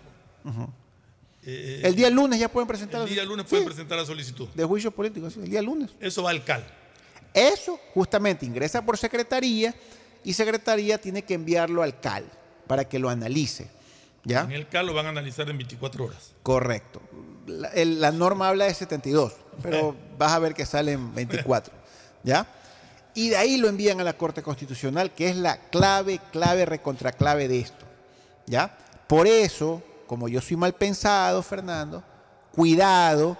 Eh, 1.43 1.81
El 1.83 1.95
día 1.95 2.09
lunes 2.11 2.39
ya 2.39 2.47
pueden 2.49 2.67
presentar 2.67 3.01
el 3.01 3.09
día 3.09 3.23
lunes 3.25 3.47
pueden 3.47 3.65
presentar 3.65 3.97
la 3.97 4.05
solicitud. 4.05 4.47
de 4.53 4.63
juicio 4.63 4.91
político, 4.91 5.29
sí, 5.31 5.39
el 5.39 5.49
día 5.49 5.61
lunes. 5.61 5.89
Eso 5.99 6.21
va 6.23 6.29
al 6.29 6.43
CAL. 6.43 6.63
Eso 7.33 7.79
justamente 7.95 8.45
ingresa 8.45 8.85
por 8.85 8.97
secretaría 8.97 9.73
y 10.23 10.33
secretaría 10.33 10.99
tiene 10.99 11.23
que 11.23 11.33
enviarlo 11.33 11.81
al 11.81 11.99
CAL 11.99 12.25
para 12.67 12.87
que 12.87 12.99
lo 12.99 13.09
analice. 13.09 13.67
¿Ya? 14.23 14.41
En 14.41 14.51
el 14.51 14.67
CAL 14.67 14.85
lo 14.87 14.93
van 14.93 15.07
a 15.07 15.09
analizar 15.09 15.49
en 15.49 15.57
24 15.57 16.05
horas. 16.05 16.33
Correcto. 16.43 17.01
La, 17.47 17.69
el- 17.69 17.99
la 17.99 18.11
norma 18.11 18.49
habla 18.49 18.65
de 18.65 18.73
72, 18.73 19.33
pero 19.63 19.95
vas 20.17 20.31
a 20.33 20.39
ver 20.39 20.53
que 20.53 20.65
salen 20.65 21.13
24. 21.15 21.73
¿Ya? 22.23 22.45
Y 23.15 23.29
de 23.29 23.37
ahí 23.37 23.57
lo 23.57 23.67
envían 23.67 23.99
a 23.99 24.03
la 24.03 24.13
Corte 24.13 24.41
Constitucional, 24.43 25.11
que 25.13 25.29
es 25.29 25.35
la 25.35 25.57
clave, 25.69 26.19
clave, 26.31 26.65
recontraclave 26.65 27.47
de 27.47 27.59
esto. 27.59 27.85
¿Ya? 28.45 28.77
Por 29.07 29.27
eso, 29.27 29.81
como 30.07 30.27
yo 30.29 30.39
soy 30.39 30.55
mal 30.55 30.73
pensado, 30.73 31.41
Fernando, 31.43 32.03
cuidado, 32.53 33.37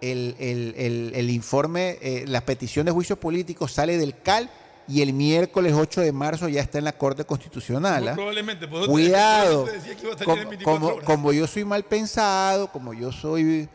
el, 0.00 0.34
el- 0.38 0.74
el- 0.76 1.12
el 1.14 1.30
informe, 1.30 1.98
eh, 2.02 2.24
la 2.26 2.40
petición 2.42 2.86
de 2.86 2.92
juicio 2.92 3.18
político 3.18 3.68
sale 3.68 3.96
del 3.98 4.20
CAL 4.20 4.50
y 4.88 5.02
el 5.02 5.12
miércoles 5.12 5.74
8 5.76 6.00
de 6.00 6.12
marzo 6.12 6.48
ya 6.48 6.62
está 6.62 6.78
en 6.78 6.84
la 6.84 6.96
Corte 6.96 7.24
Constitucional. 7.24 8.00
Muy 8.02 8.08
¿ah? 8.10 8.14
probablemente. 8.14 8.66
te- 8.66 8.86
Cuidado. 8.86 9.64
te 9.64 9.72
decía 9.72 9.94
que 9.96 10.02
iba 10.02 10.14
a 10.14 10.18
salir 10.18 10.24
Como, 10.24 10.42
en 10.42 10.48
24 10.48 10.80
como- 10.80 10.94
horas. 10.94 11.04
como 11.06 11.32
yo 11.32 11.46
soy 11.46 11.64
mal 11.64 11.84
pensado, 11.84 12.72
como 12.72 12.94
yo 12.94 13.12
soy, 13.12 13.68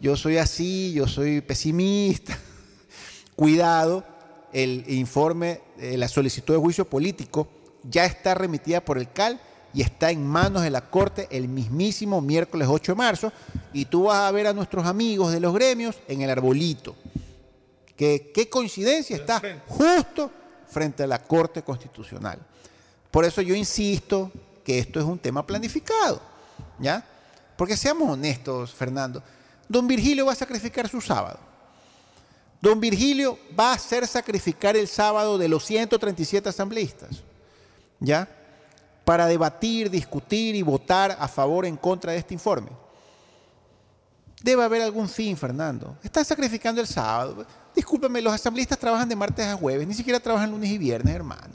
yo 0.00 0.16
soy 0.16 0.38
así, 0.38 0.92
yo 0.92 1.06
soy 1.06 1.40
pesimista. 1.40 2.36
Cuidado, 3.36 4.04
el 4.52 4.84
informe, 4.88 5.60
eh, 5.78 5.96
la 5.96 6.08
solicitud 6.08 6.54
de 6.54 6.60
juicio 6.60 6.84
político 6.84 7.48
ya 7.88 8.04
está 8.04 8.34
remitida 8.34 8.80
por 8.84 8.98
el 8.98 9.10
CAL 9.12 9.40
y 9.74 9.82
está 9.82 10.10
en 10.10 10.26
manos 10.26 10.62
de 10.62 10.70
la 10.70 10.80
Corte 10.90 11.28
el 11.30 11.48
mismísimo 11.48 12.20
miércoles 12.22 12.66
8 12.70 12.92
de 12.92 12.96
marzo. 12.96 13.32
Y 13.72 13.84
tú 13.84 14.04
vas 14.04 14.16
a 14.28 14.30
ver 14.32 14.46
a 14.46 14.52
nuestros 14.54 14.86
amigos 14.86 15.32
de 15.32 15.40
los 15.40 15.52
gremios 15.52 15.96
en 16.08 16.22
el 16.22 16.30
arbolito. 16.30 16.96
Que, 17.94 18.30
qué 18.34 18.48
coincidencia 18.48 19.16
está 19.16 19.40
justo 19.66 20.30
frente 20.68 21.02
a 21.02 21.06
la 21.06 21.18
Corte 21.22 21.62
Constitucional. 21.62 22.38
Por 23.10 23.24
eso 23.24 23.40
yo 23.40 23.54
insisto 23.54 24.30
que 24.64 24.78
esto 24.78 24.98
es 24.98 25.06
un 25.06 25.18
tema 25.18 25.46
planificado, 25.46 26.20
¿ya? 26.78 27.04
Porque 27.56 27.76
seamos 27.76 28.10
honestos, 28.10 28.74
Fernando. 28.74 29.22
Don 29.68 29.86
Virgilio 29.86 30.26
va 30.26 30.32
a 30.32 30.36
sacrificar 30.36 30.88
su 30.88 31.00
sábado. 31.00 31.38
Don 32.60 32.80
Virgilio 32.80 33.38
va 33.58 33.70
a 33.70 33.74
hacer 33.74 34.06
sacrificar 34.06 34.76
el 34.76 34.88
sábado 34.88 35.38
de 35.38 35.48
los 35.48 35.64
137 35.64 36.48
asambleístas, 36.48 37.22
¿ya? 38.00 38.28
Para 39.04 39.26
debatir, 39.26 39.90
discutir 39.90 40.54
y 40.54 40.62
votar 40.62 41.16
a 41.18 41.28
favor 41.28 41.64
o 41.64 41.68
en 41.68 41.76
contra 41.76 42.12
de 42.12 42.18
este 42.18 42.34
informe. 42.34 42.70
Debe 44.42 44.64
haber 44.64 44.82
algún 44.82 45.08
fin, 45.08 45.36
Fernando. 45.36 45.96
Están 46.02 46.24
sacrificando 46.24 46.80
el 46.80 46.86
sábado. 46.86 47.46
Discúlpeme, 47.76 48.22
los 48.22 48.32
asambleístas 48.32 48.78
trabajan 48.78 49.08
de 49.08 49.14
martes 49.14 49.46
a 49.46 49.54
jueves, 49.54 49.86
ni 49.86 49.94
siquiera 49.94 50.18
trabajan 50.18 50.50
lunes 50.50 50.70
y 50.70 50.78
viernes, 50.78 51.14
hermano. 51.14 51.54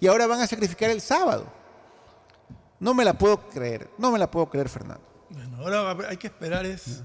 Y 0.00 0.08
ahora 0.08 0.26
van 0.26 0.40
a 0.40 0.46
sacrificar 0.46 0.90
el 0.90 1.00
sábado. 1.00 1.50
No 2.80 2.92
me 2.92 3.04
la 3.04 3.14
puedo 3.14 3.48
creer, 3.48 3.88
no 3.96 4.10
me 4.10 4.18
la 4.18 4.30
puedo 4.30 4.50
creer, 4.50 4.68
Fernando. 4.68 5.06
Bueno, 5.30 5.58
ahora 5.58 6.08
hay 6.08 6.16
que 6.16 6.26
esperar 6.26 6.66
es 6.66 7.02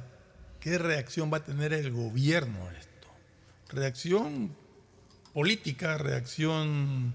qué 0.60 0.80
reacción 0.80 1.32
va 1.32 1.38
a 1.38 1.44
tener 1.44 1.74
el 1.74 1.92
gobierno 1.92 2.66
a 2.68 2.74
esto. 2.74 3.08
Reacción 3.70 4.56
política, 5.32 5.98
reacción 5.98 7.14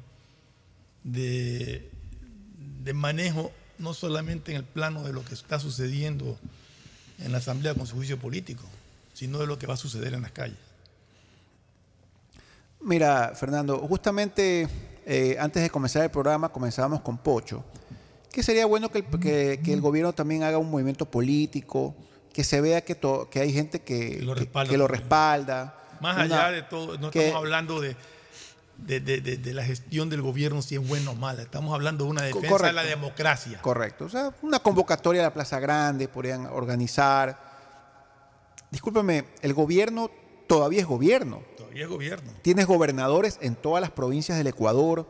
de 1.03 1.90
manejo, 2.94 3.51
no 3.78 3.92
solamente 3.94 4.53
en 4.53 4.59
el 4.59 4.64
plano 4.64 5.03
de 5.03 5.12
lo 5.12 5.24
que 5.24 5.34
está 5.34 5.59
sucediendo 5.59 6.38
en 7.18 7.32
la 7.32 7.38
Asamblea 7.38 7.74
con 7.74 7.86
su 7.86 7.96
juicio 7.96 8.18
político, 8.18 8.64
sino 9.14 9.38
de 9.38 9.46
lo 9.46 9.59
que 9.59 9.66
va 9.66 9.74
a 9.74 9.78
suceder 9.78 10.14
en 10.14 10.22
las 10.22 10.32
calles. 10.32 10.59
Mira, 12.83 13.33
Fernando, 13.35 13.78
justamente 13.78 14.68
eh, 15.07 15.37
antes 15.39 15.62
de 15.62 15.70
comenzar 15.70 16.03
el 16.03 16.11
programa 16.11 16.49
comenzábamos 16.51 17.01
con 17.03 17.18
Pocho, 17.18 17.64
que 18.33 18.43
sería 18.43 18.64
bueno 18.66 18.91
que 18.91 18.99
el, 18.99 19.05
que- 19.20 19.61
que 19.62 19.72
el 19.72 19.81
gobierno 19.81 20.12
también 20.12 20.43
haga 20.43 20.59
un 20.59 20.70
movimiento 20.70 21.05
político, 21.05 21.95
que 22.33 22.45
se 22.45 22.61
vea 22.61 22.83
que, 22.83 22.95
to- 22.95 23.28
que 23.28 23.41
hay 23.41 23.53
gente 23.53 23.81
que, 23.83 24.20
lo 24.22 24.35
que- 24.35 24.41
respalda 24.41 24.70
que 24.70 24.78
lo 24.78 24.89
respalda. 24.89 25.76
Más 26.01 26.14
Una- 26.14 26.24
allá 26.47 26.51
de 26.53 26.62
todo, 26.62 26.97
no 26.99 27.11
que- 27.11 27.26
estamos 27.26 27.45
hablando 27.45 27.81
de, 27.81 27.97
de, 28.78 29.01
de- 29.01 29.20
de- 29.20 29.37
de 29.37 29.53
la 29.55 29.62
gestión 29.64 30.09
del 30.09 30.22
gobierno, 30.22 30.62
si 30.62 30.76
es 30.76 30.89
buena 30.89 31.11
o 31.11 31.14
mala. 31.14 31.43
Estamos 31.43 31.74
hablando 31.74 32.05
de 32.05 32.11
una 32.11 32.22
defensa 32.22 32.47
de 32.47 32.51
correcto. 32.53 32.72
la 32.76 32.85
democracia. 32.85 33.61
Correcto. 33.61 34.05
O 34.07 34.09
sea, 34.09 34.33
una 34.41 34.61
convocatoria 34.61 35.20
a 35.20 35.24
la 35.24 35.35
Plaza 35.35 35.61
Grande 35.61 36.09
podrían 36.09 36.47
organizar. 36.47 37.39
Discúlpeme, 38.70 39.24
el 39.43 39.53
gobierno 39.53 40.11
todavía 40.47 40.81
es 40.81 40.87
gobierno. 40.87 41.43
Todavía 41.71 41.85
es 41.85 41.91
gobierno. 41.91 42.33
Tienes 42.43 42.66
gobernadores 42.66 43.39
en 43.41 43.55
todas 43.55 43.81
las 43.81 43.93
provincias 43.93 44.37
del 44.37 44.49
Ecuador. 44.49 45.07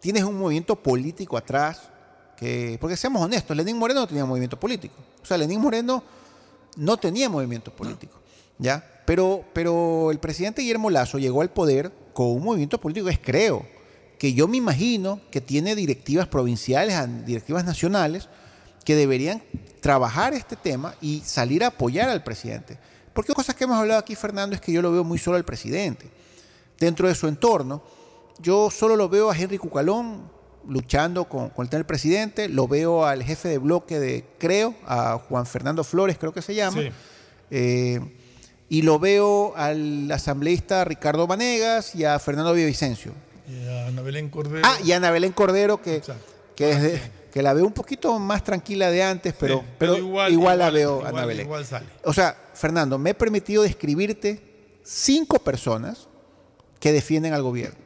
Tienes 0.00 0.22
un 0.22 0.38
movimiento 0.38 0.76
político 0.76 1.36
atrás. 1.36 1.90
Que, 2.36 2.78
porque 2.80 2.96
seamos 2.96 3.20
honestos, 3.20 3.56
Lenín 3.56 3.76
Moreno 3.76 4.00
no 4.00 4.06
tenía 4.06 4.24
movimiento 4.24 4.60
político. 4.60 4.94
O 5.20 5.26
sea, 5.26 5.36
Lenín 5.36 5.60
Moreno 5.60 6.04
no 6.76 6.96
tenía 6.96 7.28
movimiento 7.28 7.74
político. 7.74 8.20
¿ya? 8.58 8.84
Pero, 9.06 9.44
pero 9.52 10.12
el 10.12 10.20
presidente 10.20 10.62
Guillermo 10.62 10.88
Lazo 10.88 11.18
llegó 11.18 11.42
al 11.42 11.50
poder 11.50 11.90
con 12.12 12.28
un 12.28 12.44
movimiento 12.44 12.78
político, 12.78 13.08
es 13.08 13.18
creo, 13.18 13.66
que 14.20 14.34
yo 14.34 14.46
me 14.46 14.56
imagino 14.56 15.20
que 15.32 15.40
tiene 15.40 15.74
directivas 15.74 16.28
provinciales, 16.28 16.96
directivas 17.26 17.64
nacionales, 17.64 18.28
que 18.84 18.94
deberían 18.94 19.42
trabajar 19.80 20.32
este 20.32 20.54
tema 20.54 20.94
y 21.00 21.22
salir 21.24 21.64
a 21.64 21.68
apoyar 21.68 22.08
al 22.08 22.22
presidente. 22.22 22.78
Porque 23.18 23.34
cosas 23.34 23.56
que 23.56 23.64
hemos 23.64 23.76
hablado 23.76 23.98
aquí, 23.98 24.14
Fernando, 24.14 24.54
es 24.54 24.60
que 24.62 24.70
yo 24.70 24.80
lo 24.80 24.92
veo 24.92 25.02
muy 25.02 25.18
solo 25.18 25.36
al 25.38 25.44
presidente. 25.44 26.06
Dentro 26.78 27.08
de 27.08 27.16
su 27.16 27.26
entorno, 27.26 27.82
yo 28.38 28.70
solo 28.70 28.94
lo 28.94 29.08
veo 29.08 29.28
a 29.28 29.36
Henry 29.36 29.58
Cucalón 29.58 30.30
luchando 30.68 31.24
con, 31.24 31.48
con 31.50 31.68
el 31.72 31.84
presidente, 31.84 32.48
lo 32.48 32.68
veo 32.68 33.04
al 33.04 33.24
jefe 33.24 33.48
de 33.48 33.58
bloque 33.58 33.98
de 33.98 34.24
Creo, 34.38 34.72
a 34.86 35.18
Juan 35.28 35.46
Fernando 35.46 35.82
Flores, 35.82 36.16
creo 36.16 36.32
que 36.32 36.42
se 36.42 36.54
llama, 36.54 36.80
Sí. 36.80 36.90
eh, 37.50 38.00
y 38.68 38.82
lo 38.82 39.00
veo 39.00 39.52
al 39.56 40.08
asambleísta 40.12 40.84
Ricardo 40.84 41.26
Vanegas 41.26 41.96
y 41.96 42.04
a 42.04 42.16
Fernando 42.20 42.52
Villavicencio. 42.54 43.10
Y 43.48 43.66
a 43.66 43.88
Ana 43.88 44.02
Belén 44.02 44.30
Cordero. 44.30 44.62
Ah, 44.64 44.76
y 44.84 44.92
a 44.92 44.98
Ana 44.98 45.10
Belén 45.10 45.32
Cordero, 45.32 45.82
que, 45.82 46.02
que, 46.54 46.70
es 46.70 46.82
de- 46.82 47.00
que 47.32 47.42
la 47.42 47.52
veo 47.52 47.66
un 47.66 47.72
poquito 47.72 48.16
más 48.20 48.44
tranquila 48.44 48.92
de 48.92 49.02
antes, 49.02 49.34
pero, 49.36 49.58
Sí, 49.58 49.64
pero, 49.76 49.94
pero 49.94 50.06
igual, 50.06 50.32
igual- 50.32 50.58
la 50.60 50.70
veo, 50.70 50.98
igual- 50.98 51.16
Ana 51.16 51.26
Belén. 51.26 51.46
igual 51.46 51.66
sale. 51.66 51.86
O 52.04 52.12
sea, 52.12 52.36
Fernando, 52.58 52.98
me 52.98 53.10
he 53.10 53.14
permitido 53.14 53.62
describirte 53.62 54.78
cinco 54.82 55.38
personas 55.38 56.08
que 56.80 56.92
defienden 56.92 57.32
al 57.32 57.42
gobierno 57.42 57.78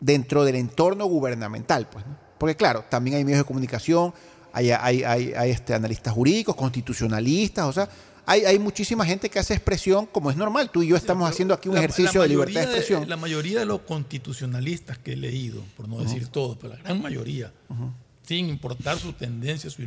dentro 0.00 0.44
del 0.44 0.56
entorno 0.56 1.06
gubernamental, 1.06 1.88
pues, 1.88 2.06
¿no? 2.06 2.16
Porque 2.38 2.54
claro, 2.54 2.84
también 2.88 3.16
hay 3.16 3.24
medios 3.24 3.40
de 3.40 3.44
comunicación, 3.44 4.14
hay, 4.52 4.70
hay, 4.70 5.02
hay, 5.02 5.32
hay, 5.32 5.50
este, 5.50 5.74
analistas 5.74 6.14
jurídicos, 6.14 6.54
constitucionalistas, 6.54 7.66
o 7.66 7.72
sea, 7.72 7.88
hay, 8.26 8.44
hay, 8.44 8.58
muchísima 8.58 9.04
gente 9.06 9.30
que 9.30 9.38
hace 9.38 9.54
expresión 9.54 10.06
como 10.06 10.30
es 10.30 10.36
normal. 10.36 10.70
Tú 10.70 10.82
y 10.82 10.88
yo 10.88 10.96
estamos 10.96 11.28
haciendo 11.28 11.54
aquí 11.54 11.68
un 11.68 11.76
la, 11.76 11.80
ejercicio 11.80 12.20
la 12.20 12.24
de 12.24 12.28
libertad 12.28 12.60
de 12.60 12.66
expresión. 12.66 13.00
De, 13.00 13.06
la 13.06 13.16
mayoría 13.16 13.60
de 13.60 13.64
los 13.64 13.80
constitucionalistas 13.80 14.98
que 14.98 15.14
he 15.14 15.16
leído, 15.16 15.62
por 15.76 15.88
no 15.88 15.96
uh 15.96 16.00
-huh. 16.00 16.04
decir 16.04 16.28
todos, 16.28 16.58
pero 16.58 16.74
la 16.74 16.82
gran 16.82 17.00
mayoría, 17.00 17.52
uh 17.70 17.74
-huh. 17.74 17.92
sin 18.22 18.50
importar 18.50 18.98
su 18.98 19.14
tendencia, 19.14 19.70
su 19.70 19.82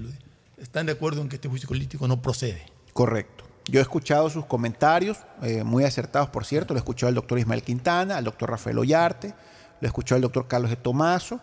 están 0.58 0.88
de 0.88 0.91
acuerdo 0.93 1.22
en 1.22 1.30
que 1.30 1.36
este 1.36 1.47
juicio 1.47 1.68
político 1.68 2.08
no 2.08 2.22
procede. 2.22 2.66
Correcto. 2.93 3.41
Yo 3.68 3.80
he 3.80 3.84
escuchado 3.84 4.30
sus 4.30 4.45
comentarios, 4.45 5.18
eh, 5.43 5.64
muy 5.64 5.84
acertados, 5.84 6.30
por 6.30 6.45
cierto. 6.45 6.74
Lo 6.74 6.80
he 6.80 6.82
escuchado 6.82 7.09
al 7.09 7.16
doctor 7.16 7.39
Ismael 7.39 7.64
Quintana, 7.64 8.18
al 8.18 8.24
doctor 8.24 8.49
Rafael 8.49 8.78
Ollarte, 8.78 9.30
lo 9.80 9.86
he 9.86 9.88
escuchado 9.88 10.22
doctor 10.22 10.47
Carlos 10.47 10.70
de 10.70 10.78
Tomaso. 10.78 11.39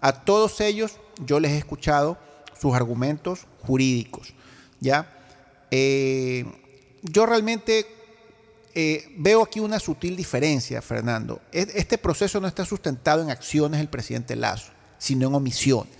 A 0.00 0.12
todos 0.12 0.60
ellos 0.60 0.98
yo 1.24 1.40
les 1.40 1.52
he 1.52 1.58
escuchado 1.58 2.18
sus 2.58 2.74
argumentos 2.74 3.46
jurídicos. 3.62 4.34
¿ya? 4.80 5.10
Eh, 5.70 6.44
yo 7.02 7.26
realmente 7.26 7.86
eh, 8.74 9.08
veo 9.16 9.42
aquí 9.42 9.60
una 9.60 9.78
sutil 9.78 10.16
diferencia, 10.16 10.82
Fernando. 10.82 11.40
Este 11.52 11.98
proceso 11.98 12.40
no 12.40 12.48
está 12.48 12.64
sustentado 12.64 13.22
en 13.22 13.30
acciones 13.30 13.78
del 13.78 13.88
presidente 13.88 14.36
Lazo, 14.36 14.72
sino 14.98 15.28
en 15.28 15.34
omisiones. 15.34 15.95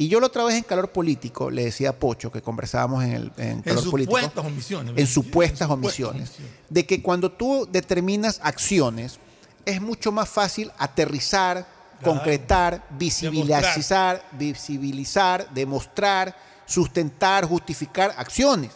Y 0.00 0.08
yo 0.08 0.18
la 0.18 0.28
otra 0.28 0.44
vez 0.44 0.56
en 0.56 0.62
Calor 0.62 0.90
Político 0.92 1.50
le 1.50 1.66
decía 1.66 1.90
a 1.90 1.92
Pocho, 1.92 2.32
que 2.32 2.40
conversábamos 2.40 3.04
en, 3.04 3.12
el, 3.12 3.32
en 3.36 3.60
Calor 3.60 3.84
en 3.84 3.90
Político. 3.90 4.16
Supuestas 4.16 4.44
omisiones, 4.46 4.94
en 4.96 5.06
supuestas 5.06 5.68
en 5.68 5.72
omisiones. 5.72 6.28
omisiones. 6.30 6.52
De 6.70 6.86
que 6.86 7.02
cuando 7.02 7.30
tú 7.30 7.68
determinas 7.70 8.40
acciones, 8.42 9.18
es 9.66 9.78
mucho 9.82 10.10
más 10.10 10.26
fácil 10.26 10.72
aterrizar, 10.78 11.66
claro. 12.00 12.14
concretar, 12.14 12.86
visibilizar, 12.98 13.62
demostrar. 13.62 14.28
visibilizar, 14.38 15.50
demostrar, 15.52 16.36
sustentar, 16.64 17.44
justificar 17.44 18.14
acciones. 18.16 18.70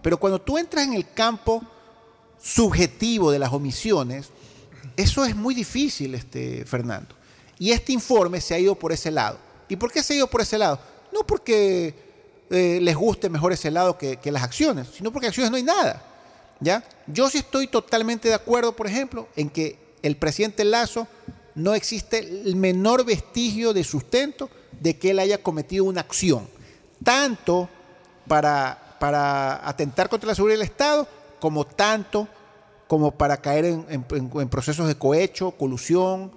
Pero 0.00 0.16
cuando 0.16 0.40
tú 0.40 0.58
entras 0.58 0.86
en 0.86 0.94
el 0.94 1.10
campo 1.12 1.60
subjetivo 2.40 3.32
de 3.32 3.40
las 3.40 3.52
omisiones, 3.52 4.28
eso 4.96 5.24
es 5.24 5.34
muy 5.34 5.56
difícil, 5.56 6.14
este, 6.14 6.64
Fernando. 6.66 7.16
Y 7.58 7.72
este 7.72 7.92
informe 7.92 8.40
se 8.40 8.54
ha 8.54 8.60
ido 8.60 8.76
por 8.76 8.92
ese 8.92 9.10
lado. 9.10 9.50
¿Y 9.72 9.76
por 9.76 9.90
qué 9.90 10.02
se 10.02 10.12
ha 10.12 10.16
ido 10.16 10.26
por 10.26 10.42
ese 10.42 10.58
lado? 10.58 10.78
No 11.14 11.26
porque 11.26 11.94
eh, 12.50 12.78
les 12.82 12.94
guste 12.94 13.30
mejor 13.30 13.52
ese 13.52 13.70
lado 13.70 13.96
que, 13.96 14.18
las 14.26 14.42
acciones, 14.42 14.88
sino 14.94 15.10
porque 15.10 15.28
acciones 15.28 15.50
no 15.50 15.56
hay 15.56 15.62
nada. 15.62 16.02
¿ya? 16.60 16.84
Yo 17.06 17.30
sí 17.30 17.38
estoy 17.38 17.68
totalmente 17.68 18.28
de 18.28 18.34
acuerdo, 18.34 18.76
por 18.76 18.86
ejemplo, 18.86 19.28
en 19.34 19.48
que 19.48 19.78
el 20.02 20.18
presidente 20.18 20.62
Lazo 20.66 21.08
no 21.54 21.72
existe 21.72 22.18
el 22.18 22.54
menor 22.54 23.06
vestigio 23.06 23.72
de 23.72 23.82
sustento 23.82 24.50
de 24.78 24.98
que 24.98 25.12
él 25.12 25.18
haya 25.18 25.42
cometido 25.42 25.84
una 25.84 26.02
acción, 26.02 26.46
tanto 27.02 27.70
para, 28.28 28.98
para 29.00 29.66
atentar 29.66 30.10
contra 30.10 30.28
la 30.28 30.34
seguridad 30.34 30.58
del 30.58 30.68
Estado, 30.68 31.08
como 31.40 31.64
tanto 31.66 32.28
como 32.88 33.10
para 33.10 33.38
caer 33.38 33.64
en 33.64 34.48
procesos 34.50 34.86
de 34.86 34.96
cohecho, 34.96 35.52
colusión 35.52 36.30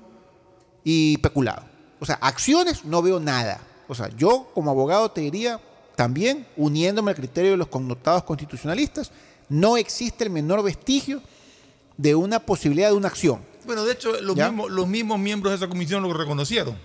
y 0.85 1.17
peculado. 1.17 1.74
O 1.99 2.05
sea, 2.05 2.15
acciones 2.15 2.85
no 2.85 3.01
veo 3.01 3.19
nada. 3.19 3.59
O 3.87 3.95
sea, 3.95 4.09
yo 4.15 4.49
como 4.53 4.71
abogado 4.71 5.09
te 5.11 5.21
diría 5.21 5.59
también, 5.95 6.45
uniéndome 6.57 7.11
al 7.11 7.17
criterio 7.17 7.51
de 7.51 7.57
los 7.57 7.67
connotados 7.67 8.23
constitucionalistas, 8.23 9.11
no 9.47 9.77
existe 9.77 10.23
el 10.23 10.29
menor 10.29 10.63
vestigio 10.63 11.21
de 11.97 12.15
una 12.15 12.39
posibilidad 12.39 12.89
de 12.89 12.95
una 12.95 13.07
acción. 13.07 13.41
Bueno, 13.65 13.85
de 13.85 13.93
hecho, 13.93 14.19
los, 14.21 14.35
mismos, 14.35 14.69
los 14.69 14.87
mismos 14.87 15.19
miembros 15.19 15.51
de 15.51 15.57
esa 15.57 15.67
comisión 15.67 16.03
lo 16.03 16.13
reconocieron. 16.13 16.77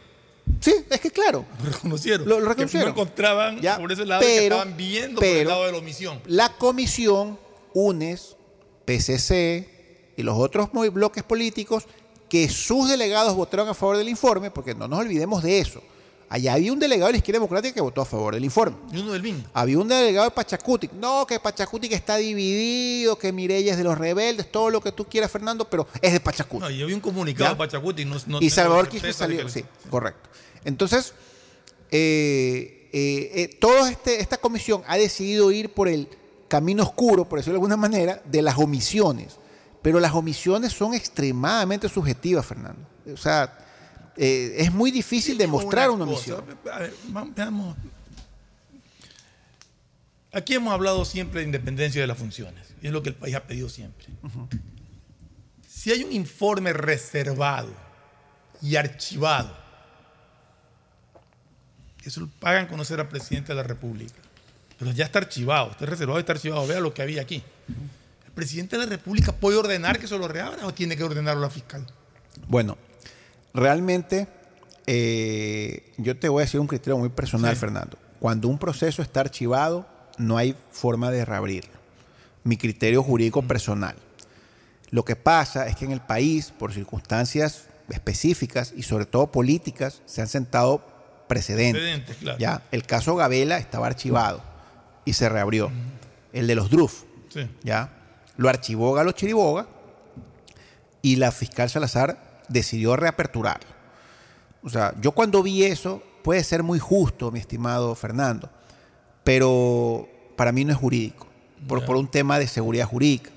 Sí, 0.60 0.74
es 0.88 1.00
que 1.00 1.10
claro. 1.10 1.44
Lo 1.62 1.70
reconocieron. 1.70 2.28
Lo, 2.28 2.40
lo 2.40 2.48
reconocieron. 2.48 2.94
Que 2.94 3.00
encontraban 3.00 3.60
ya, 3.60 3.78
por 3.78 3.92
ese 3.92 4.06
lado 4.06 4.20
pero, 4.20 4.34
que 4.34 4.44
estaban 4.44 4.76
viendo 4.76 5.20
pero, 5.20 5.32
por 5.32 5.40
el 5.40 5.48
lado 5.48 5.66
de 5.66 5.72
la 5.72 5.78
omisión. 5.78 6.20
La 6.26 6.52
comisión, 6.56 7.38
UNES, 7.74 8.36
PCC 8.84 10.14
y 10.16 10.22
los 10.22 10.36
otros 10.38 10.70
bloques 10.72 11.22
políticos 11.22 11.86
que 12.30 12.48
sus 12.48 12.88
delegados 12.88 13.34
votaron 13.34 13.68
a 13.68 13.74
favor 13.74 13.96
del 13.98 14.08
informe, 14.08 14.50
porque 14.52 14.74
no 14.74 14.88
nos 14.88 15.00
olvidemos 15.00 15.42
de 15.42 15.58
eso. 15.58 15.82
Allá 16.28 16.54
había 16.54 16.72
un 16.72 16.78
delegado 16.78 17.08
de 17.08 17.14
la 17.14 17.18
izquierda 17.18 17.40
democrática 17.40 17.74
que 17.74 17.80
votó 17.80 18.02
a 18.02 18.04
favor 18.04 18.34
del 18.34 18.44
informe. 18.44 18.76
Y 18.92 18.98
uno 18.98 19.12
del 19.12 19.20
BIN. 19.20 19.44
Había 19.52 19.76
un 19.80 19.88
delegado 19.88 20.26
de 20.26 20.30
Pachacutic. 20.30 20.92
No, 20.92 21.26
que 21.26 21.40
Pachacutic 21.40 21.90
está 21.90 22.18
dividido, 22.18 23.18
que 23.18 23.32
Mireya 23.32 23.72
es 23.72 23.78
de 23.78 23.82
los 23.82 23.98
rebeldes, 23.98 24.50
todo 24.52 24.70
lo 24.70 24.80
que 24.80 24.92
tú 24.92 25.06
quieras, 25.06 25.28
Fernando, 25.28 25.68
pero 25.68 25.88
es 26.00 26.12
de 26.12 26.20
Pachacutic. 26.20 26.60
No, 26.62 26.70
y 26.70 26.80
había 26.80 26.94
un 26.94 27.00
comunicado 27.00 27.50
de 27.50 27.56
Pachacutic. 27.56 28.06
No, 28.06 28.16
no 28.28 28.38
y 28.40 28.48
Salvador 28.48 28.88
Quispe 28.88 29.12
salió. 29.12 29.48
Sí, 29.48 29.64
correcto. 29.90 30.30
Entonces, 30.64 31.14
eh, 31.90 32.88
eh, 32.92 33.30
eh, 33.34 33.56
toda 33.58 33.90
este, 33.90 34.20
esta 34.20 34.36
comisión 34.36 34.84
ha 34.86 34.96
decidido 34.96 35.50
ir 35.50 35.74
por 35.74 35.88
el 35.88 36.06
camino 36.46 36.84
oscuro, 36.84 37.28
por 37.28 37.40
decirlo 37.40 37.54
de 37.54 37.58
alguna 37.58 37.76
manera, 37.76 38.22
de 38.24 38.40
las 38.40 38.56
omisiones. 38.56 39.40
Pero 39.82 39.98
las 39.98 40.12
omisiones 40.12 40.72
son 40.72 40.94
extremadamente 40.94 41.88
subjetivas, 41.88 42.44
Fernando. 42.44 42.86
O 43.12 43.16
sea, 43.16 43.58
eh, 44.16 44.56
es 44.58 44.72
muy 44.72 44.90
difícil 44.90 45.38
demostrar 45.38 45.90
una, 45.90 46.04
una 46.04 46.12
omisión. 46.12 46.44
A 46.72 46.78
ver, 46.80 46.94
veamos. 47.34 47.76
Aquí 50.32 50.54
hemos 50.54 50.72
hablado 50.72 51.04
siempre 51.04 51.40
de 51.40 51.46
independencia 51.46 52.00
de 52.00 52.06
las 52.06 52.18
funciones, 52.18 52.74
y 52.82 52.86
es 52.86 52.92
lo 52.92 53.02
que 53.02 53.08
el 53.08 53.14
país 53.16 53.34
ha 53.34 53.44
pedido 53.44 53.68
siempre. 53.68 54.06
Uh 54.22 54.28
-huh. 54.28 54.60
Si 55.68 55.90
hay 55.90 56.04
un 56.04 56.12
informe 56.12 56.72
reservado 56.72 57.72
y 58.62 58.76
archivado, 58.76 59.56
eso 62.04 62.20
lo 62.20 62.28
pagan 62.28 62.66
conocer 62.66 63.00
al 63.00 63.08
presidente 63.08 63.52
de 63.52 63.56
la 63.56 63.62
República, 63.62 64.14
pero 64.78 64.92
ya 64.92 65.06
está 65.06 65.18
archivado, 65.18 65.72
está 65.72 65.86
reservado 65.86 66.18
y 66.18 66.20
está 66.20 66.32
archivado. 66.32 66.66
Vea 66.66 66.80
lo 66.80 66.94
que 66.94 67.02
había 67.02 67.22
aquí. 67.22 67.42
Uh 67.68 67.72
-huh 67.72 67.99
¿El 68.30 68.34
presidente 68.34 68.78
de 68.78 68.84
la 68.84 68.88
República 68.88 69.32
puede 69.32 69.58
ordenar 69.58 69.98
que 69.98 70.06
se 70.06 70.16
lo 70.16 70.28
reabra 70.28 70.64
o 70.66 70.72
tiene 70.72 70.96
que 70.96 71.02
ordenarlo 71.02 71.42
la 71.42 71.50
fiscal? 71.50 71.84
Bueno, 72.46 72.78
realmente 73.52 74.28
eh, 74.86 75.92
yo 75.98 76.16
te 76.16 76.28
voy 76.28 76.42
a 76.42 76.44
decir 76.44 76.60
un 76.60 76.68
criterio 76.68 76.96
muy 76.96 77.08
personal, 77.08 77.54
sí. 77.54 77.60
Fernando. 77.60 77.98
Cuando 78.20 78.48
un 78.48 78.58
proceso 78.58 79.02
está 79.02 79.20
archivado, 79.20 79.86
no 80.16 80.36
hay 80.36 80.54
forma 80.70 81.10
de 81.10 81.24
reabrirlo. 81.24 81.72
Mi 82.44 82.56
criterio 82.56 83.02
jurídico 83.02 83.42
mm. 83.42 83.46
personal. 83.48 83.96
Lo 84.90 85.04
que 85.04 85.16
pasa 85.16 85.66
es 85.66 85.74
que 85.74 85.84
en 85.84 85.90
el 85.90 86.00
país, 86.00 86.52
por 86.56 86.72
circunstancias 86.72 87.64
específicas 87.88 88.72
y 88.76 88.84
sobre 88.84 89.06
todo 89.06 89.32
políticas, 89.32 90.02
se 90.06 90.22
han 90.22 90.28
sentado 90.28 90.84
precedentes. 91.28 91.82
precedentes 91.82 92.16
claro. 92.18 92.38
¿ya? 92.38 92.62
El 92.70 92.84
caso 92.84 93.16
Gabela 93.16 93.58
estaba 93.58 93.88
archivado 93.88 94.40
y 95.04 95.14
se 95.14 95.28
reabrió. 95.28 95.68
Mm. 95.68 95.72
El 96.32 96.46
de 96.46 96.54
los 96.54 96.70
DRUF, 96.70 97.02
sí. 97.28 97.48
¿ya? 97.64 97.99
Lo 98.40 98.48
archivó 98.48 98.94
Galo 98.94 99.12
Chiriboga 99.12 99.66
y 101.02 101.16
la 101.16 101.30
fiscal 101.30 101.68
Salazar 101.68 102.40
decidió 102.48 102.96
reaperturarlo. 102.96 103.68
O 104.62 104.70
sea, 104.70 104.94
yo 104.98 105.12
cuando 105.12 105.42
vi 105.42 105.64
eso, 105.64 106.02
puede 106.24 106.42
ser 106.42 106.62
muy 106.62 106.78
justo, 106.78 107.30
mi 107.30 107.38
estimado 107.38 107.94
Fernando, 107.94 108.48
pero 109.24 110.08
para 110.36 110.52
mí 110.52 110.64
no 110.64 110.72
es 110.72 110.78
jurídico, 110.78 111.26
por, 111.68 111.84
por 111.84 111.96
un 111.96 112.08
tema 112.08 112.38
de 112.38 112.46
seguridad 112.46 112.86
jurídica. 112.86 113.30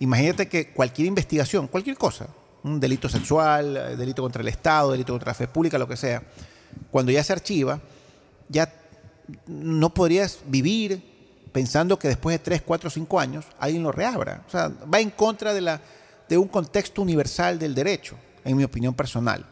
Imagínate 0.00 0.46
que 0.48 0.70
cualquier 0.70 1.08
investigación, 1.08 1.66
cualquier 1.66 1.96
cosa, 1.96 2.26
un 2.62 2.78
delito 2.78 3.08
sexual, 3.08 3.96
delito 3.96 4.20
contra 4.20 4.42
el 4.42 4.48
Estado, 4.48 4.92
delito 4.92 5.14
contra 5.14 5.30
la 5.30 5.34
fe 5.34 5.48
pública, 5.48 5.78
lo 5.78 5.88
que 5.88 5.96
sea, 5.96 6.22
cuando 6.90 7.10
ya 7.10 7.24
se 7.24 7.32
archiva, 7.32 7.80
ya 8.50 8.70
no 9.46 9.94
podrías 9.94 10.40
vivir 10.46 11.11
pensando 11.52 11.98
que 11.98 12.08
después 12.08 12.34
de 12.34 12.38
3, 12.38 12.62
4, 12.62 12.90
5 12.90 13.20
años 13.20 13.44
alguien 13.58 13.82
lo 13.82 13.92
reabra. 13.92 14.42
O 14.48 14.50
sea, 14.50 14.68
va 14.92 15.00
en 15.00 15.10
contra 15.10 15.52
de, 15.52 15.60
la, 15.60 15.80
de 16.28 16.38
un 16.38 16.48
contexto 16.48 17.02
universal 17.02 17.58
del 17.58 17.74
derecho, 17.74 18.16
en 18.44 18.56
mi 18.56 18.64
opinión 18.64 18.94
personal. 18.94 19.46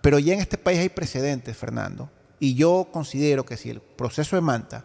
Pero 0.00 0.18
ya 0.18 0.34
en 0.34 0.40
este 0.40 0.58
país 0.58 0.78
hay 0.78 0.90
precedentes, 0.90 1.56
Fernando, 1.56 2.10
y 2.38 2.54
yo 2.54 2.88
considero 2.92 3.44
que 3.44 3.56
si 3.56 3.70
el 3.70 3.80
proceso 3.80 4.36
de 4.36 4.42
Manta 4.42 4.84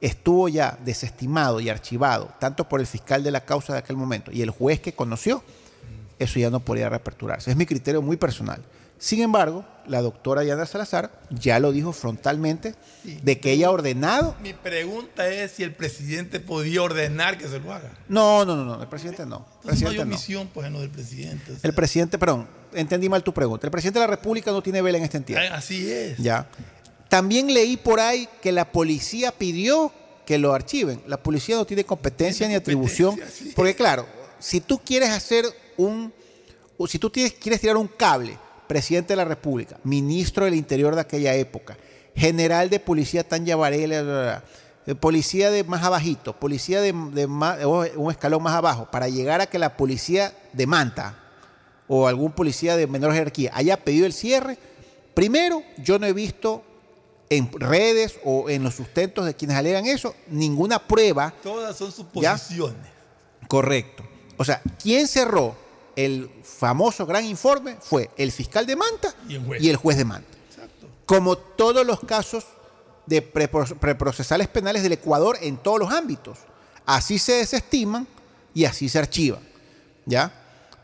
estuvo 0.00 0.48
ya 0.48 0.78
desestimado 0.84 1.60
y 1.60 1.68
archivado, 1.68 2.32
tanto 2.38 2.68
por 2.68 2.80
el 2.80 2.86
fiscal 2.86 3.22
de 3.22 3.30
la 3.30 3.44
causa 3.44 3.72
de 3.72 3.80
aquel 3.80 3.96
momento 3.96 4.30
y 4.32 4.42
el 4.42 4.50
juez 4.50 4.80
que 4.80 4.94
conoció, 4.94 5.42
eso 6.18 6.38
ya 6.38 6.50
no 6.50 6.60
podría 6.60 6.88
reaperturarse. 6.88 7.50
Es 7.50 7.56
mi 7.56 7.66
criterio 7.66 8.00
muy 8.00 8.16
personal. 8.16 8.62
Sin 8.98 9.22
embargo, 9.22 9.64
la 9.86 10.00
doctora 10.00 10.42
Yana 10.44 10.66
Salazar 10.66 11.10
ya 11.30 11.60
lo 11.60 11.72
dijo 11.72 11.92
frontalmente 11.92 12.74
de 13.04 13.38
que 13.38 13.52
ella 13.52 13.68
ha 13.68 13.70
ordenado. 13.70 14.34
Mi 14.42 14.52
pregunta 14.52 15.28
es 15.28 15.52
si 15.52 15.62
el 15.62 15.74
presidente 15.74 16.40
podía 16.40 16.82
ordenar 16.82 17.38
que 17.38 17.48
se 17.48 17.60
lo 17.60 17.72
haga. 17.72 17.92
No, 18.08 18.44
no, 18.44 18.56
no, 18.56 18.64
no 18.64 18.82
el 18.82 18.88
presidente 18.88 19.26
no. 19.26 19.46
El 19.62 19.68
presidente 19.68 19.96
no 19.96 20.02
hay 20.02 20.08
omisión, 20.08 20.44
no. 20.44 20.52
pues, 20.52 20.70
no 20.70 20.80
del 20.80 20.90
presidente. 20.90 21.52
O 21.52 21.54
sea. 21.54 21.60
El 21.62 21.74
presidente, 21.74 22.18
perdón, 22.18 22.48
entendí 22.72 23.08
mal 23.08 23.22
tu 23.22 23.32
pregunta. 23.32 23.66
El 23.66 23.70
presidente 23.70 24.00
de 24.00 24.06
la 24.06 24.10
República 24.10 24.50
no 24.50 24.62
tiene 24.62 24.82
vela 24.82 24.98
en 24.98 25.04
este 25.04 25.18
entierro. 25.18 25.54
Así 25.54 25.90
es. 25.90 26.18
Ya. 26.18 26.48
También 27.08 27.52
leí 27.52 27.76
por 27.76 28.00
ahí 28.00 28.28
que 28.42 28.52
la 28.52 28.72
policía 28.72 29.30
pidió 29.30 29.92
que 30.24 30.38
lo 30.38 30.52
archiven. 30.52 31.02
La 31.06 31.18
policía 31.18 31.56
no 31.56 31.64
tiene 31.64 31.84
competencia 31.84 32.48
ni 32.48 32.54
atribución. 32.54 33.18
Porque, 33.54 33.74
claro, 33.74 34.06
si 34.38 34.60
tú 34.60 34.80
quieres 34.84 35.10
hacer 35.10 35.44
un. 35.76 36.12
Si 36.88 36.98
tú 36.98 37.08
tienes, 37.08 37.32
quieres 37.32 37.60
tirar 37.60 37.76
un 37.76 37.88
cable 37.88 38.38
presidente 38.66 39.12
de 39.12 39.16
la 39.16 39.24
República, 39.24 39.78
ministro 39.84 40.44
del 40.44 40.54
Interior 40.54 40.94
de 40.94 41.00
aquella 41.00 41.34
época, 41.34 41.76
general 42.14 42.70
de 42.70 42.80
policía 42.80 43.24
Tanya 43.24 43.56
Varela, 43.56 44.42
eh, 44.86 44.94
policía 44.94 45.50
de 45.50 45.64
más 45.64 45.82
abajito, 45.82 46.34
policía 46.34 46.80
de, 46.80 46.92
un 46.92 48.10
escalón 48.10 48.42
más 48.42 48.54
abajo, 48.54 48.88
para 48.90 49.08
llegar 49.08 49.40
a 49.40 49.46
que 49.46 49.58
la 49.58 49.76
policía 49.76 50.32
de 50.52 50.66
Manta 50.66 51.18
o 51.88 52.06
algún 52.06 52.32
policía 52.32 52.76
de 52.76 52.86
menor 52.86 53.12
jerarquía 53.12 53.50
haya 53.54 53.76
pedido 53.76 54.06
el 54.06 54.12
cierre, 54.12 54.58
primero 55.14 55.62
yo 55.78 55.98
no 55.98 56.06
he 56.06 56.12
visto 56.12 56.62
en 57.28 57.50
redes 57.52 58.18
o 58.24 58.48
en 58.48 58.62
los 58.62 58.74
sustentos 58.74 59.26
de 59.26 59.34
quienes 59.34 59.56
alegan 59.56 59.86
eso 59.86 60.14
ninguna 60.28 60.78
prueba. 60.78 61.34
Todas 61.42 61.76
son 61.76 61.90
suposiciones. 61.90 62.96
Correcto. 63.48 64.04
O 64.36 64.44
sea, 64.44 64.60
¿quién 64.80 65.08
cerró 65.08 65.56
el 65.96 66.30
famoso 66.42 67.06
gran 67.06 67.24
informe? 67.24 67.76
Fue 67.80 68.10
el 68.16 68.30
fiscal 68.30 68.66
de 68.66 68.76
Manta 68.76 69.14
y 69.28 69.68
el 69.68 69.76
juez, 69.76 69.96
de 69.96 70.04
Manta. 70.04 70.28
Como 71.04 71.36
todos 71.36 71.84
los 71.86 72.00
casos 72.00 72.44
de 73.06 73.22
preprocesales 73.22 74.48
penales 74.48 74.82
del 74.82 74.92
Ecuador 74.92 75.38
en 75.40 75.56
todos 75.56 75.78
los 75.78 75.92
ámbitos. 75.92 76.38
Así 76.84 77.18
se 77.18 77.32
desestiman 77.32 78.06
y 78.54 78.64
así 78.64 78.88
se 78.88 78.98
archivan. 78.98 79.40
¿Ya? 80.04 80.32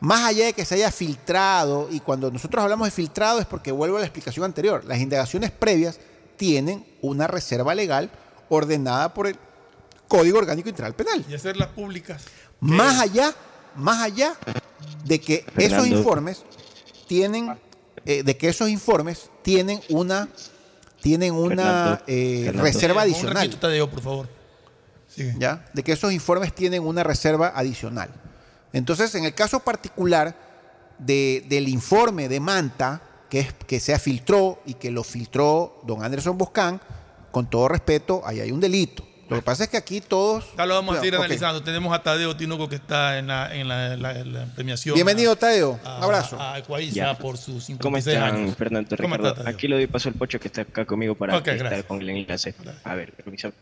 Más 0.01 0.25
allá 0.25 0.47
de 0.47 0.53
que 0.53 0.65
se 0.65 0.75
haya 0.75 0.91
filtrado, 0.91 1.89
y 1.91 2.01
cuando 2.01 2.29
nosotros 2.31 2.63
hablamos 2.63 2.89
de 2.89 2.91
filtrado 2.91 3.39
es 3.39 3.47
porque 3.47 3.71
vuelvo 3.71 3.99
a 3.99 4.01
la 4.01 4.07
explicación 4.07 4.45
anterior, 4.45 4.85
las 4.85 4.99
indagaciones 4.99 5.53
previas 5.53 6.01
tienen 6.37 6.85
una 7.03 7.29
reserva 7.29 7.73
legal 7.73 8.11
ordenada 8.49 9.15
por 9.15 9.29
el 9.29 9.39
Código 10.09 10.39
Orgánico 10.39 10.69
Integral 10.69 10.95
Penal. 10.95 11.25
Y 11.29 11.35
hacerlas 11.35 11.69
públicas. 11.69 12.25
Más 12.59 13.01
allá, 13.01 13.33
más 13.77 14.03
allá 14.03 14.35
de 15.05 15.21
que 15.21 15.45
esos 15.57 15.87
informes 15.87 16.45
tienen, 17.07 17.57
eh, 18.05 18.23
de 18.23 18.37
que 18.37 18.49
esos 18.49 18.69
informes 18.69 19.31
tienen 19.43 19.81
una, 19.89 20.29
tienen 21.01 21.35
una 21.35 22.03
eh, 22.07 22.53
reserva 22.55 23.03
adicional. 23.03 23.49
Un 23.49 23.61
Tadeo, 23.61 23.91
por 23.91 24.03
favor. 24.03 24.29
¿Ya? 25.39 25.67
De 25.75 25.83
que 25.83 25.93
esos 25.93 26.13
informes 26.13 26.55
tienen 26.55 26.83
una 26.83 27.05
reserva 27.05 27.53
adicional. 27.55 28.11
Entonces, 28.73 29.15
en 29.15 29.25
el 29.25 29.35
caso 29.35 29.61
particular 29.61 30.35
del 30.99 31.69
informe 31.69 32.29
de 32.29 32.41
Manta, 32.41 33.03
que, 33.29 33.47
que 33.67 33.81
se 33.81 33.99
filtró 33.99 34.63
y 34.65 34.75
que 34.75 34.91
lo 34.91 35.05
filtró 35.05 35.81
don 35.85 36.03
Anderson 36.03 36.39
Boscán, 36.39 36.81
con 37.31 37.49
todo 37.51 37.69
respeto, 37.69 38.23
ahí 38.25 38.41
hay 38.41 38.53
un 38.53 38.61
delito. 38.61 39.07
Lo 39.33 39.39
que 39.39 39.45
pasa 39.45 39.65
es 39.65 39.71
que 39.71 39.77
aquí 39.77 40.01
todos. 40.01 40.45
Ya 40.57 40.67
lo 40.67 40.75
vamos 40.75 40.99
a 40.99 41.07
ir 41.07 41.15
analizando. 41.15 41.63
Tenemos 41.63 41.95
a 41.95 42.03
Tadeo 42.03 42.37
Tinoco 42.37 42.69
que 42.69 42.77
está 42.77 43.19
en 43.19 43.29
la, 43.29 43.55
en 43.55 43.67
la, 43.67 44.47
premiación. 44.55 44.95
Bienvenido, 44.95 45.35
Tadeo. 45.37 45.81
Un 45.83 46.05
abrazo. 46.05 46.39
A, 46.39 46.57
a 46.57 47.19
por 47.19 47.39
sus 47.39 47.65
56 47.65 47.79
¿Cómo 47.81 47.97
están, 47.97 48.23
años. 48.23 48.57
Fernando 48.57 48.95
Ricardo? 48.95 49.35
aquí 49.47 49.69
le 49.69 49.77
doy 49.77 49.87
paso 49.87 50.11
al 50.11 50.15
Pocho 50.17 50.39
que 50.39 50.49
está 50.49 50.63
acá 50.63 50.85
conmigo 50.85 51.15
para 51.15 51.39
estar 51.39 51.85
con 51.85 52.01
el 52.01 52.11
enlace. 52.11 52.55
A 52.85 52.95
ver, 52.95 53.13
permiso. 53.13 53.53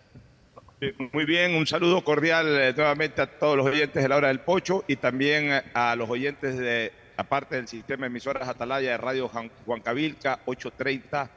Muy 1.12 1.26
bien, 1.26 1.54
un 1.54 1.66
saludo 1.66 2.02
cordial 2.02 2.46
eh, 2.58 2.72
nuevamente 2.74 3.20
a 3.20 3.26
todos 3.26 3.54
los 3.54 3.66
oyentes 3.66 4.02
de 4.02 4.08
la 4.08 4.16
hora 4.16 4.28
del 4.28 4.40
Pocho 4.40 4.82
y 4.88 4.96
también 4.96 5.62
a 5.74 5.94
los 5.94 6.08
oyentes 6.08 6.56
de 6.56 6.90
aparte 7.18 7.56
del 7.56 7.68
sistema 7.68 8.02
de 8.02 8.06
emisoras 8.06 8.48
Atalaya 8.48 8.92
de 8.92 8.96
Radio 8.96 9.30
Huancavilca 9.66 10.40
830 10.46 11.30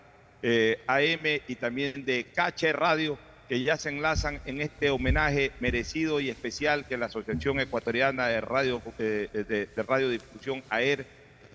eh, 0.45 0.81
AM 0.88 1.41
y 1.47 1.55
también 1.55 2.03
de 2.03 2.25
Cache 2.36 2.73
Radio, 2.73 3.17
que 3.54 3.64
ya 3.64 3.78
se 3.78 3.89
enlazan 3.89 4.41
en 4.45 4.62
este 4.62 4.89
homenaje 4.89 5.51
merecido 5.60 6.20
y 6.20 6.32
especial 6.32 6.88
que 6.88 6.97
la 6.97 7.06
Asociación 7.06 7.60
Ecuatoriana 7.60 8.26
de 8.26 8.41
Radio 8.41 8.82
eh, 8.97 9.30
de, 9.32 9.68
de 9.68 9.84
Radiodifusión 9.84 10.64
AER 10.70 11.06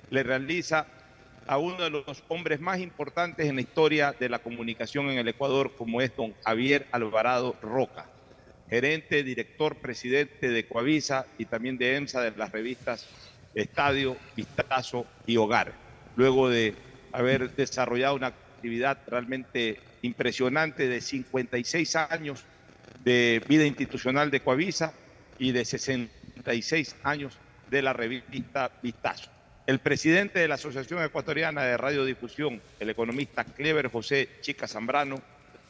le 0.08 0.22
realiza 0.22 0.86
a 1.48 1.58
uno 1.58 1.82
de 1.82 1.90
los 1.90 2.22
hombres 2.28 2.60
más 2.60 2.78
importantes 2.78 3.48
en 3.48 3.56
la 3.56 3.62
historia 3.62 4.14
de 4.16 4.28
la 4.28 4.38
comunicación 4.38 5.10
en 5.10 5.18
el 5.18 5.26
Ecuador, 5.26 5.72
como 5.76 6.00
es 6.00 6.14
don 6.14 6.34
Javier 6.44 6.86
Alvarado 6.92 7.56
Roca, 7.62 8.06
gerente, 8.70 9.24
director, 9.24 9.74
presidente 9.78 10.50
de 10.50 10.68
Coavisa 10.68 11.26
y 11.36 11.46
también 11.46 11.78
de 11.78 11.96
EMSA 11.96 12.20
de 12.20 12.30
las 12.36 12.52
revistas 12.52 13.08
estadio, 13.56 14.16
vistazo 14.36 15.04
y 15.26 15.36
hogar. 15.36 15.72
Luego 16.14 16.48
de 16.48 16.76
haber 17.10 17.56
desarrollado 17.56 18.14
una 18.14 18.34
actividad 18.58 18.98
realmente 19.06 19.78
impresionante 20.02 20.88
de 20.88 21.00
56 21.00 21.96
años 21.96 22.44
de 23.04 23.40
vida 23.48 23.64
institucional 23.64 24.32
de 24.32 24.40
Coavisa 24.40 24.92
y 25.38 25.52
de 25.52 25.64
66 25.64 26.96
años 27.04 27.38
de 27.70 27.82
la 27.82 27.92
revista 27.92 28.72
Vistazo. 28.82 29.30
El 29.66 29.78
presidente 29.78 30.40
de 30.40 30.48
la 30.48 30.56
Asociación 30.56 31.04
Ecuatoriana 31.04 31.62
de 31.62 31.76
Radiodifusión, 31.76 32.60
el 32.80 32.90
economista 32.90 33.44
Clever 33.44 33.88
José 33.88 34.28
Chica 34.40 34.66
Zambrano, 34.66 35.22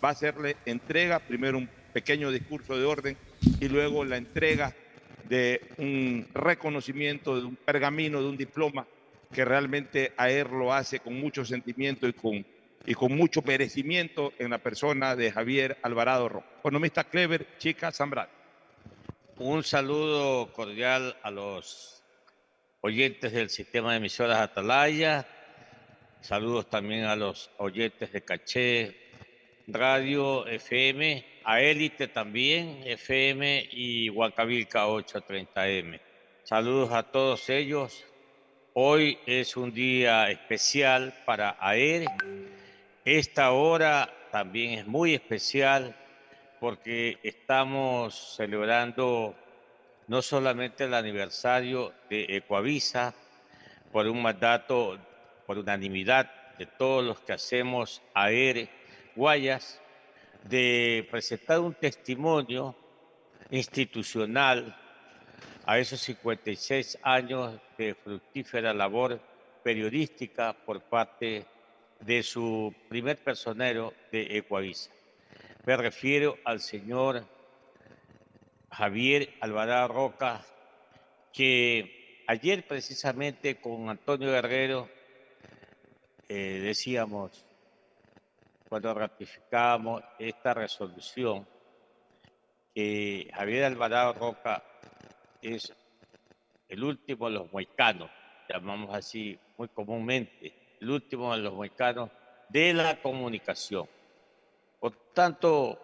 va 0.02 0.08
a 0.08 0.12
hacerle 0.12 0.56
entrega, 0.64 1.18
primero 1.18 1.58
un 1.58 1.68
pequeño 1.92 2.30
discurso 2.30 2.78
de 2.78 2.86
orden 2.86 3.16
y 3.60 3.68
luego 3.68 4.04
la 4.04 4.16
entrega 4.16 4.72
de 5.28 5.60
un 5.76 6.26
reconocimiento, 6.32 7.38
de 7.38 7.44
un 7.44 7.56
pergamino, 7.56 8.22
de 8.22 8.28
un 8.28 8.36
diploma, 8.36 8.86
que 9.32 9.44
realmente 9.44 10.12
a 10.16 10.30
él 10.30 10.46
lo 10.50 10.72
hace 10.72 11.00
con 11.00 11.18
mucho 11.18 11.44
sentimiento 11.44 12.08
y 12.08 12.12
con, 12.12 12.46
y 12.88 12.94
con 12.94 13.14
mucho 13.14 13.42
merecimiento 13.42 14.32
en 14.38 14.48
la 14.48 14.56
persona 14.56 15.14
de 15.14 15.30
Javier 15.30 15.76
Alvarado 15.82 16.26
Rojo. 16.26 16.46
Economista 16.60 17.04
Clever, 17.04 17.46
Chica 17.58 17.92
Zambrano. 17.92 18.30
Un 19.36 19.62
saludo 19.62 20.50
cordial 20.54 21.14
a 21.22 21.30
los 21.30 22.02
oyentes 22.80 23.32
del 23.32 23.50
sistema 23.50 23.90
de 23.90 23.98
emisoras 23.98 24.38
Atalaya. 24.40 25.28
Saludos 26.22 26.70
también 26.70 27.04
a 27.04 27.14
los 27.14 27.50
oyentes 27.58 28.10
de 28.10 28.24
Caché 28.24 28.96
Radio 29.66 30.46
FM 30.46 31.42
a 31.44 31.60
Élite 31.60 32.08
también, 32.08 32.80
FM 32.86 33.68
y 33.70 34.08
Huacavilca 34.08 34.86
830M. 34.86 36.00
Saludos 36.42 36.92
a 36.92 37.02
todos 37.02 37.50
ellos. 37.50 38.02
Hoy 38.72 39.18
es 39.26 39.58
un 39.58 39.74
día 39.74 40.30
especial 40.30 41.12
para 41.26 41.54
AER. 41.60 42.06
Esta 43.10 43.52
hora 43.52 44.12
también 44.30 44.78
es 44.80 44.86
muy 44.86 45.14
especial 45.14 45.96
porque 46.60 47.16
estamos 47.22 48.34
celebrando 48.36 49.34
no 50.08 50.20
solamente 50.20 50.84
el 50.84 50.92
aniversario 50.92 51.94
de 52.10 52.26
Ecuavisa 52.36 53.14
por 53.92 54.06
un 54.08 54.20
mandato, 54.20 54.98
por 55.46 55.56
unanimidad 55.56 56.30
de 56.58 56.66
todos 56.66 57.02
los 57.02 57.18
que 57.20 57.32
hacemos 57.32 58.02
AER 58.12 58.68
Guayas, 59.16 59.80
de 60.42 61.08
presentar 61.10 61.60
un 61.60 61.72
testimonio 61.72 62.76
institucional 63.50 64.76
a 65.64 65.78
esos 65.78 65.98
56 66.02 66.98
años 67.00 67.58
de 67.78 67.94
fructífera 67.94 68.74
labor 68.74 69.18
periodística 69.62 70.52
por 70.52 70.82
parte 70.82 71.26
de 71.26 71.57
su 72.22 72.74
primer 72.88 73.18
personero 73.18 73.92
de 74.10 74.38
Ecuavisa. 74.38 74.90
Me 75.66 75.76
refiero 75.76 76.38
al 76.44 76.60
señor 76.60 77.24
Javier 78.70 79.34
Alvarado 79.40 79.88
Roca, 79.88 80.44
que 81.32 82.24
ayer 82.26 82.66
precisamente 82.66 83.60
con 83.60 83.88
Antonio 83.88 84.30
Guerrero 84.30 84.88
eh, 86.28 86.60
decíamos, 86.62 87.44
cuando 88.68 88.92
ratificamos 88.94 90.02
esta 90.18 90.54
resolución 90.54 91.46
que 92.74 93.30
Javier 93.34 93.64
Alvarado 93.64 94.12
Roca 94.12 94.62
es 95.40 95.72
el 96.68 96.84
último 96.84 97.28
de 97.28 97.34
los 97.34 97.52
moicanos, 97.52 98.10
llamamos 98.48 98.94
así 98.94 99.38
muy 99.56 99.68
comúnmente, 99.68 100.67
el 100.80 100.90
último 100.90 101.34
de 101.34 101.42
los 101.42 101.54
moicanos 101.54 102.10
de 102.48 102.72
la 102.72 103.00
comunicación. 103.00 103.88
Por 104.80 104.92
tanto, 105.12 105.78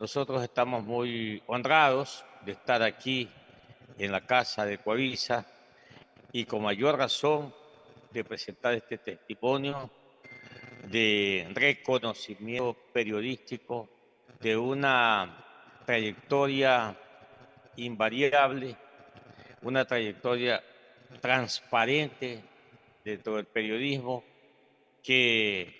nosotros 0.00 0.42
estamos 0.42 0.84
muy 0.84 1.42
honrados 1.46 2.24
de 2.44 2.52
estar 2.52 2.82
aquí 2.82 3.28
en 3.98 4.12
la 4.12 4.20
casa 4.20 4.64
de 4.64 4.78
Coavisa 4.78 5.46
y 6.32 6.44
con 6.44 6.62
mayor 6.62 6.98
razón 6.98 7.54
de 8.12 8.24
presentar 8.24 8.74
este 8.74 8.98
testimonio 8.98 9.90
de 10.90 11.48
reconocimiento 11.54 12.76
periodístico 12.92 13.88
de 14.40 14.56
una 14.56 15.44
trayectoria 15.86 16.96
invariable, 17.76 18.76
una 19.62 19.84
trayectoria 19.84 20.62
transparente 21.20 22.42
dentro 23.04 23.36
del 23.36 23.44
periodismo 23.44 24.24
que 25.02 25.74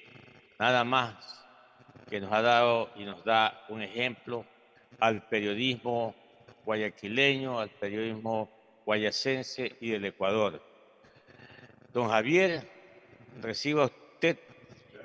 nada 0.59 0.85
más 0.85 1.43
que 2.11 2.21
nos 2.21 2.31
ha 2.31 2.43
dado 2.43 2.91
y 2.97 3.05
nos 3.05 3.25
da 3.25 3.65
un 3.71 3.81
ejemplo 3.81 4.45
al 5.01 5.27
periodismo 5.29 6.15
guayaquileño, 6.67 7.59
al 7.59 7.71
periodismo 7.71 8.51
guayacense 8.85 9.75
y 9.81 9.91
del 9.91 10.05
Ecuador. 10.05 10.63
Don 11.95 12.09
Javier 12.09 12.69
reciba 13.41 13.87
usted 13.87 14.39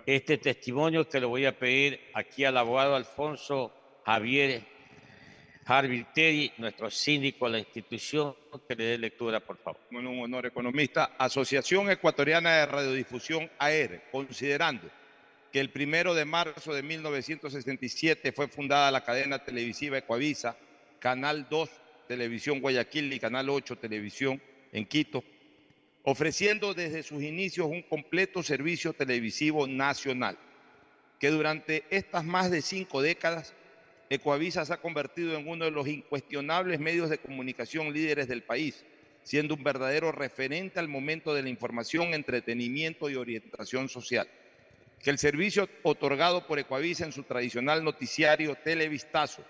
este 0.06 0.38
testimonio 0.38 1.08
que 1.08 1.22
lo 1.22 1.30
voy 1.30 1.46
a 1.46 1.58
pedir 1.58 2.02
aquí 2.14 2.44
al 2.44 2.58
abogado 2.58 2.96
Alfonso 2.96 3.72
Javier 4.06 4.64
Harvey 5.70 6.04
Terry, 6.16 6.52
nuestro 6.58 6.90
síndico 6.90 7.46
de 7.46 7.52
la 7.52 7.60
institución, 7.60 8.36
que 8.68 8.76
le 8.76 8.86
dé 8.86 8.98
lectura, 8.98 9.40
por 9.40 9.56
favor. 9.58 9.80
Bueno, 9.92 10.10
un 10.10 10.22
honor 10.22 10.48
economista. 10.48 11.12
Asociación 11.16 11.92
Ecuatoriana 11.92 12.56
de 12.56 12.66
Radiodifusión 12.66 13.48
AER, 13.60 14.02
considerando 14.12 14.90
que 15.52 15.60
el 15.60 15.70
primero 15.70 16.16
de 16.16 16.26
marzo 16.26 16.74
de 16.74 16.82
1967 16.82 18.32
fue 18.32 18.48
fundada 18.48 18.90
la 18.90 19.04
cadena 19.04 19.44
televisiva 19.44 20.00
Ecuavisa, 20.00 20.58
Canal 20.98 21.46
2 21.48 21.70
Televisión 22.08 22.62
Guayaquil 22.62 23.14
y 23.14 23.20
Canal 23.20 23.48
8 23.48 23.76
Televisión 23.76 24.42
en 24.72 24.88
Quito, 24.88 25.24
ofreciendo 26.02 26.74
desde 26.74 27.04
sus 27.04 27.22
inicios 27.22 27.68
un 27.68 27.84
completo 27.84 28.42
servicio 28.42 28.94
televisivo 28.94 29.68
nacional, 29.68 30.36
que 31.20 31.30
durante 31.30 31.84
estas 31.92 32.26
más 32.26 32.50
de 32.50 32.64
cinco 32.64 33.04
décadas, 33.04 33.54
Ecuavisa 34.12 34.66
se 34.66 34.74
ha 34.74 34.82
convertido 34.82 35.38
en 35.38 35.48
uno 35.48 35.66
de 35.66 35.72
los 35.72 35.88
incuestionables 35.88 36.80
medios 36.80 37.12
de 37.12 37.20
comunicación 37.20 37.94
líderes 37.94 38.28
del 38.28 38.42
país, 38.42 38.84
siendo 39.22 39.54
un 39.54 39.64
verdadero 39.64 40.12
referente 40.12 40.80
al 40.80 40.88
momento 40.88 41.36
de 41.36 41.44
la 41.44 41.50
información, 41.50 42.16
entretenimiento 42.16 43.08
y 43.08 43.16
orientación 43.16 43.88
social. 43.88 44.28
Que 45.00 45.12
el 45.12 45.20
servicio 45.20 45.70
otorgado 45.84 46.48
por 46.48 46.58
Ecuavisa 46.58 47.06
en 47.06 47.12
su 47.12 47.22
tradicional 47.22 47.84
noticiario 47.84 48.56
Televistazo, 48.56 49.44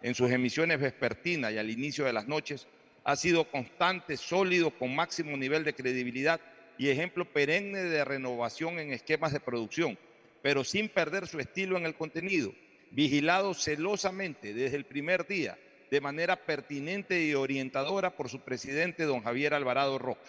en 0.00 0.14
sus 0.14 0.30
emisiones 0.30 0.80
vespertinas 0.80 1.52
y 1.52 1.58
al 1.58 1.68
inicio 1.68 2.06
de 2.06 2.14
las 2.14 2.26
noches, 2.26 2.66
ha 3.04 3.16
sido 3.16 3.44
constante, 3.50 4.16
sólido, 4.16 4.70
con 4.70 4.96
máximo 4.96 5.36
nivel 5.36 5.62
de 5.62 5.74
credibilidad 5.74 6.40
y 6.78 6.88
ejemplo 6.88 7.26
perenne 7.26 7.82
de 7.82 8.02
renovación 8.02 8.78
en 8.78 8.92
esquemas 8.92 9.34
de 9.34 9.40
producción, 9.40 9.98
pero 10.40 10.64
sin 10.64 10.88
perder 10.88 11.26
su 11.26 11.38
estilo 11.38 11.76
en 11.76 11.84
el 11.84 11.94
contenido, 11.94 12.52
vigilado 12.90 13.54
celosamente 13.54 14.54
desde 14.54 14.76
el 14.76 14.84
primer 14.84 15.26
día, 15.26 15.58
de 15.90 16.00
manera 16.00 16.36
pertinente 16.36 17.22
y 17.24 17.34
orientadora 17.34 18.16
por 18.16 18.28
su 18.28 18.40
presidente, 18.40 19.04
don 19.04 19.22
Javier 19.22 19.54
Alvarado 19.54 19.98
Roca, 19.98 20.28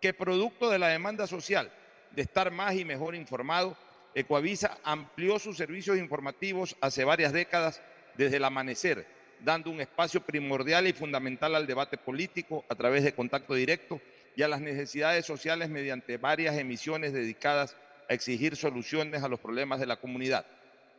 que 0.00 0.12
producto 0.14 0.70
de 0.70 0.78
la 0.78 0.88
demanda 0.88 1.26
social 1.26 1.70
de 2.10 2.22
estar 2.22 2.50
más 2.50 2.74
y 2.74 2.84
mejor 2.84 3.14
informado, 3.14 3.76
Ecuavisa 4.14 4.78
amplió 4.84 5.38
sus 5.38 5.56
servicios 5.56 5.96
informativos 5.96 6.76
hace 6.80 7.04
varias 7.04 7.32
décadas 7.32 7.80
desde 8.16 8.36
el 8.36 8.44
amanecer, 8.44 9.06
dando 9.40 9.70
un 9.70 9.80
espacio 9.80 10.20
primordial 10.20 10.86
y 10.86 10.92
fundamental 10.92 11.54
al 11.54 11.66
debate 11.66 11.96
político 11.96 12.64
a 12.68 12.74
través 12.74 13.04
de 13.04 13.14
contacto 13.14 13.54
directo 13.54 14.00
y 14.36 14.42
a 14.42 14.48
las 14.48 14.60
necesidades 14.60 15.24
sociales 15.24 15.70
mediante 15.70 16.18
varias 16.18 16.58
emisiones 16.58 17.12
dedicadas 17.12 17.76
a 18.08 18.14
exigir 18.14 18.56
soluciones 18.56 19.22
a 19.22 19.28
los 19.28 19.40
problemas 19.40 19.80
de 19.80 19.86
la 19.86 19.96
comunidad. 19.96 20.44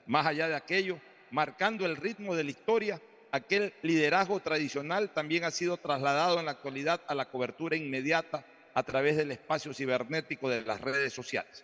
Más 0.05 0.25
allá 0.25 0.47
de 0.47 0.55
aquello, 0.55 0.99
marcando 1.31 1.85
el 1.85 1.95
ritmo 1.95 2.35
de 2.35 2.43
la 2.43 2.51
historia, 2.51 3.01
aquel 3.31 3.73
liderazgo 3.81 4.39
tradicional 4.39 5.11
también 5.11 5.43
ha 5.43 5.51
sido 5.51 5.77
trasladado 5.77 6.39
en 6.39 6.45
la 6.45 6.51
actualidad 6.51 7.01
a 7.07 7.15
la 7.15 7.29
cobertura 7.29 7.75
inmediata 7.75 8.45
a 8.73 8.83
través 8.83 9.17
del 9.17 9.31
espacio 9.31 9.73
cibernético 9.73 10.49
de 10.49 10.61
las 10.61 10.81
redes 10.81 11.13
sociales. 11.13 11.63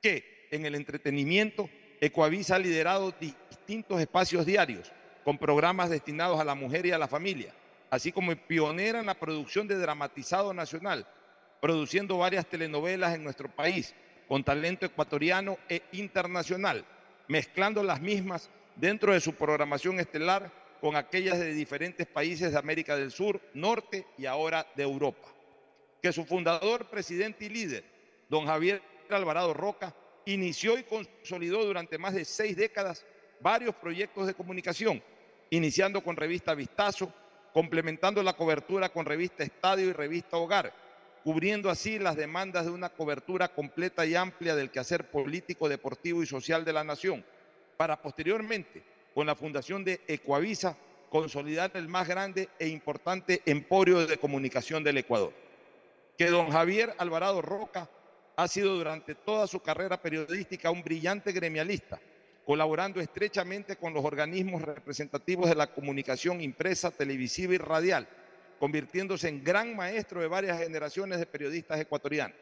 Que 0.00 0.48
en 0.50 0.66
el 0.66 0.74
entretenimiento, 0.74 1.68
Ecoavisa 2.00 2.56
ha 2.56 2.58
liderado 2.58 3.12
distintos 3.20 4.00
espacios 4.00 4.46
diarios 4.46 4.92
con 5.24 5.36
programas 5.36 5.90
destinados 5.90 6.40
a 6.40 6.44
la 6.44 6.54
mujer 6.54 6.86
y 6.86 6.92
a 6.92 6.98
la 6.98 7.08
familia, 7.08 7.52
así 7.90 8.12
como 8.12 8.34
pionera 8.36 9.00
en 9.00 9.06
la 9.06 9.18
producción 9.18 9.66
de 9.66 9.76
dramatizado 9.76 10.54
nacional, 10.54 11.06
produciendo 11.60 12.18
varias 12.18 12.46
telenovelas 12.46 13.14
en 13.14 13.24
nuestro 13.24 13.48
país 13.48 13.94
con 14.28 14.44
talento 14.44 14.86
ecuatoriano 14.86 15.58
e 15.68 15.82
internacional, 15.92 16.84
mezclando 17.28 17.82
las 17.82 18.00
mismas 18.00 18.50
dentro 18.76 19.12
de 19.12 19.20
su 19.20 19.34
programación 19.34 20.00
estelar 20.00 20.50
con 20.80 20.96
aquellas 20.96 21.38
de 21.38 21.52
diferentes 21.52 22.06
países 22.06 22.52
de 22.52 22.58
América 22.58 22.96
del 22.96 23.10
Sur, 23.10 23.40
Norte 23.54 24.06
y 24.16 24.26
ahora 24.26 24.66
de 24.76 24.82
Europa. 24.82 25.28
Que 26.02 26.12
su 26.12 26.24
fundador, 26.24 26.86
presidente 26.86 27.44
y 27.44 27.48
líder, 27.48 27.84
don 28.28 28.46
Javier 28.46 28.82
Alvarado 29.10 29.54
Roca, 29.54 29.94
inició 30.26 30.78
y 30.78 30.84
consolidó 30.84 31.64
durante 31.64 31.98
más 31.98 32.14
de 32.14 32.24
seis 32.24 32.56
décadas 32.56 33.04
varios 33.40 33.74
proyectos 33.74 34.26
de 34.26 34.34
comunicación 34.34 35.02
iniciando 35.50 36.02
con 36.02 36.16
revista 36.16 36.54
Vistazo, 36.54 37.12
complementando 37.52 38.22
la 38.22 38.34
cobertura 38.34 38.90
con 38.90 39.06
revista 39.06 39.44
Estadio 39.44 39.88
y 39.88 39.92
revista 39.92 40.36
Hogar, 40.36 40.72
cubriendo 41.28 41.68
así 41.68 41.98
las 41.98 42.16
demandas 42.16 42.64
de 42.64 42.70
una 42.70 42.88
cobertura 42.88 43.48
completa 43.48 44.06
y 44.06 44.14
amplia 44.14 44.56
del 44.56 44.70
quehacer 44.70 45.10
político, 45.10 45.68
deportivo 45.68 46.22
y 46.22 46.26
social 46.26 46.64
de 46.64 46.72
la 46.72 46.84
nación, 46.84 47.22
para 47.76 48.00
posteriormente, 48.00 48.82
con 49.12 49.26
la 49.26 49.34
fundación 49.34 49.84
de 49.84 50.00
Ecuavisa, 50.08 50.74
consolidar 51.10 51.72
el 51.74 51.86
más 51.86 52.08
grande 52.08 52.48
e 52.58 52.68
importante 52.68 53.42
emporio 53.44 54.06
de 54.06 54.16
comunicación 54.16 54.82
del 54.82 54.96
Ecuador. 54.96 55.34
Que 56.16 56.30
don 56.30 56.48
Javier 56.48 56.94
Alvarado 56.96 57.42
Roca 57.42 57.90
ha 58.34 58.48
sido 58.48 58.76
durante 58.76 59.14
toda 59.14 59.46
su 59.46 59.60
carrera 59.60 60.00
periodística 60.00 60.70
un 60.70 60.82
brillante 60.82 61.32
gremialista, 61.32 62.00
colaborando 62.46 63.02
estrechamente 63.02 63.76
con 63.76 63.92
los 63.92 64.02
organismos 64.02 64.62
representativos 64.62 65.50
de 65.50 65.56
la 65.56 65.66
comunicación 65.66 66.40
impresa, 66.40 66.90
televisiva 66.90 67.52
y 67.52 67.58
radial, 67.58 68.08
convirtiéndose 68.58 69.28
en 69.28 69.42
gran 69.42 69.76
maestro 69.76 70.20
de 70.20 70.26
varias 70.26 70.58
generaciones 70.58 71.18
de 71.18 71.26
periodistas 71.26 71.80
ecuatorianos. 71.80 72.36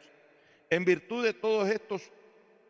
En 0.69 0.83
virtud 0.83 1.23
de 1.23 1.33
todos 1.33 1.69
estos, 1.69 2.11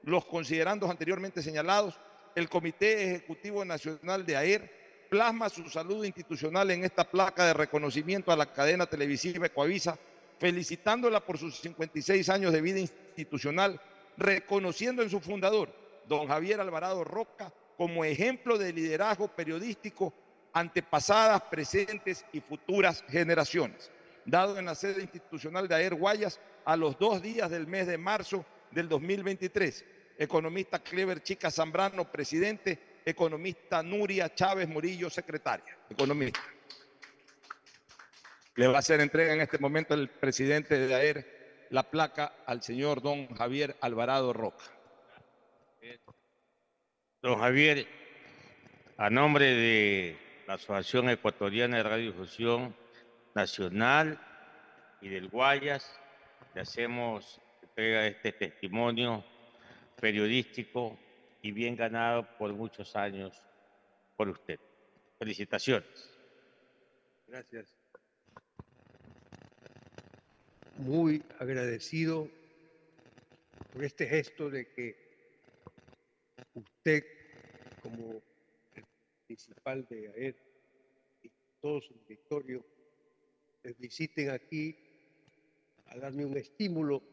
los 0.04 0.26
considerandos 0.26 0.90
anteriormente 0.90 1.42
señalados, 1.42 2.00
el 2.36 2.50
Comité 2.50 3.04
Ejecutivo 3.04 3.66
Nacional 3.66 4.26
de 4.26 4.38
AER 4.38 4.72
plasma 5.10 5.50
su 5.50 5.68
salud 5.70 6.06
institucional 6.06 6.70
en 6.72 6.84
esta 6.84 7.10
placa 7.10 7.46
de 7.46 7.54
reconocimiento 7.54 8.32
a 8.32 8.36
la 8.36 8.52
cadena 8.52 8.86
televisiva 8.86 9.48
Ecoavisa, 9.48 9.98
felicitándola 10.38 11.22
por 11.22 11.38
sus 11.38 11.60
56 11.60 12.30
años 12.30 12.54
de 12.54 12.62
vida 12.62 12.80
institucional, 12.80 13.82
reconociendo 14.18 15.02
en 15.02 15.10
su 15.10 15.20
fundador, 15.20 15.74
don 16.08 16.28
Javier 16.28 16.60
Alvarado 16.60 17.04
Roca 17.04 17.52
como 17.78 18.04
ejemplo 18.04 18.58
de 18.58 18.74
liderazgo 18.74 19.28
periodístico 19.28 20.14
ante 20.58 20.82
pasadas, 20.82 21.44
presentes 21.44 22.26
y 22.34 22.42
futuras 22.42 23.04
generaciones, 23.10 23.92
dado 24.26 24.58
en 24.58 24.66
la 24.66 24.74
sede 24.74 25.04
institucional 25.04 25.68
de 25.68 25.76
Aer 25.76 25.94
Guayas 25.94 26.40
a 26.66 26.76
los 26.76 26.98
dos 26.98 27.22
días 27.22 27.52
del 27.52 27.68
mes 27.68 27.86
de 27.86 28.00
marzo 28.00 28.44
del 28.72 28.90
2023. 28.90 29.86
Economista 30.18 30.80
Clever 30.80 31.22
Chica 31.22 31.52
Zambrano, 31.52 32.12
presidente. 32.12 32.98
Economista 33.06 33.82
Nuria 33.84 34.34
Chávez 34.34 34.68
Murillo, 34.68 35.10
secretaria. 35.10 35.78
Economista. 35.90 36.42
Le 38.56 38.68
va 38.68 38.78
a 38.78 38.80
hacer 38.80 39.00
entrega 39.00 39.34
en 39.34 39.42
este 39.42 39.60
momento 39.60 39.94
el 39.94 40.10
presidente 40.10 40.78
de 40.78 40.94
AER 40.94 41.68
la 41.70 41.84
placa 41.84 42.34
al 42.46 42.64
señor 42.64 43.02
don 43.02 43.28
Javier 43.36 43.78
Alvarado 43.80 44.34
Roca. 44.34 44.66
Don 47.22 47.40
Javier, 47.40 47.88
a 48.98 49.10
nombre 49.10 49.46
de 49.46 50.27
la 50.48 50.54
Asociación 50.54 51.10
Ecuatoriana 51.10 51.78
de 51.78 51.84
Radiodifusión 51.84 52.74
Nacional 53.36 54.18
y 55.02 55.10
del 55.10 55.28
Guayas, 55.28 56.00
le 56.56 56.62
hacemos 56.62 57.42
entrega 57.62 58.08
este 58.08 58.32
testimonio 58.32 59.26
periodístico 60.00 60.98
y 61.42 61.52
bien 61.52 61.76
ganado 61.76 62.26
por 62.38 62.54
muchos 62.54 62.96
años 62.96 63.44
por 64.16 64.30
usted. 64.30 64.58
Felicitaciones. 65.20 66.10
Gracias. 67.28 67.76
Muy 70.78 71.22
agradecido 71.40 72.30
por 73.74 73.84
este 73.84 74.08
gesto 74.08 74.50
de 74.50 74.66
que 74.72 74.96
usted 76.54 77.04
como 77.82 78.22
principal 79.28 79.86
de 79.90 80.08
AER 80.08 80.36
y 81.22 81.32
todos 81.62 81.86
su 81.86 81.94
directorio 82.08 82.66
visiten 83.78 84.30
aquí 84.30 84.76
a 85.88 85.98
darme 85.98 86.26
un 86.26 86.38
estímulo 86.38 87.04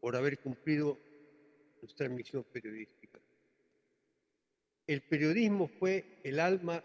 por 0.00 0.16
haber 0.16 0.40
cumplido 0.40 0.98
nuestra 1.80 2.08
misión 2.08 2.44
periodística. 2.44 3.20
El 4.86 5.02
periodismo 5.02 5.68
fue 5.68 6.18
el 6.24 6.40
alma 6.40 6.82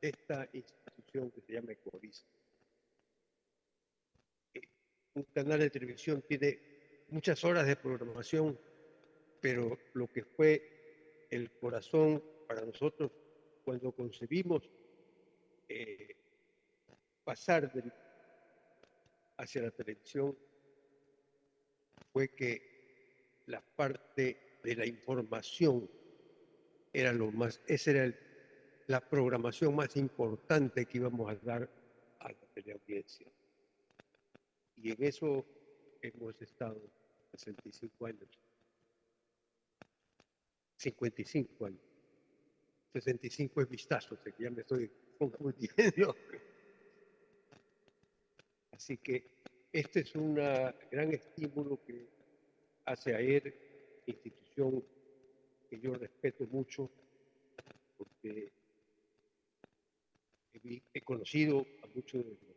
de 0.00 0.08
esta 0.08 0.48
institución 0.52 1.30
que 1.30 1.40
se 1.40 1.52
llama 1.52 1.72
Ecovisa. 1.72 2.26
Un 5.14 5.22
canal 5.32 5.60
de 5.60 5.70
televisión 5.70 6.22
tiene 6.26 6.58
muchas 7.08 7.44
horas 7.44 7.66
de 7.66 7.76
programación 7.76 8.58
pero 9.42 9.76
lo 9.94 10.06
que 10.06 10.24
fue 10.24 11.26
el 11.28 11.50
corazón 11.50 12.22
para 12.52 12.66
nosotros 12.66 13.10
cuando 13.64 13.92
concebimos 13.92 14.68
eh, 15.70 16.14
pasar 17.24 17.72
hacia 19.38 19.62
la 19.62 19.70
televisión 19.70 20.36
fue 22.12 22.28
que 22.28 23.40
la 23.46 23.62
parte 23.62 24.58
de 24.62 24.76
la 24.76 24.84
información 24.84 25.88
era 26.92 27.14
lo 27.14 27.32
más, 27.32 27.58
esa 27.66 27.92
era 27.92 28.14
la 28.86 29.00
programación 29.00 29.74
más 29.74 29.96
importante 29.96 30.84
que 30.84 30.98
íbamos 30.98 31.30
a 31.30 31.36
dar 31.36 31.70
a 32.18 32.28
la 32.28 32.46
teleaudiencia. 32.52 33.28
Y 34.76 34.90
en 34.90 35.02
eso 35.02 35.46
hemos 36.02 36.42
estado 36.42 36.82
65 37.32 38.04
años. 38.04 38.28
55 40.76 41.64
años. 41.64 41.91
65 42.92 43.62
es 43.62 43.68
vistazo, 43.68 44.18
ya 44.38 44.50
me 44.50 44.60
estoy 44.60 44.90
confundiendo. 45.18 46.14
Así 48.72 48.98
que 48.98 49.24
este 49.72 50.00
es 50.00 50.14
un 50.14 50.34
gran 50.34 51.12
estímulo 51.12 51.82
que 51.84 52.06
hace 52.84 53.14
a 53.14 53.20
ER, 53.20 53.54
institución 54.06 54.84
que 55.70 55.80
yo 55.80 55.94
respeto 55.94 56.46
mucho, 56.48 56.90
porque 57.96 58.52
he, 60.92 61.00
conocido 61.00 61.66
a 61.82 61.86
muchos 61.94 62.24
de 62.24 62.30
los 62.30 62.56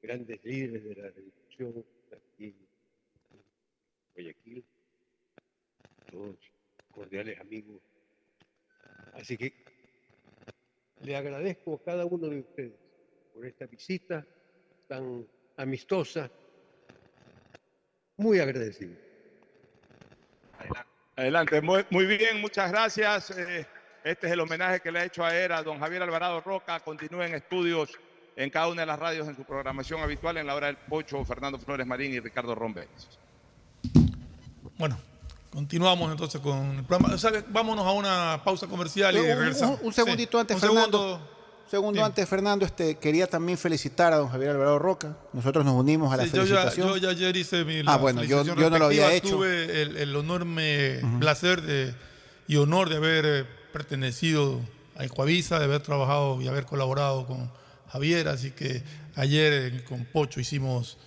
grandes 0.00 0.42
líderes 0.44 0.84
de 0.84 0.94
la 0.94 1.10
revolución 1.10 1.84
aquí 2.12 2.46
en 2.46 3.42
Guayaquil, 4.14 4.64
todos 6.10 6.36
cordiales 6.90 7.38
amigos. 7.40 7.82
Así 9.12 9.36
que 9.36 9.65
le 11.06 11.16
agradezco 11.16 11.74
a 11.74 11.84
cada 11.84 12.04
uno 12.04 12.26
de 12.26 12.40
ustedes 12.40 12.72
por 13.32 13.46
esta 13.46 13.64
visita 13.66 14.26
tan 14.88 15.24
amistosa, 15.56 16.28
muy 18.16 18.40
agradecido. 18.40 18.96
Adelante, 21.14 21.60
muy, 21.60 22.06
bien, 22.06 22.40
muchas 22.40 22.72
gracias. 22.72 23.30
Eh, 23.30 23.64
este 24.02 24.26
es 24.26 24.32
el 24.32 24.40
homenaje 24.40 24.80
que 24.80 24.90
le 24.90 24.98
ha 24.98 25.04
hecho 25.04 25.24
a 25.24 25.32
ERA, 25.32 25.62
don 25.62 25.78
Javier 25.78 26.02
Alvarado 26.02 26.40
Roca. 26.40 26.80
Continúen 26.80 27.34
estudios 27.34 27.96
en 28.34 28.50
cada 28.50 28.66
una 28.66 28.82
de 28.82 28.86
las 28.86 28.98
radios 28.98 29.28
en 29.28 29.36
su 29.36 29.44
programación 29.44 30.00
habitual 30.00 30.38
en 30.38 30.46
la 30.48 30.56
hora 30.56 30.66
del 30.66 30.76
Pocho, 30.76 31.24
Fernando 31.24 31.58
Flores 31.58 31.86
Marín 31.86 32.14
y 32.14 32.18
Ricardo 32.18 32.56
Rombe. 32.56 32.88
Bueno, 34.76 34.98
continuamos 35.56 36.12
entonces 36.12 36.38
con 36.42 36.76
el 36.76 36.84
programa. 36.84 37.16
vámonos 37.48 37.86
a 37.86 37.92
una 37.92 38.42
pausa 38.44 38.66
comercial 38.66 39.16
y 39.16 39.20
regresamos. 39.20 39.80
Un, 39.82 39.90
segundito 39.90 40.38
antes, 40.38 40.60
Fernando 40.60 41.18
segundo 41.66 42.04
antes, 42.04 42.28
Fernando, 42.28 42.66
este, 42.66 42.96
quería 42.96 43.26
también 43.26 43.56
felicitar 43.56 44.12
a 44.12 44.16
don 44.16 44.28
Javier 44.28 44.50
Alvarado 44.50 44.78
Roca. 44.78 45.16
Nosotros 45.32 45.64
nos 45.64 45.74
unimos 45.74 46.12
a 46.12 46.18
la 46.18 46.26
felicitación. 46.26 46.88
Yo 46.88 46.96
ya, 46.98 47.08
ayer 47.08 47.34
hice 47.38 47.64
mi 47.64 47.80
Ah, 47.86 47.96
bueno, 47.96 48.22
yo, 48.22 48.44
no 48.44 48.78
lo 48.78 48.84
había 48.84 49.14
hecho. 49.14 49.36
Tuve 49.36 49.80
el, 49.80 50.14
enorme 50.14 51.00
placer 51.20 51.62
de, 51.62 51.94
y 52.46 52.56
honor 52.56 52.90
de 52.90 52.96
haber 52.96 53.24
eh, 53.26 53.44
pertenecido 53.72 54.60
a 54.94 55.06
Ecuavisa, 55.06 55.58
de 55.58 55.64
haber 55.64 55.80
trabajado 55.80 56.38
y 56.42 56.48
haber 56.48 56.66
colaborado 56.66 57.26
con 57.26 57.50
Javier. 57.88 58.28
Así 58.28 58.50
que 58.50 58.84
ayer 59.14 59.52
eh, 59.54 59.84
con 59.84 60.04
Pocho 60.04 60.38
hicimos 60.38 60.98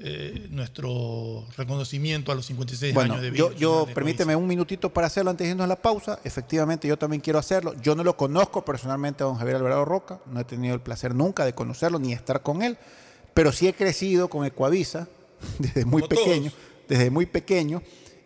eh, 0.00 0.48
nuestro 0.50 1.46
reconocimiento 1.56 2.32
a 2.32 2.34
los 2.34 2.46
56 2.46 2.96
años 2.96 3.22
de 3.22 3.30
vida. 3.30 3.38
Yo, 3.38 3.52
yo 3.52 3.86
permíteme 3.94 4.34
un 4.34 4.46
minutito 4.46 4.92
para 4.92 5.06
hacerlo 5.06 5.30
antes 5.30 5.46
de 5.46 5.52
irnos 5.52 5.64
a 5.64 5.68
la 5.68 5.80
pausa. 5.80 6.18
Efectivamente, 6.24 6.88
yo 6.88 6.98
también 6.98 7.20
quiero 7.20 7.38
hacerlo. 7.38 7.74
Yo 7.80 7.94
no 7.94 8.02
lo 8.02 8.16
conozco 8.16 8.64
personalmente 8.64 9.22
a 9.22 9.26
don 9.26 9.36
Javier 9.36 9.56
Alvarado 9.56 9.84
Roca, 9.84 10.18
no 10.26 10.40
he 10.40 10.44
tenido 10.44 10.74
el 10.74 10.80
placer 10.80 11.14
nunca 11.14 11.44
de 11.44 11.54
conocerlo 11.54 12.00
ni 12.00 12.12
estar 12.12 12.42
con 12.42 12.62
él, 12.62 12.76
pero 13.34 13.52
sí 13.52 13.68
he 13.68 13.72
crecido 13.72 14.28
con 14.28 14.44
Ecuavisa 14.44 15.06
desde 15.60 15.84
muy 15.84 16.02
pequeño, 16.02 16.50
desde 16.88 17.10
muy 17.10 17.26
pequeño, 17.26 17.80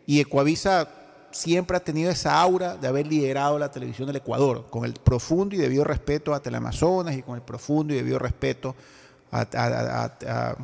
y 0.07 0.21
Ecuavisa 0.21 0.89
siempre 1.33 1.77
ha 1.77 1.81
tenido 1.81 2.11
esa 2.11 2.41
aura 2.41 2.77
de 2.77 2.89
haber 2.89 3.07
liderado 3.07 3.59
la 3.59 3.71
televisión 3.71 4.07
del 4.07 4.16
Ecuador, 4.16 4.69
con 4.71 4.87
el 4.87 4.95
profundo 4.95 5.55
y 5.55 5.59
debido 5.59 5.85
respeto 5.85 6.33
a 6.33 6.41
Teleamazonas 6.41 7.14
y 7.14 7.23
con 7.23 7.35
el 7.35 7.43
profundo 7.43 7.93
y 7.93 7.97
debido 7.99 8.19
respeto 8.19 8.75
a 9.31 9.43
a, 9.43 10.57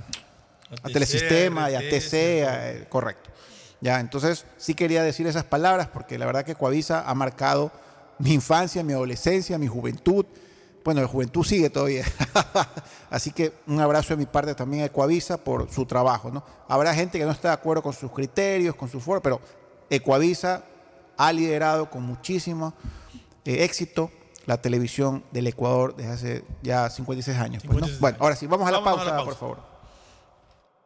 Telesistema 0.92 1.70
y 1.70 1.74
a 1.74 1.80
TC, 1.80 2.12
eh, 2.12 2.86
correcto. 2.88 3.30
Ya, 3.80 4.00
entonces 4.00 4.46
sí 4.56 4.74
quería 4.74 5.02
decir 5.02 5.26
esas 5.26 5.44
palabras 5.44 5.88
porque 5.88 6.18
la 6.18 6.24
verdad 6.24 6.44
que 6.44 6.54
Coavisa 6.54 7.04
ha 7.06 7.14
marcado 7.14 7.70
mi 8.18 8.32
infancia, 8.32 8.82
mi 8.82 8.94
adolescencia, 8.94 9.58
mi 9.58 9.66
juventud. 9.66 10.24
Bueno, 10.82 11.02
la 11.02 11.06
juventud 11.06 11.44
sigue 11.44 11.68
todavía. 11.68 12.04
Así 13.10 13.30
que 13.30 13.52
un 13.66 13.80
abrazo 13.80 14.14
de 14.14 14.16
mi 14.16 14.26
parte 14.26 14.54
también 14.54 14.84
a 14.84 14.86
Ecuavisa 14.86 15.36
por 15.36 15.70
su 15.70 15.84
trabajo. 15.84 16.30
¿no? 16.30 16.42
Habrá 16.66 16.94
gente 16.94 17.18
que 17.18 17.26
no 17.26 17.30
está 17.30 17.48
de 17.48 17.54
acuerdo 17.54 17.82
con 17.82 17.92
sus 17.92 18.10
criterios, 18.10 18.74
con 18.74 18.88
su 18.88 19.00
forma, 19.00 19.22
pero 19.22 19.40
Ecuavisa 19.90 20.64
ha 21.18 21.32
liderado 21.32 21.90
con 21.90 22.02
muchísimo 22.02 22.72
eh, 23.44 23.64
éxito 23.64 24.10
la 24.46 24.62
televisión 24.62 25.24
del 25.30 25.46
Ecuador 25.46 25.94
desde 25.94 26.10
hace 26.10 26.44
ya 26.62 26.88
56 26.88 27.38
años. 27.38 27.62
Pues, 27.66 28.00
bueno, 28.00 28.16
ahora 28.20 28.34
sí, 28.34 28.46
vamos 28.46 28.66
a 28.66 28.72
la 28.72 28.82
pausa, 28.82 29.24
por 29.24 29.36
favor 29.36 29.73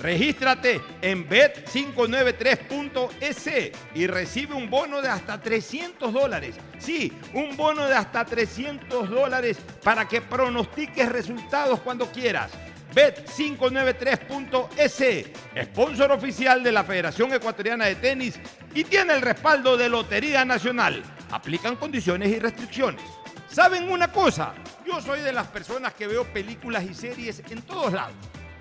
Regístrate 0.00 0.80
en 1.02 1.28
bet593.es 1.28 3.72
y 3.94 4.06
recibe 4.06 4.54
un 4.54 4.70
bono 4.70 5.02
de 5.02 5.08
hasta 5.08 5.38
300 5.38 6.10
dólares. 6.10 6.56
Sí, 6.78 7.12
un 7.34 7.54
bono 7.54 7.86
de 7.86 7.94
hasta 7.94 8.24
300 8.24 9.10
dólares 9.10 9.58
para 9.84 10.08
que 10.08 10.22
pronostiques 10.22 11.06
resultados 11.06 11.80
cuando 11.80 12.10
quieras. 12.10 12.50
Bet593.es, 12.94 15.26
sponsor 15.66 16.12
oficial 16.12 16.62
de 16.62 16.72
la 16.72 16.82
Federación 16.82 17.34
Ecuatoriana 17.34 17.84
de 17.84 17.96
Tenis 17.96 18.40
y 18.74 18.84
tiene 18.84 19.12
el 19.12 19.20
respaldo 19.20 19.76
de 19.76 19.90
Lotería 19.90 20.46
Nacional. 20.46 21.02
Aplican 21.30 21.76
condiciones 21.76 22.30
y 22.30 22.38
restricciones. 22.38 23.04
¿Saben 23.48 23.90
una 23.90 24.10
cosa? 24.10 24.54
Yo 24.86 25.02
soy 25.02 25.20
de 25.20 25.34
las 25.34 25.48
personas 25.48 25.92
que 25.92 26.06
veo 26.06 26.24
películas 26.24 26.84
y 26.84 26.94
series 26.94 27.42
en 27.50 27.60
todos 27.62 27.92
lados 27.92 28.16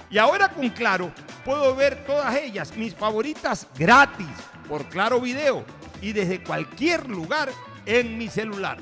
y 0.09 0.17
ahora 0.17 0.49
con 0.49 0.69
Claro 0.69 1.11
puedo 1.45 1.75
ver 1.75 2.03
todas 2.05 2.35
ellas, 2.35 2.75
mis 2.75 2.93
favoritas, 2.95 3.67
gratis, 3.77 4.27
por 4.67 4.87
Claro 4.89 5.19
Video 5.19 5.65
y 6.01 6.13
desde 6.13 6.43
cualquier 6.43 7.09
lugar 7.09 7.49
en 7.85 8.17
mi 8.17 8.27
celular. 8.27 8.77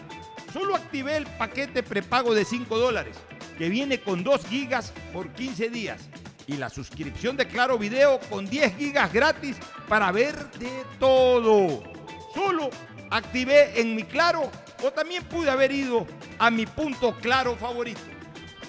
Solo 0.53 0.75
activé 0.75 1.17
el 1.17 1.25
paquete 1.25 1.84
prepago 1.84 2.34
de 2.34 2.45
5 2.45 2.78
dólares, 2.78 3.17
que 3.57 3.69
viene 3.69 4.01
con 4.01 4.23
2 4.23 4.45
gigas 4.47 4.93
por 5.13 5.30
15 5.34 5.69
días. 5.69 6.01
Y 6.47 6.53
la 6.53 6.69
suscripción 6.69 7.36
de 7.36 7.47
Claro 7.47 7.78
Video 7.78 8.19
con 8.30 8.49
10 8.49 8.78
gigas 8.78 9.11
gratis 9.11 9.57
para 9.89 10.11
ver 10.11 10.36
de 10.51 10.71
todo. 10.97 11.84
Solo 12.34 12.70
activé 13.09 13.79
en 13.79 13.95
mi 13.95 14.04
Claro 14.04 14.49
o 14.83 14.91
también 14.91 15.24
pude 15.25 15.49
haber 15.49 15.71
ido 15.71 16.08
a 16.39 16.49
mi 16.49 16.66
punto 16.66 17.16
Claro 17.17 17.55
favorito 17.58 18.17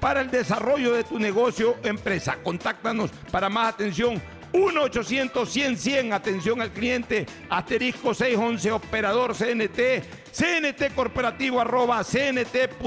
para 0.00 0.20
el 0.20 0.30
desarrollo 0.30 0.94
de 0.94 1.04
tu 1.04 1.18
negocio 1.18 1.76
o 1.82 1.86
empresa. 1.86 2.38
Contáctanos 2.42 3.10
para 3.30 3.48
más 3.48 3.74
atención 3.74 4.20
1-800-100-100, 4.52 6.12
atención 6.12 6.60
al 6.60 6.72
cliente, 6.72 7.26
asterisco 7.48 8.12
611, 8.14 8.72
operador 8.72 9.34
CNT, 9.34 10.02
CNT 10.32 10.94
corporativo 10.94 11.60
arroba 11.60 12.02
cnt.gov.es. 12.02 12.86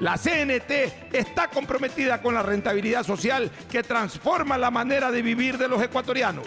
La 0.00 0.16
CNT 0.16 0.70
está 1.12 1.48
comprometida 1.48 2.20
con 2.20 2.34
la 2.34 2.42
rentabilidad 2.42 3.04
social 3.04 3.50
que 3.70 3.82
transforma 3.82 4.58
la 4.58 4.70
manera 4.70 5.10
de 5.10 5.22
vivir 5.22 5.56
de 5.58 5.68
los 5.68 5.82
ecuatorianos. 5.82 6.46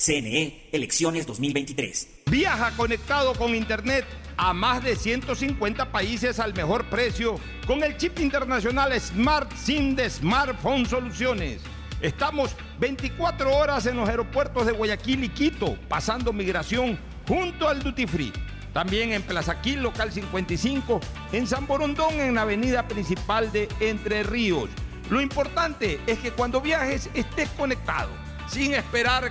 CNE, 0.00 0.70
elecciones 0.72 1.26
2023. 1.26 2.22
Viaja 2.30 2.70
conectado 2.74 3.34
con 3.34 3.54
Internet 3.54 4.06
a 4.38 4.54
más 4.54 4.82
de 4.82 4.96
150 4.96 5.92
países 5.92 6.40
al 6.40 6.54
mejor 6.54 6.86
precio 6.86 7.38
con 7.66 7.82
el 7.82 7.98
chip 7.98 8.18
internacional 8.18 8.98
Smart 8.98 9.52
SIM 9.54 9.94
de 9.94 10.08
Smartphone 10.08 10.86
Soluciones. 10.86 11.60
Estamos 12.00 12.56
24 12.78 13.54
horas 13.54 13.84
en 13.84 13.98
los 13.98 14.08
aeropuertos 14.08 14.64
de 14.64 14.72
Guayaquil 14.72 15.24
y 15.24 15.28
Quito, 15.28 15.76
pasando 15.86 16.32
migración 16.32 16.98
junto 17.28 17.68
al 17.68 17.82
Duty 17.82 18.06
Free. 18.06 18.32
También 18.72 19.12
en 19.12 19.22
Plaza 19.22 19.60
Quil, 19.60 19.82
local 19.82 20.10
55, 20.10 20.98
en 21.32 21.46
San 21.46 21.66
Borondón, 21.66 22.14
en 22.20 22.36
la 22.36 22.42
avenida 22.42 22.88
principal 22.88 23.52
de 23.52 23.68
Entre 23.80 24.22
Ríos. 24.22 24.70
Lo 25.10 25.20
importante 25.20 26.00
es 26.06 26.20
que 26.20 26.30
cuando 26.30 26.62
viajes 26.62 27.10
estés 27.12 27.50
conectado, 27.50 28.08
sin 28.48 28.74
esperar 28.74 29.30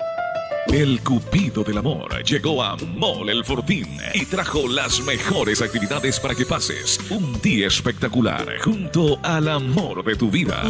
thank 0.00 0.18
you 0.18 0.29
El 0.68 1.00
Cupido 1.00 1.64
del 1.64 1.78
Amor 1.78 2.22
llegó 2.22 2.62
a 2.62 2.76
Mall 2.76 3.28
El 3.28 3.44
Fortín 3.44 3.98
y 4.14 4.24
trajo 4.26 4.68
las 4.68 5.00
mejores 5.00 5.62
actividades 5.62 6.20
para 6.20 6.34
que 6.34 6.46
pases 6.46 7.00
un 7.10 7.40
día 7.40 7.66
espectacular 7.66 8.58
junto 8.60 9.18
al 9.22 9.48
amor 9.48 10.04
de 10.04 10.14
tu 10.14 10.30
vida. 10.30 10.62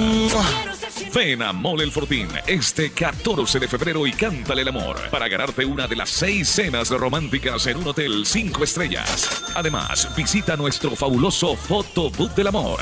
Ven 1.14 1.42
a 1.42 1.52
Mole 1.52 1.82
el 1.82 1.90
Fortín 1.90 2.28
este 2.46 2.92
14 2.92 3.58
de 3.58 3.66
febrero 3.66 4.06
y 4.06 4.12
cántale 4.12 4.62
el 4.62 4.68
amor 4.68 4.96
para 5.10 5.28
ganarte 5.28 5.64
una 5.64 5.88
de 5.88 5.96
las 5.96 6.08
seis 6.08 6.48
cenas 6.48 6.88
románticas 6.90 7.66
en 7.66 7.78
un 7.78 7.88
hotel 7.88 8.24
5 8.24 8.62
estrellas. 8.62 9.42
Además, 9.54 10.08
visita 10.16 10.56
nuestro 10.56 10.94
fabuloso 10.94 11.56
Fotobook 11.56 12.34
del 12.34 12.46
Amor. 12.46 12.80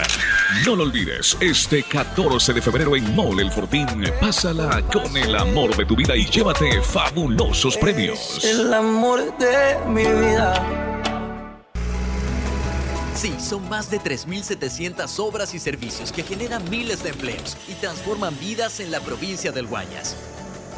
No 0.67 0.77
lo 0.77 0.85
olvides, 0.85 1.37
este 1.41 1.83
14 1.83 2.53
de 2.53 2.63
febrero 2.63 2.97
en 2.97 3.15
Mole 3.15 3.43
el 3.43 3.51
Fortín, 3.51 3.87
pásala 4.21 4.83
con 4.93 5.17
el 5.17 5.35
amor 5.35 5.75
de 5.75 5.87
tu 5.87 5.97
vida 5.97 6.15
y 6.15 6.27
llévate 6.27 6.83
fabulosos 7.09 7.77
premios. 7.77 8.45
El 8.45 8.73
amor 8.73 9.37
de 9.39 9.79
mi 9.89 10.05
vida. 10.05 10.55
Sí, 13.15 13.35
son 13.41 13.69
más 13.69 13.91
de 13.91 13.99
3.700 13.99 15.19
obras 15.19 15.55
y 15.55 15.59
servicios 15.59 16.13
que 16.13 16.23
generan 16.23 16.69
miles 16.71 17.03
de 17.03 17.11
empleos 17.11 17.57
y 17.67 17.73
transforman 17.75 18.39
vidas 18.39 18.81
en 18.81 18.91
la 18.91 19.01
provincia 19.01 19.51
del 19.53 19.67
Guayas. 19.67 20.17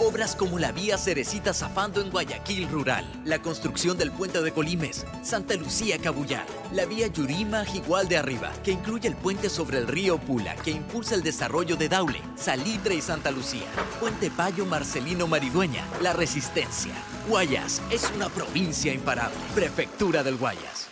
Obras 0.02 0.35
como 0.35 0.59
la 0.59 0.72
vía 0.72 0.97
Cerecita 0.97 1.52
Zafando 1.52 2.01
en 2.01 2.10
Guayaquil 2.10 2.70
Rural, 2.70 3.05
la 3.27 3.43
construcción 3.43 3.98
del 3.98 4.10
puente 4.10 4.40
de 4.40 4.51
Colimes, 4.51 5.05
Santa 5.22 5.55
Lucía 5.56 5.98
Cabullar, 5.98 6.47
la 6.72 6.86
vía 6.86 7.09
Yurima 7.09 7.64
Igual 7.74 8.09
de 8.09 8.16
Arriba, 8.16 8.51
que 8.64 8.70
incluye 8.70 9.09
el 9.09 9.14
puente 9.14 9.51
sobre 9.51 9.77
el 9.77 9.86
río 9.86 10.16
Pula, 10.16 10.56
que 10.56 10.70
impulsa 10.70 11.14
el 11.14 11.22
desarrollo 11.22 11.77
de 11.77 11.90
Daule, 11.90 12.22
Salitre 12.35 12.94
y 12.94 13.02
Santa 13.02 13.31
Lucía, 13.31 13.66
Puente 14.01 14.31
Payo 14.31 14.64
Marcelino 14.64 15.27
Maridueña, 15.27 15.85
La 16.01 16.14
Resistencia. 16.14 16.94
Guayas 17.28 17.82
es 17.90 18.10
una 18.16 18.31
provincia 18.31 18.94
imparable. 18.94 19.36
Prefectura 19.55 20.22
del 20.22 20.39
Guayas. 20.39 20.89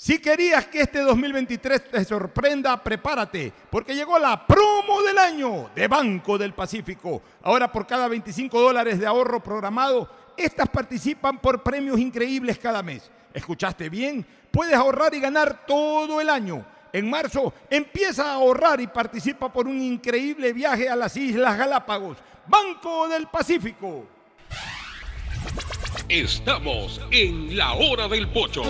Si 0.00 0.20
querías 0.20 0.68
que 0.68 0.82
este 0.82 1.00
2023 1.00 1.90
te 1.90 2.04
sorprenda, 2.04 2.80
prepárate, 2.84 3.52
porque 3.68 3.96
llegó 3.96 4.16
la 4.16 4.46
promo 4.46 5.02
del 5.02 5.18
año 5.18 5.70
de 5.74 5.88
Banco 5.88 6.38
del 6.38 6.54
Pacífico. 6.54 7.20
Ahora 7.42 7.72
por 7.72 7.84
cada 7.84 8.06
25 8.06 8.60
dólares 8.60 9.00
de 9.00 9.06
ahorro 9.08 9.42
programado, 9.42 10.08
estas 10.36 10.68
participan 10.68 11.40
por 11.40 11.64
premios 11.64 11.98
increíbles 11.98 12.60
cada 12.60 12.80
mes. 12.80 13.10
¿Escuchaste 13.34 13.88
bien? 13.88 14.24
Puedes 14.52 14.74
ahorrar 14.74 15.14
y 15.14 15.20
ganar 15.20 15.66
todo 15.66 16.20
el 16.20 16.30
año. 16.30 16.64
En 16.92 17.10
marzo 17.10 17.52
empieza 17.68 18.30
a 18.30 18.34
ahorrar 18.34 18.80
y 18.80 18.86
participa 18.86 19.52
por 19.52 19.66
un 19.66 19.82
increíble 19.82 20.52
viaje 20.52 20.88
a 20.88 20.94
las 20.94 21.16
Islas 21.16 21.58
Galápagos. 21.58 22.18
Banco 22.46 23.08
del 23.08 23.26
Pacífico. 23.26 24.06
Estamos 26.08 27.00
en 27.10 27.56
la 27.56 27.72
hora 27.72 28.06
del 28.06 28.28
pocho. 28.28 28.62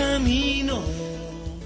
Camino. 0.00 0.82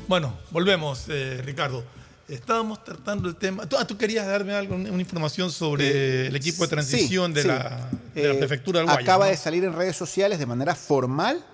Bueno, 0.08 0.34
volvemos, 0.50 1.04
eh, 1.08 1.40
Ricardo. 1.44 1.84
Estábamos 2.28 2.82
tratando 2.82 3.28
el 3.28 3.36
tema. 3.36 3.66
¿Tú, 3.66 3.76
ah, 3.78 3.86
¿tú 3.86 3.96
querías 3.96 4.26
darme 4.26 4.54
algo, 4.54 4.74
una 4.74 4.88
información 5.00 5.50
sobre 5.50 5.84
eh, 5.88 6.26
el 6.28 6.36
equipo 6.36 6.64
de 6.64 6.68
transición 6.68 7.32
de, 7.34 7.44
La, 7.44 7.88
de, 8.14 8.28
la, 8.28 8.34
Eh, 8.34 8.38
prefectura 8.38 8.80
del 8.80 8.86
Guayas? 8.86 9.02
Acaba 9.02 9.26
¿no? 9.26 9.30
de 9.30 9.36
salir 9.36 9.62
en 9.64 9.74
redes 9.74 9.96
sociales 9.96 10.38
de 10.38 10.46
manera 10.46 10.74
formal 10.74 11.44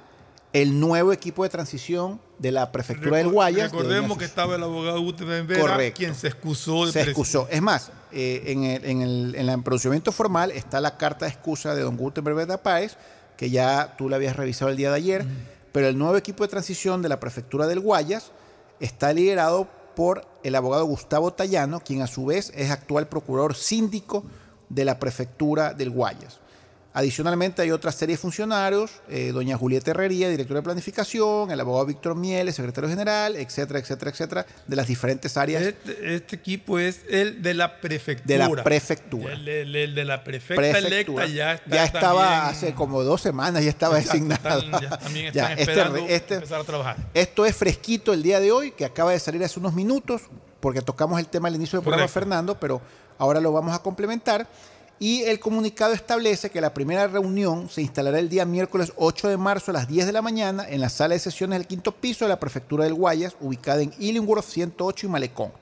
el 0.52 0.78
nuevo 0.80 1.12
equipo 1.12 1.42
de 1.42 1.48
transición 1.48 2.20
de 2.38 2.52
la 2.52 2.72
prefectura 2.72 3.18
del 3.18 3.28
Guayas. 3.28 3.70
de 3.70 3.78
Recordemos 3.78 4.16
que 4.16 4.24
estaba 4.24 4.56
el 4.56 4.62
abogado 4.62 5.04
Benvera, 5.12 5.60
Correcto. 5.60 5.98
quien 5.98 6.14
se 6.14 6.28
excusó 6.28 6.86
de 6.86 6.92
se 6.92 7.02
excusó. 7.02 7.46
Es 7.50 7.62
más, 7.62 7.90
eh, 8.12 8.44
en, 8.46 8.64
el, 8.64 8.84
en, 8.84 9.02
el, 9.02 9.34
en 9.36 9.48
el 9.48 9.62
pronunciamiento 9.62 10.12
formal 10.12 10.50
está 10.50 10.80
la 10.80 10.96
carta 10.96 11.26
de 11.26 11.32
excusa 11.32 11.74
de 11.74 11.82
don 11.82 11.96
Gutenberg 11.96 12.36
Berta 12.36 12.62
Páez, 12.62 12.96
que 13.36 13.50
ya 13.50 13.94
tú 13.98 14.08
la 14.08 14.16
habías 14.16 14.36
revisado 14.36 14.70
el 14.70 14.76
día 14.76 14.90
de 14.90 14.96
ayer, 14.96 15.26
pero 15.72 15.88
el 15.88 15.98
nuevo 15.98 16.16
equipo 16.16 16.44
de 16.44 16.50
transición 16.50 17.02
de 17.02 17.08
la 17.08 17.20
prefectura 17.20 17.66
del 17.66 17.80
Guayas 17.80 18.32
está 18.80 19.12
liderado 19.12 19.68
por 19.94 20.26
el 20.42 20.54
abogado 20.54 20.84
Gustavo 20.84 21.32
Tallano, 21.32 21.80
quien 21.80 22.02
a 22.02 22.06
su 22.06 22.24
vez 22.26 22.52
es 22.54 22.70
actual 22.70 23.08
procurador 23.08 23.54
síndico 23.54 24.24
de 24.68 24.84
la 24.84 24.98
prefectura 24.98 25.74
del 25.74 25.90
Guayas. 25.90 26.39
Adicionalmente 26.92 27.62
hay 27.62 27.70
otra 27.70 27.92
serie 27.92 28.16
de 28.16 28.20
funcionarios, 28.20 28.90
eh, 29.08 29.30
doña 29.32 29.56
Julieta 29.56 29.92
Herrería, 29.92 30.28
directora 30.28 30.58
de 30.58 30.64
planificación, 30.64 31.48
el 31.52 31.60
abogado 31.60 31.86
Víctor 31.86 32.16
Mieles, 32.16 32.56
secretario 32.56 32.90
general, 32.90 33.36
etcétera, 33.36 33.78
etcétera, 33.78 34.10
etcétera, 34.10 34.46
de 34.66 34.74
las 34.74 34.88
diferentes 34.88 35.36
áreas 35.36 35.62
Este, 35.62 36.14
este 36.16 36.34
equipo 36.34 36.80
es 36.80 37.02
el 37.08 37.42
de 37.42 37.54
la 37.54 37.80
prefectura. 37.80 38.48
de 38.48 38.54
la 38.56 38.64
prefectura. 38.64 39.32
El, 39.34 39.46
el- 39.48 39.76
el 39.76 39.94
de 39.94 40.04
la 40.04 40.24
prefecta 40.24 40.56
Prefectura. 40.60 41.24
electa 41.24 41.36
ya 41.36 41.52
está. 41.54 41.70
Ya 41.76 41.84
estaba 41.84 42.24
también- 42.28 42.50
hace 42.56 42.74
como 42.74 43.04
dos 43.04 43.20
semanas, 43.20 43.62
ya 43.62 43.70
estaba 43.70 43.96
Exacto, 44.00 44.24
designado. 44.26 44.58
están- 44.58 44.80
ya 44.82 44.98
también 44.98 45.26
están 45.26 45.50
este- 45.52 45.62
esperando 45.62 45.96
este- 46.08 46.34
empezar 46.34 46.60
a 46.60 46.64
trabajar. 46.64 46.96
Esto 47.14 47.46
es 47.46 47.54
fresquito 47.54 48.12
el 48.12 48.24
día 48.24 48.40
de 48.40 48.50
hoy, 48.50 48.72
que 48.72 48.84
acaba 48.84 49.12
de 49.12 49.20
salir 49.20 49.44
hace 49.44 49.60
unos 49.60 49.74
minutos, 49.74 50.22
porque 50.58 50.82
tocamos 50.82 51.20
el 51.20 51.28
tema 51.28 51.46
al 51.46 51.54
inicio 51.54 51.78
del 51.78 51.84
programa. 51.84 52.08
Fernando, 52.08 52.58
pero 52.58 52.82
ahora 53.16 53.38
lo 53.40 53.52
vamos 53.52 53.72
a 53.74 53.78
complementar. 53.80 54.48
Y 55.02 55.22
el 55.22 55.40
comunicado 55.40 55.94
establece 55.94 56.50
que 56.50 56.60
la 56.60 56.74
primera 56.74 57.06
reunión 57.06 57.70
se 57.70 57.80
instalará 57.80 58.18
el 58.18 58.28
día 58.28 58.44
miércoles 58.44 58.92
8 58.96 59.28
de 59.28 59.38
marzo 59.38 59.70
a 59.70 59.74
las 59.74 59.88
10 59.88 60.04
de 60.04 60.12
la 60.12 60.20
mañana 60.20 60.66
en 60.68 60.78
la 60.82 60.90
sala 60.90 61.14
de 61.14 61.20
sesiones 61.20 61.58
del 61.58 61.66
quinto 61.66 61.92
piso 61.92 62.26
de 62.26 62.28
la 62.28 62.38
Prefectura 62.38 62.84
del 62.84 62.92
Guayas, 62.92 63.34
ubicada 63.40 63.80
en 63.80 63.94
Illingworth 63.98 64.44
108 64.44 65.06
y 65.06 65.08
Malecón. 65.08 65.52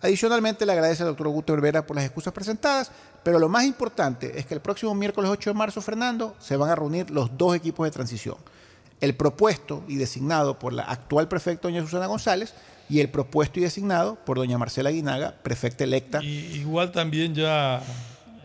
Adicionalmente, 0.00 0.66
le 0.66 0.72
agradece 0.72 1.04
al 1.04 1.10
doctor 1.10 1.28
Augusto 1.28 1.54
Herrera 1.54 1.86
por 1.86 1.94
las 1.94 2.04
excusas 2.04 2.32
presentadas, 2.32 2.90
pero 3.22 3.38
lo 3.38 3.48
más 3.48 3.64
importante 3.64 4.36
es 4.36 4.46
que 4.46 4.54
el 4.54 4.60
próximo 4.60 4.92
miércoles 4.96 5.30
8 5.30 5.50
de 5.50 5.54
marzo, 5.54 5.80
Fernando, 5.80 6.34
se 6.40 6.56
van 6.56 6.70
a 6.70 6.74
reunir 6.74 7.08
los 7.08 7.38
dos 7.38 7.54
equipos 7.54 7.86
de 7.86 7.92
transición. 7.92 8.34
El 9.00 9.14
propuesto 9.14 9.84
y 9.86 9.94
designado 9.94 10.58
por 10.58 10.72
la 10.72 10.82
actual 10.82 11.28
prefecta 11.28 11.68
doña 11.68 11.82
Susana 11.82 12.06
González 12.06 12.52
y 12.88 12.98
el 12.98 13.08
propuesto 13.10 13.60
y 13.60 13.62
designado 13.62 14.16
por 14.16 14.38
doña 14.38 14.58
Marcela 14.58 14.90
Guinaga, 14.90 15.36
prefecta 15.40 15.84
electa. 15.84 16.20
Y- 16.20 16.56
igual 16.56 16.90
también 16.90 17.32
ya 17.32 17.80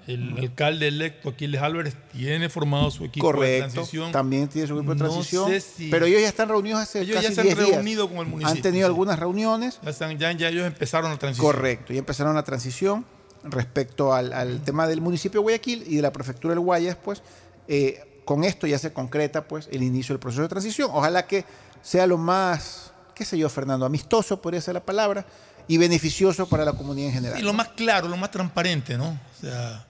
el 0.08 0.36
alcalde 0.40 0.88
electo 0.88 1.30
Aquiles 1.30 1.62
Álvarez 1.62 1.96
tiene 2.14 2.50
formado 2.50 2.90
su 2.92 3.06
equipo 3.06 3.32
de 3.34 3.60
transición. 3.60 4.12
también 4.12 4.48
tiene 4.48 4.68
su 4.68 4.76
equipo 4.78 4.94
de 4.96 5.00
No 5.04 5.06
transición, 5.10 5.50
sé 5.50 5.62
si- 5.62 5.90
pero 5.90 6.06
ellos 6.06 6.22
ya 6.22 6.28
están 6.30 6.48
reunidos 6.50 6.82
hace 6.82 7.02
Ellos 7.02 7.16
casi 7.18 7.28
ya 7.30 7.34
se 7.36 7.42
han 7.42 7.48
10 7.48 7.58
días. 7.60 7.70
reunido 7.72 8.08
con 8.08 8.18
el 8.20 8.26
municipio, 8.28 8.56
Han 8.56 8.62
tenido 8.62 8.88
sí. 8.88 8.92
algunas 8.92 9.20
reuniones. 9.20 9.80
Ya, 9.84 9.90
están- 9.90 10.18
ya- 10.18 10.32
ya 10.32 10.48
ellos 10.50 10.66
empezaron 10.66 11.12
la 11.12 11.18
transición. 11.20 11.46
Correcto, 11.54 11.94
y 11.94 11.98
empezaron 11.98 12.34
la 12.36 12.44
transición 12.44 13.06
respecto 13.44 14.14
al, 14.14 14.34
al 14.34 14.62
tema 14.64 14.88
del 14.88 15.02
municipio 15.02 15.40
de 15.42 15.44
Guayaquil 15.44 15.84
y 15.88 15.98
de 15.98 16.02
la 16.02 16.12
prefectura 16.12 16.54
del 16.54 16.60
Guayas, 16.62 16.96
pues 17.04 17.22
eh, 17.68 18.22
con 18.26 18.44
esto 18.44 18.66
ya 18.68 18.78
se 18.80 18.92
concreta 18.94 19.48
pues 19.48 19.68
el 19.72 19.84
inicio 19.84 20.14
del 20.14 20.20
proceso 20.20 20.42
de 20.42 20.48
transición. 20.50 20.90
Ojalá 20.94 21.28
que 21.28 21.46
sea 21.82 22.08
lo 22.08 22.18
más, 22.18 22.92
qué 23.16 23.24
sé 23.26 23.38
yo, 23.38 23.48
Fernando, 23.50 23.86
amistoso 23.86 24.42
podría 24.42 24.60
ser 24.62 24.74
la 24.74 24.86
palabra, 24.86 25.26
y 25.70 25.78
beneficioso 25.78 26.48
para 26.48 26.64
la 26.64 26.72
comunidad 26.74 27.08
en 27.10 27.14
general. 27.16 27.40
Y 27.40 27.42
lo 27.44 27.52
más 27.54 27.70
claro, 27.70 28.08
lo 28.08 28.16
más 28.16 28.32
transparente, 28.32 28.98
¿no? 28.98 29.10
O 29.10 29.42
sea, 29.42 29.86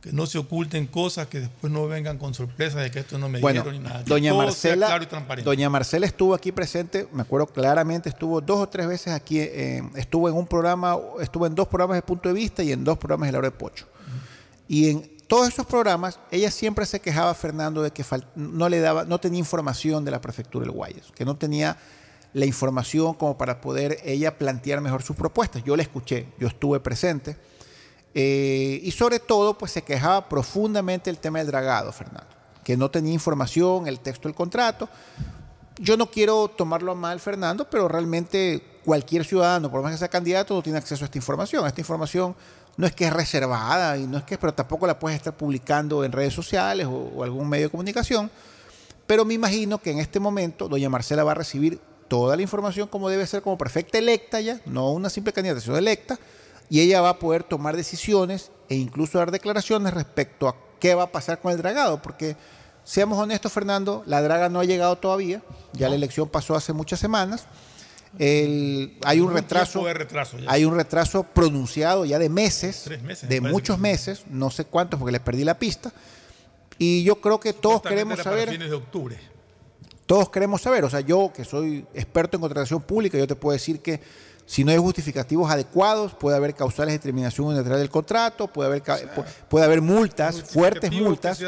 que 0.00 0.12
no 0.12 0.26
se 0.26 0.38
oculten 0.38 0.86
cosas 0.86 1.26
que 1.26 1.40
después 1.40 1.72
no 1.72 1.86
vengan 1.88 2.18
con 2.18 2.34
sorpresa 2.34 2.78
de 2.80 2.90
que 2.90 3.00
esto 3.00 3.18
no 3.18 3.28
me 3.28 3.40
Bueno, 3.40 3.62
dieron 3.62 3.82
ni 3.82 3.88
nada. 3.88 4.04
Que 4.04 4.10
doña 4.10 4.34
Marcela, 4.34 4.86
claro 4.86 5.04
y 5.04 5.06
transparente. 5.06 5.48
doña 5.48 5.68
Marcela 5.70 6.06
estuvo 6.06 6.34
aquí 6.34 6.52
presente, 6.52 7.08
me 7.12 7.22
acuerdo 7.22 7.46
claramente, 7.46 8.08
estuvo 8.08 8.40
dos 8.40 8.60
o 8.60 8.68
tres 8.68 8.86
veces 8.86 9.12
aquí, 9.12 9.40
eh, 9.40 9.82
estuvo 9.96 10.28
en 10.28 10.34
un 10.34 10.46
programa, 10.46 10.96
estuvo 11.20 11.46
en 11.46 11.54
dos 11.54 11.68
programas 11.68 11.96
de 11.96 12.02
punto 12.02 12.28
de 12.28 12.34
vista 12.34 12.62
y 12.62 12.72
en 12.72 12.84
dos 12.84 12.98
programas 12.98 13.28
de 13.28 13.32
la 13.32 13.38
hora 13.38 13.50
de 13.50 13.56
Pocho. 13.56 13.86
Y 14.68 14.90
en 14.90 15.18
todos 15.26 15.48
esos 15.48 15.66
programas, 15.66 16.18
ella 16.30 16.50
siempre 16.50 16.86
se 16.86 17.00
quejaba, 17.00 17.34
Fernando, 17.34 17.82
de 17.82 17.90
que 17.90 18.04
no 18.34 18.68
le 18.68 18.80
daba, 18.80 19.04
no 19.04 19.18
tenía 19.20 19.38
información 19.38 20.04
de 20.04 20.10
la 20.10 20.20
prefectura 20.20 20.64
del 20.64 20.72
Guayas, 20.72 21.12
que 21.14 21.24
no 21.24 21.36
tenía 21.36 21.76
la 22.32 22.46
información 22.46 23.14
como 23.14 23.36
para 23.36 23.60
poder 23.60 23.98
ella 24.04 24.38
plantear 24.38 24.80
mejor 24.80 25.02
sus 25.02 25.16
propuestas. 25.16 25.62
Yo 25.64 25.76
la 25.76 25.82
escuché, 25.82 26.28
yo 26.38 26.48
estuve 26.48 26.80
presente. 26.80 27.36
Eh, 28.14 28.80
y 28.82 28.90
sobre 28.90 29.20
todo, 29.20 29.56
pues 29.56 29.72
se 29.72 29.82
quejaba 29.82 30.28
profundamente 30.28 31.10
el 31.10 31.18
tema 31.18 31.38
del 31.38 31.48
dragado, 31.48 31.92
Fernando, 31.92 32.28
que 32.64 32.76
no 32.76 32.90
tenía 32.90 33.12
información, 33.12 33.86
el 33.86 34.00
texto 34.00 34.28
del 34.28 34.34
contrato. 34.34 34.88
Yo 35.78 35.96
no 35.96 36.10
quiero 36.10 36.48
tomarlo 36.48 36.94
mal, 36.94 37.20
Fernando, 37.20 37.68
pero 37.70 37.86
realmente 37.86 38.80
cualquier 38.84 39.24
ciudadano, 39.24 39.70
por 39.70 39.82
más 39.82 39.92
que 39.92 39.98
sea 39.98 40.08
candidato, 40.08 40.54
no 40.54 40.62
tiene 40.62 40.78
acceso 40.78 41.04
a 41.04 41.06
esta 41.06 41.18
información. 41.18 41.66
Esta 41.66 41.80
información 41.80 42.34
no 42.76 42.86
es 42.86 42.94
que 42.94 43.06
es 43.06 43.12
reservada, 43.12 43.96
y 43.96 44.06
no 44.06 44.18
es 44.18 44.24
que, 44.24 44.38
pero 44.38 44.54
tampoco 44.54 44.86
la 44.86 44.98
puedes 44.98 45.16
estar 45.16 45.36
publicando 45.36 46.04
en 46.04 46.12
redes 46.12 46.32
sociales 46.32 46.86
o, 46.86 46.92
o 46.92 47.24
algún 47.24 47.48
medio 47.48 47.66
de 47.66 47.70
comunicación. 47.70 48.30
Pero 49.06 49.24
me 49.24 49.34
imagino 49.34 49.78
que 49.78 49.90
en 49.90 49.98
este 50.00 50.20
momento 50.20 50.68
doña 50.68 50.88
Marcela 50.88 51.24
va 51.24 51.32
a 51.32 51.34
recibir 51.34 51.80
toda 52.08 52.34
la 52.36 52.42
información 52.42 52.88
como 52.88 53.08
debe 53.08 53.26
ser 53.26 53.42
como 53.42 53.56
perfecta 53.56 53.98
electa 53.98 54.40
ya, 54.40 54.60
no 54.66 54.90
una 54.92 55.10
simple 55.10 55.32
candidata, 55.32 55.60
sino 55.60 55.76
electa, 55.76 56.18
y 56.70 56.80
ella 56.80 57.00
va 57.00 57.10
a 57.10 57.18
poder 57.18 57.42
tomar 57.44 57.76
decisiones 57.76 58.50
e 58.68 58.74
incluso 58.76 59.18
dar 59.18 59.30
declaraciones 59.30 59.94
respecto 59.94 60.48
a 60.48 60.56
qué 60.80 60.94
va 60.94 61.04
a 61.04 61.12
pasar 61.12 61.40
con 61.40 61.52
el 61.52 61.58
dragado, 61.58 62.00
porque 62.02 62.36
seamos 62.84 63.18
honestos, 63.18 63.52
Fernando, 63.52 64.02
la 64.06 64.20
draga 64.22 64.48
no 64.48 64.60
ha 64.60 64.64
llegado 64.64 64.96
todavía, 64.96 65.42
ya 65.72 65.88
la 65.88 65.94
elección 65.96 66.28
pasó 66.28 66.54
hace 66.54 66.72
muchas 66.72 67.00
semanas. 67.00 67.46
El- 68.18 68.96
hay 69.04 69.20
un 69.20 69.28
Un 69.28 69.34
retraso, 69.34 69.84
hay 70.46 70.64
un 70.64 70.74
retraso 70.74 71.24
pronunciado 71.24 72.04
ya 72.06 72.18
de 72.18 72.28
meses, 72.30 72.82
Tres 72.84 73.02
meses, 73.02 73.24
me 73.28 73.34
de 73.34 73.40
muchos 73.42 73.78
meses, 73.78 74.22
no 74.30 74.50
sé 74.50 74.64
cuántos 74.64 74.98
porque 74.98 75.12
les 75.12 75.20
perdí 75.20 75.44
la 75.44 75.58
pista. 75.58 75.92
Y 76.78 77.02
yo 77.02 77.20
creo 77.20 77.38
que 77.40 77.52
todos 77.52 77.82
queremos 77.82 78.20
saber 78.20 78.48
fines 78.50 78.70
de 78.70 78.76
octubre. 78.76 79.18
todos 80.06 80.30
queremos 80.30 80.62
saber. 80.62 80.84
O 80.84 80.90
sea, 80.90 81.00
yo 81.00 81.32
que 81.34 81.44
soy 81.44 81.84
experto 81.92 82.36
en 82.36 82.40
contratación 82.40 82.80
pública, 82.80 83.18
yo 83.18 83.26
te 83.26 83.34
puedo 83.34 83.52
decir 83.52 83.80
que 83.80 84.00
si 84.48 84.64
no 84.64 84.72
hay 84.72 84.78
justificativos 84.78 85.50
adecuados, 85.50 86.14
puede 86.14 86.34
haber 86.34 86.54
causales 86.54 86.94
de 86.94 86.98
terminación 86.98 87.48
unilateral 87.48 87.80
del 87.80 87.90
contrato, 87.90 88.46
puede 88.48 88.70
haber, 88.70 88.82
puede 89.46 89.66
haber 89.66 89.82
multas, 89.82 90.42
fuertes 90.42 90.90
multas. 90.90 91.38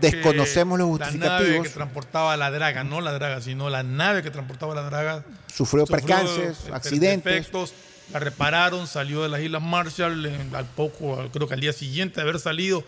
Desconocemos 0.00 0.78
los 0.78 0.86
justificativos. 0.90 1.40
La 1.42 1.48
nave 1.48 1.62
que 1.64 1.68
transportaba 1.70 2.36
la 2.36 2.52
draga, 2.52 2.84
no 2.84 3.00
la 3.00 3.10
draga, 3.14 3.40
sino 3.40 3.68
la 3.68 3.82
nave 3.82 4.22
que 4.22 4.30
transportaba 4.30 4.76
la 4.76 4.82
draga. 4.82 5.24
Sufrió, 5.52 5.86
percances, 5.86 6.70
accidentes. 6.72 7.24
Defectos, 7.24 7.74
la 8.12 8.20
repararon, 8.20 8.86
salió 8.86 9.24
de 9.24 9.28
las 9.28 9.40
Islas 9.40 9.62
Marshall 9.62 10.30
al 10.52 10.66
poco, 10.66 11.28
creo 11.32 11.48
que 11.48 11.54
al 11.54 11.60
día 11.60 11.72
siguiente 11.72 12.20
de 12.20 12.22
haber 12.22 12.38
salido, 12.38 12.84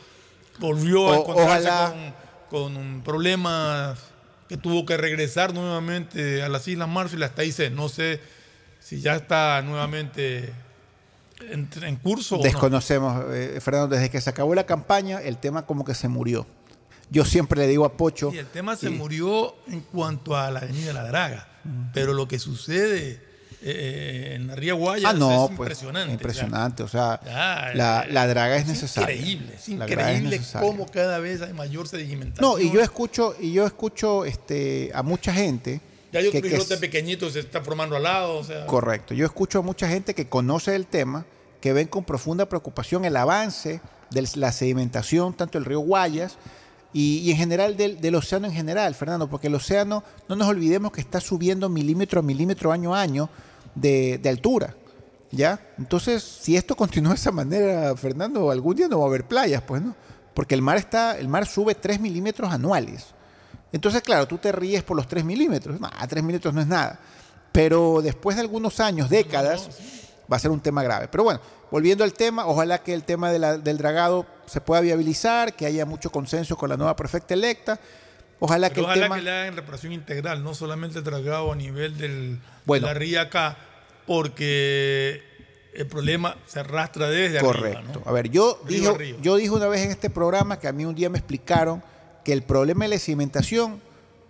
volvió 0.61 1.13
a 1.13 1.17
encontrarse 1.17 2.13
con, 2.49 2.77
un 2.77 3.03
problema 3.03 3.97
que 4.49 4.57
tuvo 4.57 4.87
que 4.87 4.97
regresar 4.97 5.53
nuevamente 5.53 6.45
a 6.45 6.49
las 6.49 6.69
Islas 6.69 6.89
Marshall. 6.89 7.25
Hasta 7.25 7.43
ahí 7.43 7.51
se, 7.51 7.71
no 7.71 7.89
sé 7.89 8.21
si 8.93 9.01
ya 9.01 9.17
está 9.17 9.63
nuevamente 9.63 10.53
en, 11.41 11.97
curso. 11.97 12.37
Desconocemos, 12.37 13.25
eh, 13.31 13.59
Fernando, 13.63 13.97
desde 13.97 14.11
que 14.11 14.21
se 14.21 14.29
acabó 14.29 14.55
la 14.55 14.67
campaña, 14.67 15.23
el 15.23 15.39
tema 15.39 15.65
como 15.65 15.83
que 15.83 15.95
se 15.95 16.09
murió. 16.09 16.47
Yo 17.09 17.25
siempre 17.25 17.61
le 17.61 17.69
digo 17.69 17.87
a 17.87 17.97
Pocho. 17.97 18.31
Sí, 18.31 18.39
el 18.39 18.47
tema 18.49 18.77
se 18.77 18.91
murió 18.91 19.55
en 19.67 19.81
cuanto 19.81 20.37
a 20.37 20.51
la 20.51 20.61
Avenida 20.61 20.93
La 20.93 21.05
Draga, 21.05 21.49
pero 21.95 22.13
lo 22.13 22.29
que 22.29 22.39
sucede 22.39 23.23
eh, 23.63 24.33
en 24.35 24.49
la 24.49 24.57
Ría 24.57 24.75
Guayas 24.75 25.11
ah, 25.11 25.15
no, 25.15 25.47
es 25.47 25.57
pues, 25.57 25.71
impresionante. 25.71 26.13
impresionante, 26.13 26.83
o 26.83 26.89
sea, 26.89 27.19
la, 27.75 28.27
draga 28.27 28.57
es, 28.57 28.67
necesaria. 28.67 29.15
Increíble, 29.15 29.55
es 29.55 29.69
increíble 29.71 30.41
cómo 30.61 30.85
cada 30.85 31.19
vez 31.19 31.41
hay 31.41 31.55
mayor 31.55 31.89
sedimentación. 31.89 32.47
No, 32.47 32.59
y 32.59 32.71
yo 32.71 32.83
escucho, 32.83 33.37
y 33.41 33.55
yo 33.55 33.65
escucho 33.65 34.27
este, 34.27 34.91
a 34.95 35.03
mucha 35.03 35.33
gente 35.33 35.81
ya 36.13 36.21
hay 36.21 36.27
otro 36.27 36.47
islote 36.47 36.77
pequeñito 36.77 37.31
se 37.31 37.41
está 37.41 37.63
formando 37.63 37.97
al 37.97 38.03
lado. 38.03 38.43
Correcto. 38.67 39.15
Yo 39.15 39.25
escucho 39.25 39.61
a 39.61 39.63
mucha 39.63 39.89
gente 39.89 40.15
que 40.15 40.29
conoce 40.29 40.77
el 40.77 40.87
tema, 40.87 41.25
que 41.61 41.73
ven 41.73 41.89
con 41.89 42.05
profunda 42.05 42.47
preocupación 42.47 43.05
el 43.05 43.17
avance 43.17 43.81
de 44.11 44.29
la 44.35 44.53
sedimentación, 44.53 45.35
tanto 45.35 45.59
del 45.59 45.65
río 45.65 45.81
Guayas 45.81 46.37
y, 46.93 47.31
en 47.31 47.39
general 47.39 47.77
del, 47.77 48.15
océano 48.15 48.47
en 48.47 48.53
general, 48.53 48.95
Fernando, 48.95 49.29
porque 49.29 49.47
el 49.47 49.55
océano, 49.55 50.05
no 50.29 50.37
nos 50.37 50.49
olvidemos 50.49 50.93
que 50.93 51.01
está 51.01 51.21
subiendo 51.21 51.71
milímetro 51.71 52.21
a 52.21 52.23
milímetro, 52.23 52.73
año 52.73 52.95
a 52.95 53.01
año, 53.01 53.31
de, 53.75 54.19
de 54.19 54.29
altura. 54.29 54.77
¿Ya? 55.31 55.59
Entonces, 55.79 56.23
si 56.23 56.57
esto 56.57 56.77
continúa 56.77 57.15
de 57.15 57.19
esa 57.19 57.33
manera, 57.33 57.97
Fernando, 57.97 58.51
algún 58.51 58.77
día 58.77 58.89
no 58.89 58.99
va 58.99 59.07
a 59.07 59.09
haber 59.09 59.25
playas, 59.25 59.63
pues, 59.63 59.81
¿no? 59.81 59.97
Porque 60.35 60.55
el 60.55 60.61
mar 60.61 60.77
está, 60.77 61.19
el 61.19 61.29
mar 61.29 61.47
sube 61.47 61.75
3 61.75 62.01
milímetros 62.01 62.53
anuales. 62.53 63.15
Entonces, 63.73 64.03
claro, 64.03 64.27
tú 64.27 64.39
te 64.39 64.53
ríes 64.53 64.83
por 64.83 64.97
los 64.97 65.09
3 65.09 65.25
milímetros. 65.25 65.81
No, 65.81 65.91
3 66.09 66.23
milímetros 66.23 66.53
no 66.53 66.61
es 66.61 66.67
nada. 66.67 67.01
Pero 67.51 68.01
después 68.03 68.37
de 68.37 68.43
algunos 68.43 68.81
años, 68.81 69.09
décadas, 69.09 69.69
va 70.31 70.37
a 70.37 70.39
ser 70.39 70.51
un 70.51 70.61
tema 70.61 70.83
grave. 70.83 71.09
Pero 71.09 71.25
bueno, 71.25 71.41
volviendo 71.71 72.05
al 72.05 72.13
tema, 72.13 72.47
ojalá 72.47 72.83
que 72.83 72.95
el 72.95 73.05
tema 73.05 73.31
del 73.31 73.79
dragado 73.79 74.27
se 74.47 74.61
pueda 74.61 74.81
viabilizar, 74.81 75.55
que 75.55 75.67
haya 75.67 75.87
mucho 75.87 76.11
consenso 76.11 76.57
con 76.57 76.69
la 76.69 76.77
nueva 76.77 76.95
prefecta 76.97 77.35
electa. 77.35 77.81
Ojalá 78.41 78.71
que 78.71 78.81
ojalá 78.81 78.95
el 78.95 79.03
tema... 79.03 79.17
que 79.17 79.23
le 79.23 79.31
hagan 79.31 79.57
reparación 79.57 79.93
integral, 79.93 80.43
no 80.43 80.55
solamente 80.55 80.99
el 80.99 81.05
dragado 81.05 81.53
a 81.53 81.57
nivel 81.57 81.97
del, 81.97 82.41
de 82.67 82.81
la 82.81 82.93
ría 82.93 83.23
acá, 83.23 83.57
porque 84.07 85.23
el 85.75 85.87
problema 85.87 86.37
se 86.47 86.61
arrastra 86.61 87.09
desde 87.09 87.39
Correcto. 87.41 87.67
arriba. 87.67 87.81
Correcto. 87.83 88.09
A 88.09 88.13
ver, 88.13 88.31
yo 88.31 88.61
dije, 88.67 89.17
yo 89.23 89.37
dije 89.37 89.51
una 89.51 89.69
vez 89.69 89.83
en 89.83 89.91
este 89.91 90.11
programa 90.11 90.59
que 90.59 90.69
a 90.69 90.73
mí 90.73 90.85
un 90.85 90.95
día 90.95 91.09
me 91.09 91.19
explicaron 91.19 91.83
que 92.25 92.33
el 92.33 92.43
problema 92.43 92.85
de 92.85 92.91
la 92.91 92.99
cimentación, 92.99 93.81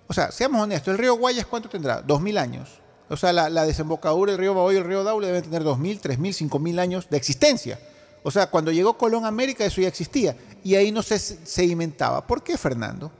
o 0.06 0.12
sea, 0.12 0.30
seamos 0.32 0.62
honestos, 0.62 0.92
el 0.92 0.98
río 0.98 1.14
Guayas, 1.14 1.46
¿cuánto 1.46 1.68
tendrá? 1.68 2.02
Dos 2.02 2.20
mil 2.20 2.38
años. 2.38 2.82
O 3.08 3.16
sea, 3.16 3.32
la, 3.32 3.66
desembocadura 3.66 4.32
del 4.32 4.40
río 4.40 4.54
Bahoyo 4.54 4.78
y 4.78 4.80
el 4.80 4.86
río 4.86 5.04
Daule 5.04 5.26
deben 5.26 5.42
tener 5.42 5.62
dos 5.64 5.78
mil, 5.78 6.00
tres 6.00 6.18
mil, 6.18 6.32
cinco 6.32 6.58
mil 6.58 6.78
años 6.78 7.08
de 7.10 7.18
existencia. 7.18 7.78
O 8.22 8.30
sea, 8.30 8.46
cuando 8.48 8.72
llegó 8.72 8.96
Colón 8.96 9.24
a 9.26 9.28
América 9.28 9.64
eso 9.64 9.80
ya 9.80 9.88
existía 9.88 10.36
y 10.64 10.76
ahí 10.76 10.92
no 10.92 11.02
se 11.02 11.18
sedimentaba. 11.18 12.26
¿Por 12.26 12.42
qué, 12.42 12.56
Fernando? 12.56 13.12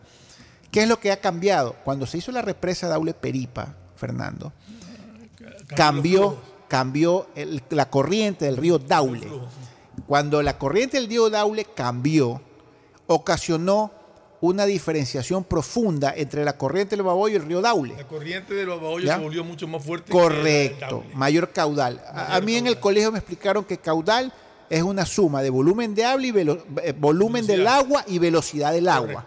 ¿Qué 0.71 0.85
es 0.85 0.89
lo 0.89 0.99
que 0.99 1.13
ha 1.13 1.21
cambiado? 1.21 1.77
Cuando 1.85 2.07
se 2.07 2.19
hizo 2.19 2.33
la 2.33 2.41
represa 2.41 2.89
Daule 2.89 3.13
Peripa, 3.13 3.75
Fernando, 3.97 4.53
cambió, 5.77 6.39
cambió 6.69 7.27
la 7.69 7.91
corriente 7.91 8.47
del 8.47 8.57
río 8.57 8.79
Daule. 8.79 9.29
Cuando 10.07 10.41
la 10.43 10.57
corriente 10.57 10.99
del 10.99 11.09
río 11.09 11.29
Daule 11.29 11.67
cambió, 11.67 12.41
ocasionó 13.07 13.91
una 14.43 14.67
diferenciación 14.67 15.45
profunda 15.45 16.13
entre 16.17 16.45
la 16.45 16.59
corriente 16.59 16.97
del 16.97 17.05
Baboyo 17.05 17.35
y 17.35 17.37
el 17.37 17.47
río 17.47 17.61
Daule. 17.63 17.95
La 17.97 18.07
corriente 18.09 18.55
del 18.55 18.67
Baboyo 18.67 19.07
se 19.07 19.19
volvió 19.19 19.45
mucho 19.45 19.69
más 19.69 19.85
fuerte. 19.85 20.13
Correcto, 20.13 21.05
mayor 21.15 21.53
caudal. 21.53 22.03
a, 22.13 22.41
mí 22.41 22.57
en 22.57 22.67
el 22.67 22.79
colegio 22.81 23.13
me 23.13 23.19
explicaron 23.19 23.65
que 23.65 23.79
caudal 23.79 24.33
es 24.69 24.83
una 24.83 25.07
suma 25.07 25.43
de 25.43 25.51
volumen 25.51 25.95
de 25.95 26.05
agua 26.05 26.23
y 26.23 26.33
eh, 26.83 26.93
volumen 26.99 27.47
del 27.47 27.67
agua 27.67 28.05
y 28.09 28.19
velocidad 28.19 28.73
del 28.73 28.89
agua. 28.89 29.25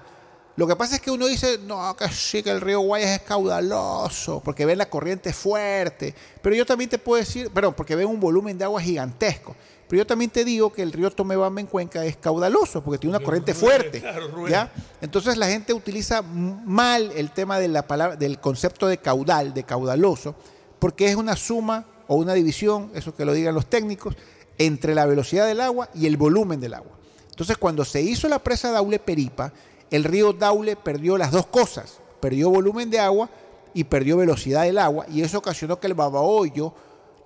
Lo 0.58 0.68
que 0.68 0.76
pasa 0.76 0.96
es 0.96 1.02
que 1.02 1.12
uno 1.12 1.28
dice, 1.28 1.60
no, 1.60 1.96
que 1.96 2.10
sí, 2.10 2.42
que 2.42 2.50
el 2.50 2.62
río 2.62 2.80
Guayas 2.80 3.12
es 3.12 3.22
caudaloso, 3.22 4.42
porque 4.44 4.66
ven 4.66 4.78
la 4.78 4.90
corriente 4.90 5.32
fuerte. 5.34 6.16
Pero 6.42 6.56
yo 6.56 6.66
también 6.66 6.90
te 6.90 6.98
puedo 6.98 7.20
decir, 7.20 7.52
perdón, 7.52 7.74
porque 7.74 7.96
ven 7.96 8.08
un 8.08 8.20
volumen 8.20 8.58
de 8.58 8.64
agua 8.64 8.82
gigantesco. 8.82 9.56
Pero 9.88 10.02
yo 10.02 10.08
también 10.08 10.32
te 10.32 10.44
digo 10.44 10.74
que 10.74 10.82
el 10.82 10.92
río 10.92 11.12
Tomebamba 11.12 11.62
en 11.62 11.68
Cuenca 11.68 12.04
es 12.06 12.18
caudaloso 12.18 12.84
porque 12.84 12.98
tiene 12.98 13.16
una 13.16 13.24
corriente 13.24 13.54
fuerte. 13.54 14.04
¿ya? 14.50 14.72
Entonces 15.00 15.38
la 15.38 15.48
gente 15.48 15.74
utiliza 15.74 16.22
mal 16.24 17.12
el 17.16 17.32
tema 17.32 17.60
de 17.60 17.68
la 17.68 17.88
palabra, 17.88 18.16
del 18.16 18.40
concepto 18.40 18.88
de 18.88 18.98
caudal, 18.98 19.54
de 19.54 19.64
caudaloso, 19.64 20.36
porque 20.80 21.08
es 21.08 21.16
una 21.16 21.36
suma 21.36 21.86
o 22.08 22.16
una 22.16 22.34
división, 22.34 22.92
eso 22.96 23.16
que 23.16 23.26
lo 23.26 23.34
digan 23.34 23.54
los 23.54 23.68
técnicos, 23.68 24.16
entre 24.58 24.96
la 24.96 25.06
velocidad 25.06 25.46
del 25.46 25.62
agua 25.62 25.90
y 25.94 26.08
el 26.08 26.18
volumen 26.18 26.60
del 26.60 26.74
agua. 26.74 26.92
Entonces 27.30 27.58
cuando 27.58 27.86
se 27.86 28.02
hizo 28.02 28.28
la 28.28 28.40
presa 28.40 28.72
Daule 28.72 28.98
Peripa, 28.98 29.54
el 29.92 30.04
río 30.04 30.34
Daule 30.34 30.76
perdió 30.76 31.18
las 31.18 31.32
dos 31.32 31.46
cosas, 31.46 32.00
perdió 32.20 32.50
volumen 32.50 32.90
de 32.90 33.00
agua 33.00 33.30
y 33.74 33.84
perdió 33.84 34.18
velocidad 34.18 34.64
del 34.64 34.80
agua, 34.80 35.06
y 35.10 35.22
eso 35.22 35.38
ocasionó 35.38 35.80
que 35.80 35.88
el 35.88 35.94
Babahoyo 35.94 36.74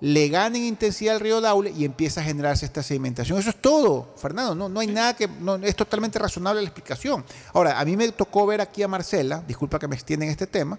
le 0.00 0.28
gane 0.28 0.58
en 0.58 0.64
intensidad 0.64 1.14
al 1.14 1.20
río 1.20 1.40
Daule 1.40 1.72
y 1.76 1.84
empieza 1.84 2.20
a 2.20 2.24
generarse 2.24 2.64
esta 2.64 2.82
sedimentación. 2.82 3.38
Eso 3.38 3.50
es 3.50 3.60
todo, 3.60 4.14
Fernando. 4.16 4.54
No, 4.54 4.68
no 4.68 4.80
hay 4.80 4.86
nada 4.86 5.14
que. 5.14 5.28
No, 5.28 5.56
es 5.56 5.76
totalmente 5.76 6.18
razonable 6.18 6.62
la 6.62 6.68
explicación. 6.68 7.24
Ahora, 7.52 7.78
a 7.78 7.84
mí 7.84 7.96
me 7.96 8.10
tocó 8.12 8.46
ver 8.46 8.60
aquí 8.60 8.82
a 8.82 8.88
Marcela, 8.88 9.44
disculpa 9.46 9.78
que 9.78 9.88
me 9.88 9.94
extienda 9.94 10.24
en 10.24 10.32
este 10.32 10.46
tema, 10.46 10.78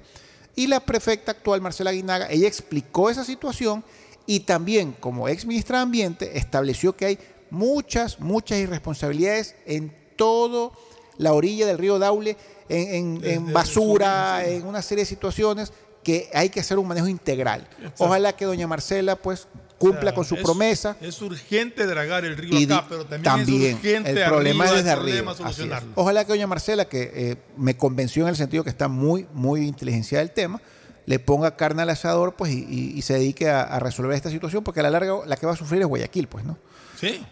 y 0.56 0.68
la 0.68 0.80
prefecta 0.80 1.32
actual, 1.32 1.62
Marcela 1.62 1.92
Guinaga, 1.92 2.30
ella 2.30 2.48
explicó 2.48 3.10
esa 3.10 3.24
situación 3.24 3.84
y 4.26 4.42
también, 4.42 4.96
como 5.00 5.28
ex 5.28 5.46
ministra 5.46 5.78
de 5.78 5.84
Ambiente, 5.84 6.38
estableció 6.38 6.96
que 6.96 7.06
hay 7.06 7.20
muchas, 7.52 8.20
muchas 8.20 8.58
irresponsabilidades 8.60 9.56
en 9.66 9.96
toda 10.16 10.72
la 11.18 11.34
orilla 11.34 11.68
del 11.68 11.78
río 11.78 12.00
Daule, 12.00 12.38
en 12.70 13.52
basura, 13.54 14.46
en 14.46 14.66
una 14.66 14.82
serie 14.82 15.04
de 15.04 15.10
situaciones 15.10 15.74
que 16.04 16.30
hay 16.34 16.50
que 16.50 16.60
hacer 16.60 16.80
un 16.80 16.88
manejo 16.88 17.08
integral. 17.08 17.68
Ojalá 17.98 18.34
que 18.34 18.46
doña 18.46 18.68
Marcela 18.68 19.16
pues 19.16 19.48
cumpla 19.78 20.14
con 20.14 20.26
su 20.26 20.36
promesa. 20.38 20.96
Es 21.02 21.22
urgente 21.22 21.86
dragar 21.88 22.24
el 22.26 22.38
río 22.38 22.76
acá, 22.76 22.86
pero 22.88 23.06
también, 23.06 23.62
es 23.62 23.74
urgente 23.76 24.12
el 24.12 24.24
problema 24.26 24.66
es 24.66 24.72
desde 24.72 24.92
arriba. 24.92 25.36
Ojalá 25.96 26.26
que 26.26 26.34
doña 26.34 26.48
Marcela, 26.48 26.86
que 26.86 27.12
eh, 27.14 27.36
me 27.58 27.76
convenció 27.76 28.24
en 28.24 28.30
el 28.30 28.36
sentido 28.36 28.64
que 28.64 28.70
está 28.70 28.88
muy, 28.88 29.28
muy 29.34 29.68
inteligenciada 29.68 30.22
el 30.22 30.32
tema, 30.32 30.62
le 31.06 31.20
ponga 31.20 31.56
carne 31.56 31.82
al 31.82 31.90
asador 31.90 32.36
pues, 32.36 32.52
y, 32.52 33.02
se 33.02 33.16
dedique 33.16 33.50
a, 33.50 33.64
a, 33.64 33.80
resolver 33.80 34.16
esta 34.16 34.30
situación, 34.30 34.64
porque 34.64 34.82
a 34.82 34.84
la 34.84 34.92
larga 34.92 35.26
la 35.26 35.36
que 35.36 35.48
va 35.48 35.54
a 35.54 35.56
sufrir 35.56 35.82
es 35.82 35.88
Guayaquil, 35.88 36.28
pues, 36.28 36.46
¿no? 36.46 36.58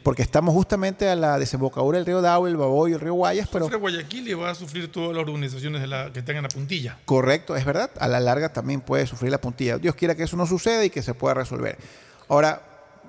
Porque 0.04 0.22
estamos 0.22 0.54
justamente 0.54 1.08
a 1.10 1.16
la 1.16 1.38
desembocadura 1.38 1.98
del 1.98 2.06
río 2.06 2.22
Daule, 2.22 2.52
el 2.52 2.58
Baboy, 2.58 2.94
el 2.94 3.00
río 3.00 3.14
Guayas, 3.14 3.48
pero... 3.52 3.66
Sufre 3.66 3.78
Guayaquil 3.78 4.28
y 4.28 4.34
va 4.34 4.50
a 4.50 4.56
sufrir 4.56 4.92
todas 4.92 5.16
las 5.16 5.22
organizaciones 5.22 5.82
de 5.82 5.88
la, 5.88 6.12
que 6.12 6.22
tengan 6.22 6.44
la 6.44 6.50
puntilla. 6.50 6.98
Correcto, 7.06 7.56
es 7.56 7.66
verdad. 7.66 7.92
A 8.00 8.08
la 8.08 8.20
larga 8.20 8.52
también 8.52 8.82
puede 8.82 9.06
sufrir 9.06 9.32
la 9.32 9.42
puntilla. 9.42 9.78
Dios 9.78 9.96
quiera 9.96 10.16
que 10.16 10.24
eso 10.24 10.38
no 10.38 10.48
suceda 10.48 10.84
y 10.86 10.90
que 10.90 11.02
se 11.02 11.14
pueda 11.14 11.34
resolver. 11.34 11.78
Ahora... 12.28 12.62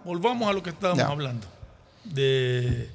Volvamos 0.05 0.49
a 0.49 0.53
lo 0.53 0.62
que 0.62 0.70
estábamos 0.70 1.05
hablando. 1.05 1.47
De, 2.05 2.89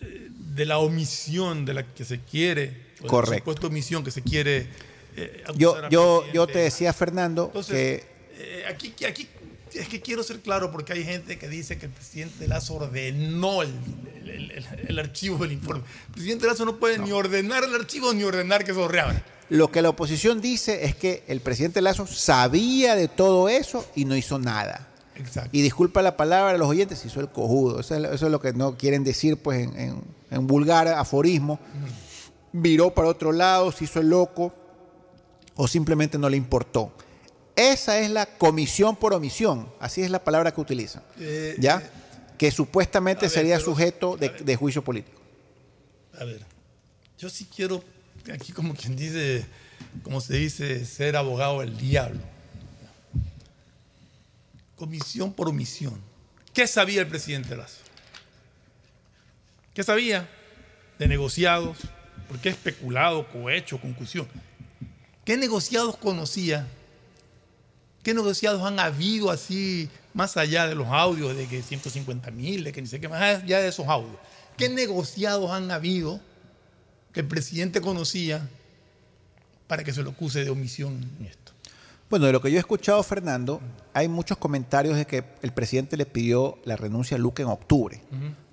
de 0.00 0.66
la 0.66 0.78
omisión 0.78 1.64
de 1.64 1.74
la 1.74 1.82
que 1.84 2.04
se 2.04 2.20
quiere. 2.20 2.92
Correcto. 3.06 3.32
La 3.32 3.38
supuesta 3.38 3.66
omisión 3.66 4.04
que 4.04 4.10
se 4.10 4.22
quiere... 4.22 4.68
Eh, 5.16 5.44
yo, 5.56 5.88
yo, 5.90 6.24
yo 6.32 6.46
te 6.46 6.60
decía, 6.60 6.92
Fernando, 6.92 7.52
que... 7.68 8.04
Eh, 8.34 8.64
aquí, 8.68 8.94
aquí 9.04 9.28
es 9.74 9.88
que 9.88 10.00
quiero 10.00 10.22
ser 10.22 10.40
claro 10.40 10.70
porque 10.70 10.92
hay 10.92 11.04
gente 11.04 11.38
que 11.38 11.48
dice 11.48 11.78
que 11.78 11.86
el 11.86 11.92
presidente 11.92 12.48
Lazo 12.48 12.74
ordenó 12.74 13.62
el, 13.62 14.98
archivo 14.98 15.38
del 15.38 15.52
informe. 15.52 15.82
El 16.08 16.12
presidente 16.12 16.46
Lazo 16.46 16.64
no 16.64 16.76
puede 16.76 16.98
ni 16.98 17.12
ordenar 17.12 17.64
el 17.64 17.74
archivo 17.74 18.12
ni 18.12 18.24
ordenar 18.24 18.64
que 18.64 18.74
se 18.74 18.88
reabra. 18.88 19.24
Lo 19.48 19.70
que 19.70 19.82
la 19.82 19.90
oposición 19.90 20.40
dice 20.40 20.84
es 20.84 20.94
que 20.94 21.24
el 21.28 21.40
presidente 21.40 21.80
Lazo 21.80 22.06
sabía 22.06 22.94
de 22.94 23.08
todo 23.08 23.48
eso 23.48 23.86
y 23.94 24.04
no 24.04 24.16
hizo 24.16 24.38
nada. 24.38 24.88
Exacto. 25.16 25.50
Y 25.52 25.62
disculpa 25.62 26.02
la 26.02 26.16
palabra 26.16 26.54
a 26.54 26.58
los 26.58 26.68
oyentes, 26.68 27.04
hizo 27.04 27.20
el 27.20 27.28
cojudo. 27.28 27.80
Eso 27.80 27.96
es, 27.96 28.22
lo 28.22 28.40
que 28.40 28.52
no 28.52 28.76
quieren 28.76 29.04
decir 29.04 29.36
pues 29.36 29.68
en, 29.76 30.46
vulgar 30.46 30.88
aforismo. 30.88 31.58
Viró 32.52 32.94
para 32.94 33.08
otro 33.08 33.32
lado, 33.32 33.72
se 33.72 33.84
hizo 33.84 34.00
el 34.00 34.08
loco 34.08 34.52
o 35.56 35.68
simplemente 35.68 36.18
no 36.18 36.28
le 36.28 36.36
importó. 36.36 36.92
Esa 37.70 37.98
es 38.00 38.10
la 38.10 38.26
comisión 38.26 38.96
por 38.96 39.12
omisión, 39.14 39.72
así 39.78 40.02
es 40.02 40.10
la 40.10 40.22
palabra 40.24 40.52
que 40.52 40.60
utilizan, 40.60 41.02
Eh, 41.20 41.54
¿ya? 41.58 41.78
eh, 41.78 41.90
que 42.38 42.50
supuestamente 42.50 43.22
ver, 43.26 43.30
sería 43.30 43.56
pero- 43.56 43.64
sujeto 43.66 44.16
de, 44.16 44.30
de 44.30 44.56
juicio 44.56 44.82
político. 44.82 45.20
A 46.18 46.24
ver, 46.24 46.40
yo 47.18 47.30
sí 47.30 47.46
quiero, 47.54 47.82
aquí 48.32 48.52
como 48.52 48.74
quien 48.74 48.96
dice, 48.96 49.46
como 50.02 50.20
se 50.20 50.34
dice, 50.34 50.84
ser 50.84 51.16
abogado 51.16 51.60
del 51.60 51.76
diablo. 51.78 52.20
Comisión 54.76 55.32
por 55.32 55.48
omisión. 55.48 56.00
¿Qué 56.52 56.66
sabía 56.66 57.00
el 57.02 57.06
presidente 57.06 57.56
Lazo? 57.56 57.78
¿Qué 59.74 59.82
sabía? 59.82 60.28
De 60.98 61.06
negociados, 61.06 61.78
¿por 62.28 62.38
qué 62.40 62.48
especulado, 62.50 63.28
cohecho, 63.28 63.80
concusión? 63.80 64.26
¿Qué 65.24 65.36
negociados 65.36 65.96
conocía? 65.96 66.66
¿Qué 68.02 68.14
negociados 68.14 68.62
han 68.62 68.80
habido 68.80 69.30
así, 69.30 69.88
más 70.12 70.36
allá 70.36 70.66
de 70.66 70.74
los 70.74 70.88
audios 70.88 71.36
de 71.36 71.46
que 71.46 71.62
150 71.62 72.30
mil, 72.32 72.64
de 72.64 72.72
que 72.72 72.82
ni 72.82 72.88
sé 72.88 73.00
qué 73.00 73.08
más, 73.08 73.42
allá 73.42 73.60
de 73.60 73.68
esos 73.68 73.86
audios? 73.86 74.16
¿Qué 74.56 74.68
negociados 74.68 75.50
han 75.50 75.70
habido 75.70 76.20
que 77.12 77.20
el 77.20 77.28
presidente 77.28 77.80
conocía 77.80 78.48
para 79.68 79.84
que 79.84 79.92
se 79.92 80.02
lo 80.02 80.10
acuse 80.10 80.44
de 80.44 80.50
omisión 80.50 81.00
en 81.20 81.26
esto? 81.26 81.52
Bueno, 82.10 82.26
de 82.26 82.32
lo 82.32 82.42
que 82.42 82.50
yo 82.50 82.56
he 82.56 82.60
escuchado, 82.60 83.02
Fernando, 83.02 83.60
hay 83.94 84.08
muchos 84.08 84.36
comentarios 84.36 84.96
de 84.96 85.06
que 85.06 85.24
el 85.40 85.52
presidente 85.52 85.96
le 85.96 86.04
pidió 86.04 86.58
la 86.64 86.76
renuncia 86.76 87.16
a 87.16 87.20
Luque 87.20 87.42
en 87.42 87.48
octubre. 87.48 88.02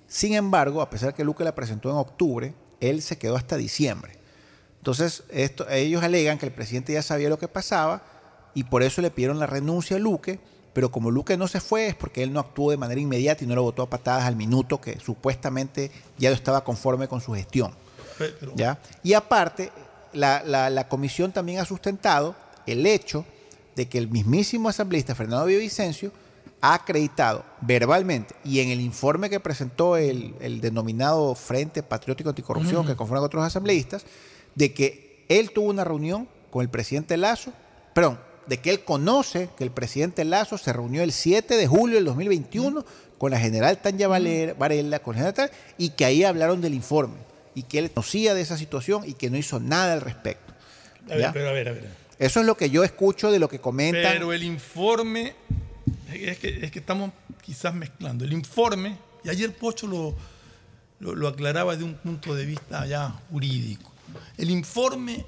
Sin 0.06 0.34
embargo, 0.34 0.80
a 0.80 0.88
pesar 0.88 1.12
que 1.12 1.24
Luque 1.24 1.44
la 1.44 1.54
presentó 1.54 1.90
en 1.90 1.96
octubre, 1.96 2.54
él 2.80 3.02
se 3.02 3.18
quedó 3.18 3.36
hasta 3.36 3.56
diciembre. 3.56 4.12
Entonces, 4.78 5.24
esto, 5.28 5.68
ellos 5.68 6.02
alegan 6.02 6.38
que 6.38 6.46
el 6.46 6.52
presidente 6.52 6.94
ya 6.94 7.02
sabía 7.02 7.28
lo 7.28 7.38
que 7.38 7.48
pasaba 7.48 8.02
y 8.54 8.64
por 8.64 8.82
eso 8.82 9.00
le 9.02 9.10
pidieron 9.10 9.38
la 9.38 9.46
renuncia 9.46 9.96
a 9.96 10.00
Luque, 10.00 10.38
pero 10.72 10.90
como 10.90 11.10
Luque 11.10 11.36
no 11.36 11.48
se 11.48 11.60
fue 11.60 11.88
es 11.88 11.94
porque 11.94 12.22
él 12.22 12.32
no 12.32 12.40
actuó 12.40 12.70
de 12.70 12.76
manera 12.76 13.00
inmediata 13.00 13.44
y 13.44 13.46
no 13.46 13.54
lo 13.54 13.62
votó 13.62 13.82
a 13.82 13.90
patadas 13.90 14.24
al 14.24 14.36
minuto, 14.36 14.80
que 14.80 14.98
supuestamente 15.00 15.90
ya 16.18 16.30
estaba 16.30 16.62
conforme 16.64 17.08
con 17.08 17.20
su 17.20 17.32
gestión. 17.32 17.72
Pero- 18.18 18.52
¿ya? 18.54 18.78
Y 19.02 19.14
aparte, 19.14 19.72
la, 20.12 20.42
la- 20.44 20.70
la 20.70 20.88
comisión 20.88 21.32
también 21.32 21.58
ha 21.60 21.64
sustentado 21.64 22.34
el 22.66 22.86
hecho 22.86 23.24
de 23.76 23.88
que 23.88 23.98
el 23.98 24.08
mismísimo 24.08 24.68
asambleísta 24.68 25.14
Fernando 25.14 25.46
Villavicencio 25.46 26.12
ha 26.60 26.74
acreditado 26.74 27.42
verbalmente 27.62 28.34
y 28.44 28.60
en 28.60 28.68
el 28.68 28.80
informe 28.82 29.30
que 29.30 29.40
presentó 29.40 29.96
el, 29.96 30.34
el 30.40 30.60
denominado 30.60 31.34
Frente 31.34 31.82
Patriótico 31.82 32.28
Anticorrupción, 32.28 32.80
Ujú. 32.80 32.88
que 32.88 32.96
conforma 32.96 33.20
con 33.20 33.26
otros 33.26 33.44
asambleístas, 33.44 34.04
de 34.54 34.74
que 34.74 35.24
él 35.28 35.52
tuvo 35.52 35.70
una 35.70 35.84
reunión 35.84 36.28
con 36.50 36.62
el 36.62 36.68
presidente 36.68 37.16
Lazo, 37.16 37.52
perdón, 37.94 38.18
de 38.50 38.58
que 38.58 38.70
él 38.70 38.82
conoce 38.82 39.48
que 39.56 39.62
el 39.62 39.70
presidente 39.70 40.24
Lazo 40.24 40.58
se 40.58 40.72
reunió 40.72 41.04
el 41.04 41.12
7 41.12 41.56
de 41.56 41.68
julio 41.68 41.94
del 41.94 42.04
2021 42.06 42.84
con 43.16 43.30
la 43.30 43.38
general 43.38 43.78
Tanya 43.78 44.08
Varela, 44.08 44.98
con 44.98 45.14
el 45.16 45.22
general 45.22 45.52
y 45.78 45.90
que 45.90 46.04
ahí 46.04 46.24
hablaron 46.24 46.60
del 46.60 46.74
informe 46.74 47.14
y 47.54 47.62
que 47.62 47.78
él 47.78 47.92
conocía 47.92 48.34
de 48.34 48.40
esa 48.40 48.58
situación 48.58 49.04
y 49.06 49.14
que 49.14 49.30
no 49.30 49.36
hizo 49.36 49.60
nada 49.60 49.92
al 49.92 50.00
respecto. 50.00 50.52
A 51.08 51.14
ver, 51.14 51.30
pero 51.32 51.48
a 51.48 51.52
ver, 51.52 51.68
a 51.68 51.72
ver. 51.72 51.88
Eso 52.18 52.40
es 52.40 52.46
lo 52.46 52.56
que 52.56 52.70
yo 52.70 52.82
escucho 52.82 53.30
de 53.30 53.38
lo 53.38 53.48
que 53.48 53.60
comentan. 53.60 54.14
Pero 54.14 54.32
el 54.32 54.42
informe, 54.42 55.34
es 56.12 56.38
que, 56.38 56.58
es 56.64 56.72
que 56.72 56.80
estamos 56.80 57.12
quizás 57.42 57.72
mezclando. 57.72 58.24
El 58.24 58.32
informe, 58.32 58.98
y 59.22 59.28
ayer 59.28 59.56
Pocho 59.56 59.86
lo, 59.86 60.16
lo, 60.98 61.14
lo 61.14 61.28
aclaraba 61.28 61.76
de 61.76 61.84
un 61.84 61.94
punto 61.94 62.34
de 62.34 62.46
vista 62.46 62.84
ya 62.84 63.14
jurídico. 63.30 63.92
El 64.36 64.50
informe 64.50 65.24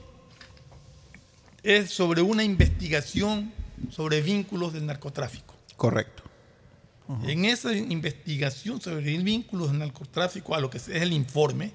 es 1.62 1.90
sobre 1.90 2.22
una 2.22 2.42
investigación 2.44 3.52
sobre 3.90 4.20
vínculos 4.22 4.72
del 4.72 4.86
narcotráfico. 4.86 5.54
Correcto. 5.76 6.22
En 7.24 7.44
esa 7.44 7.72
investigación 7.74 8.80
sobre 8.80 9.18
vínculos 9.18 9.68
del 9.68 9.78
narcotráfico, 9.80 10.54
a 10.54 10.60
lo 10.60 10.70
que 10.70 10.78
es 10.78 10.88
el 10.88 11.12
informe, 11.12 11.72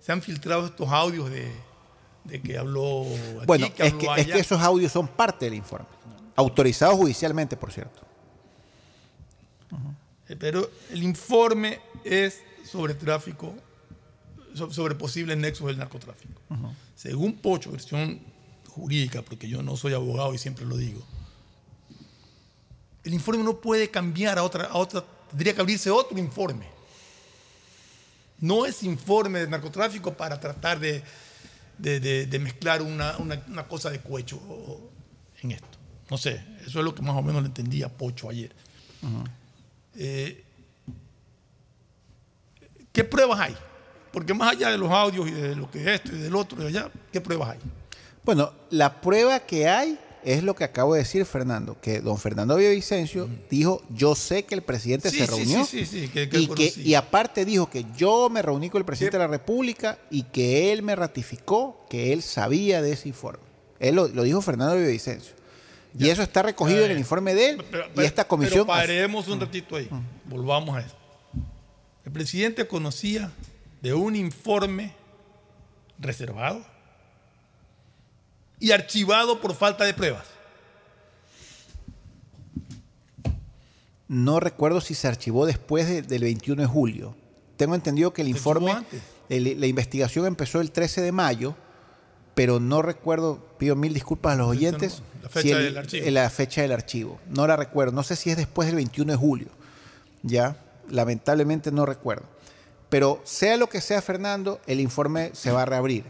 se 0.00 0.12
han 0.12 0.20
filtrado 0.22 0.66
estos 0.66 0.88
audios 0.90 1.30
de, 1.30 1.50
de 2.24 2.42
que 2.42 2.58
habló 2.58 3.02
aquí, 3.36 3.46
Bueno, 3.46 3.74
que 3.74 3.86
es 3.86 3.94
que, 3.94 4.04
es 4.06 4.10
allá. 4.12 4.34
que 4.34 4.40
esos 4.40 4.60
audios 4.60 4.92
son 4.92 5.08
parte 5.08 5.46
del 5.46 5.54
informe, 5.54 5.86
autorizados 6.36 6.96
judicialmente, 6.96 7.56
por 7.56 7.72
cierto. 7.72 8.02
Eh, 10.28 10.36
Pero 10.36 10.70
el 10.90 11.02
informe 11.02 11.80
es 12.04 12.40
sobre 12.64 12.94
tráfico, 12.94 13.54
so- 14.54 14.70
sobre 14.72 14.94
posibles 14.94 15.36
nexos 15.38 15.68
del 15.68 15.78
narcotráfico. 15.78 16.40
Según 16.96 17.34
Pocho, 17.38 17.70
versión 17.72 18.20
jurídica, 18.70 19.22
porque 19.22 19.48
yo 19.48 19.62
no 19.62 19.76
soy 19.76 19.92
abogado 19.94 20.32
y 20.34 20.38
siempre 20.38 20.64
lo 20.64 20.76
digo, 20.76 21.02
el 23.04 23.14
informe 23.14 23.42
no 23.44 23.56
puede 23.60 23.90
cambiar 23.90 24.38
a 24.38 24.42
otra, 24.42 24.64
a 24.64 24.76
otra, 24.76 25.04
tendría 25.28 25.54
que 25.54 25.60
abrirse 25.60 25.90
otro 25.90 26.18
informe. 26.18 26.66
No 28.40 28.64
es 28.66 28.82
informe 28.82 29.40
de 29.40 29.48
narcotráfico 29.48 30.12
para 30.14 30.38
tratar 30.40 30.78
de, 30.80 31.02
de- 31.78 32.00
de- 32.00 32.26
de 32.26 32.38
mezclar 32.38 32.82
una, 32.82 33.16
una- 33.18 33.42
una 33.48 33.66
cosa 33.68 33.90
de 33.90 34.00
cohecho 34.00 34.40
en 35.42 35.52
esto. 35.52 35.78
No 36.10 36.16
sé, 36.18 36.44
eso 36.66 36.78
es 36.80 36.84
lo 36.84 36.94
que 36.94 37.02
más 37.02 37.16
o 37.16 37.22
menos 37.22 37.42
le 37.42 37.48
entendía 37.48 37.88
Pocho 37.88 38.28
ayer. 38.30 38.54
Eh, 39.96 40.44
¿Qué 42.92 43.04
pruebas 43.04 43.38
hay? 43.40 43.56
Porque 44.12 44.34
más 44.34 44.52
allá 44.52 44.70
de 44.70 44.78
los 44.78 44.90
audios 44.90 45.28
y 45.28 45.30
de 45.32 45.54
lo 45.54 45.70
que 45.70 45.80
es 45.82 45.86
esto 46.00 46.14
y 46.14 46.18
del 46.18 46.34
otro 46.34 46.62
y 46.62 46.66
allá, 46.66 46.90
¿qué 47.12 47.20
pruebas 47.20 47.50
hay? 47.50 47.58
Bueno, 48.24 48.52
la 48.70 49.00
prueba 49.00 49.40
que 49.40 49.68
hay 49.68 49.98
es 50.22 50.42
lo 50.42 50.54
que 50.54 50.64
acabo 50.64 50.92
de 50.94 51.00
decir, 51.00 51.24
Fernando, 51.24 51.78
que 51.80 52.00
don 52.00 52.18
Fernando 52.18 52.56
Villavicencio 52.56 53.28
dijo, 53.48 53.82
yo 53.88 54.14
sé 54.14 54.44
que 54.44 54.54
el 54.54 54.62
presidente 54.62 55.10
Sí, 55.10 55.18
se 55.18 55.26
reunió. 55.26 55.64
sí, 55.64 55.86
sí, 55.86 56.02
sí, 56.02 56.08
que- 56.08 56.28
que 56.28 56.38
y, 56.38 56.46
que, 56.48 56.72
y 56.76 56.94
aparte 56.94 57.46
dijo 57.46 57.70
que 57.70 57.86
yo 57.96 58.28
me 58.28 58.42
reuní 58.42 58.68
con 58.68 58.80
el 58.80 58.84
presidente 58.84 59.16
de 59.16 59.24
la 59.24 59.28
República 59.28 59.98
y 60.10 60.24
que 60.24 60.72
él 60.72 60.82
me 60.82 60.94
ratificó 60.94 61.86
que 61.88 62.12
él 62.12 62.22
sabía 62.22 62.82
de 62.82 62.92
ese 62.92 63.08
informe. 63.08 63.42
Él 63.78 63.94
lo, 63.94 64.08
lo 64.08 64.22
dijo 64.24 64.42
Fernando 64.42 64.76
Villavicencio. 64.76 65.32
Y 65.98 66.08
eso 66.10 66.22
está 66.22 66.42
recogido 66.42 66.84
en 66.84 66.92
el 66.92 66.98
informe 66.98 67.34
de 67.34 67.50
él 67.50 67.64
y 67.96 68.02
esta 68.02 68.28
comisión... 68.28 68.66
Pero 68.66 68.66
paremos 68.66 69.26
un 69.26 69.40
ratito 69.40 69.74
ahí. 69.74 69.88
Volvamos 70.26 70.76
a 70.76 70.80
eso. 70.82 70.94
El 72.04 72.12
presidente 72.12 72.68
conocía 72.68 73.32
de 73.80 73.94
un 73.94 74.14
informe 74.14 74.92
reservado 75.98 76.64
y 78.60 78.70
archivado 78.72 79.40
por 79.40 79.54
falta 79.54 79.84
de 79.84 79.94
pruebas. 79.94 80.24
No 84.08 84.40
recuerdo 84.40 84.80
si 84.80 84.94
se 84.94 85.06
archivó 85.08 85.46
después 85.46 85.86
de- 85.88 86.02
del 86.02 86.22
21 86.22 86.62
de 86.62 86.68
julio. 86.68 87.14
Tengo 87.56 87.74
entendido 87.74 88.12
que 88.12 88.22
el 88.22 88.28
informe, 88.28 88.72
el- 89.28 89.60
la 89.60 89.66
investigación 89.66 90.26
empezó 90.26 90.60
el 90.60 90.72
13 90.72 91.00
de 91.00 91.12
mayo, 91.12 91.54
pero 92.34 92.58
no 92.58 92.82
recuerdo, 92.82 93.38
pido 93.58 93.76
mil 93.76 93.94
disculpas 93.94 94.32
a 94.34 94.36
los 94.36 94.48
oyentes, 94.48 95.02
la 95.22 95.28
fecha 95.28 95.42
si 95.42 95.50
el- 95.52 95.62
del 95.64 95.78
archivo. 95.78 96.06
eh, 96.06 96.10
la 96.10 96.30
fecha 96.30 96.62
del 96.62 96.72
archivo. 96.72 97.20
No 97.28 97.46
la 97.46 97.56
recuerdo, 97.56 97.92
no 97.92 98.02
sé 98.02 98.16
si 98.16 98.30
es 98.30 98.36
después 98.36 98.66
del 98.66 98.76
21 98.76 99.12
de 99.12 99.18
julio. 99.18 99.48
Ya, 100.22 100.56
lamentablemente 100.88 101.70
no 101.70 101.86
recuerdo. 101.86 102.24
Pero 102.88 103.20
sea 103.24 103.56
lo 103.56 103.68
que 103.68 103.80
sea, 103.80 104.02
Fernando, 104.02 104.60
el 104.66 104.80
informe 104.80 105.30
se 105.34 105.52
va 105.52 105.62
a 105.62 105.66
reabrir. 105.66 106.04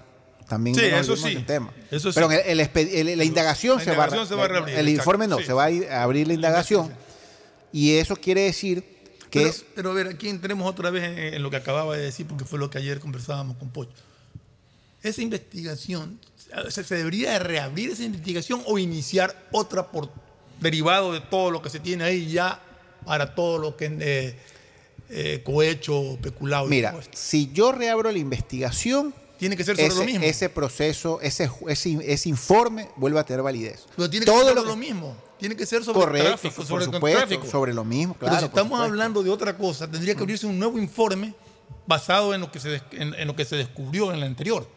También 0.50 0.74
Sí, 0.74 0.82
no 0.90 0.98
eso 0.98 1.16
sí. 1.16 1.32
del 1.34 1.46
tema. 1.46 1.72
Eso 1.92 2.10
sí. 2.10 2.16
Pero 2.20 2.28
el- 2.32 2.60
el 2.60 2.68
el- 3.08 3.18
la 3.18 3.24
indagación, 3.24 3.78
La 3.78 3.84
se, 3.84 3.90
va 3.92 4.04
a 4.04 4.06
indagación 4.08 4.22
re- 4.24 4.28
se 4.28 4.34
va 4.34 4.44
a 4.44 4.48
reabrir, 4.48 4.74
El 4.76 4.88
informe 4.88 5.28
no, 5.28 5.38
sí. 5.38 5.44
se 5.44 5.52
va 5.52 5.64
a 5.64 5.70
ir- 5.70 5.88
a 5.88 6.02
abrir 6.02 6.26
la 6.26 6.34
indagación. 6.34 6.92
Y 7.72 7.92
eso 7.98 8.16
quiere 8.16 8.40
decir 8.42 8.82
que 9.30 9.38
pero, 9.38 9.48
es 9.48 9.64
pero 9.76 9.90
a 9.92 9.94
ver, 9.94 10.08
aquí 10.08 10.28
entremos 10.28 10.68
otra 10.68 10.90
vez 10.90 11.04
en, 11.04 11.18
en 11.34 11.42
lo 11.44 11.50
que 11.50 11.56
acababa 11.56 11.96
de 11.96 12.02
decir, 12.02 12.26
porque 12.26 12.44
fue 12.44 12.58
lo 12.58 12.68
que 12.68 12.78
ayer 12.78 12.98
conversábamos 12.98 13.56
con 13.58 13.70
Pocho. 13.70 13.92
Esa 15.04 15.22
investigación, 15.22 16.18
¿se, 16.68 16.82
se 16.82 16.94
debería 16.96 17.30
de 17.34 17.38
reabrir 17.38 17.90
esa 17.90 18.02
investigación 18.02 18.60
o 18.66 18.76
iniciar 18.76 19.46
otra 19.52 19.86
por 19.86 20.10
derivado 20.60 21.12
de 21.12 21.20
todo 21.20 21.52
lo 21.52 21.62
que 21.62 21.70
se 21.70 21.78
tiene 21.78 22.02
ahí 22.04 22.28
ya 22.28 22.60
para 23.06 23.36
todo 23.36 23.58
lo 23.58 23.76
que 23.76 23.86
es 23.86 23.92
eh, 24.00 24.36
eh, 25.10 25.42
cohecho, 25.44 26.18
peculado? 26.20 26.66
Mira, 26.66 26.94
si 27.12 27.52
yo 27.52 27.70
reabro 27.70 28.10
la 28.10 28.18
investigación, 28.18 29.14
Tiene 29.40 29.56
que 29.56 29.64
ser 29.64 29.74
sobre 29.74 29.88
ese, 29.88 29.98
lo 29.98 30.04
mismo. 30.04 30.24
ese 30.24 30.48
proceso, 30.50 31.18
ese, 31.20 31.50
ese, 31.66 31.98
ese 32.12 32.28
informe 32.28 32.90
vuelve 32.94 33.18
a 33.18 33.24
tener 33.24 33.42
validez. 33.42 33.86
Pero 33.96 34.08
tiene 34.08 34.24
que 34.24 34.30
Todo 34.30 34.44
ser 34.44 34.54
lo 34.54 34.60
sobre 34.60 34.68
lo, 34.76 34.80
que- 34.80 34.86
mismo. 34.92 35.16
Tiene 35.38 35.56
que 35.56 35.64
ser 35.66 35.82
sobre 35.82 35.98
Correcto, 36.00 36.28
el 36.28 36.34
tráfico, 36.38 36.62
sobre 36.66 36.84
el 36.84 36.92
supuesto, 36.92 37.18
tráfico. 37.18 37.46
sobre 37.46 37.72
lo 37.74 37.82
mismo, 37.82 38.14
Pero 38.20 38.30
claro, 38.30 38.46
si 38.46 38.50
por 38.50 38.58
estamos 38.60 38.76
supuesto. 38.76 38.92
hablando 38.92 39.22
de 39.22 39.30
otra 39.30 39.56
cosa, 39.56 39.90
tendría 39.90 40.14
que 40.14 40.20
abrirse 40.20 40.46
un 40.46 40.58
nuevo 40.58 40.78
informe 40.78 41.34
basado 41.86 42.34
en 42.34 42.42
lo 42.42 42.52
que 42.52 42.60
se, 42.60 42.82
en, 42.92 43.14
en 43.14 43.26
lo 43.26 43.34
que 43.34 43.44
se 43.46 43.56
descubrió 43.56 44.10
en 44.12 44.18
el 44.18 44.22
anterior. 44.24 44.68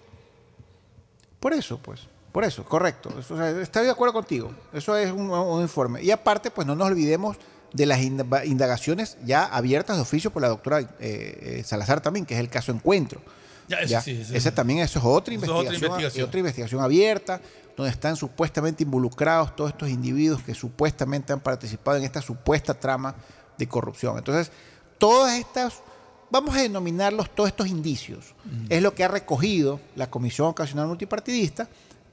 Por 1.40 1.54
eso, 1.54 1.78
pues, 1.80 2.02
por 2.32 2.44
eso, 2.46 2.64
correcto. 2.64 3.10
Eso, 3.20 3.34
o 3.34 3.38
sea, 3.38 3.50
estoy 3.62 3.84
de 3.84 3.92
acuerdo 3.92 4.14
contigo. 4.14 4.52
Eso 4.72 4.96
es 4.96 5.12
un, 5.12 5.30
un 5.30 5.62
informe. 5.62 6.02
Y 6.02 6.12
aparte, 6.12 6.50
pues 6.50 6.66
no 6.66 6.76
nos 6.76 6.88
olvidemos 6.88 7.36
de 7.74 7.86
las 7.86 8.00
inda- 8.00 8.46
indagaciones 8.46 9.18
ya 9.26 9.44
abiertas 9.46 9.98
de 9.98 10.02
oficio 10.04 10.32
por 10.32 10.42
la 10.42 10.48
doctora 10.48 10.80
eh, 10.80 10.88
eh, 11.00 11.64
Salazar 11.66 12.00
también, 12.02 12.26
que 12.26 12.36
es 12.36 12.40
el 12.40 12.50
caso 12.50 12.72
Encuentro. 12.72 13.22
Ya, 13.68 13.80
ese, 13.80 14.52
también 14.52 14.80
eso 14.80 15.00
es 15.00 15.06
otra 15.06 15.34
investigación, 15.34 16.26
otra 16.26 16.40
investigación 16.40 16.82
abierta, 16.82 17.42
donde 17.76 17.92
están 17.92 18.16
supuestamente 18.16 18.84
involucrados 18.84 19.56
todos 19.56 19.72
estos 19.72 19.90
individuos 19.90 20.44
que 20.44 20.54
supuestamente 20.54 21.34
han 21.34 21.40
participado 21.40 21.98
en 21.98 22.04
esta 22.04 22.22
supuesta 22.22 22.74
trama 22.74 23.16
de 23.58 23.68
corrupción. 23.68 24.18
Entonces, 24.18 24.52
todas 24.98 25.38
estas, 25.40 25.82
vamos 26.30 26.56
a 26.56 26.62
denominarlos 26.62 27.34
todos 27.34 27.50
estos 27.50 27.68
indicios, 27.68 28.36
es 28.70 28.82
lo 28.82 28.94
que 28.94 29.04
ha 29.04 29.08
recogido 29.08 29.80
la 29.96 30.10
Comisión 30.10 30.48
Ocasional 30.48 30.88
Multipartidista 30.88 31.68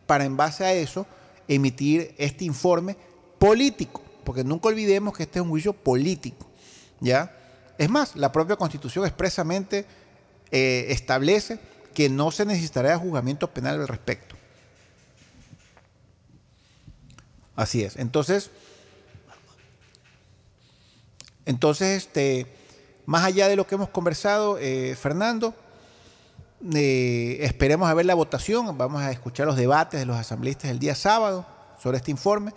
para 0.06 0.24
en 0.24 0.36
base 0.36 0.64
a 0.64 0.72
eso 0.72 1.06
emitir 1.48 2.14
este 2.16 2.44
informe 2.44 2.96
político, 3.38 4.02
porque 4.24 4.44
nunca 4.44 4.68
olvidemos 4.68 5.16
que 5.16 5.24
este 5.24 5.38
es 5.38 5.42
un 5.42 5.50
juicio 5.50 5.72
político, 5.72 6.46
¿ya? 7.00 7.36
Es 7.76 7.88
más, 7.88 8.14
la 8.14 8.30
propia 8.30 8.56
Constitución 8.56 9.06
expresamente 9.06 9.86
eh, 10.52 10.86
establece 10.88 11.58
que 11.94 12.08
no 12.08 12.30
se 12.30 12.44
necesitará 12.46 12.96
juzgamiento 12.98 13.48
penal 13.48 13.80
al 13.80 13.88
respecto. 13.88 14.36
Así 17.56 17.82
es. 17.82 17.96
Entonces, 17.96 18.50
entonces, 21.44 22.04
este, 22.04 22.46
más 23.06 23.24
allá 23.24 23.48
de 23.48 23.56
lo 23.56 23.66
que 23.66 23.74
hemos 23.74 23.88
conversado, 23.88 24.56
eh, 24.58 24.96
Fernando, 24.98 25.54
eh, 26.74 27.38
esperemos 27.40 27.88
a 27.88 27.94
ver 27.94 28.06
la 28.06 28.14
votación, 28.14 28.78
vamos 28.78 29.02
a 29.02 29.10
escuchar 29.10 29.46
los 29.46 29.56
debates 29.56 29.98
de 29.98 30.06
los 30.06 30.16
asambleístas 30.16 30.70
el 30.70 30.78
día 30.78 30.94
sábado 30.94 31.46
sobre 31.82 31.96
este 31.96 32.10
informe. 32.10 32.52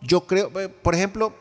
Yo 0.00 0.26
creo, 0.26 0.50
eh, 0.60 0.68
por 0.68 0.94
ejemplo, 0.94 1.32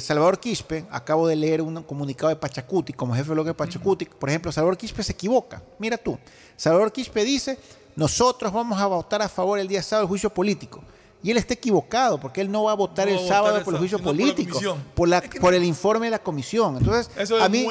Salvador 0.00 0.40
Quispe, 0.40 0.84
acabo 0.90 1.28
de 1.28 1.36
leer 1.36 1.62
un 1.62 1.82
comunicado 1.82 2.28
de 2.28 2.36
Pachacuti, 2.36 2.92
como 2.92 3.14
jefe 3.14 3.28
de 3.28 3.34
bloque 3.34 3.50
de 3.50 3.54
Pachacuti, 3.54 4.04
por 4.04 4.28
ejemplo, 4.28 4.50
Salvador 4.50 4.76
Quispe 4.76 5.02
se 5.02 5.12
equivoca. 5.12 5.62
Mira 5.78 5.96
tú, 5.96 6.18
Salvador 6.56 6.92
Quispe 6.92 7.24
dice, 7.24 7.58
nosotros 7.96 8.52
vamos 8.52 8.80
a 8.80 8.86
votar 8.86 9.22
a 9.22 9.28
favor 9.28 9.58
el 9.58 9.68
día 9.68 9.82
sábado 9.82 10.06
del 10.06 10.08
juicio 10.08 10.30
político. 10.30 10.82
Y 11.22 11.30
él 11.30 11.36
está 11.36 11.52
equivocado, 11.52 12.18
porque 12.18 12.40
él 12.40 12.50
no 12.50 12.64
va 12.64 12.72
a 12.72 12.74
votar 12.74 13.06
el 13.06 13.18
sábado 13.28 13.62
por 13.62 13.74
el 13.74 13.80
juicio 13.80 13.98
político, 13.98 14.58
por, 14.94 15.06
la, 15.06 15.20
por, 15.20 15.52
el 15.52 15.64
informe 15.64 16.06
de 16.06 16.12
la 16.12 16.18
comisión. 16.18 16.78
Entonces, 16.78 17.10
a 17.38 17.48
mí, 17.48 17.66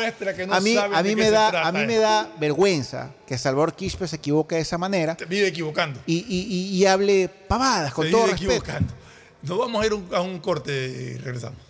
a 0.51 0.59
mí, 0.59 0.77
a 0.77 1.03
mí 1.03 1.15
me 1.15 1.31
da, 1.31 1.67
a 1.67 1.71
mí 1.71 1.85
me 1.88 1.97
da 1.97 2.31
vergüenza 2.39 3.11
que 3.26 3.39
Salvador 3.39 3.73
Quispe 3.73 4.07
se 4.07 4.17
equivoque 4.17 4.55
de 4.55 4.61
esa 4.61 4.77
manera. 4.77 5.15
Te 5.15 5.26
vive 5.26 5.47
equivocando. 5.47 5.99
Y, 6.05 6.26
y, 6.27 6.85
hable 6.85 7.27
pavadas, 7.27 7.91
con 7.91 8.11
todo 8.11 8.27
respeto. 8.27 8.53
Equivocando. 8.53 8.93
Nos 9.41 9.57
vamos 9.57 9.81
a 9.81 9.85
ir 9.88 9.93
a 10.13 10.21
un 10.21 10.39
corte 10.39 10.71
y 10.71 11.17
regresamos. 11.17 11.68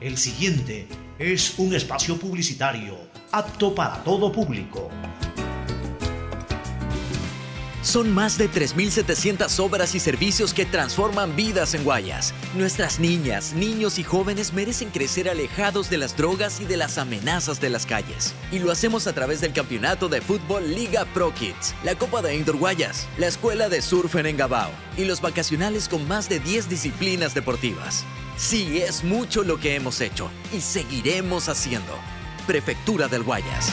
El 0.00 0.16
siguiente 0.16 0.86
es 1.18 1.58
un 1.58 1.74
espacio 1.74 2.16
publicitario 2.16 2.96
apto 3.32 3.74
para 3.74 4.04
todo 4.04 4.30
público. 4.30 4.88
Son 7.82 8.12
más 8.14 8.38
de 8.38 8.48
3.700 8.48 9.58
obras 9.58 9.96
y 9.96 9.98
servicios 9.98 10.54
que 10.54 10.66
transforman 10.66 11.34
vidas 11.34 11.74
en 11.74 11.82
Guayas. 11.82 12.32
Nuestras 12.54 13.00
niñas, 13.00 13.54
niños 13.54 13.98
y 13.98 14.04
jóvenes 14.04 14.52
merecen 14.52 14.90
crecer 14.90 15.28
alejados 15.28 15.90
de 15.90 15.98
las 15.98 16.16
drogas 16.16 16.60
y 16.60 16.64
de 16.64 16.76
las 16.76 16.96
amenazas 16.96 17.60
de 17.60 17.70
las 17.70 17.84
calles. 17.84 18.34
Y 18.52 18.60
lo 18.60 18.70
hacemos 18.70 19.08
a 19.08 19.14
través 19.14 19.40
del 19.40 19.52
campeonato 19.52 20.08
de 20.08 20.20
fútbol 20.20 20.76
Liga 20.76 21.06
Pro 21.12 21.34
Kids, 21.34 21.74
la 21.82 21.96
Copa 21.96 22.22
de 22.22 22.36
Indoor 22.36 22.58
Guayas, 22.58 23.08
la 23.18 23.26
Escuela 23.26 23.68
de 23.68 23.82
Surf 23.82 24.14
en 24.14 24.26
Engabao 24.26 24.70
y 24.96 25.06
los 25.06 25.20
vacacionales 25.20 25.88
con 25.88 26.06
más 26.06 26.28
de 26.28 26.38
10 26.38 26.68
disciplinas 26.68 27.34
deportivas. 27.34 28.04
Sí, 28.38 28.78
es 28.78 29.02
mucho 29.02 29.42
lo 29.42 29.58
que 29.58 29.74
hemos 29.74 30.00
hecho 30.00 30.30
y 30.52 30.60
seguiremos 30.60 31.48
haciendo. 31.48 31.92
Prefectura 32.46 33.08
del 33.08 33.24
Guayas 33.24 33.72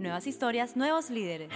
Nuevas 0.00 0.26
historias, 0.26 0.76
nuevos 0.76 1.10
líderes. 1.10 1.50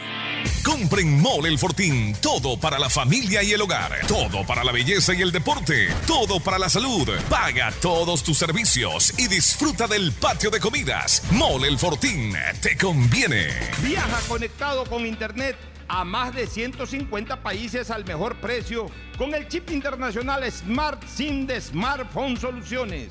Compren 0.62 1.18
Mole 1.18 1.48
El 1.48 1.58
Fortín. 1.58 2.14
Todo 2.20 2.60
para 2.60 2.78
la 2.78 2.90
familia 2.90 3.42
y 3.42 3.52
el 3.52 3.62
hogar. 3.62 4.06
Todo 4.06 4.44
para 4.46 4.62
la 4.62 4.70
belleza 4.70 5.14
y 5.14 5.22
el 5.22 5.32
deporte. 5.32 5.88
Todo 6.06 6.40
para 6.40 6.58
la 6.58 6.68
salud. 6.68 7.08
Paga 7.30 7.72
todos 7.80 8.22
tus 8.22 8.36
servicios 8.36 9.18
y 9.18 9.28
disfruta 9.28 9.86
del 9.86 10.12
patio 10.12 10.50
de 10.50 10.60
comidas. 10.60 11.22
Mole 11.32 11.68
El 11.68 11.78
Fortín. 11.78 12.34
Te 12.60 12.76
conviene. 12.76 13.46
Viaja 13.82 14.20
conectado 14.28 14.84
con 14.84 15.06
Internet 15.06 15.56
a 15.88 16.04
más 16.04 16.34
de 16.34 16.46
150 16.46 17.42
países 17.42 17.90
al 17.90 18.04
mejor 18.04 18.36
precio 18.42 18.88
con 19.16 19.34
el 19.34 19.48
chip 19.48 19.70
internacional 19.70 20.44
Smart 20.52 21.02
SIM 21.06 21.46
de 21.46 21.62
Smartphone 21.62 22.36
Soluciones. 22.36 23.10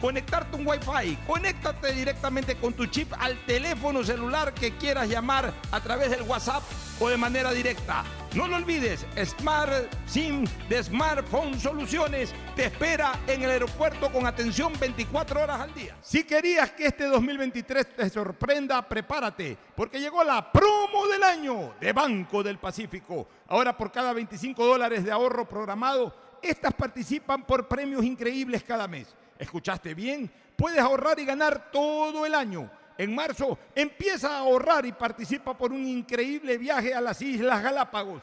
conectarte 0.00 0.56
un 0.56 0.66
Wi-Fi. 0.66 1.18
Conéctate 1.26 1.92
directamente 1.92 2.56
con 2.56 2.72
tu 2.72 2.86
chip 2.86 3.12
al 3.18 3.36
teléfono 3.46 4.02
celular 4.04 4.54
que 4.54 4.76
quieras 4.76 5.08
llamar 5.08 5.52
a 5.70 5.80
través 5.80 6.10
del 6.10 6.22
WhatsApp 6.22 6.62
o 7.00 7.08
de 7.08 7.16
manera 7.16 7.52
directa. 7.52 8.04
No 8.34 8.46
lo 8.46 8.56
olvides, 8.56 9.06
Smart 9.24 9.72
SIM 10.06 10.44
de 10.68 10.82
Smartphone 10.82 11.58
Soluciones 11.58 12.34
te 12.54 12.66
espera 12.66 13.18
en 13.26 13.42
el 13.42 13.50
aeropuerto 13.50 14.12
con 14.12 14.26
atención 14.26 14.72
24 14.78 15.42
horas 15.42 15.60
al 15.60 15.72
día. 15.74 15.96
Si 16.02 16.24
querías 16.24 16.72
que 16.72 16.86
este 16.86 17.06
2023 17.06 17.96
te 17.96 18.10
sorprenda, 18.10 18.86
prepárate, 18.86 19.56
porque 19.74 20.00
llegó 20.00 20.22
la 20.24 20.52
promo 20.52 21.06
del 21.06 21.22
año 21.22 21.74
de 21.80 21.92
Banco 21.92 22.42
del 22.42 22.58
Pacífico. 22.58 23.26
Ahora 23.48 23.76
por 23.76 23.90
cada 23.90 24.12
25 24.12 24.64
dólares 24.64 25.04
de 25.04 25.10
ahorro 25.10 25.48
programado, 25.48 26.14
estas 26.42 26.74
participan 26.74 27.44
por 27.44 27.66
premios 27.66 28.04
increíbles 28.04 28.62
cada 28.62 28.86
mes. 28.86 29.08
¿Escuchaste 29.38 29.94
bien? 29.94 30.30
Puedes 30.56 30.80
ahorrar 30.80 31.18
y 31.18 31.24
ganar 31.24 31.70
todo 31.70 32.26
el 32.26 32.34
año. 32.34 32.70
En 32.96 33.14
marzo 33.14 33.58
empieza 33.74 34.34
a 34.34 34.38
ahorrar 34.38 34.84
y 34.84 34.92
participa 34.92 35.56
por 35.56 35.72
un 35.72 35.86
increíble 35.86 36.58
viaje 36.58 36.92
a 36.92 37.00
las 37.00 37.22
Islas 37.22 37.62
Galápagos 37.62 38.22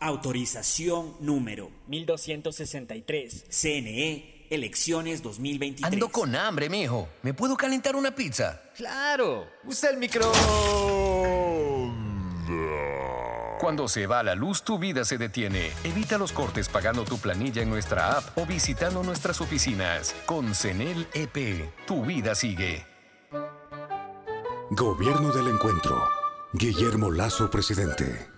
Autorización 0.00 1.16
número 1.18 1.72
1263. 1.88 3.46
CNE, 3.48 4.46
elecciones 4.48 5.22
2023. 5.24 5.92
Ando 5.92 6.08
con 6.08 6.36
hambre, 6.36 6.70
mijo. 6.70 7.08
¿Me 7.22 7.34
puedo 7.34 7.56
calentar 7.56 7.96
una 7.96 8.14
pizza? 8.14 8.62
Claro. 8.76 9.48
Usa 9.64 9.90
el 9.90 9.96
micro. 9.96 10.30
Cuando 13.58 13.88
se 13.88 14.06
va 14.06 14.22
la 14.22 14.36
luz, 14.36 14.62
tu 14.62 14.78
vida 14.78 15.04
se 15.04 15.18
detiene. 15.18 15.72
Evita 15.82 16.16
los 16.16 16.30
cortes 16.30 16.68
pagando 16.68 17.04
tu 17.04 17.18
planilla 17.18 17.62
en 17.62 17.70
nuestra 17.70 18.18
app 18.18 18.38
o 18.38 18.46
visitando 18.46 19.02
nuestras 19.02 19.40
oficinas. 19.40 20.14
Con 20.26 20.54
CENEL 20.54 21.08
EP, 21.12 21.68
tu 21.88 22.04
vida 22.04 22.36
sigue. 22.36 22.86
Gobierno 24.70 25.32
del 25.32 25.48
Encuentro. 25.48 26.08
Guillermo 26.52 27.10
Lazo, 27.10 27.50
presidente. 27.50 28.37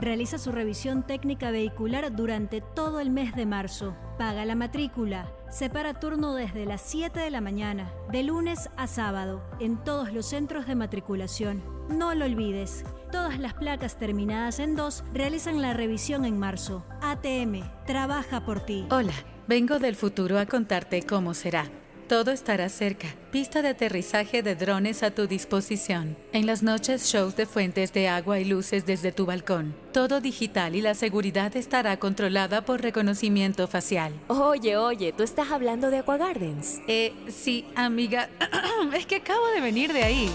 realiza 0.00 0.38
su 0.38 0.50
revisión 0.50 1.06
técnica 1.06 1.50
vehicular 1.50 2.14
durante 2.14 2.60
todo 2.60 3.00
el 3.00 3.10
mes 3.10 3.34
de 3.34 3.46
marzo. 3.46 3.94
Paga 4.18 4.44
la 4.44 4.54
matrícula. 4.54 5.30
Separa 5.50 5.94
turno 5.94 6.34
desde 6.34 6.64
las 6.64 6.80
7 6.82 7.20
de 7.20 7.30
la 7.30 7.40
mañana, 7.40 7.92
de 8.12 8.22
lunes 8.22 8.70
a 8.76 8.86
sábado, 8.86 9.42
en 9.58 9.76
todos 9.82 10.12
los 10.12 10.26
centros 10.26 10.66
de 10.66 10.76
matriculación. 10.76 11.62
No 11.88 12.14
lo 12.14 12.24
olvides. 12.24 12.84
Todas 13.10 13.38
las 13.38 13.54
placas 13.54 13.98
terminadas 13.98 14.60
en 14.60 14.76
2 14.76 15.04
realizan 15.12 15.60
la 15.60 15.74
revisión 15.74 16.24
en 16.24 16.38
marzo. 16.38 16.84
ATM, 17.02 17.62
trabaja 17.84 18.44
por 18.44 18.60
ti. 18.60 18.86
Hola, 18.90 19.14
vengo 19.48 19.80
del 19.80 19.96
futuro 19.96 20.38
a 20.38 20.46
contarte 20.46 21.02
cómo 21.02 21.34
será. 21.34 21.64
Todo 22.10 22.32
estará 22.32 22.68
cerca. 22.68 23.06
Pista 23.30 23.62
de 23.62 23.68
aterrizaje 23.68 24.42
de 24.42 24.56
drones 24.56 25.04
a 25.04 25.12
tu 25.12 25.28
disposición. 25.28 26.16
En 26.32 26.44
las 26.44 26.60
noches, 26.60 27.04
shows 27.04 27.36
de 27.36 27.46
fuentes 27.46 27.92
de 27.92 28.08
agua 28.08 28.40
y 28.40 28.44
luces 28.44 28.84
desde 28.84 29.12
tu 29.12 29.26
balcón. 29.26 29.76
Todo 29.92 30.20
digital 30.20 30.74
y 30.74 30.80
la 30.80 30.94
seguridad 30.94 31.54
estará 31.56 32.00
controlada 32.00 32.64
por 32.64 32.82
reconocimiento 32.82 33.68
facial. 33.68 34.12
Oye, 34.26 34.76
oye, 34.76 35.12
¿tú 35.12 35.22
estás 35.22 35.52
hablando 35.52 35.88
de 35.88 35.98
Aqua 35.98 36.16
Gardens? 36.16 36.80
Eh, 36.88 37.14
sí, 37.28 37.64
amiga. 37.76 38.28
es 38.92 39.06
que 39.06 39.14
acabo 39.14 39.46
de 39.54 39.60
venir 39.60 39.92
de 39.92 40.02
ahí. 40.02 40.28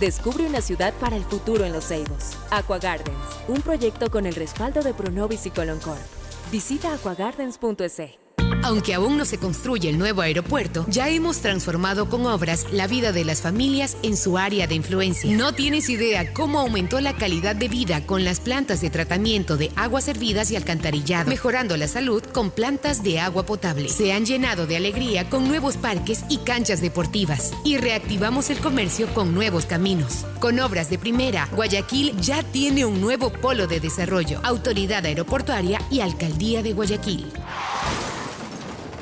Descubre 0.00 0.44
una 0.44 0.62
ciudad 0.62 0.92
para 0.94 1.14
el 1.14 1.22
futuro 1.22 1.64
en 1.64 1.72
Los 1.72 1.86
Ceibos. 1.86 2.36
Aqua 2.50 2.80
Gardens, 2.80 3.38
un 3.46 3.62
proyecto 3.62 4.10
con 4.10 4.26
el 4.26 4.34
respaldo 4.34 4.82
de 4.82 4.92
Pronovis 4.92 5.46
y 5.46 5.52
Coloncorp. 5.52 6.02
Visita 6.50 6.92
aquagardens.es. 6.92 8.23
Aunque 8.64 8.94
aún 8.94 9.18
no 9.18 9.26
se 9.26 9.36
construye 9.36 9.90
el 9.90 9.98
nuevo 9.98 10.22
aeropuerto, 10.22 10.86
ya 10.88 11.10
hemos 11.10 11.40
transformado 11.42 12.08
con 12.08 12.24
obras 12.24 12.64
la 12.72 12.86
vida 12.86 13.12
de 13.12 13.22
las 13.22 13.42
familias 13.42 13.98
en 14.02 14.16
su 14.16 14.38
área 14.38 14.66
de 14.66 14.74
influencia. 14.74 15.36
No 15.36 15.52
tienes 15.52 15.90
idea 15.90 16.32
cómo 16.32 16.60
aumentó 16.60 16.98
la 17.02 17.14
calidad 17.14 17.54
de 17.54 17.68
vida 17.68 18.06
con 18.06 18.24
las 18.24 18.40
plantas 18.40 18.80
de 18.80 18.88
tratamiento 18.88 19.58
de 19.58 19.70
aguas 19.76 20.04
servidas 20.04 20.50
y 20.50 20.56
alcantarillado, 20.56 21.28
mejorando 21.28 21.76
la 21.76 21.88
salud 21.88 22.22
con 22.22 22.50
plantas 22.50 23.02
de 23.02 23.20
agua 23.20 23.44
potable. 23.44 23.90
Se 23.90 24.14
han 24.14 24.24
llenado 24.24 24.66
de 24.66 24.78
alegría 24.78 25.28
con 25.28 25.46
nuevos 25.46 25.76
parques 25.76 26.24
y 26.30 26.38
canchas 26.38 26.80
deportivas 26.80 27.52
y 27.64 27.76
reactivamos 27.76 28.48
el 28.48 28.60
comercio 28.60 29.12
con 29.12 29.34
nuevos 29.34 29.66
caminos. 29.66 30.24
Con 30.40 30.58
obras 30.58 30.88
de 30.88 30.96
primera, 30.96 31.50
Guayaquil 31.52 32.18
ya 32.18 32.42
tiene 32.42 32.86
un 32.86 33.02
nuevo 33.02 33.30
polo 33.30 33.66
de 33.66 33.80
desarrollo, 33.80 34.40
autoridad 34.42 35.04
aeroportuaria 35.04 35.82
y 35.90 36.00
alcaldía 36.00 36.62
de 36.62 36.72
Guayaquil. 36.72 37.30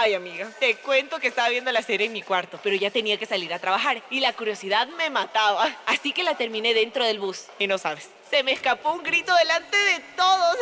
Ay, 0.00 0.14
amiga, 0.14 0.48
te 0.60 0.76
cuento 0.76 1.18
que 1.18 1.26
estaba 1.26 1.48
viendo 1.48 1.72
la 1.72 1.82
serie 1.82 2.06
en 2.06 2.12
mi 2.12 2.22
cuarto, 2.22 2.60
pero 2.62 2.76
ya 2.76 2.88
tenía 2.88 3.16
que 3.16 3.26
salir 3.26 3.52
a 3.52 3.58
trabajar 3.58 4.00
y 4.10 4.20
la 4.20 4.32
curiosidad 4.32 4.86
me 4.96 5.10
mataba. 5.10 5.76
Así 5.86 6.12
que 6.12 6.22
la 6.22 6.36
terminé 6.36 6.72
dentro 6.72 7.04
del 7.04 7.18
bus. 7.18 7.46
Y 7.58 7.66
no 7.66 7.78
sabes, 7.78 8.08
se 8.30 8.44
me 8.44 8.52
escapó 8.52 8.92
un 8.92 9.02
grito 9.02 9.34
delante 9.34 9.76
de 9.76 10.04
todos. 10.16 10.56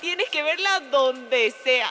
Tienes 0.00 0.28
que 0.30 0.42
verla 0.42 0.80
donde 0.90 1.54
sea. 1.62 1.88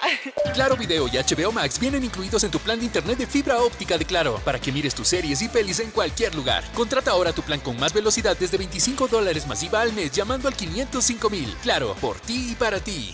Claro 0.53 0.75
Video 0.75 1.07
y 1.07 1.11
HBO 1.11 1.53
Max 1.53 1.79
vienen 1.79 2.03
incluidos 2.03 2.43
en 2.43 2.51
tu 2.51 2.59
plan 2.59 2.77
de 2.77 2.85
internet 2.87 3.17
de 3.17 3.27
fibra 3.27 3.59
óptica 3.59 3.97
de 3.97 4.03
Claro 4.03 4.41
para 4.43 4.59
que 4.59 4.73
mires 4.73 4.93
tus 4.93 5.07
series 5.07 5.41
y 5.41 5.47
pelis 5.47 5.79
en 5.79 5.91
cualquier 5.91 6.35
lugar. 6.35 6.65
Contrata 6.73 7.11
ahora 7.11 7.31
tu 7.31 7.43
plan 7.43 7.61
con 7.61 7.79
más 7.79 7.93
velocidad 7.93 8.35
desde 8.37 8.57
25 8.57 9.07
dólares 9.07 9.47
masiva 9.47 9.79
al 9.79 9.93
mes 9.93 10.11
llamando 10.11 10.49
al 10.49 10.53
505 10.53 11.29
mil. 11.29 11.55
Claro, 11.63 11.95
por 12.01 12.19
ti 12.19 12.51
y 12.51 12.55
para 12.55 12.81
ti. 12.81 13.13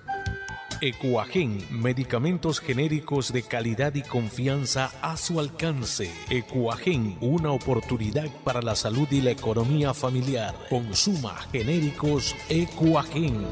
Ecuagen, 0.83 1.59
medicamentos 1.69 2.59
genéricos 2.59 3.31
de 3.31 3.43
calidad 3.43 3.93
y 3.93 4.01
confianza 4.01 4.91
a 5.03 5.15
su 5.15 5.39
alcance. 5.39 6.11
Ecuagen, 6.27 7.17
una 7.21 7.51
oportunidad 7.51 8.27
para 8.43 8.63
la 8.63 8.75
salud 8.75 9.07
y 9.11 9.21
la 9.21 9.29
economía 9.29 9.93
familiar. 9.93 10.55
Consuma 10.71 11.35
genéricos 11.51 12.35
Ecuagen. 12.49 13.45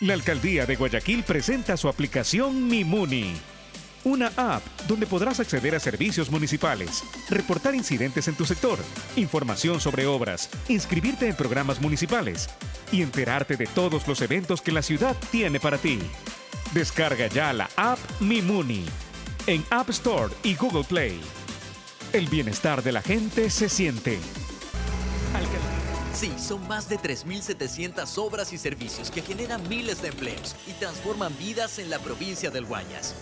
La 0.00 0.14
alcaldía 0.14 0.66
de 0.66 0.74
Guayaquil 0.74 1.22
presenta 1.22 1.76
su 1.76 1.88
aplicación 1.88 2.66
Mimuni. 2.66 3.36
Una 4.04 4.32
app 4.36 4.62
donde 4.86 5.06
podrás 5.06 5.40
acceder 5.40 5.74
a 5.74 5.80
servicios 5.80 6.30
municipales, 6.30 7.02
reportar 7.28 7.74
incidentes 7.74 8.28
en 8.28 8.34
tu 8.34 8.44
sector, 8.44 8.78
información 9.16 9.80
sobre 9.80 10.06
obras, 10.06 10.48
inscribirte 10.68 11.28
en 11.28 11.34
programas 11.34 11.80
municipales 11.80 12.48
y 12.92 13.02
enterarte 13.02 13.56
de 13.56 13.66
todos 13.66 14.06
los 14.06 14.20
eventos 14.22 14.62
que 14.62 14.72
la 14.72 14.82
ciudad 14.82 15.16
tiene 15.30 15.60
para 15.60 15.78
ti. 15.78 15.98
Descarga 16.72 17.26
ya 17.26 17.52
la 17.52 17.68
app 17.76 17.98
Mimuni 18.20 18.84
en 19.46 19.64
App 19.70 19.90
Store 19.90 20.32
y 20.42 20.54
Google 20.54 20.84
Play. 20.84 21.20
El 22.12 22.28
bienestar 22.28 22.82
de 22.82 22.92
la 22.92 23.02
gente 23.02 23.50
se 23.50 23.68
siente. 23.68 24.18
Sí, 26.18 26.32
son 26.36 26.66
más 26.66 26.88
de 26.88 26.98
3.700 26.98 28.18
obras 28.18 28.52
y 28.52 28.58
servicios 28.58 29.08
que 29.08 29.22
generan 29.22 29.68
miles 29.68 30.02
de 30.02 30.08
empleos 30.08 30.56
y 30.66 30.72
transforman 30.72 31.32
vidas 31.38 31.78
en 31.78 31.90
la 31.90 32.00
provincia 32.00 32.50
del 32.50 32.64
Guayas. 32.64 33.14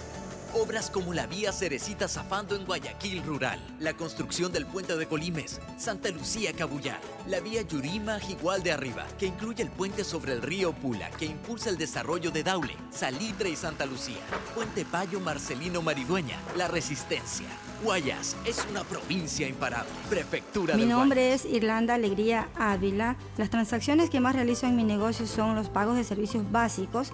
Obras 0.58 0.90
como 0.90 1.12
la 1.12 1.26
vía 1.26 1.52
Cerecita 1.52 2.08
Zafando 2.08 2.56
en 2.56 2.64
Guayaquil 2.64 3.22
Rural, 3.24 3.60
la 3.78 3.92
construcción 3.92 4.52
del 4.52 4.64
puente 4.64 4.96
de 4.96 5.06
Colimes, 5.06 5.60
Santa 5.76 6.08
Lucía 6.08 6.54
Cabullar, 6.54 6.98
la 7.28 7.40
vía 7.40 7.60
Yurima 7.60 8.18
Igual 8.26 8.62
de 8.62 8.72
Arriba, 8.72 9.04
que 9.18 9.26
incluye 9.26 9.62
el 9.62 9.68
puente 9.70 10.02
sobre 10.02 10.32
el 10.32 10.40
río 10.40 10.72
Pula, 10.72 11.10
que 11.10 11.26
impulsa 11.26 11.68
el 11.68 11.76
desarrollo 11.76 12.30
de 12.30 12.42
Daule, 12.42 12.74
Salitre 12.90 13.50
y 13.50 13.56
Santa 13.56 13.84
Lucía, 13.84 14.22
Puente 14.54 14.86
Payo 14.86 15.20
Marcelino 15.20 15.82
Maridueña, 15.82 16.38
La 16.56 16.68
Resistencia. 16.68 17.46
Guayas 17.84 18.34
es 18.46 18.64
una 18.70 18.82
provincia 18.84 19.46
imparable. 19.46 19.90
Prefectura 20.08 20.74
Mi 20.74 20.80
del 20.80 20.88
nombre 20.88 21.34
es 21.34 21.44
Irlanda 21.44 21.94
Alegría 21.94 22.48
Ávila. 22.56 23.16
Las 23.36 23.50
transacciones 23.50 24.08
que 24.08 24.20
más 24.20 24.34
realizo 24.34 24.66
en 24.66 24.76
mi 24.76 24.84
negocio 24.84 25.26
son 25.26 25.54
los 25.54 25.68
pagos 25.68 25.96
de 25.96 26.04
servicios 26.04 26.50
básicos. 26.50 27.12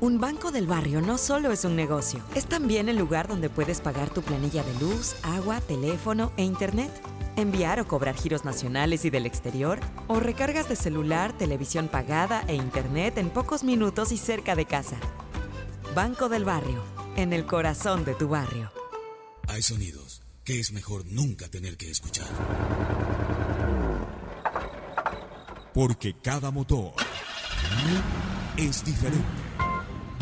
Un 0.00 0.20
banco 0.20 0.50
del 0.50 0.66
barrio 0.66 1.00
no 1.00 1.16
solo 1.18 1.50
es 1.50 1.64
un 1.64 1.76
negocio, 1.76 2.20
es 2.34 2.46
también 2.46 2.88
el 2.88 2.96
lugar 2.98 3.26
donde 3.26 3.48
puedes 3.48 3.80
pagar 3.80 4.10
tu 4.10 4.22
planilla 4.22 4.62
de 4.62 4.74
luz, 4.78 5.14
agua, 5.22 5.60
teléfono 5.60 6.32
e 6.36 6.44
internet, 6.44 6.90
enviar 7.36 7.80
o 7.80 7.88
cobrar 7.88 8.14
giros 8.14 8.44
nacionales 8.44 9.04
y 9.04 9.10
del 9.10 9.26
exterior, 9.26 9.80
o 10.06 10.20
recargas 10.20 10.68
de 10.68 10.76
celular, 10.76 11.36
televisión 11.36 11.88
pagada 11.88 12.44
e 12.48 12.54
internet 12.54 13.18
en 13.18 13.30
pocos 13.30 13.64
minutos 13.64 14.12
y 14.12 14.18
cerca 14.18 14.54
de 14.54 14.66
casa. 14.66 14.96
Banco 15.94 16.28
del 16.28 16.44
barrio, 16.44 16.82
en 17.16 17.32
el 17.32 17.46
corazón 17.46 18.04
de 18.04 18.14
tu 18.14 18.28
barrio. 18.28 18.70
Hay 19.48 19.62
sonidos 19.62 20.22
que 20.44 20.60
es 20.60 20.72
mejor 20.72 21.06
nunca 21.06 21.48
tener 21.48 21.76
que 21.76 21.90
escuchar. 21.90 22.28
Porque 25.72 26.14
cada 26.20 26.50
motor 26.50 26.92
es 28.56 28.84
diferente. 28.84 29.43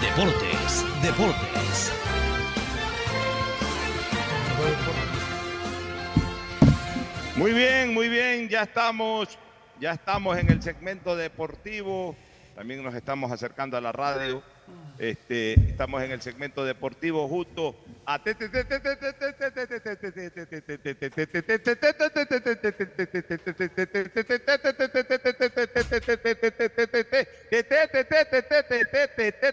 Deportes, 0.00 0.84
Deportes. 1.02 1.92
Muy 7.36 7.52
bien, 7.52 7.94
muy 7.94 8.08
bien, 8.08 8.48
ya 8.48 8.62
estamos, 8.62 9.38
ya 9.80 9.92
estamos 9.92 10.36
en 10.38 10.50
el 10.50 10.62
segmento 10.62 11.16
deportivo, 11.16 12.14
también 12.54 12.82
nos 12.82 12.94
estamos 12.94 13.32
acercando 13.32 13.76
a 13.76 13.80
la 13.80 13.92
radio, 13.92 14.42
este, 14.98 15.54
estamos 15.68 16.02
en 16.02 16.10
el 16.10 16.22
segmento 16.22 16.64
deportivo 16.64 17.28
justo 17.28 17.76
a 18.06 18.22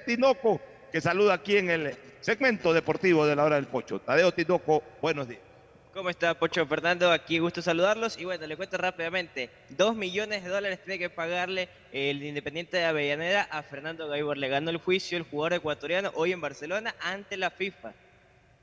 Tinoco, 0.06 0.62
que 0.92 1.02
saluda 1.02 1.34
aquí 1.34 1.58
en 1.58 1.70
el 1.70 1.96
segmento 2.22 2.74
deportivo 2.74 3.26
de 3.26 3.36
la 3.36 3.44
hora 3.44 3.56
del 3.58 3.68
pocho. 3.68 4.00
Tadeo 4.00 4.34
Tinoco, 4.34 4.84
buenos 5.02 5.28
días. 5.28 5.53
¿Cómo 5.94 6.10
está 6.10 6.34
Pocho 6.34 6.66
Fernando? 6.66 7.12
Aquí 7.12 7.38
gusto 7.38 7.62
saludarlos. 7.62 8.18
Y 8.18 8.26
bueno, 8.26 8.48
le 8.48 8.58
cuento 8.58 8.78
rápidamente. 8.78 9.52
Dos 9.70 9.96
millones 9.96 10.44
de 10.44 10.50
dólares 10.50 10.80
tiene 10.84 10.98
que 10.98 11.12
pagarle 11.12 11.70
el 11.92 12.24
Independiente 12.24 12.78
de 12.78 12.86
Avellaneda 12.86 13.44
a 13.44 13.62
Fernando 13.62 14.08
Gaibor. 14.08 14.38
Le 14.38 14.48
ganó 14.48 14.72
el 14.72 14.78
juicio 14.78 15.20
el 15.20 15.24
jugador 15.24 15.54
ecuatoriano 15.54 16.12
hoy 16.16 16.32
en 16.32 16.42
Barcelona 16.42 16.96
ante 17.00 17.38
la 17.38 17.52
FIFA. 17.52 17.94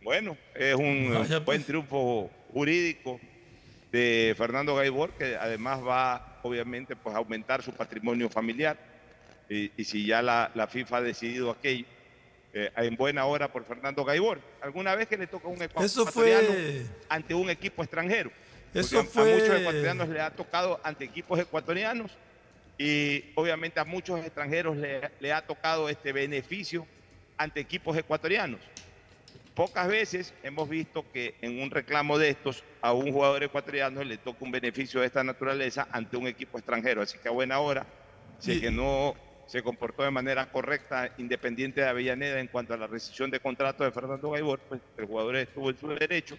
Bueno, 0.02 0.36
es 0.57 0.74
un 0.74 1.15
Vaya, 1.15 1.28
pues. 1.28 1.44
buen 1.44 1.62
triunfo 1.62 2.31
jurídico 2.52 3.20
de 3.93 4.35
Fernando 4.36 4.74
Gaibor, 4.74 5.12
que 5.12 5.36
además 5.36 5.86
va, 5.86 6.40
obviamente, 6.43 6.97
pues 6.97 7.15
a 7.15 7.19
aumentar 7.19 7.62
su 7.62 7.73
patrimonio 7.73 8.28
familiar. 8.28 8.77
Y, 9.48 9.70
y 9.77 9.85
si 9.85 10.05
ya 10.05 10.20
la, 10.20 10.51
la 10.57 10.66
FIFA 10.66 10.97
ha 10.97 11.02
decidido 11.02 11.52
aquello, 11.52 11.86
eh, 12.52 12.70
en 12.77 12.97
buena 12.97 13.24
hora 13.27 13.52
por 13.52 13.64
Fernando 13.64 14.05
Gaibor. 14.05 14.40
¿Alguna 14.60 14.94
vez 14.94 15.09
que 15.09 15.16
le 15.16 15.27
toca 15.27 15.48
un 15.48 15.59
ecuatoriano 15.62 16.48
fue- 16.48 16.86
ante 17.09 17.35
un 17.35 17.48
equipo 17.51 17.82
extranjero? 17.82 18.31
Eso 18.74 19.01
a- 19.01 19.05
fue- 19.05 19.22
a 19.32 19.35
muchos 19.36 19.48
ecuatorianos 19.60 20.09
le 20.09 20.20
ha 20.20 20.31
tocado 20.31 20.81
ante 20.82 21.05
equipos 21.05 21.39
ecuatorianos 21.39 22.16
y 22.78 23.24
obviamente 23.36 23.78
a 23.81 23.85
muchos 23.85 24.18
extranjeros 24.24 24.77
le, 24.77 25.10
le 25.20 25.32
ha 25.32 25.47
tocado 25.47 25.89
este 25.89 26.12
beneficio 26.12 26.86
ante 27.36 27.60
equipos 27.60 27.97
ecuatorianos. 27.97 28.60
Pocas 29.55 29.89
veces 29.89 30.32
hemos 30.43 30.68
visto 30.68 31.05
que 31.12 31.35
en 31.43 31.60
un 31.60 31.70
reclamo 31.70 32.16
de 32.18 32.31
estos 32.31 32.64
a 32.81 32.93
un 32.93 33.12
jugador 33.12 33.43
ecuatoriano 33.43 34.02
le 34.02 34.16
toca 34.16 34.44
un 34.44 34.51
beneficio 34.51 35.01
de 35.01 35.06
esta 35.06 35.22
naturaleza 35.22 35.86
ante 35.93 36.16
un 36.16 36.27
equipo 36.27 36.56
extranjero. 36.59 37.02
Así 37.02 37.18
que 37.18 37.28
a 37.28 37.32
buena 37.32 37.59
hora, 37.60 37.86
si 38.39 38.52
es 38.52 38.60
que 38.60 38.70
no 38.70 39.14
se 39.51 39.62
comportó 39.64 40.05
de 40.05 40.12
manera 40.12 40.47
correcta 40.47 41.12
Independiente 41.18 41.81
de 41.81 41.89
Avellaneda 41.89 42.39
en 42.39 42.47
cuanto 42.47 42.72
a 42.72 42.77
la 42.77 42.86
rescisión 42.86 43.32
de 43.32 43.40
contrato 43.40 43.82
de 43.82 43.90
Fernando 43.90 44.31
Gaibor, 44.31 44.60
pues 44.60 44.81
el 44.97 45.06
jugador 45.06 45.35
estuvo 45.36 45.70
en 45.70 45.77
su 45.77 45.89
derecho, 45.89 46.39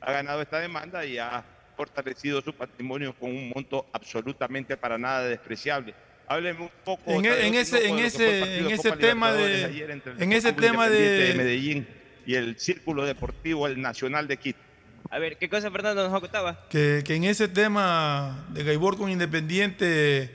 ha 0.00 0.12
ganado 0.12 0.42
esta 0.42 0.60
demanda 0.60 1.04
y 1.06 1.16
ha 1.16 1.42
fortalecido 1.74 2.42
su 2.42 2.52
patrimonio 2.52 3.14
con 3.18 3.30
un 3.30 3.48
monto 3.54 3.86
absolutamente 3.94 4.76
para 4.76 4.98
nada 4.98 5.24
despreciable. 5.24 5.94
Hábleme 6.28 6.60
un 6.60 6.70
poco 6.84 7.10
En, 7.10 7.24
e- 7.24 7.46
en 7.46 7.54
ese, 7.54 7.88
en 7.88 7.98
ese, 7.98 8.58
en 8.58 8.64
Copa 8.64 8.74
ese 8.74 8.92
tema 8.92 9.32
de, 9.32 9.64
ayer 9.64 9.90
entre 9.90 10.12
el 10.12 10.22
en 10.22 10.32
ese 10.32 10.52
tema 10.52 10.90
de, 10.90 11.00
de 11.00 11.34
Medellín 11.34 11.88
y 12.26 12.34
el 12.34 12.58
Círculo 12.58 13.06
Deportivo 13.06 13.66
El 13.68 13.80
Nacional 13.80 14.28
de 14.28 14.36
Quito. 14.36 14.60
A 15.08 15.18
ver, 15.18 15.38
¿qué 15.38 15.48
cosa 15.48 15.70
Fernando 15.70 16.06
nos 16.08 16.20
contaba? 16.20 16.66
que, 16.68 17.02
que 17.06 17.14
en 17.14 17.24
ese 17.24 17.48
tema 17.48 18.46
de 18.50 18.62
Gaibor 18.64 18.98
con 18.98 19.10
Independiente 19.10 20.30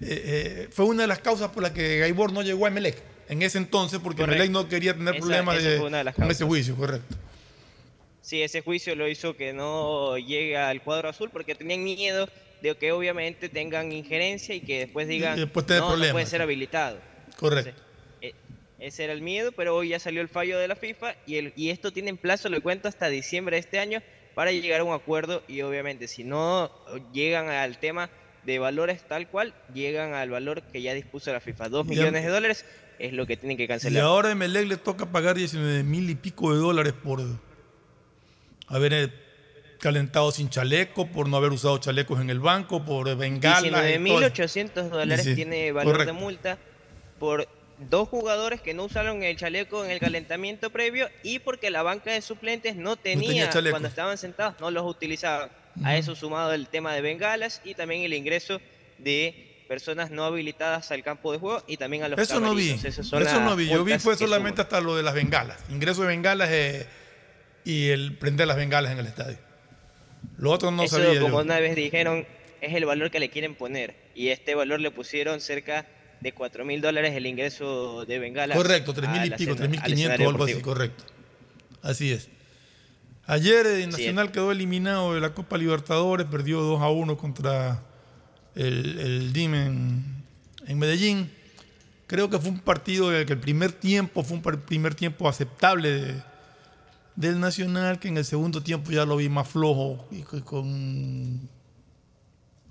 eh, 0.00 0.06
eh, 0.64 0.68
fue 0.70 0.84
una 0.84 1.02
de 1.02 1.08
las 1.08 1.20
causas 1.20 1.50
por 1.50 1.62
las 1.62 1.72
que 1.72 1.98
Gaibor 1.98 2.32
no 2.32 2.42
llegó 2.42 2.64
a 2.66 2.68
Emelec 2.68 2.96
en 3.28 3.42
ese 3.42 3.58
entonces, 3.58 3.98
porque 4.02 4.22
Correcto. 4.22 4.42
Emelec 4.44 4.52
no 4.52 4.68
quería 4.68 4.94
tener 4.94 5.14
Esa- 5.14 5.20
problemas 5.24 5.58
esa 5.58 5.68
de- 5.70 6.12
con 6.12 6.30
ese 6.30 6.44
juicio, 6.44 6.76
correcto. 6.76 7.16
Sí, 8.20 8.42
ese 8.42 8.60
juicio 8.60 8.94
lo 8.96 9.08
hizo 9.08 9.36
que 9.36 9.52
no 9.52 10.18
llegue 10.18 10.56
al 10.56 10.82
cuadro 10.82 11.08
azul 11.08 11.30
porque 11.30 11.54
tenían 11.54 11.84
miedo 11.84 12.28
de 12.60 12.74
que 12.76 12.90
obviamente 12.90 13.48
tengan 13.48 13.92
injerencia 13.92 14.54
y 14.54 14.60
que 14.60 14.80
después 14.80 15.06
digan 15.06 15.36
después 15.36 15.66
no, 15.68 15.94
puede 16.12 16.26
ser 16.26 16.42
habilitado. 16.42 16.98
Correcto. 17.38 17.80
Eh, 18.20 18.32
ese 18.80 19.04
era 19.04 19.12
el 19.12 19.22
miedo, 19.22 19.52
pero 19.52 19.76
hoy 19.76 19.90
ya 19.90 20.00
salió 20.00 20.20
el 20.22 20.28
fallo 20.28 20.58
de 20.58 20.66
la 20.68 20.74
FIFA 20.74 21.14
y, 21.26 21.36
el, 21.36 21.52
y 21.54 21.70
esto 21.70 21.92
tiene 21.92 22.10
en 22.10 22.16
plazo, 22.16 22.48
le 22.48 22.60
cuento, 22.60 22.88
hasta 22.88 23.08
diciembre 23.08 23.56
de 23.56 23.60
este 23.60 23.78
año 23.78 24.02
para 24.34 24.50
llegar 24.50 24.80
a 24.80 24.84
un 24.84 24.92
acuerdo 24.94 25.42
y 25.48 25.60
obviamente 25.62 26.08
si 26.08 26.24
no 26.24 26.70
llegan 27.12 27.48
al 27.48 27.78
tema 27.78 28.10
de 28.46 28.58
valores 28.58 29.02
tal 29.06 29.28
cual, 29.28 29.52
llegan 29.74 30.14
al 30.14 30.30
valor 30.30 30.62
que 30.62 30.80
ya 30.80 30.94
dispuso 30.94 31.32
la 31.32 31.40
FIFA. 31.40 31.68
Dos 31.68 31.86
Y 31.86 31.90
millones 31.90 32.24
de 32.24 32.30
dólares 32.30 32.64
es 32.98 33.12
lo 33.12 33.26
que 33.26 33.36
tienen 33.36 33.56
que 33.56 33.64
Y 33.64 33.68
cancelar. 33.68 34.02
ahora 34.04 34.28
a 34.28 34.32
Emelec 34.32 34.66
le 34.68 34.76
toca 34.76 35.06
pagar 35.06 35.34
19 35.36 35.82
mil 35.82 36.08
y 36.08 36.14
pico 36.14 36.54
de 36.54 36.60
dólares 36.60 36.94
por 36.94 37.20
haber 38.68 38.92
eh, 38.92 39.12
calentado 39.80 40.30
sin 40.32 40.48
chaleco, 40.48 41.06
por 41.08 41.28
no 41.28 41.36
haber 41.36 41.52
usado 41.52 41.78
chalecos 41.78 42.20
en 42.20 42.30
el 42.30 42.40
banco, 42.40 42.84
por 42.84 43.14
bengalas. 43.16 43.64
y 43.64 43.70
todo 43.70 43.82
eso. 43.82 44.00
19.800 44.00 44.88
dólares 44.88 45.24
Sí, 45.24 45.34
tiene 45.34 45.72
valor 45.72 45.92
correcto. 45.94 46.14
de 46.14 46.18
multa 46.20 46.58
por 47.18 47.48
dos 47.90 48.08
jugadores 48.08 48.60
que 48.62 48.72
no 48.74 48.84
usaron 48.84 49.22
el 49.22 49.36
chaleco 49.36 49.84
en 49.84 49.90
el 49.90 50.00
calentamiento 50.00 50.70
previo 50.70 51.08
y 51.22 51.40
porque 51.40 51.70
la 51.70 51.82
banca 51.82 52.10
de 52.12 52.22
suplentes 52.22 52.74
no 52.76 52.96
tenía, 52.96 53.28
tenía 53.28 53.50
chalecos. 53.50 53.72
cuando 53.72 53.88
estaban 53.88 54.16
sentados, 54.16 54.54
no 54.60 54.70
los 54.70 54.84
utilizaban. 54.86 55.50
A 55.84 55.96
eso 55.96 56.14
sumado 56.16 56.52
el 56.52 56.68
tema 56.68 56.94
de 56.94 57.00
bengalas 57.00 57.60
y 57.64 57.74
también 57.74 58.02
el 58.02 58.14
ingreso 58.14 58.60
de 58.98 59.64
personas 59.68 60.10
no 60.10 60.24
habilitadas 60.24 60.90
al 60.92 61.02
campo 61.02 61.32
de 61.32 61.38
juego 61.38 61.62
y 61.66 61.76
también 61.76 62.02
a 62.04 62.08
los 62.08 62.18
Eso 62.18 62.40
no 62.40 62.54
vi. 62.54 62.70
Esas 62.70 62.98
Eso 62.98 63.02
son 63.04 63.44
no 63.44 63.56
vi. 63.56 63.68
Yo 63.68 63.84
vi 63.84 63.98
fue 63.98 64.16
solamente 64.16 64.62
hasta 64.62 64.80
lo 64.80 64.96
de 64.96 65.02
las 65.02 65.14
bengalas. 65.14 65.58
Ingreso 65.70 66.02
de 66.02 66.08
bengalas 66.08 66.48
eh, 66.50 66.86
y 67.64 67.88
el 67.88 68.16
prender 68.16 68.46
las 68.46 68.56
bengalas 68.56 68.92
en 68.92 68.98
el 68.98 69.06
estadio. 69.06 69.38
Lo 70.38 70.50
otro 70.50 70.70
no 70.70 70.84
Eso, 70.84 70.96
sabía 70.96 71.20
como 71.20 71.38
yo. 71.38 71.44
una 71.44 71.60
vez 71.60 71.74
dijeron, 71.76 72.26
es 72.60 72.74
el 72.74 72.84
valor 72.84 73.10
que 73.10 73.20
le 73.20 73.28
quieren 73.28 73.54
poner. 73.54 73.94
Y 74.14 74.28
este 74.28 74.54
valor 74.54 74.80
le 74.80 74.90
pusieron 74.90 75.40
cerca 75.40 75.86
de 76.20 76.32
4 76.32 76.64
mil 76.64 76.80
dólares 76.80 77.14
el 77.14 77.26
ingreso 77.26 78.04
de 78.06 78.18
Bengala. 78.18 78.54
Correcto, 78.54 78.94
tres 78.94 79.10
mil 79.10 79.24
y 79.24 79.30
pico, 79.30 79.52
escena- 79.52 79.56
tres 79.56 79.70
mil 79.70 79.80
al 79.80 79.84
quinientos 79.86 80.12
escenario 80.14 80.26
o 80.26 80.30
algo 80.30 80.44
así, 80.44 80.60
correcto. 80.62 81.04
Así 81.82 82.12
es. 82.12 82.28
Ayer 83.26 83.66
eh, 83.66 83.86
Nacional 83.86 84.30
quedó 84.30 84.52
eliminado 84.52 85.14
de 85.14 85.20
la 85.20 85.34
Copa 85.34 85.58
Libertadores, 85.58 86.26
perdió 86.26 86.60
2 86.60 86.80
a 86.80 86.88
1 86.90 87.16
contra 87.16 87.82
el, 88.54 88.98
el 89.00 89.32
DIM 89.32 89.54
en, 89.54 90.24
en 90.66 90.78
Medellín. 90.78 91.32
Creo 92.06 92.30
que 92.30 92.38
fue 92.38 92.50
un 92.50 92.60
partido 92.60 93.10
en 93.12 93.18
el 93.18 93.26
que 93.26 93.32
el 93.32 93.40
primer 93.40 93.72
tiempo 93.72 94.22
fue 94.22 94.36
un 94.36 94.42
primer 94.42 94.94
tiempo 94.94 95.28
aceptable 95.28 95.90
de- 95.90 96.22
del 97.16 97.40
Nacional, 97.40 97.98
que 97.98 98.08
en 98.08 98.18
el 98.18 98.24
segundo 98.24 98.62
tiempo 98.62 98.90
ya 98.92 99.04
lo 99.06 99.16
vi 99.16 99.28
más 99.28 99.48
flojo 99.48 100.06
y 100.12 100.20
co- 100.22 100.44
con, 100.44 101.48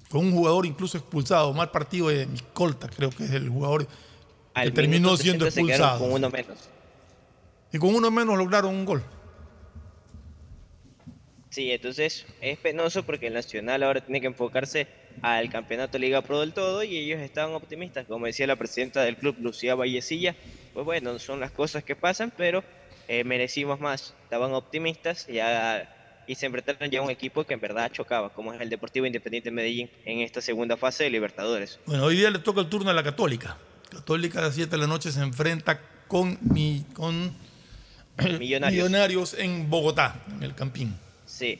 con 0.09 0.25
un 0.25 0.31
jugador 0.31 0.65
incluso 0.65 0.97
expulsado. 0.97 1.51
Mal 1.51 1.71
partido 1.71 2.07
de 2.09 2.27
Miscolta, 2.27 2.87
creo 2.87 3.09
que 3.09 3.25
es 3.25 3.31
el 3.31 3.49
jugador 3.49 3.87
Al 4.53 4.65
que 4.69 4.71
terminó 4.75 5.17
siendo 5.17 5.45
60 5.45 5.51
se 5.51 5.65
quedaron 5.67 5.87
expulsado. 5.87 5.99
con 5.99 6.13
uno 6.13 6.29
menos. 6.29 6.57
Y 7.73 7.77
con 7.79 7.93
uno 7.95 8.09
menos 8.11 8.37
lograron 8.37 8.73
un 8.73 8.85
gol. 8.85 9.03
Sí, 11.55 11.71
entonces 11.71 12.25
es 12.41 12.57
penoso 12.57 13.03
porque 13.03 13.27
el 13.27 13.33
Nacional 13.33 13.81
ahora 13.81 14.01
tiene 14.01 14.19
que 14.19 14.27
enfocarse 14.27 14.87
al 15.21 15.49
campeonato 15.49 15.97
Liga 15.97 16.21
Pro 16.21 16.41
del 16.41 16.51
todo 16.51 16.83
y 16.83 16.97
ellos 16.97 17.21
estaban 17.21 17.53
optimistas, 17.53 18.05
como 18.07 18.25
decía 18.25 18.45
la 18.45 18.57
presidenta 18.57 19.01
del 19.05 19.15
club, 19.15 19.37
Lucía 19.39 19.73
Vallecilla, 19.73 20.35
pues 20.73 20.85
bueno, 20.85 21.17
son 21.17 21.39
las 21.39 21.51
cosas 21.51 21.85
que 21.85 21.95
pasan, 21.95 22.33
pero 22.35 22.61
eh, 23.07 23.23
merecimos 23.23 23.79
más, 23.79 24.15
estaban 24.25 24.53
optimistas 24.53 25.27
ya, 25.27 26.23
y 26.27 26.35
se 26.35 26.47
enfrentaron 26.47 26.91
ya 26.91 26.99
a 26.99 27.03
un 27.03 27.09
equipo 27.09 27.45
que 27.45 27.53
en 27.53 27.61
verdad 27.61 27.89
chocaba, 27.89 28.33
como 28.33 28.53
es 28.53 28.59
el 28.59 28.69
Deportivo 28.69 29.05
Independiente 29.05 29.49
Medellín 29.49 29.89
en 30.03 30.19
esta 30.19 30.41
segunda 30.41 30.75
fase 30.75 31.05
de 31.05 31.09
Libertadores. 31.09 31.79
Bueno, 31.85 32.03
hoy 32.03 32.17
día 32.17 32.31
le 32.31 32.39
toca 32.39 32.59
el 32.59 32.67
turno 32.67 32.89
a 32.89 32.93
la 32.93 33.03
Católica. 33.03 33.57
Católica 33.89 34.39
a 34.39 34.41
las 34.41 34.55
7 34.55 34.69
de 34.69 34.77
la 34.77 34.87
noche 34.87 35.09
se 35.09 35.21
enfrenta 35.21 35.79
con, 36.09 36.37
mi, 36.41 36.85
con 36.91 37.33
Millonarios. 38.39 38.83
Millonarios 38.83 39.33
en 39.35 39.69
Bogotá, 39.69 40.21
en 40.35 40.43
el 40.43 40.53
Campín. 40.53 41.04
Sí, 41.35 41.59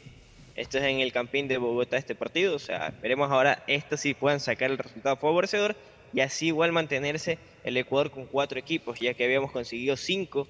esto 0.55 0.77
es 0.77 0.85
en 0.85 1.01
el 1.01 1.11
Campín 1.11 1.49
de 1.49 1.57
Bogotá 1.57 1.97
este 1.97 2.15
partido, 2.15 2.55
o 2.55 2.59
sea, 2.59 2.87
esperemos 2.87 3.29
ahora 3.29 3.61
estos 3.67 3.99
sí 3.99 4.13
puedan 4.13 4.39
sacar 4.39 4.71
el 4.71 4.77
resultado 4.77 5.17
favorecedor 5.17 5.75
y 6.13 6.21
así 6.21 6.47
igual 6.47 6.71
mantenerse 6.71 7.39
el 7.65 7.75
Ecuador 7.75 8.09
con 8.09 8.25
cuatro 8.25 8.57
equipos, 8.57 9.01
ya 9.01 9.13
que 9.13 9.25
habíamos 9.25 9.51
conseguido 9.51 9.97
cinco 9.97 10.47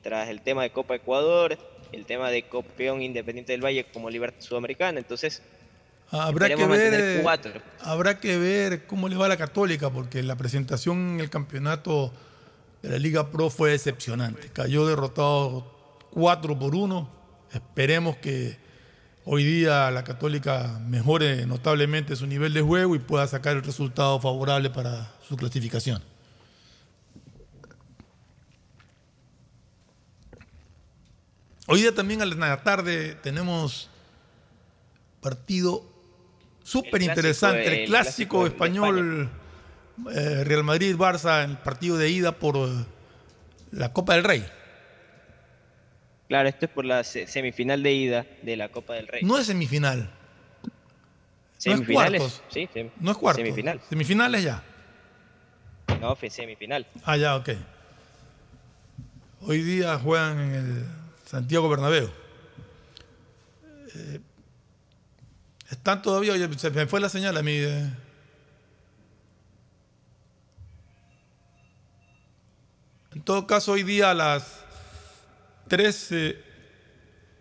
tras 0.00 0.28
el 0.28 0.42
tema 0.42 0.62
de 0.62 0.70
Copa 0.70 0.94
Ecuador, 0.94 1.58
el 1.90 2.06
tema 2.06 2.30
de 2.30 2.44
Copión 2.44 3.02
Independiente 3.02 3.50
del 3.50 3.64
Valle 3.64 3.84
como 3.92 4.10
Libertad 4.10 4.42
Sudamericana, 4.42 5.00
entonces 5.00 5.42
Habrá 6.12 6.46
que, 6.48 6.64
ver, 6.64 7.20
cuatro. 7.20 7.60
habrá 7.80 8.20
que 8.20 8.38
ver 8.38 8.86
cómo 8.86 9.08
le 9.08 9.16
va 9.16 9.26
a 9.26 9.28
la 9.28 9.36
Católica, 9.36 9.90
porque 9.90 10.22
la 10.22 10.36
presentación 10.36 11.14
en 11.14 11.20
el 11.20 11.30
campeonato 11.30 12.12
de 12.80 12.90
la 12.90 12.98
Liga 12.98 13.32
Pro 13.32 13.50
fue 13.50 13.72
decepcionante. 13.72 14.50
Cayó 14.52 14.86
derrotado 14.86 15.66
4 16.12 16.56
por 16.56 16.76
1. 16.76 17.10
Esperemos 17.52 18.16
que 18.18 18.67
hoy 19.30 19.44
día 19.44 19.90
la 19.90 20.04
Católica 20.04 20.80
mejore 20.86 21.44
notablemente 21.44 22.16
su 22.16 22.26
nivel 22.26 22.54
de 22.54 22.62
juego 22.62 22.96
y 22.96 22.98
pueda 22.98 23.26
sacar 23.26 23.56
el 23.56 23.62
resultado 23.62 24.18
favorable 24.18 24.70
para 24.70 25.12
su 25.28 25.36
clasificación. 25.36 26.02
Hoy 31.66 31.82
día 31.82 31.94
también 31.94 32.22
a 32.22 32.24
la 32.24 32.62
tarde 32.62 33.16
tenemos 33.16 33.90
partido 35.20 35.84
súper 36.64 37.02
interesante, 37.02 37.66
el 37.66 37.80
el 37.80 37.86
clásico, 37.88 38.46
español 38.46 39.28
eh, 40.10 40.44
Real 40.44 40.64
Madrid-Barça, 40.64 41.44
el 41.44 41.58
partido 41.58 41.98
de 41.98 42.08
ida 42.08 42.32
por 42.32 42.56
eh, 42.56 42.86
la 43.72 43.92
Copa 43.92 44.14
del 44.14 44.24
Rey. 44.24 44.57
Claro, 46.28 46.48
esto 46.48 46.66
es 46.66 46.70
por 46.72 46.84
la 46.84 47.02
se- 47.04 47.26
semifinal 47.26 47.82
de 47.82 47.92
ida 47.92 48.26
de 48.42 48.56
la 48.56 48.68
Copa 48.68 48.94
del 48.94 49.08
Rey. 49.08 49.22
No 49.24 49.38
es 49.38 49.46
semifinal. 49.46 50.10
Semifinales, 51.56 52.20
no 52.20 52.26
es 52.26 52.32
cuartos. 52.34 52.42
sí, 52.54 52.68
sem- 52.72 52.90
No 53.00 53.10
es 53.10 53.16
cuarto. 53.16 53.40
Semifinal. 53.42 53.80
Semifinales 53.88 54.42
ya. 54.44 54.62
No, 56.00 56.14
fue 56.14 56.30
semifinal. 56.30 56.86
Ah, 57.04 57.16
ya, 57.16 57.34
ok. 57.36 57.48
Hoy 59.40 59.62
día 59.62 59.98
juegan 59.98 60.38
en 60.38 60.54
el 60.54 60.86
Santiago 61.24 61.68
Bernabéu. 61.68 62.10
Eh, 63.96 64.20
están 65.70 66.02
todavía, 66.02 66.34
oye, 66.34 66.48
se 66.58 66.70
me 66.70 66.86
fue 66.86 67.00
la 67.00 67.08
señal 67.08 67.36
a 67.36 67.42
mí. 67.42 67.52
eh. 67.54 67.90
En 73.14 73.22
todo 73.22 73.46
caso, 73.46 73.72
hoy 73.72 73.82
día 73.82 74.10
a 74.10 74.14
las 74.14 74.64
13 75.68 76.36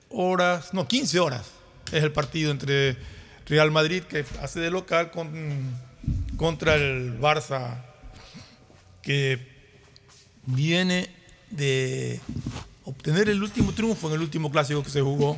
horas, 0.09 0.73
no, 0.73 0.87
15 0.87 1.19
horas 1.19 1.47
es 1.91 2.03
el 2.03 2.11
partido 2.11 2.51
entre 2.51 2.97
Real 3.47 3.71
Madrid, 3.71 4.03
que 4.03 4.25
hace 4.41 4.59
de 4.59 4.69
local, 4.69 5.09
con- 5.11 5.75
contra 6.37 6.75
el 6.75 7.19
Barça, 7.19 7.83
que 9.01 9.39
viene 10.45 11.09
de 11.49 12.19
obtener 12.83 13.29
el 13.29 13.41
último 13.41 13.71
triunfo 13.73 14.07
en 14.09 14.15
el 14.15 14.21
último 14.21 14.51
clásico 14.51 14.83
que 14.83 14.89
se 14.89 15.01
jugó. 15.01 15.37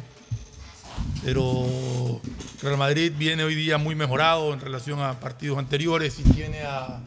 Pero 1.24 2.20
Real 2.62 2.78
Madrid 2.78 3.12
viene 3.18 3.44
hoy 3.44 3.56
día 3.56 3.78
muy 3.78 3.96
mejorado 3.96 4.54
en 4.54 4.60
relación 4.60 5.00
a 5.02 5.20
partidos 5.20 5.58
anteriores 5.58 6.20
y 6.20 6.24
tiene 6.24 6.64
a 6.64 7.00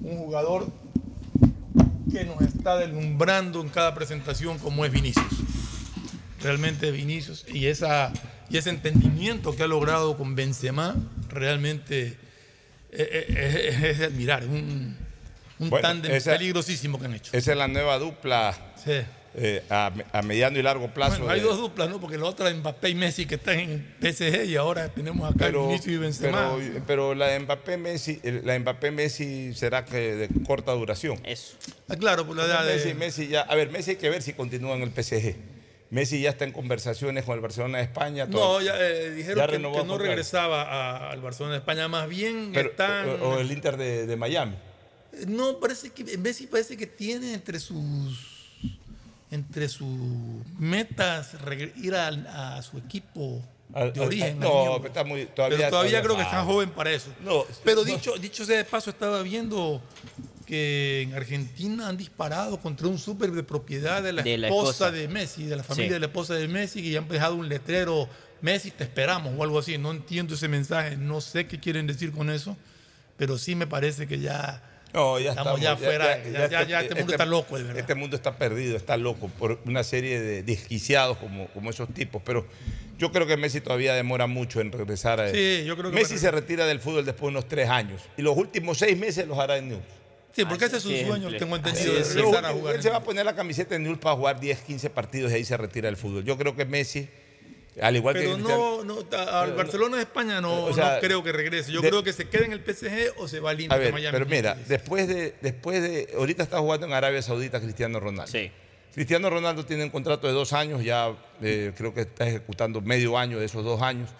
un 0.00 0.16
jugador 0.18 0.70
que 2.12 2.24
nos 2.24 2.40
está 2.42 2.76
deslumbrando 2.78 3.60
en 3.60 3.68
cada 3.68 3.94
presentación 3.94 4.58
como 4.58 4.84
es 4.84 4.92
Vinicius. 4.92 5.26
Realmente 6.40 6.90
Vinicius 6.90 7.44
y, 7.48 7.66
esa, 7.66 8.12
y 8.50 8.56
ese 8.56 8.70
entendimiento 8.70 9.54
que 9.56 9.62
ha 9.62 9.66
logrado 9.66 10.16
con 10.16 10.34
Benzema 10.34 10.96
realmente 11.28 12.16
es, 12.90 13.08
es- 13.28 13.82
es 13.84 13.98
de 13.98 14.04
admirar. 14.06 14.44
Un, 14.44 14.96
un 15.58 15.70
Bueno, 15.70 15.86
tándem 15.88 16.12
esa- 16.12 16.32
peligrosísimo 16.32 16.98
que 16.98 17.06
han 17.06 17.14
hecho. 17.14 17.30
Esa 17.36 17.52
es 17.52 17.58
la 17.58 17.68
nueva 17.68 17.98
dupla 17.98 18.56
eh, 19.34 19.62
a, 19.70 19.92
a 20.12 20.22
mediano 20.22 20.58
y 20.58 20.62
largo 20.62 20.92
plazo. 20.92 21.18
Bueno, 21.18 21.32
hay 21.32 21.40
de- 21.40 21.46
dos 21.46 21.58
duplas, 21.58 21.88
¿no? 21.88 22.00
Porque 22.00 22.18
la 22.18 22.26
otra 22.26 22.50
es 22.50 22.56
Mbappé 22.56 22.90
y 22.90 22.94
Messi 22.94 23.26
que 23.26 23.36
están 23.36 23.58
en 23.58 23.94
PSG 24.00 24.44
y 24.46 24.56
ahora 24.56 24.88
tenemos 24.88 25.26
acá 25.28 25.46
pero, 25.46 25.66
Vinicius 25.68 25.94
y 25.94 25.98
Benzema. 25.98 26.54
pero, 26.58 26.84
pero 26.86 27.14
la 27.14 27.28
de 27.28 27.40
Mbappé 27.40 27.76
Messi, 27.78 28.20
la 28.22 28.52
de 28.52 28.58
Mbappé 28.58 28.90
Messi 28.90 29.54
será 29.54 29.84
que 29.84 30.14
de 30.14 30.28
corta 30.46 30.72
duración. 30.72 31.18
Eso. 31.24 31.56
Ah, 31.88 31.96
claro, 31.96 32.26
por 32.26 32.36
la 32.36 32.44
edad 32.44 32.64
de- 32.66 32.74
Messi, 32.74 32.94
Messi 32.94 33.28
ya, 33.28 33.40
a 33.42 33.54
ver, 33.54 33.70
Messi 33.70 33.92
hay 33.92 33.96
que 33.96 34.10
ver 34.10 34.22
si 34.22 34.32
continúa 34.34 34.74
en 34.76 34.82
el 34.82 34.90
PSG. 34.90 35.34
Messi 35.90 36.22
ya 36.22 36.30
está 36.30 36.44
en 36.46 36.52
conversaciones 36.52 37.24
con 37.24 37.34
el 37.34 37.40
Barcelona 37.42 37.78
de 37.78 37.84
España. 37.84 38.24
No, 38.26 38.62
ya 38.62 38.74
eh, 38.80 39.10
dijeron 39.10 39.36
ya 39.38 39.46
que, 39.46 39.58
no 39.58 39.98
regresaba 39.98 40.62
a- 40.62 41.10
al 41.10 41.20
Barcelona 41.20 41.52
de 41.52 41.58
España, 41.58 41.86
más 41.88 42.08
bien 42.08 42.50
Pero- 42.54 42.70
están... 42.70 43.08
o, 43.08 43.14
o 43.30 43.38
el 43.40 43.50
Inter 43.52 43.76
de, 43.76 44.06
de 44.06 44.16
Miami. 44.16 44.56
No, 45.26 45.60
parece 45.60 45.90
que 45.90 46.16
Messi 46.16 46.46
parece 46.46 46.78
que 46.78 46.86
tiene 46.86 47.34
entre 47.34 47.60
sus 47.60 48.31
entre 49.32 49.68
sus 49.68 49.88
metas 50.58 51.34
ir 51.76 51.94
a, 51.96 52.56
a 52.58 52.62
su 52.62 52.78
equipo 52.78 53.42
de 53.94 53.98
origen. 54.00 54.38
no, 54.38 54.64
miembro. 54.70 54.86
está 54.86 55.02
muy- 55.04 55.24
todavía- 55.26 55.56
Pero 55.56 55.70
todavía, 55.70 55.70
todavía 55.70 56.02
creo 56.02 56.16
que 56.16 56.22
está 56.22 56.44
joven 56.44 56.70
para 56.70 56.90
eso. 56.92 57.08
No, 57.24 57.44
Pero 57.64 57.80
no. 57.80 57.84
dicho, 57.84 58.16
dicho 58.18 58.44
sea 58.44 58.58
de 58.58 58.64
paso, 58.64 58.90
estaba 58.90 59.22
viendo 59.22 59.82
que 60.46 61.02
en 61.02 61.14
Argentina 61.14 61.88
han 61.88 61.96
disparado 61.96 62.60
contra 62.60 62.86
un 62.88 62.98
súper 62.98 63.30
de 63.32 63.42
propiedad 63.42 64.02
de 64.02 64.12
la, 64.12 64.22
De 64.22 64.36
la 64.36 64.48
esposa, 64.48 64.70
esposa. 64.88 64.90
de 64.90 65.08
Messi, 65.08 65.44
de 65.46 65.56
la 65.56 65.62
familia 65.62 65.88
Sí. 65.88 65.92
de 65.94 66.00
la 66.00 66.06
esposa 66.06 66.34
de 66.34 66.48
Messi, 66.48 66.80
y 66.80 66.96
han 66.96 67.08
dejado 67.08 67.34
un 67.36 67.48
letrero, 67.48 68.08
Messi, 68.42 68.70
te 68.70 68.84
esperamos, 68.84 69.32
o 69.38 69.42
algo 69.42 69.58
así. 69.58 69.78
No 69.78 69.92
entiendo 69.92 70.34
ese 70.34 70.48
mensaje, 70.48 70.96
no 70.98 71.20
sé 71.22 71.46
qué 71.46 71.58
quieren 71.58 71.86
decir 71.86 72.12
con 72.12 72.28
eso, 72.28 72.56
pero 73.16 73.38
sí 73.38 73.54
me 73.54 73.66
parece 73.66 74.06
que 74.06 74.18
ya... 74.20 74.62
No, 74.94 75.18
ya 75.18 75.30
Estamos 75.30 75.58
ya 75.60 75.76
fuera, 75.76 76.22
ya- 76.22 76.48
ya- 76.50 76.62
ya 76.64 76.80
este 76.82 76.94
mundo 76.94 77.12
está 77.12 77.24
loco, 77.24 77.56
de 77.56 77.64
verdad. 77.64 77.80
Este 77.80 77.94
mundo 77.94 78.14
está 78.16 78.36
perdido, 78.36 78.76
está 78.76 78.96
loco 78.98 79.28
por 79.38 79.58
una 79.64 79.82
serie 79.84 80.20
de 80.20 80.42
desquiciados 80.42 81.16
como, 81.16 81.46
como 81.48 81.70
esos 81.70 81.88
tipos. 81.94 82.20
Pero 82.24 82.46
yo 82.98 83.10
creo 83.10 83.26
que 83.26 83.36
Messi 83.38 83.62
todavía 83.62 83.94
demora 83.94 84.26
mucho 84.26 84.60
en 84.60 84.70
regresar. 84.70 85.18
a 85.20 85.30
Sí, 85.30 85.64
yo 85.64 85.76
creo 85.78 85.90
que 85.90 85.96
Messi 85.96 86.18
se 86.18 86.30
retira 86.30 86.66
del 86.66 86.78
fútbol 86.78 87.06
después 87.06 87.22
de 87.32 87.38
unos 87.38 87.48
tres 87.48 87.70
años. 87.70 88.02
Y 88.18 88.22
los 88.22 88.36
últimos 88.36 88.76
seis 88.78 88.98
meses 88.98 89.26
los 89.26 89.38
hará 89.38 89.56
en 89.56 89.68
Newell's. 89.70 89.86
Sí, 90.34 90.44
porque 90.46 90.64
ese 90.66 90.76
es 90.78 90.82
su 90.82 90.90
sueño, 90.90 91.28
tengo 91.38 91.56
entendido, 91.56 91.92
de 91.94 92.00
es. 92.00 92.14
regresar 92.14 92.44
a 92.46 92.52
jugar. 92.52 92.74
Él 92.76 92.82
se 92.82 92.88
va 92.90 92.96
a 92.98 93.02
poner 93.02 93.24
la 93.24 93.34
camiseta 93.34 93.74
en 93.76 93.82
Newell's 93.84 94.00
para 94.02 94.16
jugar 94.16 94.40
10, 94.40 94.60
15 94.60 94.88
partidos 94.90 95.30
y 95.32 95.34
ahí 95.36 95.44
se 95.44 95.56
retira 95.56 95.86
del 95.88 95.96
fútbol. 95.96 96.24
Yo 96.24 96.36
creo 96.38 96.54
que 96.56 96.64
Messi 96.64 97.08
Al 97.80 97.96
igual 97.96 98.14
Pero 98.14 98.36
que 98.36 98.42
no, 98.42 98.84
no, 98.84 98.98
al 99.32 99.54
Barcelona 99.54 99.96
de 99.96 100.02
España 100.02 100.40
no, 100.42 100.64
O 100.64 100.74
sea, 100.74 100.94
no 100.96 101.00
creo 101.00 101.22
que 101.24 101.32
regrese. 101.32 101.72
Yo 101.72 101.80
de- 101.80 101.88
creo 101.88 102.02
que 102.02 102.12
se 102.12 102.28
quede 102.28 102.44
en 102.44 102.52
el 102.52 102.60
PSG 102.60 103.14
o 103.16 103.26
se 103.28 103.40
va 103.40 103.50
al 103.50 103.58
A 103.58 103.62
Inter 103.62 103.78
de 103.78 103.84
ver, 103.86 103.92
Miami. 103.94 104.12
pero 104.12 104.26
mira, 104.26 104.54
después 104.68 105.08
de, 105.08 105.34
después 105.40 105.80
de. 105.82 106.08
Ahorita 106.16 106.42
está 106.42 106.58
jugando 106.58 106.86
en 106.86 106.92
Arabia 106.92 107.22
Saudita 107.22 107.60
Cristiano 107.60 107.98
Ronaldo. 107.98 108.30
Sí. 108.30 108.50
Cristiano 108.92 109.30
Ronaldo 109.30 109.64
tiene 109.64 109.84
un 109.84 109.90
contrato 109.90 110.26
de 110.26 110.34
dos 110.34 110.52
años, 110.52 110.84
ya 110.84 111.16
eh, 111.40 111.72
creo 111.74 111.94
que 111.94 112.02
está 112.02 112.26
ejecutando 112.28 112.82
medio 112.82 113.16
año 113.16 113.38
de 113.38 113.46
esos 113.46 113.64
dos 113.64 113.80
años. 113.80 114.10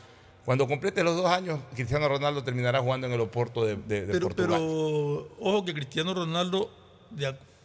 Cuando 0.46 0.66
complete 0.66 1.04
los 1.04 1.14
dos 1.14 1.26
años, 1.26 1.60
Cristiano 1.74 2.08
Ronaldo 2.08 2.42
terminará 2.42 2.80
jugando 2.80 3.06
en 3.06 3.12
el 3.12 3.20
Oporto 3.20 3.66
de, 3.66 3.76
de- 3.76 4.06
de 4.06 4.12
Pero, 4.14 4.28
Portugal. 4.28 4.50
pero 4.58 5.28
ojo 5.40 5.64
que 5.66 5.74
Cristiano 5.74 6.14
Ronaldo, 6.14 6.70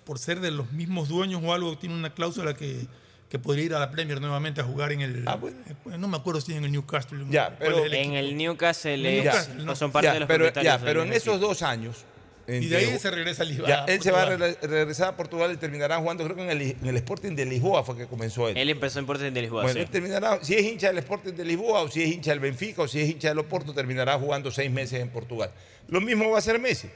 por 0.03 0.19
ser 0.19 0.41
de 0.41 0.51
los 0.51 0.69
mismos 0.73 1.07
dueños 1.07 1.41
o 1.43 1.53
algo, 1.53 1.77
tiene 1.77 1.95
una 1.95 2.13
cláusula 2.13 2.53
que, 2.55 2.85
que 3.29 3.39
podría 3.39 3.65
ir 3.65 3.73
a 3.73 3.79
la 3.79 3.91
Premier 3.91 4.21
nuevamente 4.21 4.61
a 4.61 4.63
jugar 4.63 4.91
en 4.93 5.01
el. 5.01 5.25
eh, 5.27 5.97
No 5.97 6.07
me 6.07 6.17
acuerdo 6.17 6.39
si 6.41 6.53
en 6.53 6.63
el 6.63 6.71
Newcastle. 6.71 7.25
Ya, 7.29 7.47
¿cuál 7.47 7.57
pero- 7.59 7.79
es 7.79 7.85
el 7.85 7.93
En 7.95 8.13
el 8.13 8.37
Newcastle, 8.37 9.63
no 9.63 9.75
son 9.75 9.91
parte 9.91 10.07
Ya, 10.07 10.13
de 10.13 10.19
los 10.21 10.27
pero, 10.27 10.45
propietarios 10.45 10.79
ya, 10.79 10.85
pero 10.85 11.03
en 11.03 11.11
esos 11.13 11.35
equipo. 11.35 11.47
dos 11.47 11.61
años. 11.61 12.05
Y 12.49 12.67
de 12.67 12.77
ahí 12.77 12.97
se 12.97 13.11
regresa 13.11 13.43
a 13.43 13.45
Lisboa. 13.45 13.67
Ya, 13.67 13.83
él 13.89 14.01
se 14.01 14.09
va 14.09 14.21
a 14.21 14.25
re- 14.37 14.53
regresar 14.61 15.09
a 15.09 15.17
Portugal 15.17 15.51
y 15.51 15.57
terminará 15.57 15.97
jugando, 15.97 16.23
creo 16.23 16.37
que 16.37 16.43
en 16.43 16.49
el, 16.49 16.61
en 16.61 16.85
el 16.87 16.95
Sporting 16.95 17.35
de 17.35 17.43
Lisboa 17.45 17.83
fue 17.83 17.97
que 17.97 18.07
comenzó 18.07 18.47
él. 18.47 18.55
Él 18.55 18.69
empezó 18.69 18.99
en 18.99 19.03
Sporting 19.03 19.31
de 19.33 19.41
Lisboa, 19.41 19.63
Bueno, 19.63 19.73
sí. 19.75 19.81
él 19.83 19.89
terminará, 19.89 20.39
si 20.41 20.53
es 20.53 20.63
hincha 20.63 20.87
del 20.87 20.99
Sporting 20.99 21.33
de 21.33 21.43
Lisboa, 21.43 21.81
o 21.81 21.89
si 21.91 22.03
es 22.03 22.07
hincha 22.09 22.31
del 22.31 22.39
Benfica, 22.39 22.83
o 22.83 22.87
si 22.87 23.01
es 23.01 23.09
hincha 23.09 23.27
del 23.27 23.39
Oporto, 23.39 23.73
terminará 23.73 24.17
jugando 24.17 24.49
seis 24.49 24.71
meses 24.71 25.01
en 25.01 25.09
Portugal. 25.09 25.51
Lo 25.89 25.99
mismo 25.99 26.29
va 26.29 26.37
a 26.37 26.39
hacer 26.39 26.57
Messi. 26.57 26.87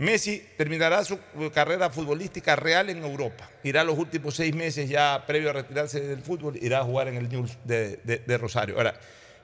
Messi 0.00 0.42
terminará 0.56 1.04
su 1.04 1.18
carrera 1.52 1.90
futbolística 1.90 2.56
real 2.56 2.88
en 2.88 3.04
Europa. 3.04 3.50
Irá 3.62 3.84
los 3.84 3.98
últimos 3.98 4.34
seis 4.34 4.54
meses 4.54 4.88
ya 4.88 5.24
previo 5.26 5.50
a 5.50 5.52
retirarse 5.52 6.00
del 6.00 6.22
fútbol, 6.22 6.56
irá 6.62 6.78
a 6.78 6.84
jugar 6.84 7.08
en 7.08 7.16
el 7.16 7.28
News 7.28 7.58
de, 7.64 7.98
de- 8.04 8.38
Rosario. 8.38 8.76
Ahora, 8.78 8.98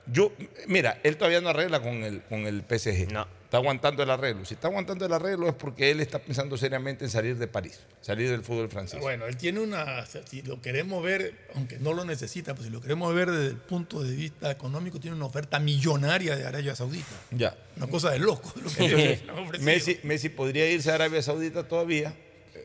yo, 0.07 0.31
mira, 0.65 0.99
él 1.03 1.15
todavía 1.15 1.41
no 1.41 1.49
arregla 1.49 1.79
con 1.79 2.03
el, 2.03 2.23
con 2.23 2.47
el 2.47 2.63
PSG. 2.63 3.07
Está 3.47 3.59
aguantando 3.59 4.03
el 4.03 4.09
arreglo. 4.09 4.43
Si 4.43 4.55
está 4.55 4.67
aguantando 4.67 5.05
el 5.05 5.13
arreglo 5.13 5.47
es 5.47 5.53
porque 5.53 5.89
él 5.89 6.01
está 6.01 6.19
pensando 6.19 6.57
seriamente 6.57 7.05
en 7.05 7.09
salir 7.09 7.37
de 7.37 7.47
París, 7.47 7.79
salir 8.01 8.29
del 8.29 8.43
fútbol 8.43 8.67
francés. 8.67 8.99
Bueno, 8.99 9.25
él 9.25 9.37
tiene 9.37 9.61
una, 9.61 10.05
si 10.05 10.41
lo 10.41 10.61
queremos 10.61 11.01
ver, 11.01 11.33
aunque 11.55 11.79
no 11.79 11.93
lo 11.93 12.03
necesita, 12.03 12.53
pues 12.53 12.65
si 12.67 12.73
lo 12.73 12.81
queremos 12.81 13.15
ver 13.15 13.31
desde 13.31 13.47
el 13.51 13.55
punto 13.55 14.03
de 14.03 14.13
vista 14.13 14.51
económico, 14.51 14.99
tiene 14.99 15.15
una 15.15 15.27
oferta 15.27 15.59
millonaria 15.59 16.35
de 16.35 16.45
Arabia 16.45 16.75
Saudita. 16.75 17.15
Ya. 17.31 17.55
Una 17.77 17.87
cosa 17.87 18.11
de 18.11 18.19
loco. 18.19 18.53
lo 18.61 18.69
que. 18.69 19.21
Messi, 19.61 19.97
Messi 20.03 20.27
podría 20.27 20.69
irse 20.69 20.91
a 20.91 20.95
Arabia 20.95 21.21
Saudita 21.21 21.65
todavía. 21.65 22.13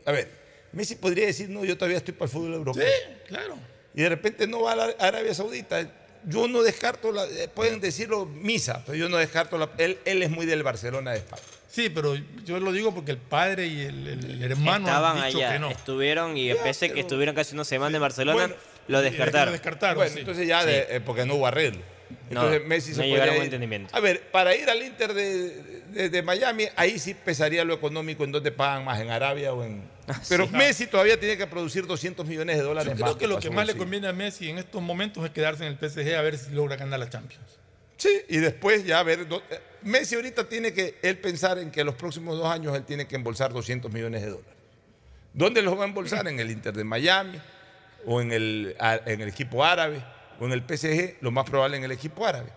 A 0.04 0.10
ver, 0.10 0.32
Messi 0.72 0.96
podría 0.96 1.26
decir, 1.26 1.48
no, 1.48 1.64
yo 1.64 1.76
todavía 1.76 1.98
estoy 1.98 2.14
para 2.14 2.24
el 2.24 2.32
fútbol 2.32 2.54
europeo. 2.54 2.84
Sí, 2.84 3.28
claro. 3.28 3.56
Y 3.94 4.02
de 4.02 4.08
repente 4.08 4.48
no 4.48 4.62
va 4.62 4.72
a 4.72 5.06
Arabia 5.06 5.32
Saudita. 5.32 6.01
Yo 6.24 6.46
no 6.48 6.62
descarto, 6.62 7.10
la, 7.12 7.24
eh, 7.24 7.48
pueden 7.52 7.80
decirlo 7.80 8.26
misa, 8.26 8.82
pero 8.86 8.96
yo 8.96 9.08
no 9.08 9.16
descarto, 9.16 9.58
la, 9.58 9.70
él, 9.78 9.98
él 10.04 10.22
es 10.22 10.30
muy 10.30 10.46
del 10.46 10.62
Barcelona 10.62 11.12
de 11.12 11.18
España. 11.18 11.42
Sí, 11.68 11.88
pero 11.88 12.14
yo 12.44 12.60
lo 12.60 12.70
digo 12.70 12.94
porque 12.94 13.10
el 13.12 13.16
padre 13.18 13.66
y 13.66 13.80
el, 13.80 14.42
hermano 14.42 14.86
Estaban 14.86 15.18
han 15.18 15.26
dicho 15.26 15.38
allá, 15.38 15.52
que 15.54 15.58
no. 15.58 15.70
estuvieron 15.70 16.36
y 16.36 16.52
pese 16.54 16.86
a 16.86 16.92
que 16.92 17.00
estuvieron 17.00 17.34
casi 17.34 17.54
una 17.54 17.64
semana 17.64 17.96
en 17.96 18.02
Barcelona, 18.02 18.34
Bueno, 18.38 18.54
lo 18.88 19.00
descartaron. 19.00 19.58
Bueno, 19.96 20.16
entonces 20.18 20.46
ya, 20.46 20.64
de- 20.66 20.86
eh, 20.90 21.00
porque 21.00 21.24
no 21.24 21.34
hubo 21.36 21.46
arreglo. 21.46 21.80
No, 22.30 22.42
Entonces 22.42 22.66
Messi 22.68 22.90
no 22.90 22.96
se 22.96 23.02
llegaron 23.04 23.20
podría 23.28 23.32
a 23.32 23.36
un 23.36 23.40
ir- 23.40 23.44
entendimiento. 23.46 23.96
A 23.96 24.00
ver, 24.00 24.20
para 24.30 24.54
ir 24.54 24.68
al 24.68 24.82
Inter 24.82 25.14
de, 25.14 25.71
de- 25.92 26.08
de 26.10 26.22
Miami, 26.22 26.64
ahí 26.76 26.98
sí 26.98 27.14
pesaría 27.14 27.64
lo 27.64 27.74
económico 27.74 28.24
en 28.24 28.32
donde 28.32 28.50
pagan 28.52 28.84
más, 28.84 29.00
en 29.00 29.10
Arabia 29.10 29.52
o 29.52 29.62
en... 29.64 29.82
Pero 30.28 30.46
sí. 30.46 30.52
Messi 30.52 30.86
todavía 30.86 31.18
tiene 31.18 31.36
que 31.36 31.46
producir 31.46 31.86
200 31.86 32.26
millones 32.26 32.56
de 32.56 32.62
dólares 32.64 32.90
Yo 32.92 32.96
creo 32.96 33.06
más 33.06 33.16
que 33.16 33.26
lo 33.26 33.38
que 33.38 33.50
más 33.50 33.66
le 33.66 33.76
conviene 33.76 34.08
a 34.08 34.12
Messi 34.12 34.50
en 34.50 34.58
estos 34.58 34.82
momentos 34.82 35.24
es 35.24 35.30
quedarse 35.30 35.64
en 35.66 35.72
el 35.72 35.78
PSG 35.78 36.14
a 36.16 36.22
ver 36.22 36.36
si 36.38 36.50
logra 36.50 36.76
ganar 36.76 36.98
la 36.98 37.08
Champions. 37.08 37.44
Sí, 37.96 38.10
y 38.28 38.38
después 38.38 38.84
ya 38.84 38.98
a 38.98 39.02
ver. 39.04 39.20
eh, 39.30 39.58
Messi 39.82 40.16
ahorita 40.16 40.48
tiene 40.48 40.72
que 40.72 40.96
él 41.02 41.18
pensar 41.18 41.58
en 41.58 41.70
que 41.70 41.84
los 41.84 41.94
próximos 41.94 42.36
dos 42.36 42.48
años 42.48 42.74
él 42.76 42.84
tiene 42.84 43.06
que 43.06 43.14
embolsar 43.14 43.52
200 43.52 43.92
millones 43.92 44.22
de 44.22 44.28
dólares. 44.30 44.52
¿Dónde 45.34 45.62
los 45.62 45.78
va 45.78 45.82
a 45.84 45.86
embolsar? 45.86 46.26
¿En 46.26 46.40
el 46.40 46.50
Inter 46.50 46.74
de 46.74 46.82
Miami? 46.84 47.40
¿O 48.04 48.20
en 48.20 48.32
el, 48.32 48.76
en 49.06 49.20
el 49.20 49.28
equipo 49.28 49.64
árabe? 49.64 50.02
¿O 50.40 50.46
en 50.46 50.52
el 50.52 50.62
PSG? 50.62 51.18
Lo 51.20 51.30
más 51.30 51.44
probable 51.48 51.76
en 51.76 51.84
el 51.84 51.92
equipo 51.92 52.26
árabe. 52.26 52.50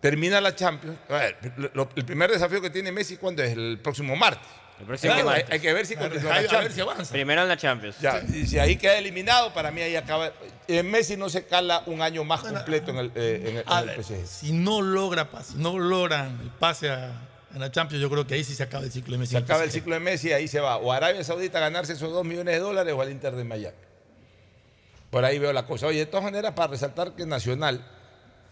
Termina 0.00 0.40
la 0.40 0.54
Champions. 0.54 0.96
A 1.08 1.12
ver, 1.14 1.36
lo- 1.56 1.70
lo- 1.74 1.88
el 1.96 2.04
primer 2.04 2.30
desafío 2.30 2.60
que 2.60 2.70
tiene 2.70 2.92
Messi, 2.92 3.16
¿cuándo 3.16 3.42
es? 3.42 3.52
El 3.52 3.80
próximo 3.82 4.14
martes. 4.16 4.46
El 4.78 4.86
próximo 4.86 5.12
Hay- 5.12 5.24
martes. 5.24 5.44
Hay, 5.46 5.52
hay 5.54 5.60
que 5.60 5.72
ver 5.72 5.86
si 5.86 5.96
Claro, 5.96 6.14
hay- 6.14 6.46
la 6.46 6.60
ver 6.60 6.72
si 6.72 6.80
avanza. 6.80 7.12
Primero 7.12 7.42
en 7.42 7.48
la 7.48 7.56
Champions. 7.56 7.96
Ya, 8.00 8.22
y 8.32 8.46
si 8.46 8.58
ahí 8.60 8.76
queda 8.76 8.96
eliminado, 8.96 9.52
para 9.52 9.70
mí 9.72 9.80
ahí 9.82 9.96
acaba. 9.96 10.30
eh, 10.68 10.82
Messi 10.84 11.16
no 11.16 11.28
se 11.30 11.46
cala 11.46 11.82
un 11.86 12.00
año 12.02 12.22
más 12.24 12.42
completo 12.42 12.90
en 12.92 12.98
el, 12.98 13.12
eh, 13.16 13.40
en 13.42 13.46
el- 13.56 13.62
en 13.62 13.64
A 13.66 13.80
el 13.80 13.86
ver, 13.86 13.96
PSG. 14.04 14.26
si 14.26 14.52
no 14.52 14.82
logra 14.82 15.28
si 15.42 15.56
no 15.56 15.78
logran 15.78 16.38
el 16.42 16.50
pase 16.50 16.90
a, 16.90 17.06
a 17.54 17.58
la 17.58 17.72
Champions, 17.72 18.00
yo 18.02 18.08
creo 18.10 18.24
que 18.26 18.34
ahí 18.34 18.44
sí 18.44 18.54
se 18.54 18.62
acaba 18.62 18.84
el 18.84 18.92
ciclo 18.92 19.12
de 19.12 19.18
Messi. 19.18 19.32
Se 19.32 19.38
en 19.38 19.44
acaba 19.44 19.64
el 19.64 19.70
ciclo 19.72 19.94
de 19.94 20.00
Messi 20.00 20.28
y 20.28 20.32
ahí 20.32 20.46
se 20.46 20.60
va. 20.60 20.76
O 20.76 20.92
Arabia 20.92 21.24
Saudita 21.24 21.58
a 21.58 21.62
ganarse 21.62 21.94
esos 21.94 22.12
2 22.12 22.24
millones 22.24 22.54
de 22.54 22.60
dólares 22.60 22.94
o 22.94 23.00
al 23.02 23.10
Inter 23.10 23.34
de 23.34 23.42
Miami. 23.44 23.74
Por 25.10 25.24
ahí 25.24 25.38
veo 25.38 25.52
la 25.52 25.64
cosa. 25.66 25.86
Oye, 25.86 26.00
de 26.00 26.06
todas 26.06 26.22
maneras, 26.22 26.52
para 26.52 26.68
resaltar 26.70 27.12
que 27.16 27.24
Nacional, 27.26 27.82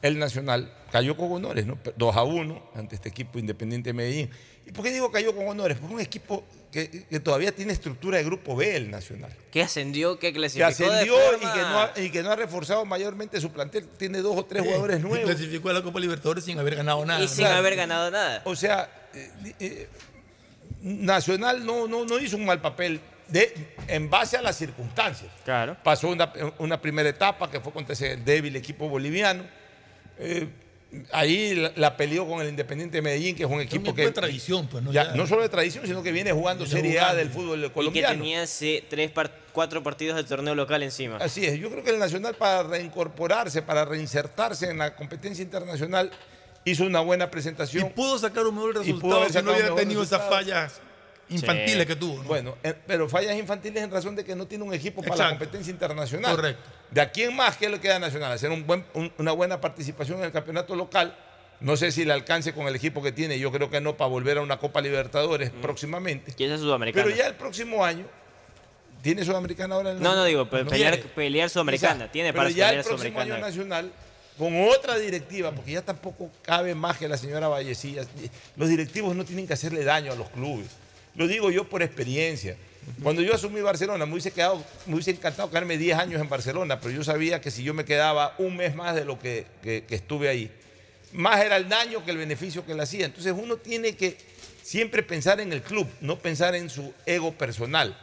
el 0.03 0.19
Nacional, 0.19 0.73
cayó 0.93 1.17
con 1.17 1.33
honores, 1.33 1.67
¿no? 1.67 1.79
2 1.97 2.17
a 2.17 2.23
1 2.23 2.71
ante 2.75 2.95
este 2.95 3.09
equipo 3.09 3.39
Independiente 3.39 3.91
de 3.91 3.95
Medellín. 3.95 4.31
¿Y 4.67 4.73
por 4.73 4.85
qué 4.85 4.91
digo 4.91 5.11
cayó 5.13 5.35
con 5.35 5.47
honores? 5.47 5.79
Porque 5.79 5.95
es 5.95 6.01
un 6.01 6.05
equipo 6.05 6.45
que, 6.73 7.05
que 7.05 7.21
todavía 7.21 7.53
tiene 7.53 7.73
estructura 7.73 8.19
de 8.19 8.25
grupo 8.25 8.57
B, 8.57 8.77
el 8.77 8.91
Nacional. 8.91 9.33
Que 9.51 9.63
ascendió, 9.63 10.19
que 10.19 10.29
Que 10.29 10.39
clasificó 10.39 10.67
ascendió 10.67 11.17
de 11.17 11.37
y, 11.37 11.41
forma... 11.41 11.53
que 11.53 11.61
no 11.61 11.81
ha, 11.81 11.93
y 11.97 12.11
que 12.11 12.23
no 12.23 12.31
ha 12.31 12.37
reforzado 12.37 12.85
mayormente 12.85 13.41
su 13.41 13.51
plantel. 13.53 13.87
Tiene 13.97 14.23
dos 14.23 14.37
o 14.37 14.45
tres 14.45 14.63
Sí, 14.63 14.69
jugadores 14.69 14.99
y 14.99 15.03
nuevos. 15.03 15.31
Clasificó 15.31 15.71
a 15.71 15.73
la 15.73 15.83
Copa 15.83 16.01
Libertadores 16.01 16.45
sin 16.45 16.59
haber 16.59 16.77
ganado 16.77 17.05
nada. 17.07 17.23
Y 17.23 17.29
sin 17.29 17.47
haber 17.47 17.77
ganado 17.77 18.11
nada. 18.11 18.43
O 18.45 18.57
sea, 18.57 18.91
eh, 19.15 19.55
eh, 19.61 19.89
Nacional 20.83 21.65
no, 21.65 21.87
no, 21.87 22.05
no 22.05 22.19
hizo 22.19 22.37
un 22.37 22.45
mal 22.45 22.61
papel 22.61 23.01
de, 23.29 23.53
en 23.89 24.11
base 24.11 24.37
a 24.37 24.43
las 24.43 24.57
circunstancias. 24.57 25.31
Claro. 25.45 25.77
Pasó 25.83 26.09
una, 26.09 26.33
una 26.59 26.81
primera 26.81 27.09
etapa 27.09 27.51
que 27.51 27.61
fue 27.61 27.73
contra 27.73 27.93
ese 27.93 28.17
débil 28.17 28.57
equipo 28.57 28.89
boliviano. 28.89 29.45
Eh, 30.19 30.49
ahí 31.13 31.55
la, 31.55 31.73
la 31.77 31.97
peleó 31.97 32.27
con 32.27 32.41
el 32.41 32.49
Independiente 32.49 32.99
de 32.99 33.03
Medellín, 33.03 33.37
que 33.37 33.43
es 33.45 33.51
un 33.51 33.61
equipo 33.61 33.95
que. 33.95 34.11
tradición, 34.11 34.67
pues, 34.69 34.83
¿no? 34.83 34.93
ya, 34.93 35.05
Ya- 35.09 35.15
no 35.15 35.27
solo 35.27 35.43
de 35.43 35.49
tradición, 35.49 35.87
sino 35.87 36.03
que 36.03 36.13
viene 36.13 36.33
jugando 36.33 36.65
Viene 36.65 36.81
Serie 36.81 37.01
A 37.01 37.15
del 37.15 37.29
fútbol 37.31 37.61
Y 37.61 37.63
que 37.69 37.73
colombiano. 37.73 38.15
tenía 38.15 38.47
sí, 38.47 38.83
tres 38.89 39.11
par- 39.11 39.33
cuatro 39.53 39.83
partidos 39.83 40.17
del 40.17 40.27
torneo 40.27 40.55
local 40.55 40.83
encima. 40.83 41.17
Así 41.19 41.45
es, 41.45 41.59
yo 41.59 41.71
creo 41.71 41.83
que 41.83 41.91
el 41.91 41.99
Nacional 41.99 42.35
para 42.35 42.63
reincorporarse, 42.63 43.63
para 43.63 43.85
reinsertarse 43.85 44.71
en 44.71 44.79
la 44.79 44.95
competencia 44.97 45.43
internacional, 45.43 46.11
hizo 46.65 46.85
una 46.85 47.01
buena 47.01 47.25
Y 47.27 47.29
presentación. 47.29 47.91
pudo 47.93 48.19
sacar 48.19 48.47
un 48.47 48.55
mejor 48.55 48.71
Y 48.71 48.73
pudo 48.75 48.83
resultado 48.83 49.17
haber 49.17 49.33
si 49.33 49.43
no 49.43 49.53
hubiera 49.53 49.75
tenido 49.75 50.03
esas 50.03 50.29
fallas 50.29 50.81
infantiles 51.29 51.81
Sí. 51.81 51.87
que 51.87 51.97
tuvo. 51.97 52.23
¿no? 52.23 52.29
Bueno, 52.29 52.57
eh, 52.63 52.75
pero 52.87 53.09
fallas 53.09 53.37
infantiles 53.37 53.83
en 53.83 53.91
razón 53.91 54.15
de 54.17 54.25
que 54.25 54.35
no 54.37 54.47
tiene 54.47 54.65
un 54.65 54.73
equipo 54.75 55.03
para 55.03 55.17
la 55.17 55.29
competencia 55.31 55.71
internacional. 55.71 56.37
Correcto. 56.37 56.63
De 56.91 57.01
aquí 57.01 57.23
en 57.23 57.35
más, 57.35 57.57
¿qué 57.57 57.69
le 57.69 57.81
queda 57.81 57.97
a 57.97 57.99
Nacional? 57.99 58.33
Hacer 58.33 58.51
un 58.51 58.67
buen- 58.67 58.85
un- 58.95 59.13
una 59.19 59.33
buena 59.33 59.61
participación 59.61 60.19
en 60.21 60.27
el 60.27 60.33
campeonato 60.33 60.77
local. 60.77 61.17
No 61.59 61.77
sé 61.77 61.91
si 61.91 62.05
le 62.05 62.13
alcance 62.13 62.53
con 62.53 62.69
el 62.69 62.77
equipo 62.77 63.03
que 63.03 63.13
tiene, 63.13 63.39
yo 63.39 63.51
creo 63.51 63.71
que 63.71 63.81
no, 63.81 63.97
para 63.97 64.09
volver 64.09 64.39
a 64.39 64.43
una 64.43 64.59
Copa 64.59 64.81
Libertadores 64.81 65.51
próximamente. 65.51 66.33
¿Quién 66.33 66.53
es 66.53 66.61
sudamericano? 66.61 67.05
Pero 67.07 67.17
ya 67.17 67.27
el 67.27 67.35
próximo 67.35 67.83
año, 67.85 68.05
¿tiene 69.03 69.25
Sudamericana 69.25 69.75
ahora? 69.75 69.91
en 69.93 69.97
el- 69.97 70.03
No, 70.03 70.15
no 70.15 70.25
digo, 70.25 70.45
pe- 70.51 70.65
pelear, 70.65 70.95
Tiene. 70.97 71.09
pelear 71.15 71.49
sudamericana. 71.51 72.05
Quizá. 72.05 72.13
Tiene 72.13 72.33
Pero 72.33 72.41
para 72.41 72.51
ya 72.51 72.55
pelear 72.69 72.75
el 72.75 72.85
próximo 72.85 73.21
año 73.21 73.35
sudamericana. 73.35 73.47
nacional, 73.49 73.93
con 74.39 74.69
otra 74.69 74.99
directiva, 74.99 75.51
porque 75.53 75.73
ya 75.73 75.83
tampoco 75.83 76.31
cabe 76.43 76.75
más 76.75 76.99
que 76.99 77.09
la 77.09 77.17
señora 77.17 77.49
Vallecillas. 77.49 78.07
Los 78.57 78.69
directivos 78.69 79.17
no 79.17 79.25
tienen 79.25 79.47
que 79.47 79.55
hacerle 79.55 79.83
daño 79.83 80.13
a 80.13 80.15
los 80.15 80.29
clubes. 80.29 80.67
Lo 81.17 81.27
digo 81.27 81.51
yo 81.51 81.69
por 81.69 81.83
experiencia. 81.83 82.57
Cuando 83.03 83.21
yo 83.23 83.35
asumí 83.35 83.61
Barcelona, 83.61 84.07
me 84.07 84.13
hubiese, 84.13 84.31
quedado, 84.31 84.65
me 84.87 84.95
hubiese 84.95 85.11
encantado 85.11 85.49
quedarme 85.51 85.77
10 85.77 85.99
años 85.99 86.21
en 86.21 86.29
Barcelona, 86.29 86.79
pero 86.81 86.95
yo 86.95 87.03
sabía 87.03 87.41
que 87.41 87.51
si 87.51 87.65
yo 87.65 87.75
me 87.75 87.85
quedaba 87.85 88.35
un 88.39 88.57
mes 88.57 88.77
más 88.77 88.95
de 88.95 89.05
lo 89.05 89.19
que, 89.19 89.47
que- 89.63 89.85
que 89.85 89.95
estuve 89.97 90.29
ahí, 90.29 90.51
más 91.13 91.41
era 91.45 91.57
el 91.57 91.69
daño 91.69 92.05
que 92.05 92.13
el 92.13 92.17
beneficio 92.19 92.65
que 92.65 92.75
le 92.75 92.83
hacía. 92.83 93.07
Entonces 93.07 93.35
uno 93.37 93.57
tiene 93.57 93.97
que 93.97 94.17
siempre 94.63 95.03
pensar 95.03 95.41
en 95.41 95.53
el 95.53 95.63
club, 95.63 95.89
no 96.01 96.19
pensar 96.19 96.55
en 96.55 96.71
su 96.71 96.93
ego 97.07 97.33
personal. 97.33 97.97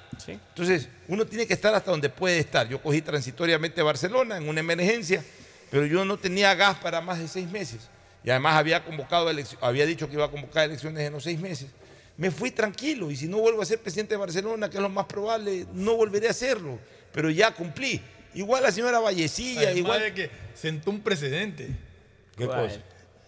Entonces 0.50 0.90
uno 1.08 1.26
tiene 1.26 1.46
que 1.48 1.54
estar 1.54 1.74
hasta 1.74 1.92
donde 1.92 2.10
puede 2.10 2.40
estar. 2.40 2.68
Yo 2.68 2.82
cogí 2.82 3.02
transitoriamente 3.02 3.82
Barcelona 3.82 4.36
en 4.38 4.50
una 4.50 4.60
emergencia, 4.60 5.24
pero 5.72 5.86
yo 5.86 6.04
no 6.04 6.18
tenía 6.18 6.54
gas 6.56 6.78
para 6.80 7.00
más 7.00 7.20
de 7.20 7.28
seis 7.30 7.50
meses. 7.50 7.82
Y 8.24 8.30
además 8.30 8.56
había 8.56 8.84
convocado, 8.84 9.30
había 9.62 9.86
dicho 9.86 10.08
que 10.10 10.14
iba 10.16 10.26
a 10.26 10.32
convocar 10.32 10.66
elecciones 10.66 11.06
en 11.08 11.14
los 11.14 11.24
seis 11.24 11.40
meses. 11.40 11.68
Me 12.18 12.30
fui 12.32 12.52
tranquilo 12.52 13.10
y 13.10 13.16
si 13.16 13.28
no 13.28 13.38
vuelvo 13.40 13.62
a 13.62 13.66
ser 13.66 13.80
presidente 13.80 14.14
de 14.14 14.18
Barcelona, 14.20 14.70
que 14.70 14.78
es 14.78 14.82
lo 14.84 14.90
más 14.90 15.06
probable, 15.06 15.66
no 15.74 15.96
volveré 15.96 16.28
a 16.28 16.32
hacerlo. 16.32 16.80
Pero 17.12 17.30
ya 17.30 17.52
cumplí. 17.52 18.02
Igual 18.36 18.64
la 18.64 18.72
señora 18.72 19.00
Vallecilla, 19.00 19.62
Además 19.62 19.78
igual... 19.78 20.02
de 20.02 20.14
que 20.14 20.32
sentó 20.54 20.90
un 20.92 21.02
precedente. 21.02 21.70
¿Qué 22.38 22.46
cosa? 22.46 22.78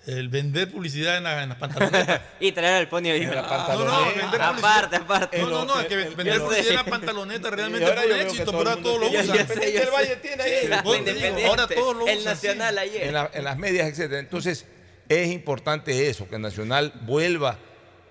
El 0.07 0.29
vender 0.29 0.71
publicidad 0.71 1.17
en, 1.17 1.23
la- 1.23 1.41
en 1.41 1.49
las 1.49 1.57
pantalonetas. 1.57 2.21
y 2.39 2.51
traer 2.51 2.87
al 2.91 3.05
ahí. 3.05 3.21
En 3.23 3.33
la 3.35 3.47
pantaloneta. 3.49 3.97
No, 3.97 4.05
no, 4.05 4.15
vender 4.21 4.41
aparte, 4.41 4.95
aparte. 4.97 5.37
No, 5.41 5.49
no, 5.49 5.65
no, 5.65 5.79
es 5.79 5.87
que 5.87 5.95
vender 5.95 6.41
publicidad 6.41 6.69
en 6.69 6.75
la 6.75 6.83
pantaloneta 6.85 7.49
realmente 7.49 7.87
fue 7.87 8.05
un 8.13 8.19
éxito, 8.19 8.45
todo 8.51 8.57
pero 8.59 8.61
el 8.61 8.67
ahora 8.77 8.83
todos 8.83 8.99
lo 8.99 9.07
usan. 9.09 9.25
Ya 9.35 9.47
sé, 9.47 9.73
ya 9.73 9.79
el 9.81 9.85
sé. 9.87 9.91
Valle 9.91 10.15
tiene 10.17 10.43
ahí. 10.43 11.45
Ahora 11.47 11.67
todos 11.67 11.95
lo 11.97 12.07
el 12.07 12.19
usan. 12.19 12.33
Nacional 12.33 12.77
ayer. 12.77 13.03
En, 13.03 13.13
la- 13.15 13.31
en 13.33 13.43
las 13.43 13.57
medias, 13.57 13.87
etcétera. 13.87 14.19
Entonces, 14.19 14.65
es 15.09 15.27
importante 15.31 16.07
eso, 16.07 16.27
que 16.29 16.37
Nacional 16.37 16.93
vuelva 17.01 17.57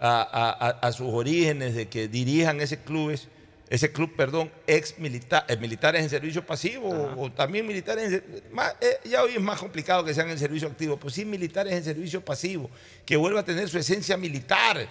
a, 0.04 0.20
a- 0.22 0.68
a- 0.68 0.78
a 0.88 0.92
sus 0.92 1.08
orígenes 1.12 1.74
de 1.74 1.88
que 1.88 2.08
dirijan 2.08 2.60
ese 2.60 2.78
clubes, 2.78 3.28
ese 3.70 3.90
club, 3.90 4.14
perdón, 4.14 4.52
ex 4.66 4.98
milita- 4.98 5.46
eh, 5.48 5.56
militares 5.56 6.02
en 6.02 6.10
servicio 6.10 6.44
pasivo 6.46 6.90
o, 6.90 7.22
o 7.24 7.32
también 7.32 7.66
militares 7.66 8.12
en 8.12 8.42
más, 8.52 8.74
eh, 8.80 8.98
ya 9.04 9.22
hoy 9.22 9.32
es 9.34 9.40
más 9.40 9.58
complicado 9.58 10.04
que 10.04 10.12
sean 10.12 10.28
en 10.28 10.38
servicio 10.38 10.68
activo, 10.68 10.98
pues 10.98 11.14
sí 11.14 11.24
militares 11.24 11.72
en 11.72 11.82
servicio 11.82 12.22
pasivo, 12.22 12.70
que 13.06 13.16
vuelva 13.16 13.40
a 13.40 13.44
tener 13.44 13.68
su 13.68 13.78
esencia 13.78 14.16
militar. 14.18 14.86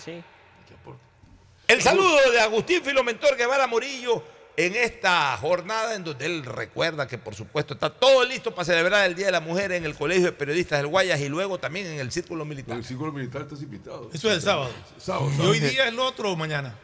El 1.67 1.81
saludo 1.81 2.17
de 2.31 2.39
Agustín 2.41 2.83
Filomentor 2.83 3.37
Guevara 3.37 3.67
Morillo 3.67 4.23
en 4.55 4.75
esta 4.75 5.35
jornada 5.37 5.95
en 5.95 6.03
donde 6.03 6.25
él 6.25 6.45
recuerda 6.45 7.07
que 7.07 7.17
por 7.17 7.33
supuesto 7.35 7.73
está 7.73 7.89
todo 7.89 8.23
listo 8.23 8.53
para 8.53 8.65
celebrar 8.65 9.05
el 9.07 9.15
Día 9.15 9.27
de 9.27 9.31
la 9.31 9.39
Mujer 9.39 9.71
en 9.71 9.85
el 9.85 9.95
Colegio 9.95 10.25
de 10.25 10.31
Periodistas 10.31 10.79
del 10.79 10.87
Guayas 10.87 11.19
y 11.21 11.29
luego 11.29 11.59
también 11.59 11.87
en 11.87 11.99
el 11.99 12.11
Círculo 12.11 12.45
Militar. 12.45 12.77
El 12.77 12.85
Círculo 12.85 13.11
Militar 13.11 13.43
estás 13.43 13.61
invitado. 13.61 14.09
Eso 14.13 14.29
es 14.29 14.35
el 14.35 14.41
sábado. 14.41 14.69
Sábado. 14.97 15.31
¿Y 15.39 15.45
hoy 15.45 15.59
día 15.59 15.83
es 15.85 15.89
el 15.89 15.99
otro 15.99 16.31
o 16.31 16.35
mañana? 16.35 16.75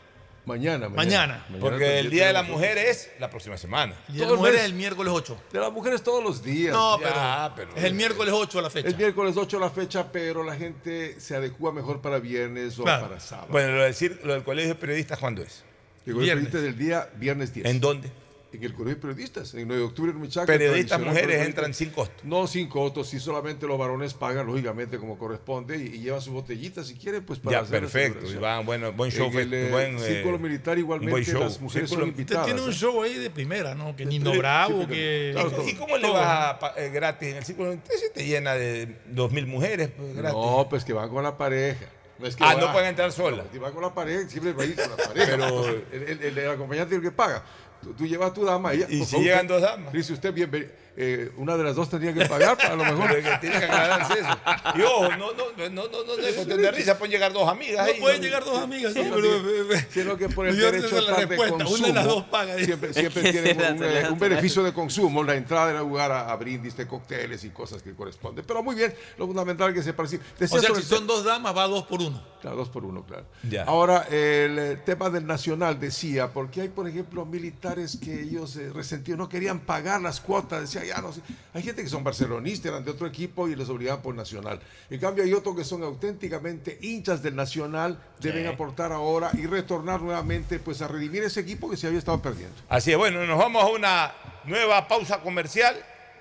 Mañana. 0.46 0.90
Mañana. 0.90 1.46
Porque 1.60 2.00
el 2.00 2.10
Día 2.10 2.28
de 2.28 2.34
la 2.34 2.41
Mujer 2.41 2.80
es 2.80 3.12
la 3.20 3.30
próxima 3.30 3.56
semana. 3.56 3.94
El 4.08 4.16
Día 4.16 4.26
de 4.26 4.32
la 4.32 4.38
Mujer 4.38 4.56
es 4.56 4.64
el 4.64 4.74
miércoles 4.74 5.14
8. 5.16 5.38
De 5.52 5.60
las 5.60 5.72
mujeres 5.72 6.02
todos 6.02 6.24
los 6.24 6.41
días. 6.41 6.74
No, 6.74 7.00
Ya, 7.00 7.54
pero, 7.56 7.76
es 7.76 7.84
el 7.84 7.94
miércoles 7.94 8.34
8 8.36 8.62
la 8.62 8.72
fecha. 8.72 8.88
El 8.88 8.96
miércoles 8.98 9.38
8 9.38 9.60
la 9.60 9.70
fecha, 9.70 10.12
pero 10.12 10.44
la 10.44 10.56
gente 10.56 11.20
se 11.20 11.36
adecua 11.36 11.72
mejor 11.72 12.02
para 12.02 12.18
viernes 12.18 12.80
o 12.80 12.84
Claro. 12.84 13.08
para 13.10 13.20
sábado. 13.20 13.50
Bueno, 13.52 13.78
lo 13.78 14.34
del 14.34 14.44
Colegio 14.44 14.70
de 14.74 14.80
Periodistas, 14.80 15.20
¿cuándo 15.20 15.44
es? 15.44 15.64
El 16.05 16.13
Colegio 16.13 16.35
de 16.35 16.41
Periodistas 16.41 16.61
del 16.63 16.77
día 16.77 17.09
viernes 17.17 17.53
10. 17.53 17.65
¿En 17.67 17.80
dónde? 17.80 18.09
En 18.51 18.63
el 18.63 18.73
Colegio 18.73 18.95
de 18.95 19.01
Periodistas, 19.01 19.53
en 19.53 19.67
9 19.67 19.80
de 19.80 19.88
octubre 19.88 20.11
en 20.11 20.19
Michaca. 20.21 20.47
Periodistas 20.47 20.99
mujeres 20.99 21.45
entran 21.45 21.71
sin 21.71 21.91
costo. 21.91 22.15
No 22.23 22.47
sin 22.47 22.67
costo, 22.67 23.03
si 23.03 23.19
solamente 23.19 23.67
los 23.67 23.77
varones 23.77 24.15
pagan, 24.15 24.47
lógicamente, 24.47 24.97
como 24.97 25.19
corresponde, 25.19 25.77
y, 25.77 25.97
y 25.97 25.99
llevan 25.99 26.19
sus 26.19 26.34
botellitas 26.34 26.88
si 26.88 26.95
quieren, 26.95 27.23
pues 27.23 27.38
para 27.38 27.57
Ya, 27.57 27.63
hacer 27.63 27.81
perfecto. 27.81 28.26
Y 28.27 28.38
van, 28.38 28.65
bueno, 28.65 28.91
buen 28.91 29.11
show. 29.11 29.27
En 29.34 29.38
el, 29.38 29.53
eh, 29.53 29.69
buen, 29.69 29.97
eh, 29.97 29.99
Círculo 29.99 30.39
Militar 30.39 30.80
igualmente, 30.80 31.11
buen 31.11 31.23
show. 31.26 31.41
las 31.43 31.61
mujeres 31.61 31.91
Círculo- 31.91 31.99
son 31.99 32.09
invitadas. 32.09 32.47
Usted 32.47 32.55
tiene 32.55 32.67
un 32.67 32.73
¿eh? 32.73 32.76
show 32.76 33.03
ahí 33.03 33.13
de 33.19 33.30
primera, 33.30 33.76
¿no? 33.76 33.95
Que 33.95 34.07
Nino 34.07 34.34
Bravo, 34.35 34.81
sí, 34.81 34.88
que... 34.88 35.35
¿Y, 35.67 35.69
y 35.69 35.73
cómo 35.76 35.97
le 35.97 36.09
vas 36.09 36.57
a 36.63 36.73
eh, 36.77 36.89
gratis 36.89 37.27
en 37.30 37.35
el 37.38 37.45
círculo? 37.45 37.71
Entonces 37.71 38.11
te 38.13 38.26
llena 38.26 38.55
de 38.55 38.97
dos 39.11 39.31
mil 39.31 39.45
mujeres 39.45 39.89
pues, 39.95 40.15
gratis. 40.15 40.35
No, 40.39 40.65
pues 40.67 40.84
que 40.84 40.93
van 40.93 41.09
con 41.09 41.21
la 41.23 41.38
pareja. 41.38 41.85
No 42.20 42.28
es 42.28 42.36
que 42.36 42.44
Ah, 42.44 42.54
va- 42.56 42.62
no 42.62 42.72
pueden 42.74 42.90
entrar 42.90 43.12
solas. 43.12 43.46
No, 43.46 43.52
si 43.52 43.58
van 43.60 43.72
con 43.74 43.82
la 43.82 43.94
pareja, 43.94 44.28
siempre 44.30 44.52
va 44.54 44.64
a 44.64 44.66
ir 44.66 44.76
con 44.76 44.90
la 44.90 44.96
pareja. 45.08 45.32
Pero- 45.32 45.68
el, 45.70 46.20
el- 46.22 46.38
el- 46.38 46.50
acompañante 46.50 46.96
es 46.96 46.98
el 47.02 47.04
que 47.10 47.12
paga. 47.16 47.44
Tú, 47.82 47.94
tú 47.94 48.06
llevas 48.06 48.32
a 48.32 48.34
tu 48.34 48.44
dama. 48.44 48.74
Ella, 48.74 48.88
¿Y 48.90 49.06
si 49.06 49.12
favor, 49.12 49.26
llegan 49.26 49.48
dos 49.48 49.62
damas? 49.62 49.94
Dice 49.94 50.12
usted, 50.14 50.34
bien, 50.34 50.52
eh, 51.01 51.31
una 51.38 51.55
de 51.55 51.63
las 51.63 51.76
dos 51.77 51.89
tendría 51.89 52.13
que 52.13 52.26
pagar, 52.26 52.57
a 52.61 52.76
lo 52.76 52.84
mejor. 52.84 53.07
Pero 53.07 53.19
es 53.19 53.26
que 53.30 53.38
tiene 53.39 53.57
que 53.59 53.65
aclararse 53.65 54.19
eso. 54.19 54.38
Y 54.76 54.81
ojo, 54.81 55.09
no, 55.15 55.31
no, 55.31 55.45
no, 55.57 55.69
no, 55.69 55.88
no, 55.88 56.03
no, 56.03 56.17
no, 56.17 56.57
de 56.57 56.71
risa, 56.71 56.97
pueden 56.97 57.11
llegar 57.13 57.31
dos 57.31 57.47
amigas. 57.47 57.77
No 57.88 57.93
ahí, 57.93 57.99
pueden 58.01 58.21
llegar 58.21 58.43
dos 58.43 58.61
amigas, 58.61 58.93
sí, 58.93 59.01
Sino 59.01 59.15
pero- 59.15 59.67
que- 59.69 59.85
sino 59.91 60.17
que 60.17 60.27
por 60.30 60.45
el 60.47 60.57
derecho 60.57 60.97
es 60.97 61.03
la 61.05 61.15
de 61.19 61.26
respuesta, 61.26 61.55
una 61.55 61.63
consumo, 61.65 61.88
de 61.88 61.93
las 61.93 62.05
dos 62.05 62.23
paga, 62.26 62.57
siempre, 62.57 62.93
siempre 62.93 63.31
tienen 63.31 63.57
un, 63.77 63.84
eh, 63.84 64.07
un 64.11 64.19
beneficio 64.19 64.61
de 64.61 64.73
consumo, 64.73 65.23
la 65.23 65.35
entrada 65.35 65.69
era 65.71 65.80
lugar 65.80 66.11
a, 66.11 66.30
a 66.31 66.35
brindis 66.35 66.76
de 66.76 66.85
cócteles 66.85 67.45
y 67.45 67.49
cosas 67.51 67.81
que 67.81 67.93
corresponden. 67.95 68.43
Pero 68.45 68.61
muy 68.61 68.76
bien, 68.76 68.93
lo 69.17 69.26
fundamental 69.26 69.69
es 69.69 69.76
que 69.76 69.84
se 69.84 69.93
participe. 69.93 70.23
O 70.43 70.47
sea, 70.47 70.59
si 70.59 70.65
el 70.81 70.84
son 70.84 71.07
dos 71.07 71.23
damas, 71.23 71.55
va 71.55 71.65
dos 71.67 71.85
por 71.85 72.01
uno. 72.01 72.21
Claro, 72.41 72.56
dos 72.56 72.70
por 72.70 72.86
uno, 72.86 73.03
claro. 73.03 73.26
Ya. 73.49 73.64
Ahora, 73.64 74.03
el 74.10 74.57
eh, 74.57 74.76
tema 74.86 75.10
del 75.10 75.28
nacional 75.28 75.80
decía, 75.80 76.32
porque 76.32 76.61
hay, 76.61 76.70
por 76.70 76.88
ejemplo, 76.88 77.26
militares 77.26 77.99
que 78.02 78.22
ellos 78.22 78.56
eh, 78.56 78.72
resentidos, 78.74 79.18
no 79.18 79.28
querían 79.28 79.60
pagar 79.60 80.02
las 80.02 80.22
cuotas, 80.22 80.61
decía, 80.61 80.86
ya 80.86 81.02
no 81.02 81.11
sé. 81.11 81.22
Hay 81.53 81.64
gente 81.64 81.84
que 81.84 81.90
son 81.90 82.03
barcelonistas, 82.03 82.72
eran 82.72 82.86
de 82.86 82.91
otro 82.91 83.07
equipo 83.07 83.49
y 83.49 83.56
les 83.56 83.68
obligaban 83.70 84.02
por 84.02 84.16
nacional. 84.16 84.60
En 84.90 84.99
cambio, 84.99 85.24
hay 85.24 85.34
otros 85.34 85.56
que 85.56 85.66
son 85.66 85.84
auténticamente 85.84 86.78
hinchas 86.82 87.22
del 87.22 87.36
nacional, 87.36 87.99
deben 88.20 88.48
aportar 88.48 88.91
ahora 88.91 89.32
y 89.34 89.45
retornar 89.45 90.02
nuevamente 90.02 90.60
pues 90.60 90.82
a 90.82 90.88
redimir 90.88 91.24
ese 91.24 91.41
equipo 91.41 91.70
que 91.70 91.76
se 91.76 91.88
había 91.88 91.99
estado 91.99 92.22
perdiendo. 92.22 92.56
Así 92.70 92.91
es, 92.91 92.98
bueno, 92.98 93.26
nos 93.26 93.38
vamos 93.38 93.64
a 93.64 93.68
una 93.68 94.14
nueva 94.45 94.88
pausa 94.88 95.20
comercial, 95.22 95.76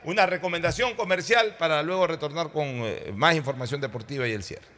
una 0.04 0.26
recomendación 0.26 0.94
comercial 0.94 1.56
para 1.58 1.82
luego 1.82 2.06
retornar 2.06 2.50
con 2.50 2.66
eh, 2.66 3.12
más 3.14 3.36
información 3.36 3.80
deportiva 3.80 4.26
y 4.26 4.32
el 4.32 4.42
cierre. 4.42 4.77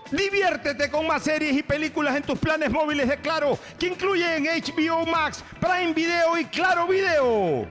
Diviértete 0.11 0.91
con 0.91 1.07
más 1.07 1.23
series 1.23 1.55
y 1.55 1.63
películas 1.63 2.17
en 2.17 2.23
tus 2.23 2.37
planes 2.37 2.69
móviles 2.69 3.07
de 3.07 3.17
Claro, 3.17 3.57
que 3.79 3.87
incluyen 3.87 4.43
HBO 4.43 5.05
Max, 5.05 5.41
Prime 5.57 5.93
Video 5.93 6.37
y 6.37 6.45
Claro 6.45 6.85
Video. 6.85 7.65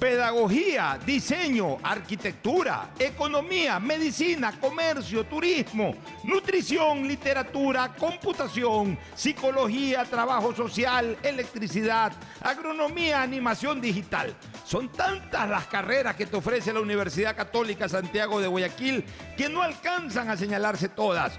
Pedagogía, 0.00 0.98
diseño, 1.04 1.76
arquitectura, 1.82 2.90
economía, 2.98 3.78
medicina, 3.78 4.58
comercio, 4.58 5.24
turismo, 5.24 5.94
nutrición, 6.24 7.06
literatura, 7.06 7.94
computación, 7.94 8.98
psicología, 9.14 10.04
trabajo 10.04 10.54
social, 10.54 11.16
electricidad, 11.22 12.12
agronomía, 12.40 13.22
animación 13.22 13.80
digital. 13.80 14.34
Son 14.64 14.90
tantas 14.90 15.48
las 15.48 15.66
carreras 15.66 16.16
que 16.16 16.26
te 16.26 16.36
ofrece 16.36 16.72
la 16.72 16.80
Universidad 16.80 17.36
Católica 17.36 17.88
Santiago 17.88 18.40
de 18.40 18.48
Guayaquil 18.48 19.04
que 19.36 19.50
no 19.50 19.62
alcanzan 19.62 20.30
a 20.30 20.36
señalarse 20.36 20.88
todas. 20.88 21.38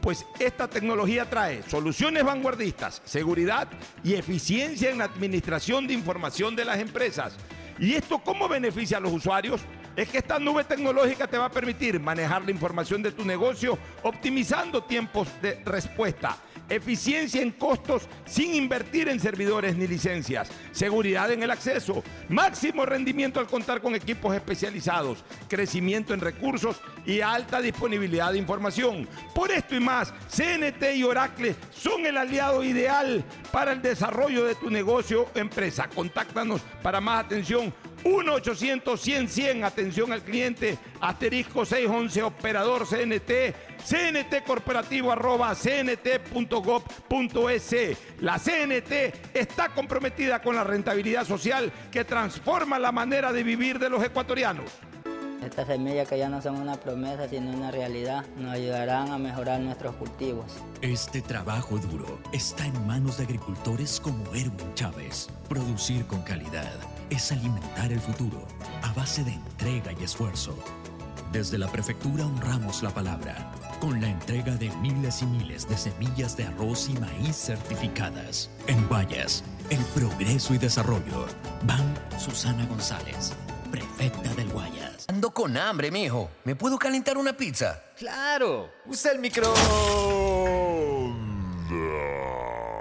Pues 0.00 0.24
esta 0.38 0.68
tecnología 0.68 1.28
trae 1.28 1.62
soluciones 1.64 2.24
vanguardistas, 2.24 3.02
seguridad 3.04 3.68
y 4.04 4.14
eficiencia 4.14 4.90
en 4.90 4.98
la 4.98 5.04
administración 5.04 5.86
de 5.86 5.94
información 5.94 6.54
de 6.54 6.64
las 6.64 6.78
empresas. 6.78 7.36
¿Y 7.78 7.94
esto 7.94 8.18
cómo 8.18 8.48
beneficia 8.48 8.98
a 8.98 9.00
los 9.00 9.12
usuarios? 9.12 9.60
Es 9.96 10.08
que 10.08 10.18
esta 10.18 10.38
nube 10.38 10.62
tecnológica 10.62 11.26
te 11.26 11.38
va 11.38 11.46
a 11.46 11.50
permitir 11.50 11.98
manejar 11.98 12.44
la 12.44 12.52
información 12.52 13.02
de 13.02 13.10
tu 13.10 13.24
negocio 13.24 13.78
optimizando 14.02 14.84
tiempos 14.84 15.28
de 15.42 15.60
respuesta, 15.64 16.36
eficiencia 16.68 17.42
en 17.42 17.52
costos 17.52 18.08
sin 18.26 18.54
invertir 18.54 19.08
en 19.08 19.20
servidores 19.20 19.76
ni 19.76 19.86
licencias, 19.86 20.50
seguridad 20.72 21.30
en 21.30 21.42
el 21.42 21.50
acceso, 21.50 22.02
máximo 22.28 22.84
rendimiento 22.84 23.40
al 23.40 23.46
contar 23.46 23.80
con 23.80 23.94
equipos 23.94 24.34
especializados, 24.34 25.24
crecimiento 25.48 26.14
en 26.14 26.20
recursos 26.20 26.80
y 27.06 27.20
alta 27.20 27.60
disponibilidad 27.60 28.32
de 28.32 28.38
información. 28.38 29.08
Por 29.34 29.50
esto 29.50 29.74
y 29.74 29.80
más, 29.80 30.12
CNT 30.28 30.96
y 30.96 31.04
Oracle 31.04 31.56
son 31.70 32.06
el 32.06 32.16
aliado 32.16 32.62
ideal 32.62 33.24
para 33.50 33.72
el 33.72 33.82
desarrollo 33.82 34.44
de 34.44 34.54
tu 34.54 34.70
negocio 34.70 35.26
o 35.34 35.38
empresa. 35.38 35.88
Contáctanos 35.88 36.60
para 36.82 37.00
más 37.00 37.24
atención 37.24 37.72
1-800-100-100, 38.08 39.64
atención 39.64 40.12
al 40.12 40.22
cliente, 40.22 40.78
asterisco 41.00 41.64
611, 41.64 42.22
operador 42.22 42.86
CNT, 42.86 43.54
CNT 43.84 44.44
corporativo 44.46 45.12
arroba 45.12 45.54
cnt.gov.es. 45.54 46.08
La 48.20 48.38
CNT 48.38 48.92
está 49.34 49.68
comprometida 49.70 50.40
con 50.40 50.56
la 50.56 50.64
rentabilidad 50.64 51.26
social 51.26 51.70
que 51.90 52.04
transforma 52.04 52.78
la 52.78 52.92
manera 52.92 53.32
de 53.32 53.42
vivir 53.42 53.78
de 53.78 53.90
los 53.90 54.02
ecuatorianos. 54.02 54.70
Estas 55.44 55.68
semillas 55.68 56.08
que 56.08 56.18
ya 56.18 56.28
no 56.28 56.42
son 56.42 56.56
una 56.56 56.74
promesa 56.74 57.28
sino 57.28 57.52
una 57.52 57.70
realidad 57.70 58.26
nos 58.36 58.54
ayudarán 58.54 59.12
a 59.12 59.18
mejorar 59.18 59.60
nuestros 59.60 59.94
cultivos. 59.94 60.46
Este 60.82 61.22
trabajo 61.22 61.78
duro 61.78 62.18
está 62.32 62.66
en 62.66 62.86
manos 62.86 63.18
de 63.18 63.24
agricultores 63.24 64.00
como 64.00 64.24
Erwin 64.34 64.74
Chávez. 64.74 65.28
Producir 65.48 66.04
con 66.06 66.22
calidad 66.22 66.74
es 67.10 67.32
alimentar 67.32 67.92
el 67.92 68.00
futuro 68.00 68.46
a 68.82 68.92
base 68.92 69.24
de 69.24 69.32
entrega 69.32 69.92
y 69.98 70.04
esfuerzo. 70.04 70.56
Desde 71.32 71.58
la 71.58 71.68
prefectura 71.68 72.26
honramos 72.26 72.82
la 72.82 72.90
palabra 72.90 73.52
con 73.80 74.00
la 74.00 74.08
entrega 74.08 74.56
de 74.56 74.70
miles 74.76 75.22
y 75.22 75.26
miles 75.26 75.68
de 75.68 75.76
semillas 75.76 76.36
de 76.36 76.44
arroz 76.44 76.88
y 76.88 76.94
maíz 76.94 77.36
certificadas. 77.36 78.50
En 78.66 78.86
Guayas, 78.88 79.44
el 79.70 79.78
progreso 79.94 80.54
y 80.54 80.58
desarrollo. 80.58 81.26
Van 81.62 81.94
Susana 82.18 82.66
González, 82.66 83.32
prefecta 83.70 84.34
del 84.34 84.48
Guayas. 84.48 85.06
Ando 85.08 85.30
con 85.30 85.56
hambre, 85.56 85.90
mijo. 85.90 86.30
¿Me 86.44 86.56
puedo 86.56 86.78
calentar 86.78 87.18
una 87.18 87.36
pizza? 87.36 87.82
Claro. 87.96 88.70
Usa 88.86 89.12
el 89.12 89.20
micro. 89.20 89.54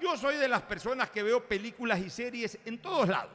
Yo 0.00 0.16
soy 0.16 0.36
de 0.36 0.48
las 0.48 0.62
personas 0.62 1.10
que 1.10 1.22
veo 1.22 1.46
películas 1.46 2.00
y 2.00 2.10
series 2.10 2.58
en 2.64 2.78
todos 2.78 3.08
lados. 3.08 3.32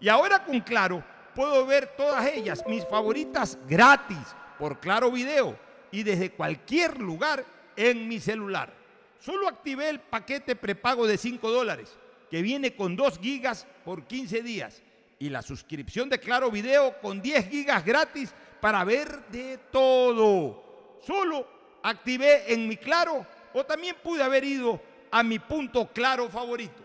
Y 0.00 0.08
ahora 0.08 0.44
con 0.44 0.60
Claro 0.60 1.04
puedo 1.34 1.64
ver 1.66 1.94
todas 1.96 2.26
ellas, 2.26 2.64
mis 2.66 2.86
favoritas, 2.86 3.58
gratis, 3.68 4.18
por 4.58 4.78
Claro 4.78 5.10
Video 5.10 5.58
y 5.90 6.02
desde 6.02 6.30
cualquier 6.30 7.00
lugar 7.00 7.44
en 7.76 8.06
mi 8.08 8.20
celular. 8.20 8.72
Solo 9.18 9.48
activé 9.48 9.88
el 9.88 10.00
paquete 10.00 10.56
prepago 10.56 11.06
de 11.06 11.16
5 11.16 11.50
dólares, 11.50 11.96
que 12.30 12.42
viene 12.42 12.74
con 12.74 12.96
2 12.96 13.18
gigas 13.18 13.66
por 13.84 14.04
15 14.04 14.42
días, 14.42 14.82
y 15.18 15.28
la 15.28 15.42
suscripción 15.42 16.08
de 16.08 16.20
Claro 16.20 16.50
Video 16.50 16.98
con 17.00 17.20
10 17.20 17.48
gigas 17.48 17.84
gratis 17.84 18.32
para 18.60 18.84
ver 18.84 19.26
de 19.28 19.58
todo. 19.70 20.98
Solo 21.06 21.46
activé 21.82 22.52
en 22.52 22.68
mi 22.68 22.76
Claro 22.76 23.26
o 23.52 23.64
también 23.64 23.96
pude 24.02 24.22
haber 24.22 24.44
ido 24.44 24.80
a 25.10 25.22
mi 25.22 25.38
punto 25.38 25.88
claro 25.92 26.28
favorito. 26.28 26.79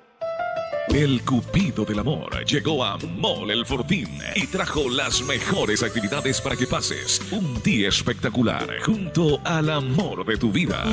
El 0.90 1.24
Cupido 1.24 1.84
del 1.84 2.00
Amor 2.00 2.46
llegó 2.46 2.84
a 2.84 2.98
Mall 2.98 3.52
El 3.52 3.66
Fortín 3.66 4.20
y 4.36 4.48
trajo 4.48 4.90
las 4.90 5.22
mejores 5.22 5.84
actividades 5.84 6.40
para 6.40 6.56
que 6.56 6.68
pases 6.68 7.22
un 7.32 7.62
día 7.62 7.90
espectacular 7.90 8.82
junto 8.82 9.40
al 9.44 9.70
amor 9.70 10.26
de 10.26 10.38
tu 10.38 10.52
vida. 10.52 10.86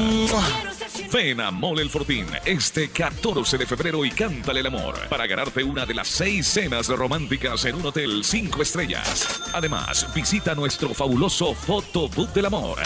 Ven 1.12 1.40
a 1.40 1.50
Mall 1.50 1.80
El 1.80 1.90
Fortín 1.90 2.26
este 2.44 2.88
14 2.88 3.58
de 3.58 3.66
febrero 3.66 4.04
y 4.04 4.10
cántale 4.10 4.60
el 4.60 4.66
amor 4.66 4.94
para 5.08 5.26
ganarte 5.26 5.62
una 5.62 5.86
de 5.86 5.94
las 5.94 6.08
seis 6.08 6.46
cenas 6.46 6.88
románticas 6.88 7.64
en 7.64 7.76
un 7.76 7.86
hotel 7.86 8.24
5 8.24 8.62
estrellas. 8.62 9.42
Además, 9.52 10.06
visita 10.14 10.54
nuestro 10.54 10.94
fabuloso 10.94 11.54
Photobook 11.54 12.32
del 12.32 12.46
Amor. 12.46 12.78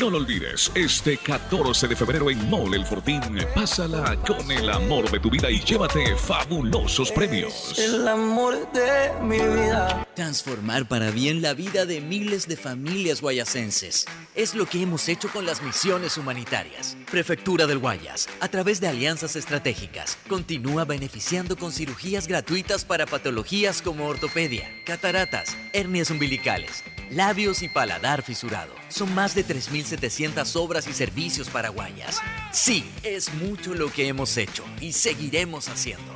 No 0.00 0.10
lo 0.10 0.18
olvides, 0.18 0.70
este 0.74 1.18
14 1.18 1.88
de 1.88 1.96
febrero 1.96 2.30
en 2.30 2.48
Mall 2.48 2.74
El 2.74 2.86
Fortín, 2.86 3.20
pásala 3.54 4.16
con 4.26 4.50
el 4.50 4.70
amor 4.70 5.10
de 5.10 5.20
tu 5.20 5.30
vida 5.30 5.50
y 5.50 5.60
llévate 5.60 6.16
fabulosos 6.38 7.10
premios. 7.12 7.78
El 7.78 8.06
amor 8.06 8.70
de 8.72 9.10
mi 9.22 9.38
vida. 9.38 10.06
Transformar 10.14 10.86
para 10.86 11.10
bien 11.10 11.40
la 11.40 11.54
vida 11.54 11.86
de 11.86 12.00
miles 12.02 12.46
de 12.46 12.56
familias 12.56 13.22
guayasenses. 13.22 14.04
Es 14.34 14.54
lo 14.54 14.66
que 14.66 14.82
hemos 14.82 15.08
hecho 15.08 15.30
con 15.30 15.46
las 15.46 15.62
misiones 15.62 16.18
humanitarias. 16.18 16.96
Prefectura 17.10 17.66
del 17.66 17.78
Guayas, 17.78 18.28
a 18.40 18.48
través 18.48 18.80
de 18.80 18.88
alianzas 18.88 19.34
estratégicas, 19.34 20.18
continúa 20.28 20.84
beneficiando 20.84 21.56
con 21.56 21.72
cirugías 21.72 22.28
gratuitas 22.28 22.84
para 22.84 23.06
patologías 23.06 23.80
como 23.80 24.06
ortopedia, 24.06 24.70
cataratas, 24.84 25.56
hernias 25.72 26.10
umbilicales, 26.10 26.84
labios 27.10 27.62
y 27.62 27.68
paladar 27.68 28.22
fisurado. 28.22 28.72
Son 28.88 29.14
más 29.14 29.34
de 29.34 29.44
3.700 29.44 30.56
obras 30.56 30.86
y 30.86 30.92
servicios 30.92 31.48
para 31.48 31.68
Guayas. 31.68 32.20
Sí, 32.52 32.90
es 33.02 33.32
mucho 33.34 33.74
lo 33.74 33.92
que 33.92 34.08
hemos 34.08 34.36
hecho 34.36 34.64
y 34.80 34.92
seguiremos 34.92 35.68
haciendo. 35.68 36.12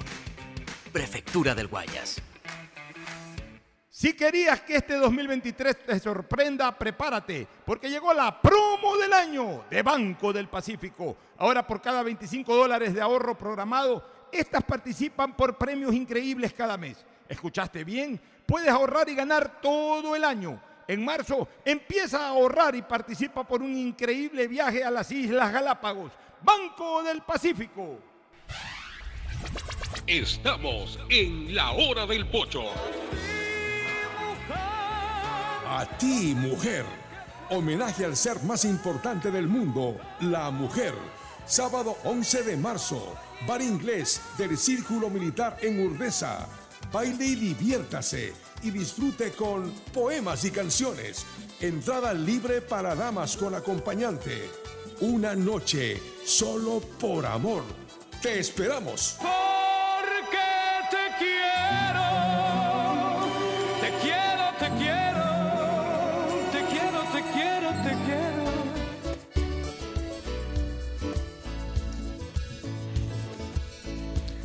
Prefectura 0.92 1.54
del 1.54 1.68
Guayas. 1.68 2.20
Si 4.00 4.14
querías 4.14 4.62
que 4.62 4.76
este 4.76 4.94
2023 4.94 5.84
te 5.84 6.00
sorprenda, 6.00 6.76
prepárate, 6.76 7.46
porque 7.66 7.90
llegó 7.90 8.14
la 8.14 8.40
promo 8.40 8.96
del 8.96 9.12
año 9.12 9.64
de 9.68 9.82
Banco 9.82 10.32
del 10.32 10.48
Pacífico. 10.48 11.18
Ahora 11.36 11.66
por 11.66 11.82
cada 11.82 12.02
25 12.02 12.56
dólares 12.56 12.94
de 12.94 13.02
ahorro 13.02 13.36
programado, 13.36 14.02
estas 14.32 14.64
participan 14.64 15.36
por 15.36 15.58
premios 15.58 15.94
increíbles 15.94 16.54
cada 16.54 16.78
mes. 16.78 17.04
¿Escuchaste 17.28 17.84
bien? 17.84 18.18
Puedes 18.46 18.70
ahorrar 18.70 19.08
y 19.10 19.14
ganar 19.14 19.60
todo 19.60 20.16
el 20.16 20.24
año. 20.24 20.60
En 20.90 21.04
marzo 21.04 21.46
empieza 21.64 22.18
a 22.18 22.28
ahorrar 22.30 22.74
y 22.74 22.82
participa 22.82 23.46
por 23.46 23.62
un 23.62 23.76
increíble 23.76 24.48
viaje 24.48 24.82
a 24.82 24.90
las 24.90 25.12
Islas 25.12 25.52
Galápagos. 25.52 26.10
Banco 26.42 27.04
del 27.04 27.22
Pacífico. 27.22 28.00
Estamos 30.04 30.98
en 31.08 31.54
la 31.54 31.70
hora 31.70 32.06
del 32.06 32.26
pocho. 32.26 32.64
A 35.68 35.86
ti, 35.96 36.34
mujer. 36.36 36.84
Homenaje 37.50 38.04
al 38.04 38.16
ser 38.16 38.42
más 38.42 38.64
importante 38.64 39.30
del 39.30 39.46
mundo, 39.46 39.96
la 40.22 40.50
mujer. 40.50 40.94
Sábado 41.44 41.98
11 42.02 42.42
de 42.42 42.56
marzo, 42.56 43.14
bar 43.46 43.62
inglés 43.62 44.20
del 44.36 44.58
Círculo 44.58 45.08
Militar 45.08 45.56
en 45.62 45.86
Urdesa. 45.86 46.48
Baile 46.90 47.26
y 47.26 47.36
diviértase 47.36 48.49
y 48.62 48.70
disfrute 48.70 49.32
con 49.32 49.70
poemas 49.92 50.44
y 50.44 50.50
canciones. 50.50 51.26
Entrada 51.60 52.12
libre 52.14 52.60
para 52.60 52.94
damas 52.94 53.36
con 53.36 53.54
acompañante. 53.54 54.48
Una 55.00 55.34
noche 55.34 56.00
solo 56.24 56.80
por 56.98 57.26
amor. 57.26 57.64
Te 58.22 58.38
esperamos. 58.38 59.16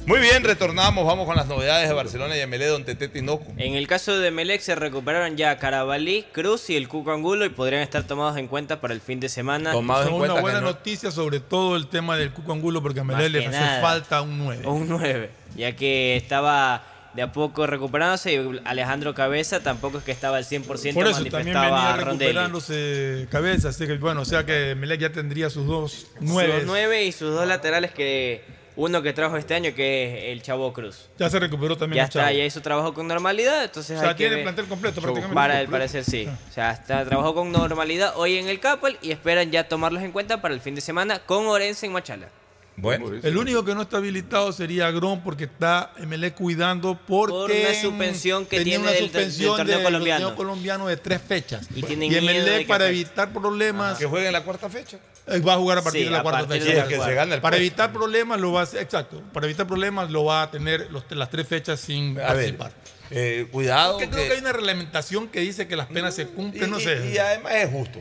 Muy 0.07 0.19
bien, 0.19 0.43
retornamos. 0.43 1.03
Vamos 1.03 1.25
con 1.25 1.35
las 1.35 1.47
novedades 1.47 1.87
de 1.87 1.95
Barcelona 1.95 2.37
y 2.37 2.39
Emelé, 2.39 2.67
Don 2.67 2.85
Tete 2.85 3.07
Tinoco. 3.07 3.45
En 3.57 3.73
el 3.73 3.87
caso 3.87 4.15
de 4.19 4.29
Melec 4.29 4.61
se 4.61 4.75
recuperaron 4.75 5.35
ya 5.35 5.57
Carabalí, 5.57 6.25
Cruz 6.31 6.69
y 6.69 6.75
el 6.75 6.87
Cuco 6.87 7.11
Angulo 7.11 7.43
y 7.43 7.49
podrían 7.49 7.81
estar 7.81 8.03
tomados 8.03 8.37
en 8.37 8.47
cuenta 8.47 8.79
para 8.81 8.93
el 8.93 9.01
fin 9.01 9.19
de 9.19 9.29
semana. 9.29 9.71
Son 9.71 9.89
una 9.89 10.39
buena 10.41 10.61
noticia 10.61 11.09
sobre 11.09 11.39
todo 11.39 11.75
el 11.75 11.87
tema 11.87 12.17
del 12.17 12.31
Cuco 12.31 12.53
Angulo 12.53 12.83
porque 12.83 12.99
a 12.99 13.03
Melé 13.03 13.29
le 13.29 13.47
hace 13.47 13.57
nada. 13.57 13.81
falta 13.81 14.21
un 14.21 14.37
9. 14.37 14.67
Un 14.67 14.87
9, 14.87 15.31
ya 15.55 15.75
que 15.75 16.15
estaba 16.17 16.83
de 17.15 17.23
a 17.23 17.31
poco 17.31 17.65
recuperándose 17.65 18.33
y 18.33 18.61
Alejandro 18.65 19.15
Cabeza 19.15 19.63
tampoco 19.63 19.97
es 19.99 20.03
que 20.03 20.11
estaba 20.11 20.37
al 20.37 20.43
100% 20.45 20.65
Por 20.67 21.07
eso 21.07 21.23
también 21.23 21.31
manifestaba 21.31 21.93
venía 21.93 22.05
Rondelli. 22.05 22.31
recuperándose 22.31 23.27
cabeza, 23.31 23.69
así 23.69 23.87
que 23.87 23.95
bueno, 23.97 24.21
o 24.21 24.25
sea 24.25 24.45
que 24.45 24.75
Melec 24.75 24.99
ya 24.99 25.11
tendría 25.11 25.49
sus 25.49 25.65
dos 25.65 26.07
9. 26.19 26.57
Sus 26.59 26.67
9 26.67 27.05
y 27.05 27.11
sus 27.11 27.33
dos 27.33 27.47
laterales 27.47 27.91
que 27.91 28.43
uno 28.77 29.01
que 29.01 29.13
trajo 29.13 29.37
este 29.37 29.53
año 29.55 29.73
que 29.73 30.29
es 30.31 30.33
el 30.37 30.41
Chavo 30.41 30.71
Cruz. 30.73 31.09
Ya 31.17 31.29
se 31.29 31.39
recuperó 31.39 31.77
también 31.77 31.97
Ya 31.97 32.03
el 32.03 32.09
está, 32.09 32.19
Chavo. 32.25 32.37
ya 32.37 32.45
hizo 32.45 32.61
trabajo 32.61 32.93
con 32.93 33.07
normalidad, 33.07 33.63
entonces 33.63 33.97
O 33.97 34.01
sea, 34.01 34.09
hay 34.09 34.15
que 34.15 34.27
tiene 34.27 34.43
plantel 34.43 34.65
completo 34.65 35.01
prácticamente. 35.01 35.35
Para 35.35 35.61
el 35.61 35.67
parecer 35.67 36.03
sí. 36.03 36.27
O 36.49 36.53
sea, 36.53 36.71
está, 36.71 37.05
trabajó 37.05 37.33
con 37.33 37.51
normalidad 37.51 38.13
hoy 38.17 38.37
en 38.37 38.47
el 38.47 38.59
Capel 38.59 38.97
y 39.01 39.11
esperan 39.11 39.51
ya 39.51 39.67
tomarlos 39.67 40.03
en 40.03 40.11
cuenta 40.11 40.41
para 40.41 40.53
el 40.53 40.61
fin 40.61 40.75
de 40.75 40.81
semana 40.81 41.19
con 41.19 41.47
Orense 41.47 41.85
en 41.85 41.91
Machala. 41.93 42.29
Bueno, 42.77 43.05
el 43.23 43.37
único 43.37 43.63
que 43.63 43.73
no 43.73 43.83
está 43.83 43.97
habilitado 43.97 44.51
sería 44.51 44.87
Agrón 44.87 45.23
porque 45.23 45.45
está 45.45 45.93
MLE 46.05 46.33
cuidando 46.33 46.99
porque 47.07 47.31
Por 47.33 47.51
una 47.51 47.73
suspensión 47.81 48.45
que 48.45 48.57
tenía 48.57 48.63
tiene 48.79 48.83
una 48.83 48.91
del- 48.91 49.11
del 49.11 49.45
torneo 49.45 49.55
del 49.77 49.83
colombiano. 49.83 50.19
torneo 50.25 50.35
colombiano 50.35 50.87
de 50.87 50.97
tres 50.97 51.21
fechas. 51.25 51.67
Y 51.73 51.81
de 51.81 51.95
MLE 52.21 52.59
que 52.59 52.65
para 52.65 52.89
evitar 52.89 53.31
problemas 53.31 53.97
Que 53.97 54.05
juegue 54.05 54.27
en 54.27 54.33
la 54.33 54.43
cuarta 54.43 54.69
fecha. 54.69 54.97
eh, 55.27 55.39
va 55.39 55.53
a 55.53 55.57
jugar 55.57 55.77
a 55.77 55.81
partir 55.83 56.01
Sí, 56.01 56.05
de 56.05 56.11
la 56.11 56.21
cuarta 56.21 56.47
fecha. 56.47 56.65
de 56.65 56.73
la 56.75 56.87
Que 56.89 56.99
se 56.99 57.13
gane 57.13 57.35
el 57.35 57.41
para 57.41 57.55
evitar 57.55 57.93
problemas 57.93 58.41
lo 58.41 58.51
va 58.51 58.59
a 58.59 58.63
hacer, 58.63 58.81
exacto. 58.81 59.23
Para 59.31 59.45
evitar 59.45 59.65
problemas 59.67 60.11
lo 60.11 60.25
va 60.25 60.41
a 60.43 60.51
tener 60.51 60.91
los- 60.91 61.05
las 61.11 61.29
tres 61.29 61.47
fechas 61.47 61.79
sin 61.79 62.19
A 62.19 62.33
ver, 62.33 62.57
participar. 62.57 62.71
eh, 63.11 63.47
cuidado. 63.53 63.93
Porque 63.93 64.09
creo 64.09 64.21
que- 64.23 64.27
que 64.27 64.33
hay 64.35 64.41
una 64.41 64.51
reglamentación 64.51 65.29
que 65.29 65.39
dice 65.39 65.65
que 65.67 65.77
las 65.77 65.87
penas 65.87 66.13
se 66.13 66.27
cumplen, 66.27 66.69
no 66.69 66.79
y, 66.79 66.83
sé. 66.83 67.11
y 67.13 67.17
además 67.19 67.53
es 67.55 67.69
justo. 67.71 67.99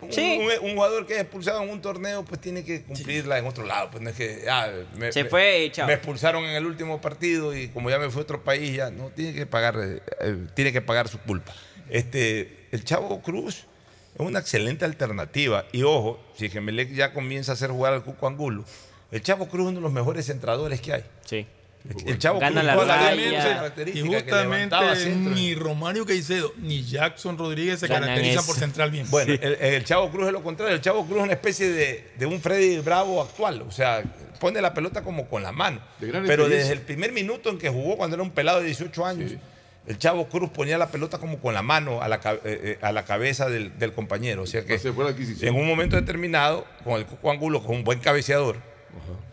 Un, 0.00 0.12
Sí. 0.12 0.38
un- 0.40 0.68
un 0.70 0.74
jugador 0.76 1.06
que 1.06 1.14
es 1.14 1.20
expulsado 1.20 1.62
en 1.62 1.70
un 1.70 1.80
torneo, 1.80 2.24
pues 2.24 2.40
tiene 2.40 2.64
que 2.64 2.82
cumplirla 2.82 3.38
en 3.38 3.46
otro 3.46 3.64
lado. 3.64 3.90
Pues 3.90 4.02
no 4.02 4.10
es 4.10 4.16
que 4.16 4.44
ah, 4.48 4.68
me, 4.96 5.12
Se 5.12 5.24
me- 5.24 5.30
fue 5.30 5.68
chao. 5.72 5.86
me 5.86 5.94
expulsaron 5.94 6.44
en 6.44 6.50
el 6.56 6.66
último 6.66 7.00
partido 7.00 7.54
y 7.56 7.68
como 7.68 7.90
ya 7.90 7.98
me 7.98 8.08
fue 8.10 8.20
a 8.20 8.24
otro 8.24 8.42
país, 8.42 8.74
ya 8.74 8.90
no 8.90 9.08
tiene 9.10 9.34
que 9.34 9.46
pagar, 9.46 9.76
eh, 9.78 10.00
eh, 10.20 10.36
tiene 10.54 10.72
que 10.72 10.80
pagar 10.80 11.08
su 11.08 11.18
culpa. 11.18 11.52
Este, 11.90 12.66
el 12.72 12.84
Chavo 12.84 13.20
Cruz 13.20 13.66
es 14.14 14.20
una 14.20 14.38
excelente 14.38 14.84
alternativa. 14.84 15.66
Y 15.72 15.82
ojo, 15.82 16.18
si 16.36 16.48
Gemelec 16.48 16.92
ya 16.94 17.12
comienza 17.12 17.52
a 17.52 17.54
hacer 17.54 17.70
jugar 17.70 17.92
al 17.92 18.02
Cuco 18.04 18.26
Angulo, 18.26 18.64
el 19.12 19.22
Chavo 19.22 19.48
Cruz 19.48 19.64
es 19.66 19.68
uno 19.70 19.78
de 19.80 19.82
los 19.82 19.92
mejores 19.92 20.26
centradores 20.26 20.80
que 20.80 20.92
hay. 20.94 21.04
Sí. 21.24 21.46
El 22.06 22.18
Chavo 22.18 22.40
Gana 22.40 22.62
Cruz 22.74 22.86
la 22.86 22.96
raya. 22.96 23.72
Y 23.86 23.92
que 23.92 24.02
justamente 24.02 24.76
ni 25.16 25.54
Romario 25.54 26.06
Caicedo 26.06 26.52
ni 26.56 26.82
Jackson 26.82 27.36
Rodríguez 27.36 27.80
se 27.80 27.88
Ganan 27.88 28.04
caracterizan 28.04 28.38
eso. 28.38 28.46
por 28.46 28.56
central 28.56 28.90
bien. 28.90 29.06
Bueno, 29.10 29.34
el, 29.34 29.54
el 29.60 29.84
Chavo 29.84 30.10
Cruz 30.10 30.26
es 30.28 30.32
lo 30.32 30.42
contrario. 30.42 30.74
El 30.74 30.80
Chavo 30.80 31.04
Cruz 31.04 31.18
es 31.18 31.24
una 31.24 31.32
especie 31.34 31.68
de, 31.68 32.10
de 32.18 32.26
un 32.26 32.40
Freddy 32.40 32.78
Bravo 32.78 33.20
actual. 33.20 33.62
O 33.62 33.70
sea, 33.70 34.02
pone 34.40 34.62
la 34.62 34.72
pelota 34.72 35.02
como 35.02 35.28
con 35.28 35.42
la 35.42 35.52
mano. 35.52 35.80
De 36.00 36.08
Pero 36.26 36.48
desde 36.48 36.72
el 36.72 36.80
primer 36.80 37.12
minuto 37.12 37.50
en 37.50 37.58
que 37.58 37.68
jugó, 37.68 37.98
cuando 37.98 38.16
era 38.16 38.22
un 38.22 38.30
pelado 38.30 38.60
de 38.60 38.66
18 38.66 39.04
años, 39.04 39.32
el 39.86 39.98
Chavo 39.98 40.26
Cruz 40.30 40.48
ponía 40.48 40.78
la 40.78 40.88
pelota 40.88 41.18
como 41.18 41.38
con 41.38 41.52
la 41.52 41.60
mano 41.60 42.00
a 42.00 42.08
la, 42.08 42.16
eh, 42.16 42.40
eh, 42.44 42.78
a 42.80 42.92
la 42.92 43.04
cabeza 43.04 43.50
del, 43.50 43.78
del 43.78 43.92
compañero. 43.92 44.42
O 44.42 44.46
sea 44.46 44.64
que 44.64 44.78
Se 44.78 44.90
fue 44.94 45.04
la 45.04 45.10
adquisición. 45.10 45.54
en 45.54 45.60
un 45.60 45.66
momento 45.68 45.96
determinado, 45.96 46.64
con 46.82 46.94
el 46.94 47.04
Cuco 47.04 47.30
Angulo, 47.30 47.62
con 47.62 47.76
un 47.76 47.84
buen 47.84 47.98
cabeceador, 48.00 48.56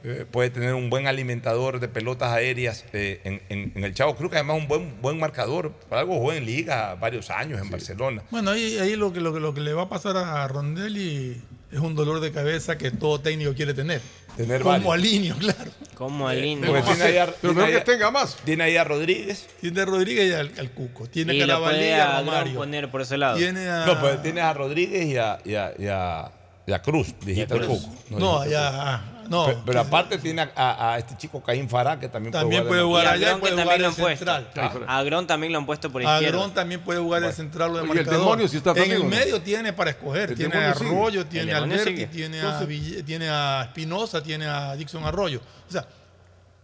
eh, 0.04 0.26
puede 0.30 0.50
tener 0.50 0.74
un 0.74 0.90
buen 0.90 1.08
alimentador 1.08 1.80
de 1.80 1.88
pelotas 1.88 2.32
aéreas 2.32 2.86
eh, 2.94 3.22
en, 3.24 3.42
en- 3.50 3.72
en 3.76 3.84
el 3.84 3.94
Chavo 3.94 4.16
Cruz, 4.16 4.30
que 4.32 4.38
además 4.38 4.58
es 4.58 4.62
un 4.64 4.68
buen, 4.68 5.02
buen 5.02 5.20
marcador. 5.20 5.72
Por 5.72 5.98
algo 5.98 6.16
jugó 6.16 6.34
en 6.34 6.46
liga 6.46 6.96
varios 6.96 7.30
años 7.30 7.62
en 7.62 7.70
Barcelona. 7.70 8.24
Bueno, 8.32 8.52
ahí, 8.52 8.78
ahí 8.80 8.96
lo, 8.96 9.12
que, 9.14 9.20
lo, 9.22 9.34
que, 9.34 9.40
lo 9.40 9.54
que 9.54 9.62
le 9.62 9.74
va 9.74 9.84
a 9.84 9.90
pasar 9.90 10.18
a 10.18 10.48
Rondelli 10.48 11.42
es 11.72 11.80
un 11.80 11.96
dolor 11.96 12.20
de 12.20 12.32
cabeza 12.32 12.78
que 12.78 12.92
todo 12.92 13.20
técnico 13.22 13.54
quiere 13.54 13.74
tener. 13.74 14.02
Tener 14.38 14.62
Como 14.62 14.72
varios. 14.90 14.94
Alinio, 14.94 15.36
claro. 15.38 15.72
Como 15.94 16.28
Alinio. 16.28 16.68
Porque 16.72 16.84
tiene 16.84 17.04
ahí 17.04 17.18
a- 17.18 17.28
Pero 17.42 17.54
tiene 17.54 17.72
que 17.72 17.82
tenga 17.82 18.12
más. 18.12 18.38
Tiene 18.46 18.64
ahí 18.64 18.78
a 18.78 18.84
Rodríguez. 18.86 19.48
Tiene 19.60 19.82
a 19.82 19.86
Rodríguez 19.86 20.30
y 20.30 20.34
al, 20.34 20.52
al 20.58 20.72
Cuco. 20.72 21.08
Tiene 21.08 21.36
Y 21.36 21.42
a 21.42 21.48
Carabalí 21.48 21.86
y 21.86 21.92
a 21.92 22.20
Romario. 22.22 22.56
poner 22.56 22.90
por 22.90 23.02
ese 23.02 23.18
lado. 23.18 23.38
Tiene 23.38 23.68
a... 23.70 23.86
No, 23.86 24.00
pues 24.00 24.22
tienes 24.22 24.44
a 24.44 24.54
Rodríguez 24.54 25.06
y 25.06 25.18
a, 25.18 25.38
y 25.46 25.56
a- 25.56 25.74
y 25.78 25.86
a- 25.88 26.32
y 26.66 26.72
a 26.74 26.82
Cruz, 26.82 27.14
dijiste 27.26 27.54
al. 27.56 27.68
Cuco. 27.68 27.90
No, 28.12 28.36
dijiste 28.44 28.52
ya... 28.52 29.21
No, 29.32 29.46
Pero, 29.46 29.62
pero 29.66 29.80
aparte 29.80 30.18
tiene 30.18 30.42
a, 30.42 30.52
a- 30.56 30.94
a 30.94 30.98
este 31.00 31.16
chico 31.16 31.42
Caín 31.42 31.70
Fará, 31.70 31.98
que 31.98 32.10
también, 32.10 32.34
También 32.34 32.68
puede 32.68 32.82
de 32.82 32.86
jugar 32.88 33.04
Y 33.06 33.08
a 33.08 33.12
allá 33.12 33.38
puede 33.40 33.54
jugar 33.64 33.78
puesto. 33.94 34.06
central. 34.18 34.50
A 34.88 34.98
Agrón 34.98 35.26
también 35.26 35.54
lo 35.54 35.60
han 35.60 35.66
puesto 35.66 35.90
por 35.90 36.02
izquierda. 36.02 36.28
Agrón 36.28 36.54
también 36.54 36.82
puede 36.82 37.00
jugar 37.00 37.22
de 37.22 37.32
central 37.32 37.72
o 37.72 37.76
de 37.82 37.90
Oye, 37.90 38.00
el 38.02 38.06
demonio 38.06 38.48
sí 38.50 38.58
está 38.58 38.72
en 38.72 38.92
el 38.92 39.04
medio 39.06 39.42
tiene 39.42 39.72
para 39.72 39.92
escoger. 39.92 40.32
El 40.32 40.36
Tiene 40.38 40.58
a 40.58 40.74
sigue. 40.74 40.90
Arroyo, 40.90 41.26
tiene 41.26 41.54
a 41.54 41.58
Alberti, 41.60 42.06
tiene 42.08 42.42
a, 42.42 42.44
Entonces- 42.44 42.68
Ville- 42.68 43.04
tiene 43.06 43.30
a 43.30 43.62
Espinosa, 43.64 44.22
tiene 44.22 44.48
a 44.48 44.76
Dixon 44.76 45.04
Arroyo. 45.06 45.42
O 45.68 45.72
sea, 45.72 45.88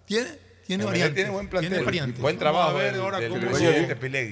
tiene, 0.06 0.27
tiene 0.65 0.84
variantes. 0.84 1.15
tiene 1.15 1.30
buen 1.30 1.48
plantel, 1.49 1.69
Tiene 1.69 1.85
variantes. 1.85 2.22
buen 2.22 2.38
trabajo 2.38 2.68
Vamos 2.73 2.81
a 2.81 2.84
ver 2.84 2.95
ahora 2.95 3.18
cómo. 3.30 3.38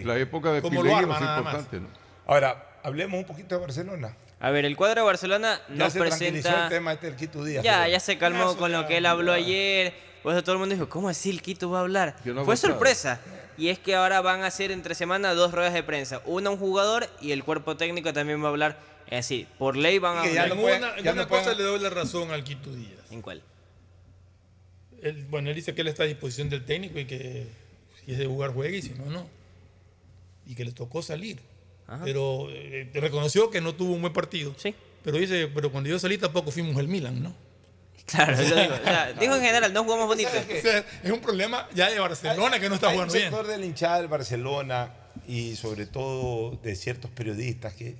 La 0.05 0.17
época 0.17 0.51
de 0.51 0.61
Pilegui 0.61 0.87
es 0.89 1.21
importante, 1.21 1.79
¿no? 1.79 1.87
Ahora, 2.27 2.79
hablemos 2.83 3.17
un 3.17 3.25
poquito 3.25 3.55
de 3.55 3.61
Barcelona. 3.61 4.15
A 4.39 4.51
ver, 4.51 4.65
el 4.65 4.75
cuadro 4.75 5.01
de 5.01 5.05
Barcelona 5.05 5.59
Ya 5.69 5.75
nos 5.75 5.93
se 5.93 5.99
tranquilizó 5.99 6.25
el 6.27 6.41
presenta. 6.41 6.69
tema 6.69 6.93
este 6.93 7.07
del 7.07 7.15
Quito 7.15 7.43
Díaz. 7.43 7.63
Ya, 7.63 7.79
pero- 7.81 7.91
ya 7.91 7.99
se 7.99 8.17
calmó 8.17 8.55
con 8.57 8.71
lo 8.71 8.85
que 8.87 8.97
él 8.97 9.05
habló 9.05 9.31
ayer. 9.31 9.93
Por 10.23 10.33
eso 10.33 10.43
todo 10.43 10.53
el 10.53 10.59
mundo 10.59 10.75
dijo, 10.75 10.89
¿cómo 10.89 11.07
así 11.09 11.29
el 11.29 11.41
Quito 11.41 11.69
va 11.69 11.79
a 11.79 11.81
hablar? 11.81 12.15
No 12.25 12.45
Fue 12.45 12.57
sorpresa. 12.57 13.19
Y 13.57 13.69
es 13.69 13.79
que 13.79 13.95
ahora 13.95 14.19
van 14.21 14.43
a 14.43 14.47
hacer 14.47 14.71
entre 14.71 14.95
semana 14.95 15.33
dos 15.33 15.53
ruedas 15.53 15.73
de 15.73 15.81
prensa. 15.83 16.21
Una 16.25 16.49
un 16.49 16.57
jugador 16.57 17.07
y 17.21 17.31
el 17.31 17.43
cuerpo 17.43 17.77
técnico 17.77 18.11
también 18.11 18.41
va 18.43 18.47
a 18.47 18.49
hablar. 18.49 18.77
Es 19.07 19.19
así, 19.25 19.47
por 19.57 19.77
ley 19.77 19.99
van 19.99 20.17
a 20.17 20.23
Que 20.23 20.33
ya 20.33 20.43
hablar. 20.43 20.49
no 20.49 20.55
En 20.55 20.61
pueden- 20.61 20.83
una, 20.83 20.97
en 20.97 21.03
ya 21.03 21.11
una 21.13 21.21
no 21.21 21.27
cosa 21.29 21.43
pueden- 21.43 21.57
le 21.59 21.63
doy 21.63 21.79
la 21.79 21.89
razón 21.91 22.31
al 22.31 22.43
Quito 22.43 22.73
Díaz. 22.73 22.99
¿En 23.11 23.21
cuál? 23.21 23.41
Él- 25.01 25.25
bueno, 25.29 25.49
él 25.49 25.55
dice 25.55 25.73
que 25.75 25.81
él 25.81 25.87
está 25.87 26.03
a 26.03 26.07
disposición 26.07 26.49
del 26.49 26.65
técnico 26.65 26.99
y 26.99 27.05
que 27.05 27.47
si 28.03 28.11
es 28.11 28.17
de 28.17 28.25
jugar 28.25 28.51
juegue 28.51 28.77
y 28.77 28.81
si 28.81 28.89
no, 28.95 29.05
no. 29.05 29.27
Y 30.47 30.55
que 30.55 30.65
le 30.65 30.71
tocó 30.71 31.01
salir. 31.01 31.39
Ajá. 31.87 32.03
Pero 32.03 32.47
eh, 32.49 32.89
reconoció 32.93 33.49
que 33.49 33.61
no 33.61 33.75
tuvo 33.75 33.93
un 33.93 34.01
buen 34.01 34.13
partido. 34.13 34.53
Sí. 34.57 34.73
Pero 35.03 35.17
dice, 35.17 35.47
pero 35.53 35.71
cuando 35.71 35.89
yo 35.89 35.99
salí 35.99 36.17
tampoco 36.17 36.51
fuimos 36.51 36.75
el 36.77 36.87
Milan, 36.87 37.21
¿no? 37.21 37.35
Claro, 38.05 38.33
eso 38.33 38.55
digo. 38.55 38.73
O 38.73 38.83
sea, 38.83 39.13
dijo 39.19 39.35
en 39.35 39.41
general, 39.41 39.73
no 39.73 39.83
jugamos 39.83 40.07
bonito. 40.07 40.29
O 40.29 40.61
sea, 40.61 40.85
es 41.03 41.11
un 41.11 41.19
problema 41.19 41.67
ya 41.73 41.89
de 41.89 41.99
Barcelona 41.99 42.59
que 42.59 42.69
no 42.69 42.75
está 42.75 42.87
Hay 42.89 42.93
jugando 42.95 43.13
un 43.13 43.19
bien. 43.19 43.29
sector 43.31 43.47
de 43.47 43.57
la 43.57 43.65
hinchada 43.65 43.97
del 43.97 44.07
Barcelona 44.07 44.93
y 45.27 45.55
sobre 45.55 45.85
todo 45.85 46.57
de 46.61 46.75
ciertos 46.75 47.09
periodistas 47.11 47.73
que 47.73 47.95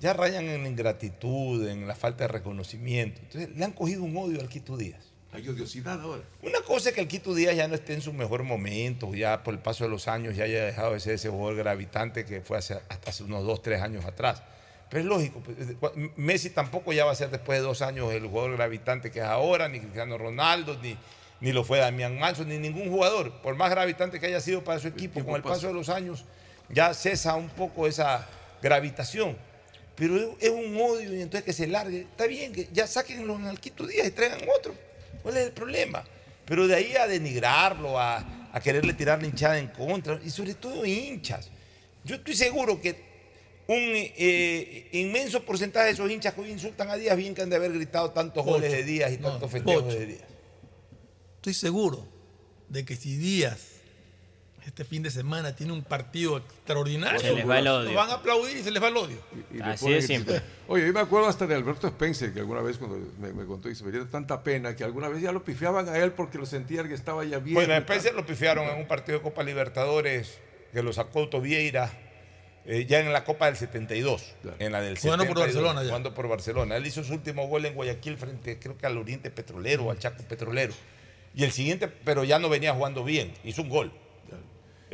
ya 0.00 0.12
rayan 0.12 0.46
en 0.48 0.62
la 0.62 0.68
ingratitud, 0.68 1.66
en 1.68 1.86
la 1.86 1.94
falta 1.94 2.24
de 2.24 2.28
reconocimiento. 2.28 3.20
Entonces 3.22 3.56
le 3.56 3.64
han 3.64 3.72
cogido 3.72 4.02
un 4.02 4.16
odio 4.16 4.40
al 4.40 4.48
Quito 4.48 4.76
Díaz. 4.76 5.13
Hay 5.34 5.48
odiosidad 5.48 6.00
ahora. 6.00 6.22
Una 6.42 6.60
cosa 6.60 6.90
es 6.90 6.94
que 6.94 7.00
el 7.00 7.08
Quito 7.08 7.34
Díaz 7.34 7.56
ya 7.56 7.66
no 7.66 7.74
esté 7.74 7.94
en 7.94 8.00
su 8.00 8.12
mejor 8.12 8.44
momento, 8.44 9.12
ya 9.14 9.42
por 9.42 9.52
el 9.54 9.60
paso 9.60 9.84
de 9.84 9.90
los 9.90 10.06
años 10.06 10.36
ya 10.36 10.44
haya 10.44 10.64
dejado 10.64 10.92
de 10.92 11.00
ser 11.00 11.14
ese 11.14 11.28
jugador 11.28 11.56
gravitante 11.56 12.24
que 12.24 12.40
fue 12.40 12.58
hace- 12.58 12.74
hasta 12.88 13.10
hace 13.10 13.24
unos 13.24 13.44
dos, 13.44 13.60
tres 13.60 13.82
años 13.82 14.04
atrás. 14.04 14.42
Pero 14.90 15.00
es 15.00 15.06
lógico, 15.06 15.40
pues, 15.40 15.56
Messi 16.16 16.50
tampoco 16.50 16.92
ya 16.92 17.04
va 17.04 17.10
a 17.12 17.14
ser 17.16 17.30
después 17.30 17.58
de 17.58 17.64
dos 17.64 17.82
años 17.82 18.12
el 18.12 18.26
jugador 18.28 18.52
gravitante 18.52 19.10
que 19.10 19.18
es 19.18 19.24
ahora, 19.24 19.68
ni 19.68 19.80
Cristiano 19.80 20.16
Ronaldo, 20.18 20.78
ni, 20.80 20.96
ni 21.40 21.52
lo 21.52 21.64
fue 21.64 21.78
Damián 21.78 22.16
Manso, 22.18 22.44
ni 22.44 22.58
ningún 22.58 22.88
jugador, 22.90 23.32
por 23.42 23.56
más 23.56 23.70
gravitante 23.70 24.20
que 24.20 24.26
haya 24.26 24.40
sido 24.40 24.62
para 24.62 24.78
su 24.78 24.86
equipo, 24.86 25.24
con 25.24 25.34
el 25.34 25.42
paso 25.42 25.66
de 25.66 25.74
los 25.74 25.88
años 25.88 26.24
ya 26.68 26.94
cesa 26.94 27.34
un 27.34 27.48
poco 27.48 27.88
esa 27.88 28.26
gravitación. 28.62 29.36
Pero 29.96 30.16
es- 30.40 30.50
un 30.50 30.76
odio 30.80 31.12
y 31.14 31.22
entonces 31.22 31.44
que 31.44 31.52
se 31.52 31.66
largue. 31.66 32.02
Está 32.02 32.26
bien, 32.26 32.52
que 32.52 32.68
ya 32.72 32.86
sáquenlo 32.86 33.34
en 33.36 33.46
el 33.46 33.58
Quito 33.60 33.86
Díaz 33.86 34.06
y 34.06 34.10
traigan 34.12 34.40
otro. 34.58 34.74
¿Cuál 35.24 35.38
es 35.38 35.46
el 35.46 35.52
problema? 35.52 36.04
Pero 36.44 36.68
de 36.68 36.74
ahí 36.74 36.94
a 36.96 37.06
denigrarlo, 37.06 37.98
a, 37.98 38.18
a 38.52 38.60
quererle 38.60 38.92
tirar 38.92 39.22
la 39.22 39.26
hinchada 39.26 39.58
en 39.58 39.68
contra, 39.68 40.20
y 40.22 40.28
sobre 40.28 40.52
todo 40.52 40.84
hinchas. 40.84 41.48
Yo 42.04 42.16
estoy 42.16 42.34
seguro 42.34 42.78
que 42.78 42.90
un 43.66 43.78
eh, 43.78 44.90
inmenso 44.92 45.42
porcentaje 45.42 45.86
de 45.86 45.92
esos 45.92 46.10
hinchas 46.10 46.34
que 46.34 46.42
hoy 46.42 46.50
insultan 46.50 46.90
a 46.90 46.96
Díaz 46.96 47.16
bien 47.16 47.34
que 47.34 47.40
han 47.40 47.48
de 47.48 47.56
haber 47.56 47.72
gritado 47.72 48.10
tantos 48.10 48.44
goles 48.44 48.70
de 48.70 48.84
Díaz 48.84 49.12
y 49.12 49.16
tantos 49.16 49.50
festejos 49.50 49.94
de 49.94 50.04
Díaz. 50.04 50.24
Estoy 51.36 51.54
seguro 51.54 52.06
de 52.68 52.84
que 52.84 52.94
si 52.94 53.16
Díaz 53.16 53.73
este 54.66 54.84
fin 54.84 55.02
de 55.02 55.10
semana 55.10 55.54
tiene 55.54 55.72
un 55.72 55.82
partido 55.82 56.38
extraordinario, 56.38 57.20
Se 57.20 57.32
les 57.32 57.48
va 57.48 57.58
el 57.58 57.68
odio. 57.68 57.90
lo 57.90 57.96
van 57.96 58.10
a 58.10 58.14
aplaudir 58.14 58.56
y 58.56 58.62
se 58.62 58.70
les 58.70 58.82
va 58.82 58.88
el 58.88 58.96
odio. 58.96 59.18
Y 59.52 59.60
Así 59.60 59.90
de 59.90 60.02
simple. 60.02 60.42
Oye, 60.68 60.86
yo 60.86 60.92
me 60.92 61.00
acuerdo 61.00 61.28
hasta 61.28 61.46
de 61.46 61.54
Alberto 61.54 61.86
Spencer, 61.86 62.32
que 62.32 62.40
alguna 62.40 62.62
vez 62.62 62.78
cuando 62.78 62.98
me, 63.18 63.32
me 63.32 63.44
contó 63.44 63.68
y 63.68 63.74
se 63.74 63.84
me 63.84 63.92
dio 63.92 64.06
tanta 64.06 64.42
pena, 64.42 64.74
que 64.74 64.84
alguna 64.84 65.08
vez 65.08 65.20
ya 65.22 65.32
lo 65.32 65.44
pifiaban 65.44 65.88
a 65.88 65.98
él 65.98 66.12
porque 66.12 66.38
lo 66.38 66.46
sentían 66.46 66.88
que 66.88 66.94
estaba 66.94 67.24
ya 67.24 67.38
bien. 67.38 67.54
Bueno, 67.54 67.74
a 67.74 67.78
Spencer 67.78 68.14
lo 68.14 68.24
pifiaron 68.24 68.66
en 68.68 68.80
un 68.80 68.88
partido 68.88 69.18
de 69.18 69.22
Copa 69.22 69.42
Libertadores 69.42 70.38
que 70.72 70.82
lo 70.82 70.92
sacó 70.92 71.28
Tobieira 71.28 71.92
eh, 72.66 72.86
ya 72.86 73.00
en 73.00 73.12
la 73.12 73.24
Copa 73.24 73.46
del 73.46 73.56
72, 73.56 74.34
en 74.58 74.72
la 74.72 74.80
del 74.80 74.98
Jugando 74.98 75.26
por 75.26 75.36
72, 75.36 75.54
Barcelona 75.54 75.82
ya. 75.82 75.88
Jugando 75.88 76.14
por 76.14 76.28
Barcelona. 76.28 76.76
Él 76.76 76.86
hizo 76.86 77.04
su 77.04 77.12
último 77.12 77.46
gol 77.46 77.66
en 77.66 77.74
Guayaquil 77.74 78.16
frente, 78.16 78.58
creo 78.58 78.78
que 78.78 78.86
al 78.86 78.96
Oriente 78.96 79.30
Petrolero, 79.30 79.90
al 79.90 79.98
Chaco 79.98 80.22
Petrolero. 80.22 80.72
Y 81.34 81.44
el 81.44 81.52
siguiente, 81.52 81.88
pero 81.88 82.24
ya 82.24 82.38
no 82.38 82.48
venía 82.48 82.72
jugando 82.72 83.04
bien, 83.04 83.34
hizo 83.44 83.60
un 83.60 83.68
gol. 83.68 83.92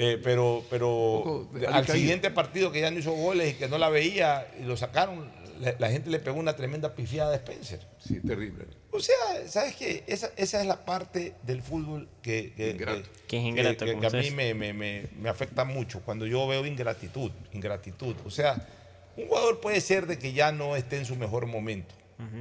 Eh, 0.02 0.18
pero 0.22 0.64
pero 0.70 1.50
al 1.68 1.86
siguiente 1.86 2.30
partido 2.30 2.72
que 2.72 2.80
ya 2.80 2.90
no 2.90 2.98
hizo 2.98 3.12
goles 3.12 3.52
y 3.52 3.54
que 3.58 3.68
no 3.68 3.76
la 3.76 3.90
veía 3.90 4.46
y 4.58 4.62
lo 4.64 4.76
sacaron, 4.76 5.30
la, 5.60 5.74
la 5.78 5.90
gente 5.90 6.08
le 6.08 6.18
pegó 6.20 6.38
una 6.40 6.56
tremenda 6.56 6.94
pifiada 6.94 7.32
a 7.32 7.36
Spencer. 7.36 7.80
Sí, 7.98 8.18
terrible. 8.20 8.64
O 8.92 9.00
sea, 9.00 9.14
¿sabes 9.46 9.76
qué? 9.76 10.02
Esa, 10.06 10.30
esa 10.36 10.60
es 10.62 10.66
la 10.66 10.86
parte 10.86 11.34
del 11.42 11.60
fútbol 11.62 12.08
que, 12.22 12.54
que, 12.54 12.70
Ingrato. 12.70 13.08
Que 13.28 13.36
es 13.36 13.44
ingrato, 13.44 13.84
que- 13.84 13.90
a 13.90 13.94
mí 13.96 14.06
ustedes. 14.06 14.32
me, 14.34 14.54
me- 14.54 14.72
me- 14.72 15.08
me 15.20 15.28
afecta 15.28 15.64
mucho 15.64 16.00
cuando 16.00 16.26
yo 16.26 16.48
veo 16.48 16.64
ingratitud, 16.64 17.30
ingratitud. 17.52 18.16
O 18.24 18.30
sea, 18.30 18.56
un 19.18 19.28
jugador 19.28 19.60
puede 19.60 19.82
ser 19.82 20.06
de 20.06 20.18
que 20.18 20.32
ya 20.32 20.50
no 20.50 20.76
esté 20.76 20.96
en 20.96 21.04
su 21.04 21.14
mejor 21.16 21.44
momento, 21.46 21.94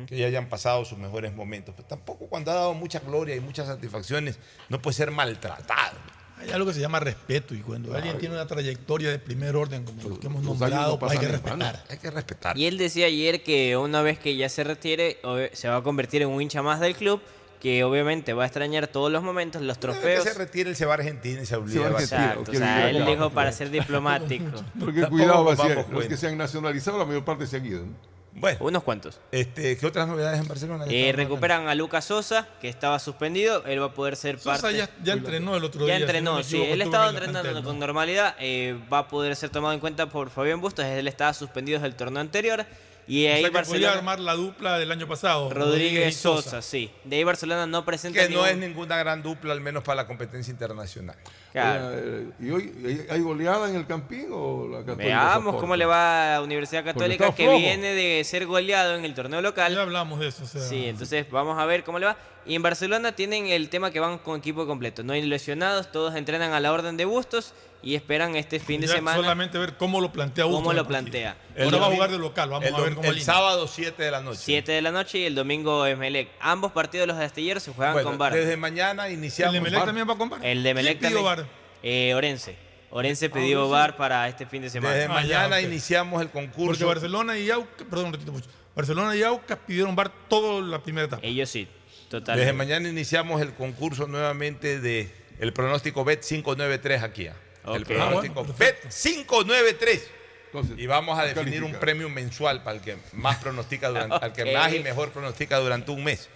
que 0.07 0.17
ya 0.17 0.27
hayan 0.27 0.47
pasado 0.49 0.85
sus 0.85 0.97
mejores 0.97 1.33
momentos, 1.33 1.73
pero 1.75 1.87
tampoco 1.87 2.27
cuando 2.27 2.51
ha 2.51 2.55
dado 2.55 2.73
mucha 2.73 2.99
gloria 2.99 3.35
y 3.35 3.41
muchas 3.41 3.67
satisfacciones 3.67 4.39
no 4.69 4.81
puede 4.81 4.95
ser 4.95 5.11
maltratado. 5.11 5.97
Hay 6.39 6.51
algo 6.51 6.67
que 6.67 6.73
se 6.73 6.79
llama 6.79 6.99
respeto 6.99 7.53
y 7.53 7.59
cuando 7.59 7.93
alguien 7.93 8.17
tiene 8.17 8.35
una 8.35 8.47
trayectoria 8.47 9.09
de 9.09 9.19
primer 9.19 9.55
orden 9.55 9.83
como 9.83 10.01
los 10.01 10.19
que 10.19 10.27
hemos 10.27 10.41
nombrado, 10.43 10.93
no 10.93 10.99
pues 10.99 11.11
hay 11.11 11.17
que 11.17 11.27
respetar. 11.27 11.83
Hay 11.89 11.97
que 11.97 12.11
respetar. 12.11 12.57
Y 12.57 12.65
él 12.65 12.77
decía 12.77 13.07
ayer 13.07 13.43
que 13.43 13.75
una 13.75 14.01
vez 14.01 14.19
que 14.19 14.35
ya 14.35 14.47
se 14.47 14.63
retire, 14.63 15.17
se 15.53 15.67
va 15.67 15.77
a 15.77 15.83
convertir 15.83 16.21
en 16.21 16.29
un 16.29 16.41
hincha 16.41 16.61
más 16.61 16.79
del 16.79 16.95
club, 16.95 17.21
que 17.59 17.83
obviamente 17.83 18.33
va 18.33 18.43
a 18.43 18.45
extrañar 18.45 18.87
todos 18.87 19.11
los 19.11 19.21
momentos, 19.21 19.61
los 19.61 19.77
Una 19.77 19.87
vez 19.87 19.99
trofeos. 19.99 20.23
que 20.23 20.31
se 20.31 20.37
retire, 20.37 20.69
él 20.69 20.75
se 20.75 20.85
va 20.85 20.93
a 20.93 20.95
Argentina 20.95 21.41
y 21.41 21.45
se 21.45 21.57
va 21.57 21.65
a. 21.65 22.01
Exacto, 22.01 22.51
o 22.51 22.53
sea, 22.53 22.89
él 22.89 23.05
dijo 23.05 23.29
para 23.31 23.51
ser 23.51 23.69
diplomático. 23.69 24.45
Porque 24.79 25.05
cuidado, 25.07 25.43
nos 25.43 25.57
Maciel, 25.57 25.75
damos 25.77 25.91
los 25.91 26.05
que 26.05 26.15
se 26.17 26.27
han 26.27 26.37
nacionalizado, 26.37 26.97
la 26.97 27.05
mayor 27.05 27.25
parte 27.25 27.45
se 27.47 27.57
han 27.57 27.65
ido. 27.65 27.81
¿no? 27.85 27.93
Bueno, 28.31 28.57
Unos 28.61 28.83
cuantos. 28.83 29.19
este, 29.31 29.75
¿qué 29.77 29.85
otras 29.87 30.07
novedades 30.07 30.39
en 30.39 30.47
Barcelona? 30.47 30.85
Ya 30.85 30.91
Eh, 30.93 31.11
recuperan 31.13 31.67
a 31.67 31.75
Lucas 31.75 32.05
Sosa, 32.05 32.47
que 32.61 32.69
estaba 32.69 32.99
suspendido. 32.99 33.65
Él 33.65 33.81
va 33.81 33.87
a 33.87 33.93
poder 33.93 34.15
ser 34.15 34.39
Sosa 34.39 34.61
parte. 34.61 34.77
ya, 34.77 34.89
ya 35.03 35.13
entrenó 35.13 35.57
el 35.57 35.63
otro 35.63 35.81
Ya 35.81 35.85
día. 35.85 35.95
si 35.95 35.99
no 36.01 36.05
entrenó, 36.07 36.43
sí. 36.43 36.61
Él 36.61 36.81
estaba 36.81 37.09
entrenando 37.09 37.41
plantel, 37.41 37.63
¿no? 37.63 37.67
con 37.69 37.79
normalidad. 37.79 38.35
eh, 38.39 38.77
va 38.91 38.99
a 38.99 39.07
poder 39.07 39.35
ser 39.35 39.49
tomado 39.49 39.73
en 39.73 39.79
cuenta 39.79 40.07
por 40.09 40.29
Fabián 40.29 40.61
Bustos. 40.61 40.85
Él 40.85 41.07
estaba 41.07 41.33
suspendido 41.33 41.79
desde 41.79 41.87
el 41.87 41.95
torneo 41.95 42.21
anterior. 42.21 42.65
Y 43.07 43.25
O 43.25 43.33
ahí 43.33 43.41
sea 43.41 43.49
que 43.49 43.53
podía 43.53 43.61
Barcelona. 43.63 43.93
armar 43.97 44.19
la 44.19 44.33
dupla 44.35 44.77
del 44.77 44.91
año 44.91 45.07
pasado. 45.07 45.49
Rodríguez 45.49 46.09
y 46.09 46.11
Sosa, 46.17 46.61
sí. 46.61 46.91
De 47.03 47.15
ahí 47.15 47.23
Barcelona 47.23 47.65
no 47.65 47.83
presenta. 47.83 48.19
Que 48.27 48.31
no 48.31 48.45
es 48.45 48.55
ninguna 48.55 48.97
gran 48.97 49.23
dupla, 49.23 49.51
al 49.53 49.61
menos 49.61 49.83
para 49.83 49.95
la 50.03 50.07
competencia 50.07 50.51
internacional. 50.51 51.15
Claro. 51.51 51.89
Eh, 51.93 52.27
¿Y 52.39 52.51
hoy 52.51 53.05
hay- 53.09 53.21
goleada 53.21 53.69
en 53.69 53.75
el 53.75 53.87
Campín 53.87 54.27
o 54.31 54.67
la 54.67 54.79
Católica 54.79 55.03
Veamos 55.05 55.55
cómo 55.55 55.75
le 55.75 55.85
va 55.85 56.35
a 56.35 56.39
la 56.39 56.43
Universidad 56.43 56.83
Católica, 56.83 57.33
que 57.33 57.47
viene 57.49 57.93
de 57.93 58.23
ser 58.23 58.45
goleado 58.45 58.95
en 58.95 59.03
el 59.05 59.13
torneo 59.15 59.41
local. 59.41 59.73
Ya 59.73 59.81
hablamos 59.81 60.19
de 60.19 60.27
eso. 60.27 60.43
o 60.43 60.47
sea, 60.47 60.61
Sí, 60.61 60.85
entonces 60.85 61.25
vamos 61.31 61.57
a 61.57 61.65
ver 61.65 61.83
cómo 61.83 61.97
le 61.99 62.05
va. 62.05 62.17
Y 62.45 62.55
en 62.55 62.61
Barcelona 62.61 63.11
tienen 63.13 63.47
el 63.47 63.69
tema 63.69 63.91
que 63.91 63.99
van 63.99 64.17
con 64.19 64.39
equipo 64.39 64.65
completo. 64.65 65.03
No 65.03 65.13
hay 65.13 65.21
lesionados, 65.21 65.91
todos 65.91 66.15
entrenan 66.15 66.53
a 66.53 66.59
la 66.59 66.71
orden 66.71 66.97
de 66.97 67.05
Bustos 67.05 67.53
y 67.81 67.95
esperan 67.95 68.35
este 68.35 68.59
fin 68.59 68.81
de 68.81 68.87
semana 68.89 69.15
Solamente 69.17 69.57
ver 69.57 69.77
cómo 69.77 70.01
lo 70.01 70.11
plantea 70.11 70.43
Augusto 70.43 70.63
cómo 70.63 70.73
lo 70.73 70.81
el 70.81 70.87
plantea. 70.87 71.37
Ahora 71.57 71.63
El 71.77 71.81
va 71.81 71.87
a 71.87 71.91
jugar 71.91 72.11
de 72.11 72.17
local, 72.17 72.49
vamos 72.49 72.67
el, 72.67 72.75
a 72.75 72.79
ver 72.79 72.95
cómo 72.95 73.07
el 73.09 73.21
sábado 73.21 73.67
7 73.67 74.03
de 74.03 74.11
la 74.11 74.21
noche. 74.21 74.39
7 74.43 74.71
de 74.71 74.81
la 74.81 74.91
noche 74.91 75.19
y 75.19 75.25
el 75.25 75.35
domingo 75.35 75.85
Emelec. 75.85 76.29
Ambos 76.41 76.71
partidos 76.71 77.07
los 77.07 77.17
de 77.17 77.25
astilleros 77.25 77.61
se 77.63 77.71
juegan 77.71 77.93
Bueno, 77.93 78.09
con 78.09 78.17
VAR. 78.17 78.33
desde 78.33 78.57
mañana 78.57 79.07
¿El 79.07 79.13
iniciamos. 79.13 79.53
de 79.53 79.61
Melec 79.61 79.79
Bar- 79.79 79.85
también 79.85 80.09
va 80.09 80.17
con 80.17 80.29
VAR? 80.29 80.45
El 80.45 80.63
de 80.63 80.69
Emelec 80.71 80.99
¿Quién 80.99 81.11
pidió 81.13 81.23
también. 81.25 81.38
Eh, 81.83 82.13
Orense. 82.13 82.55
Orense 82.91 83.29
pidió 83.29 83.59
Orense. 83.59 83.71
VAR 83.71 83.97
para 83.97 84.27
este 84.27 84.45
fin 84.45 84.61
de 84.61 84.69
semana. 84.69 84.95
Desde 84.95 85.05
Ah, 85.11 85.13
mañana 85.13 85.61
ya, 85.61 85.67
iniciamos 85.67 86.21
el 86.21 86.29
Porque 86.29 86.47
concurso. 86.49 86.87
Barcelona 86.87 87.37
y 87.37 87.49
Aucas, 87.51 87.85
perdón, 87.89 88.07
un 88.07 88.13
ratito, 88.13 88.31
Pucho. 88.33 88.49
Barcelona 88.75 89.15
y 89.15 89.23
Aucas 89.23 89.57
pidieron 89.67 89.95
VAR 89.95 90.11
toda 90.27 90.61
la 90.61 90.81
primera 90.81 91.05
etapa. 91.07 91.25
Ellos 91.25 91.49
sí, 91.49 91.67
total. 92.09 92.37
Desde 92.37 92.53
mañana 92.53 92.89
iniciamos 92.89 93.41
el 93.41 93.53
concurso 93.53 94.07
nuevamente 94.07 94.79
de 94.79 95.11
el 95.39 95.53
pronóstico 95.53 96.03
Bet 96.03 96.21
593 96.23 97.03
aquí. 97.03 97.27
¿ah? 97.27 97.35
El 97.75 97.85
pronóstico 97.85 98.39
Ah, 98.39 98.43
bueno, 98.43 98.55
Bet 98.57 98.81
593. 98.89 100.11
Entonces, 100.45 100.79
Y 100.79 100.87
vamos 100.87 101.19
a 101.19 101.25
definir 101.25 101.63
un 101.63 101.73
premio 101.73 102.09
mensual 102.09 102.63
para 102.63 102.77
el 102.77 102.81
que 102.81 102.97
más 103.13 103.37
pronostica 103.37 103.89
durante, 103.89 104.15
al 104.15 104.33
que 104.33 104.45
más 104.53 104.73
y 104.73 104.79
mejor 104.79 105.11
pronostica 105.11 105.57
durante 105.59 105.91
un 105.91 106.03
mes. 106.03 106.27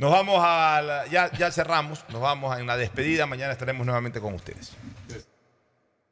Nos 0.00 0.10
vamos 0.10 0.40
a 0.42 1.04
ya, 1.10 1.30
ya 1.32 1.50
cerramos, 1.50 2.02
nos 2.08 2.22
vamos 2.22 2.58
en 2.58 2.66
la 2.66 2.78
despedida, 2.78 3.26
mañana 3.26 3.52
estaremos 3.52 3.84
nuevamente 3.84 4.18
con 4.18 4.32
ustedes. 4.32 4.72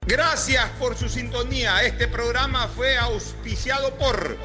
Gracias 0.03 0.69
por 0.79 0.95
su 0.95 1.09
sintonía. 1.09 1.83
Este 1.83 2.07
programa 2.07 2.69
fue 2.69 2.99
auspiciado 2.99 3.95
por 3.95 4.37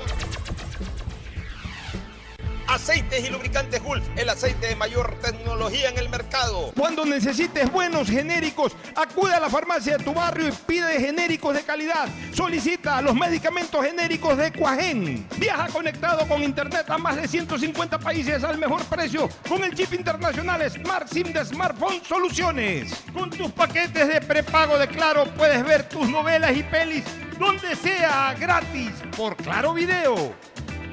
Aceites 2.73 3.23
y 3.23 3.29
lubricantes 3.29 3.83
Gulf, 3.83 4.03
el 4.15 4.27
aceite 4.29 4.65
de 4.65 4.75
mayor 4.75 5.15
tecnología 5.21 5.89
en 5.89 5.99
el 5.99 6.09
mercado. 6.09 6.71
Cuando 6.75 7.05
necesites 7.05 7.71
buenos 7.71 8.09
genéricos, 8.09 8.75
acude 8.95 9.31
a 9.31 9.39
la 9.39 9.47
farmacia 9.47 9.95
de 9.95 10.03
tu 10.03 10.11
barrio 10.11 10.47
y 10.47 10.51
pide 10.65 10.99
genéricos 10.99 11.53
de 11.53 11.61
calidad. 11.61 12.09
Solicita 12.33 12.99
los 13.03 13.13
medicamentos 13.13 13.85
genéricos 13.85 14.35
de 14.37 14.51
Cuajén. 14.51 15.27
Viaja 15.37 15.67
conectado 15.67 16.27
con 16.27 16.41
internet 16.41 16.89
a 16.89 16.97
más 16.97 17.15
de 17.15 17.27
150 17.27 17.99
países 17.99 18.43
al 18.43 18.57
mejor 18.57 18.83
precio 18.85 19.29
con 19.47 19.63
el 19.63 19.75
chip 19.75 19.93
internacional 19.93 20.67
Smart 20.71 21.07
SIM 21.07 21.31
de 21.31 21.45
Smartphone 21.45 22.01
Soluciones. 22.03 22.91
Con 23.13 23.29
tus 23.29 23.51
paquetes 23.51 24.07
de 24.07 24.19
prepago 24.19 24.79
de 24.79 24.87
Claro 24.87 25.25
puedes 25.37 25.63
ver 25.63 25.87
tus 25.87 26.09
novelas 26.09 26.57
y 26.57 26.63
pelis 26.63 27.03
donde 27.37 27.75
sea 27.75 28.35
gratis 28.39 28.91
por 29.15 29.35
Claro 29.35 29.75
Video. 29.75 30.33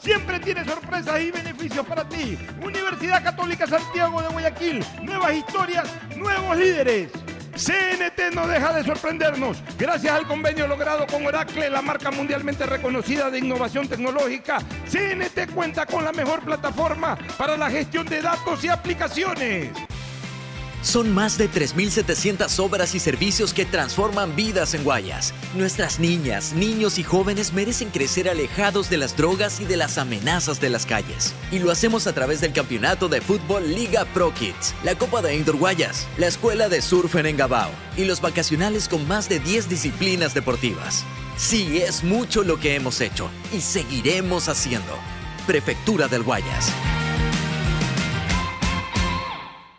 Siempre 0.00 0.38
tiene 0.38 0.64
sorpresas 0.64 1.20
y 1.20 1.30
beneficios 1.30 1.84
para 1.86 2.08
ti. 2.08 2.38
Universidad 2.62 3.22
Católica 3.22 3.66
Santiago 3.66 4.22
de 4.22 4.28
Guayaquil. 4.28 4.84
Nuevas 5.02 5.34
historias, 5.34 5.88
nuevos 6.16 6.56
líderes. 6.56 7.10
CNT 7.56 8.34
no 8.34 8.46
deja 8.46 8.72
de 8.72 8.84
sorprendernos. 8.84 9.60
Gracias 9.76 10.14
al 10.14 10.28
convenio 10.28 10.68
logrado 10.68 11.06
con 11.08 11.26
Oracle, 11.26 11.68
la 11.68 11.82
marca 11.82 12.12
mundialmente 12.12 12.64
reconocida 12.66 13.30
de 13.30 13.40
innovación 13.40 13.88
tecnológica, 13.88 14.58
CNT 14.88 15.52
cuenta 15.52 15.84
con 15.84 16.04
la 16.04 16.12
mejor 16.12 16.44
plataforma 16.44 17.18
para 17.36 17.56
la 17.56 17.68
gestión 17.68 18.06
de 18.06 18.22
datos 18.22 18.62
y 18.62 18.68
aplicaciones. 18.68 19.70
Son 20.82 21.12
más 21.12 21.38
de 21.38 21.50
3.700 21.50 22.58
obras 22.60 22.94
y 22.94 23.00
servicios 23.00 23.52
que 23.52 23.66
transforman 23.66 24.36
vidas 24.36 24.74
en 24.74 24.84
Guayas. 24.84 25.34
Nuestras 25.54 25.98
niñas, 25.98 26.52
niños 26.52 26.98
y 26.98 27.02
jóvenes 27.02 27.52
merecen 27.52 27.90
crecer 27.90 28.28
alejados 28.28 28.88
de 28.88 28.96
las 28.96 29.16
drogas 29.16 29.60
y 29.60 29.64
de 29.64 29.76
las 29.76 29.98
amenazas 29.98 30.60
de 30.60 30.70
las 30.70 30.86
calles. 30.86 31.34
Y 31.50 31.58
lo 31.58 31.70
hacemos 31.70 32.06
a 32.06 32.12
través 32.12 32.40
del 32.40 32.52
campeonato 32.52 33.08
de 33.08 33.20
fútbol 33.20 33.74
Liga 33.74 34.04
Pro 34.14 34.32
Kids, 34.32 34.74
la 34.84 34.94
Copa 34.94 35.20
de 35.20 35.36
Indoor 35.36 35.58
Guayas, 35.58 36.06
la 36.16 36.28
Escuela 36.28 36.68
de 36.68 36.80
Surf 36.80 37.16
en 37.16 37.26
Engabao 37.26 37.70
y 37.96 38.04
los 38.04 38.20
vacacionales 38.20 38.88
con 38.88 39.06
más 39.08 39.28
de 39.28 39.40
10 39.40 39.68
disciplinas 39.68 40.32
deportivas. 40.32 41.04
Sí, 41.36 41.78
es 41.78 42.04
mucho 42.04 42.42
lo 42.42 42.58
que 42.58 42.74
hemos 42.74 43.00
hecho 43.00 43.30
y 43.52 43.60
seguiremos 43.60 44.48
haciendo. 44.48 44.92
Prefectura 45.46 46.08
del 46.08 46.22
Guayas. 46.22 46.72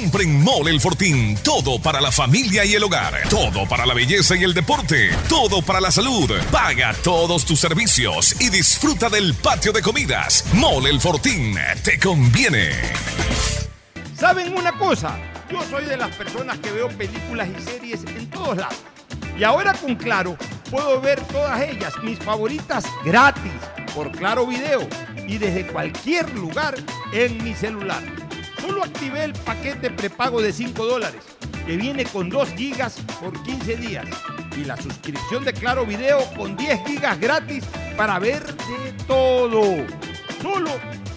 Compren 0.00 0.44
Mole 0.44 0.70
El 0.70 0.80
Fortín. 0.80 1.36
Todo 1.42 1.82
para 1.82 2.00
la 2.00 2.12
familia 2.12 2.64
y 2.64 2.72
el 2.72 2.84
hogar. 2.84 3.28
Todo 3.28 3.68
para 3.68 3.84
la 3.84 3.94
belleza 3.94 4.36
y 4.36 4.44
el 4.44 4.54
deporte. 4.54 5.10
Todo 5.28 5.60
para 5.60 5.80
la 5.80 5.90
salud. 5.90 6.30
Paga 6.52 6.94
todos 7.02 7.44
tus 7.44 7.58
servicios 7.58 8.40
y 8.40 8.48
disfruta 8.48 9.08
del 9.08 9.34
patio 9.34 9.72
de 9.72 9.82
comidas. 9.82 10.44
Mole 10.52 10.90
El 10.90 11.00
Fortín. 11.00 11.56
Te 11.82 11.98
conviene. 11.98 12.70
¿Saben 14.16 14.56
una 14.56 14.70
cosa? 14.78 15.18
Yo 15.50 15.64
soy 15.68 15.86
de 15.86 15.96
las 15.96 16.14
personas 16.14 16.58
que 16.58 16.70
veo 16.70 16.88
películas 16.90 17.48
y 17.58 17.60
series 17.60 18.04
en 18.04 18.30
todos 18.30 18.56
lados. 18.56 18.78
Y 19.36 19.42
ahora 19.42 19.72
con 19.72 19.96
Claro 19.96 20.36
puedo 20.70 21.00
ver 21.00 21.20
todas 21.22 21.60
ellas, 21.60 21.92
mis 22.04 22.20
favoritas, 22.20 22.84
gratis, 23.04 23.52
por 23.96 24.12
Claro 24.12 24.46
Video 24.46 24.88
y 25.26 25.38
desde 25.38 25.66
cualquier 25.66 26.32
lugar 26.34 26.76
en 27.12 27.42
mi 27.42 27.52
celular. 27.52 28.27
Solo 28.60 28.84
activé 28.84 29.24
el 29.24 29.32
paquete 29.32 29.90
prepago 29.90 30.42
de 30.42 30.52
5 30.52 30.84
dólares, 30.84 31.22
que 31.66 31.76
viene 31.76 32.04
con 32.04 32.28
2 32.28 32.50
gigas 32.50 32.96
por 33.20 33.42
15 33.42 33.76
días. 33.76 34.06
Y 34.56 34.64
la 34.64 34.76
suscripción 34.76 35.44
de 35.44 35.52
Claro 35.52 35.86
Video 35.86 36.18
con 36.36 36.56
10 36.56 36.80
gigas 36.86 37.18
gratis 37.20 37.64
para 37.96 38.18
ver 38.18 38.44
de 38.44 38.92
todo. 39.06 39.62
Solo 40.42 40.70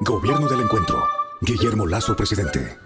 Gobierno 0.00 0.46
del 0.48 0.60
Encuentro. 0.60 1.02
Guillermo 1.40 1.84
Lazo, 1.84 2.14
presidente. 2.14 2.78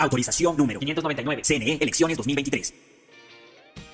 Autorización 0.00 0.56
número 0.56 0.80
599. 0.80 1.42
CNE, 1.44 1.78
elecciones 1.80 2.16
2023. 2.16 2.74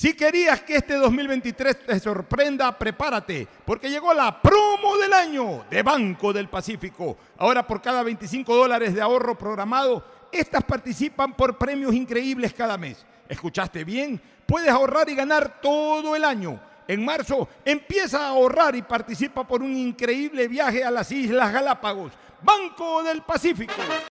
Si 0.00 0.14
querías 0.14 0.62
que 0.62 0.76
este 0.76 0.94
2023 0.94 1.84
te 1.84 2.00
sorprenda, 2.00 2.78
prepárate, 2.78 3.46
porque 3.66 3.90
llegó 3.90 4.14
la 4.14 4.40
promo 4.40 4.96
del 4.96 5.12
año 5.12 5.66
de 5.68 5.82
Banco 5.82 6.32
del 6.32 6.48
Pacífico. 6.48 7.18
Ahora 7.36 7.66
por 7.66 7.82
cada 7.82 8.02
25 8.02 8.56
dólares 8.56 8.94
de 8.94 9.02
ahorro 9.02 9.36
programado, 9.36 10.02
estas 10.32 10.64
participan 10.64 11.34
por 11.34 11.58
premios 11.58 11.94
increíbles 11.94 12.54
cada 12.54 12.78
mes. 12.78 13.04
¿Escuchaste 13.28 13.84
bien? 13.84 14.18
Puedes 14.46 14.70
ahorrar 14.70 15.06
y 15.10 15.14
ganar 15.14 15.60
todo 15.60 16.16
el 16.16 16.24
año. 16.24 16.58
En 16.88 17.04
marzo 17.04 17.46
empieza 17.62 18.24
a 18.24 18.28
ahorrar 18.28 18.74
y 18.74 18.80
participa 18.80 19.46
por 19.46 19.62
un 19.62 19.76
increíble 19.76 20.48
viaje 20.48 20.82
a 20.82 20.90
las 20.90 21.12
Islas 21.12 21.52
Galápagos. 21.52 22.12
Banco 22.40 23.02
del 23.02 23.20
Pacífico. 23.20 23.74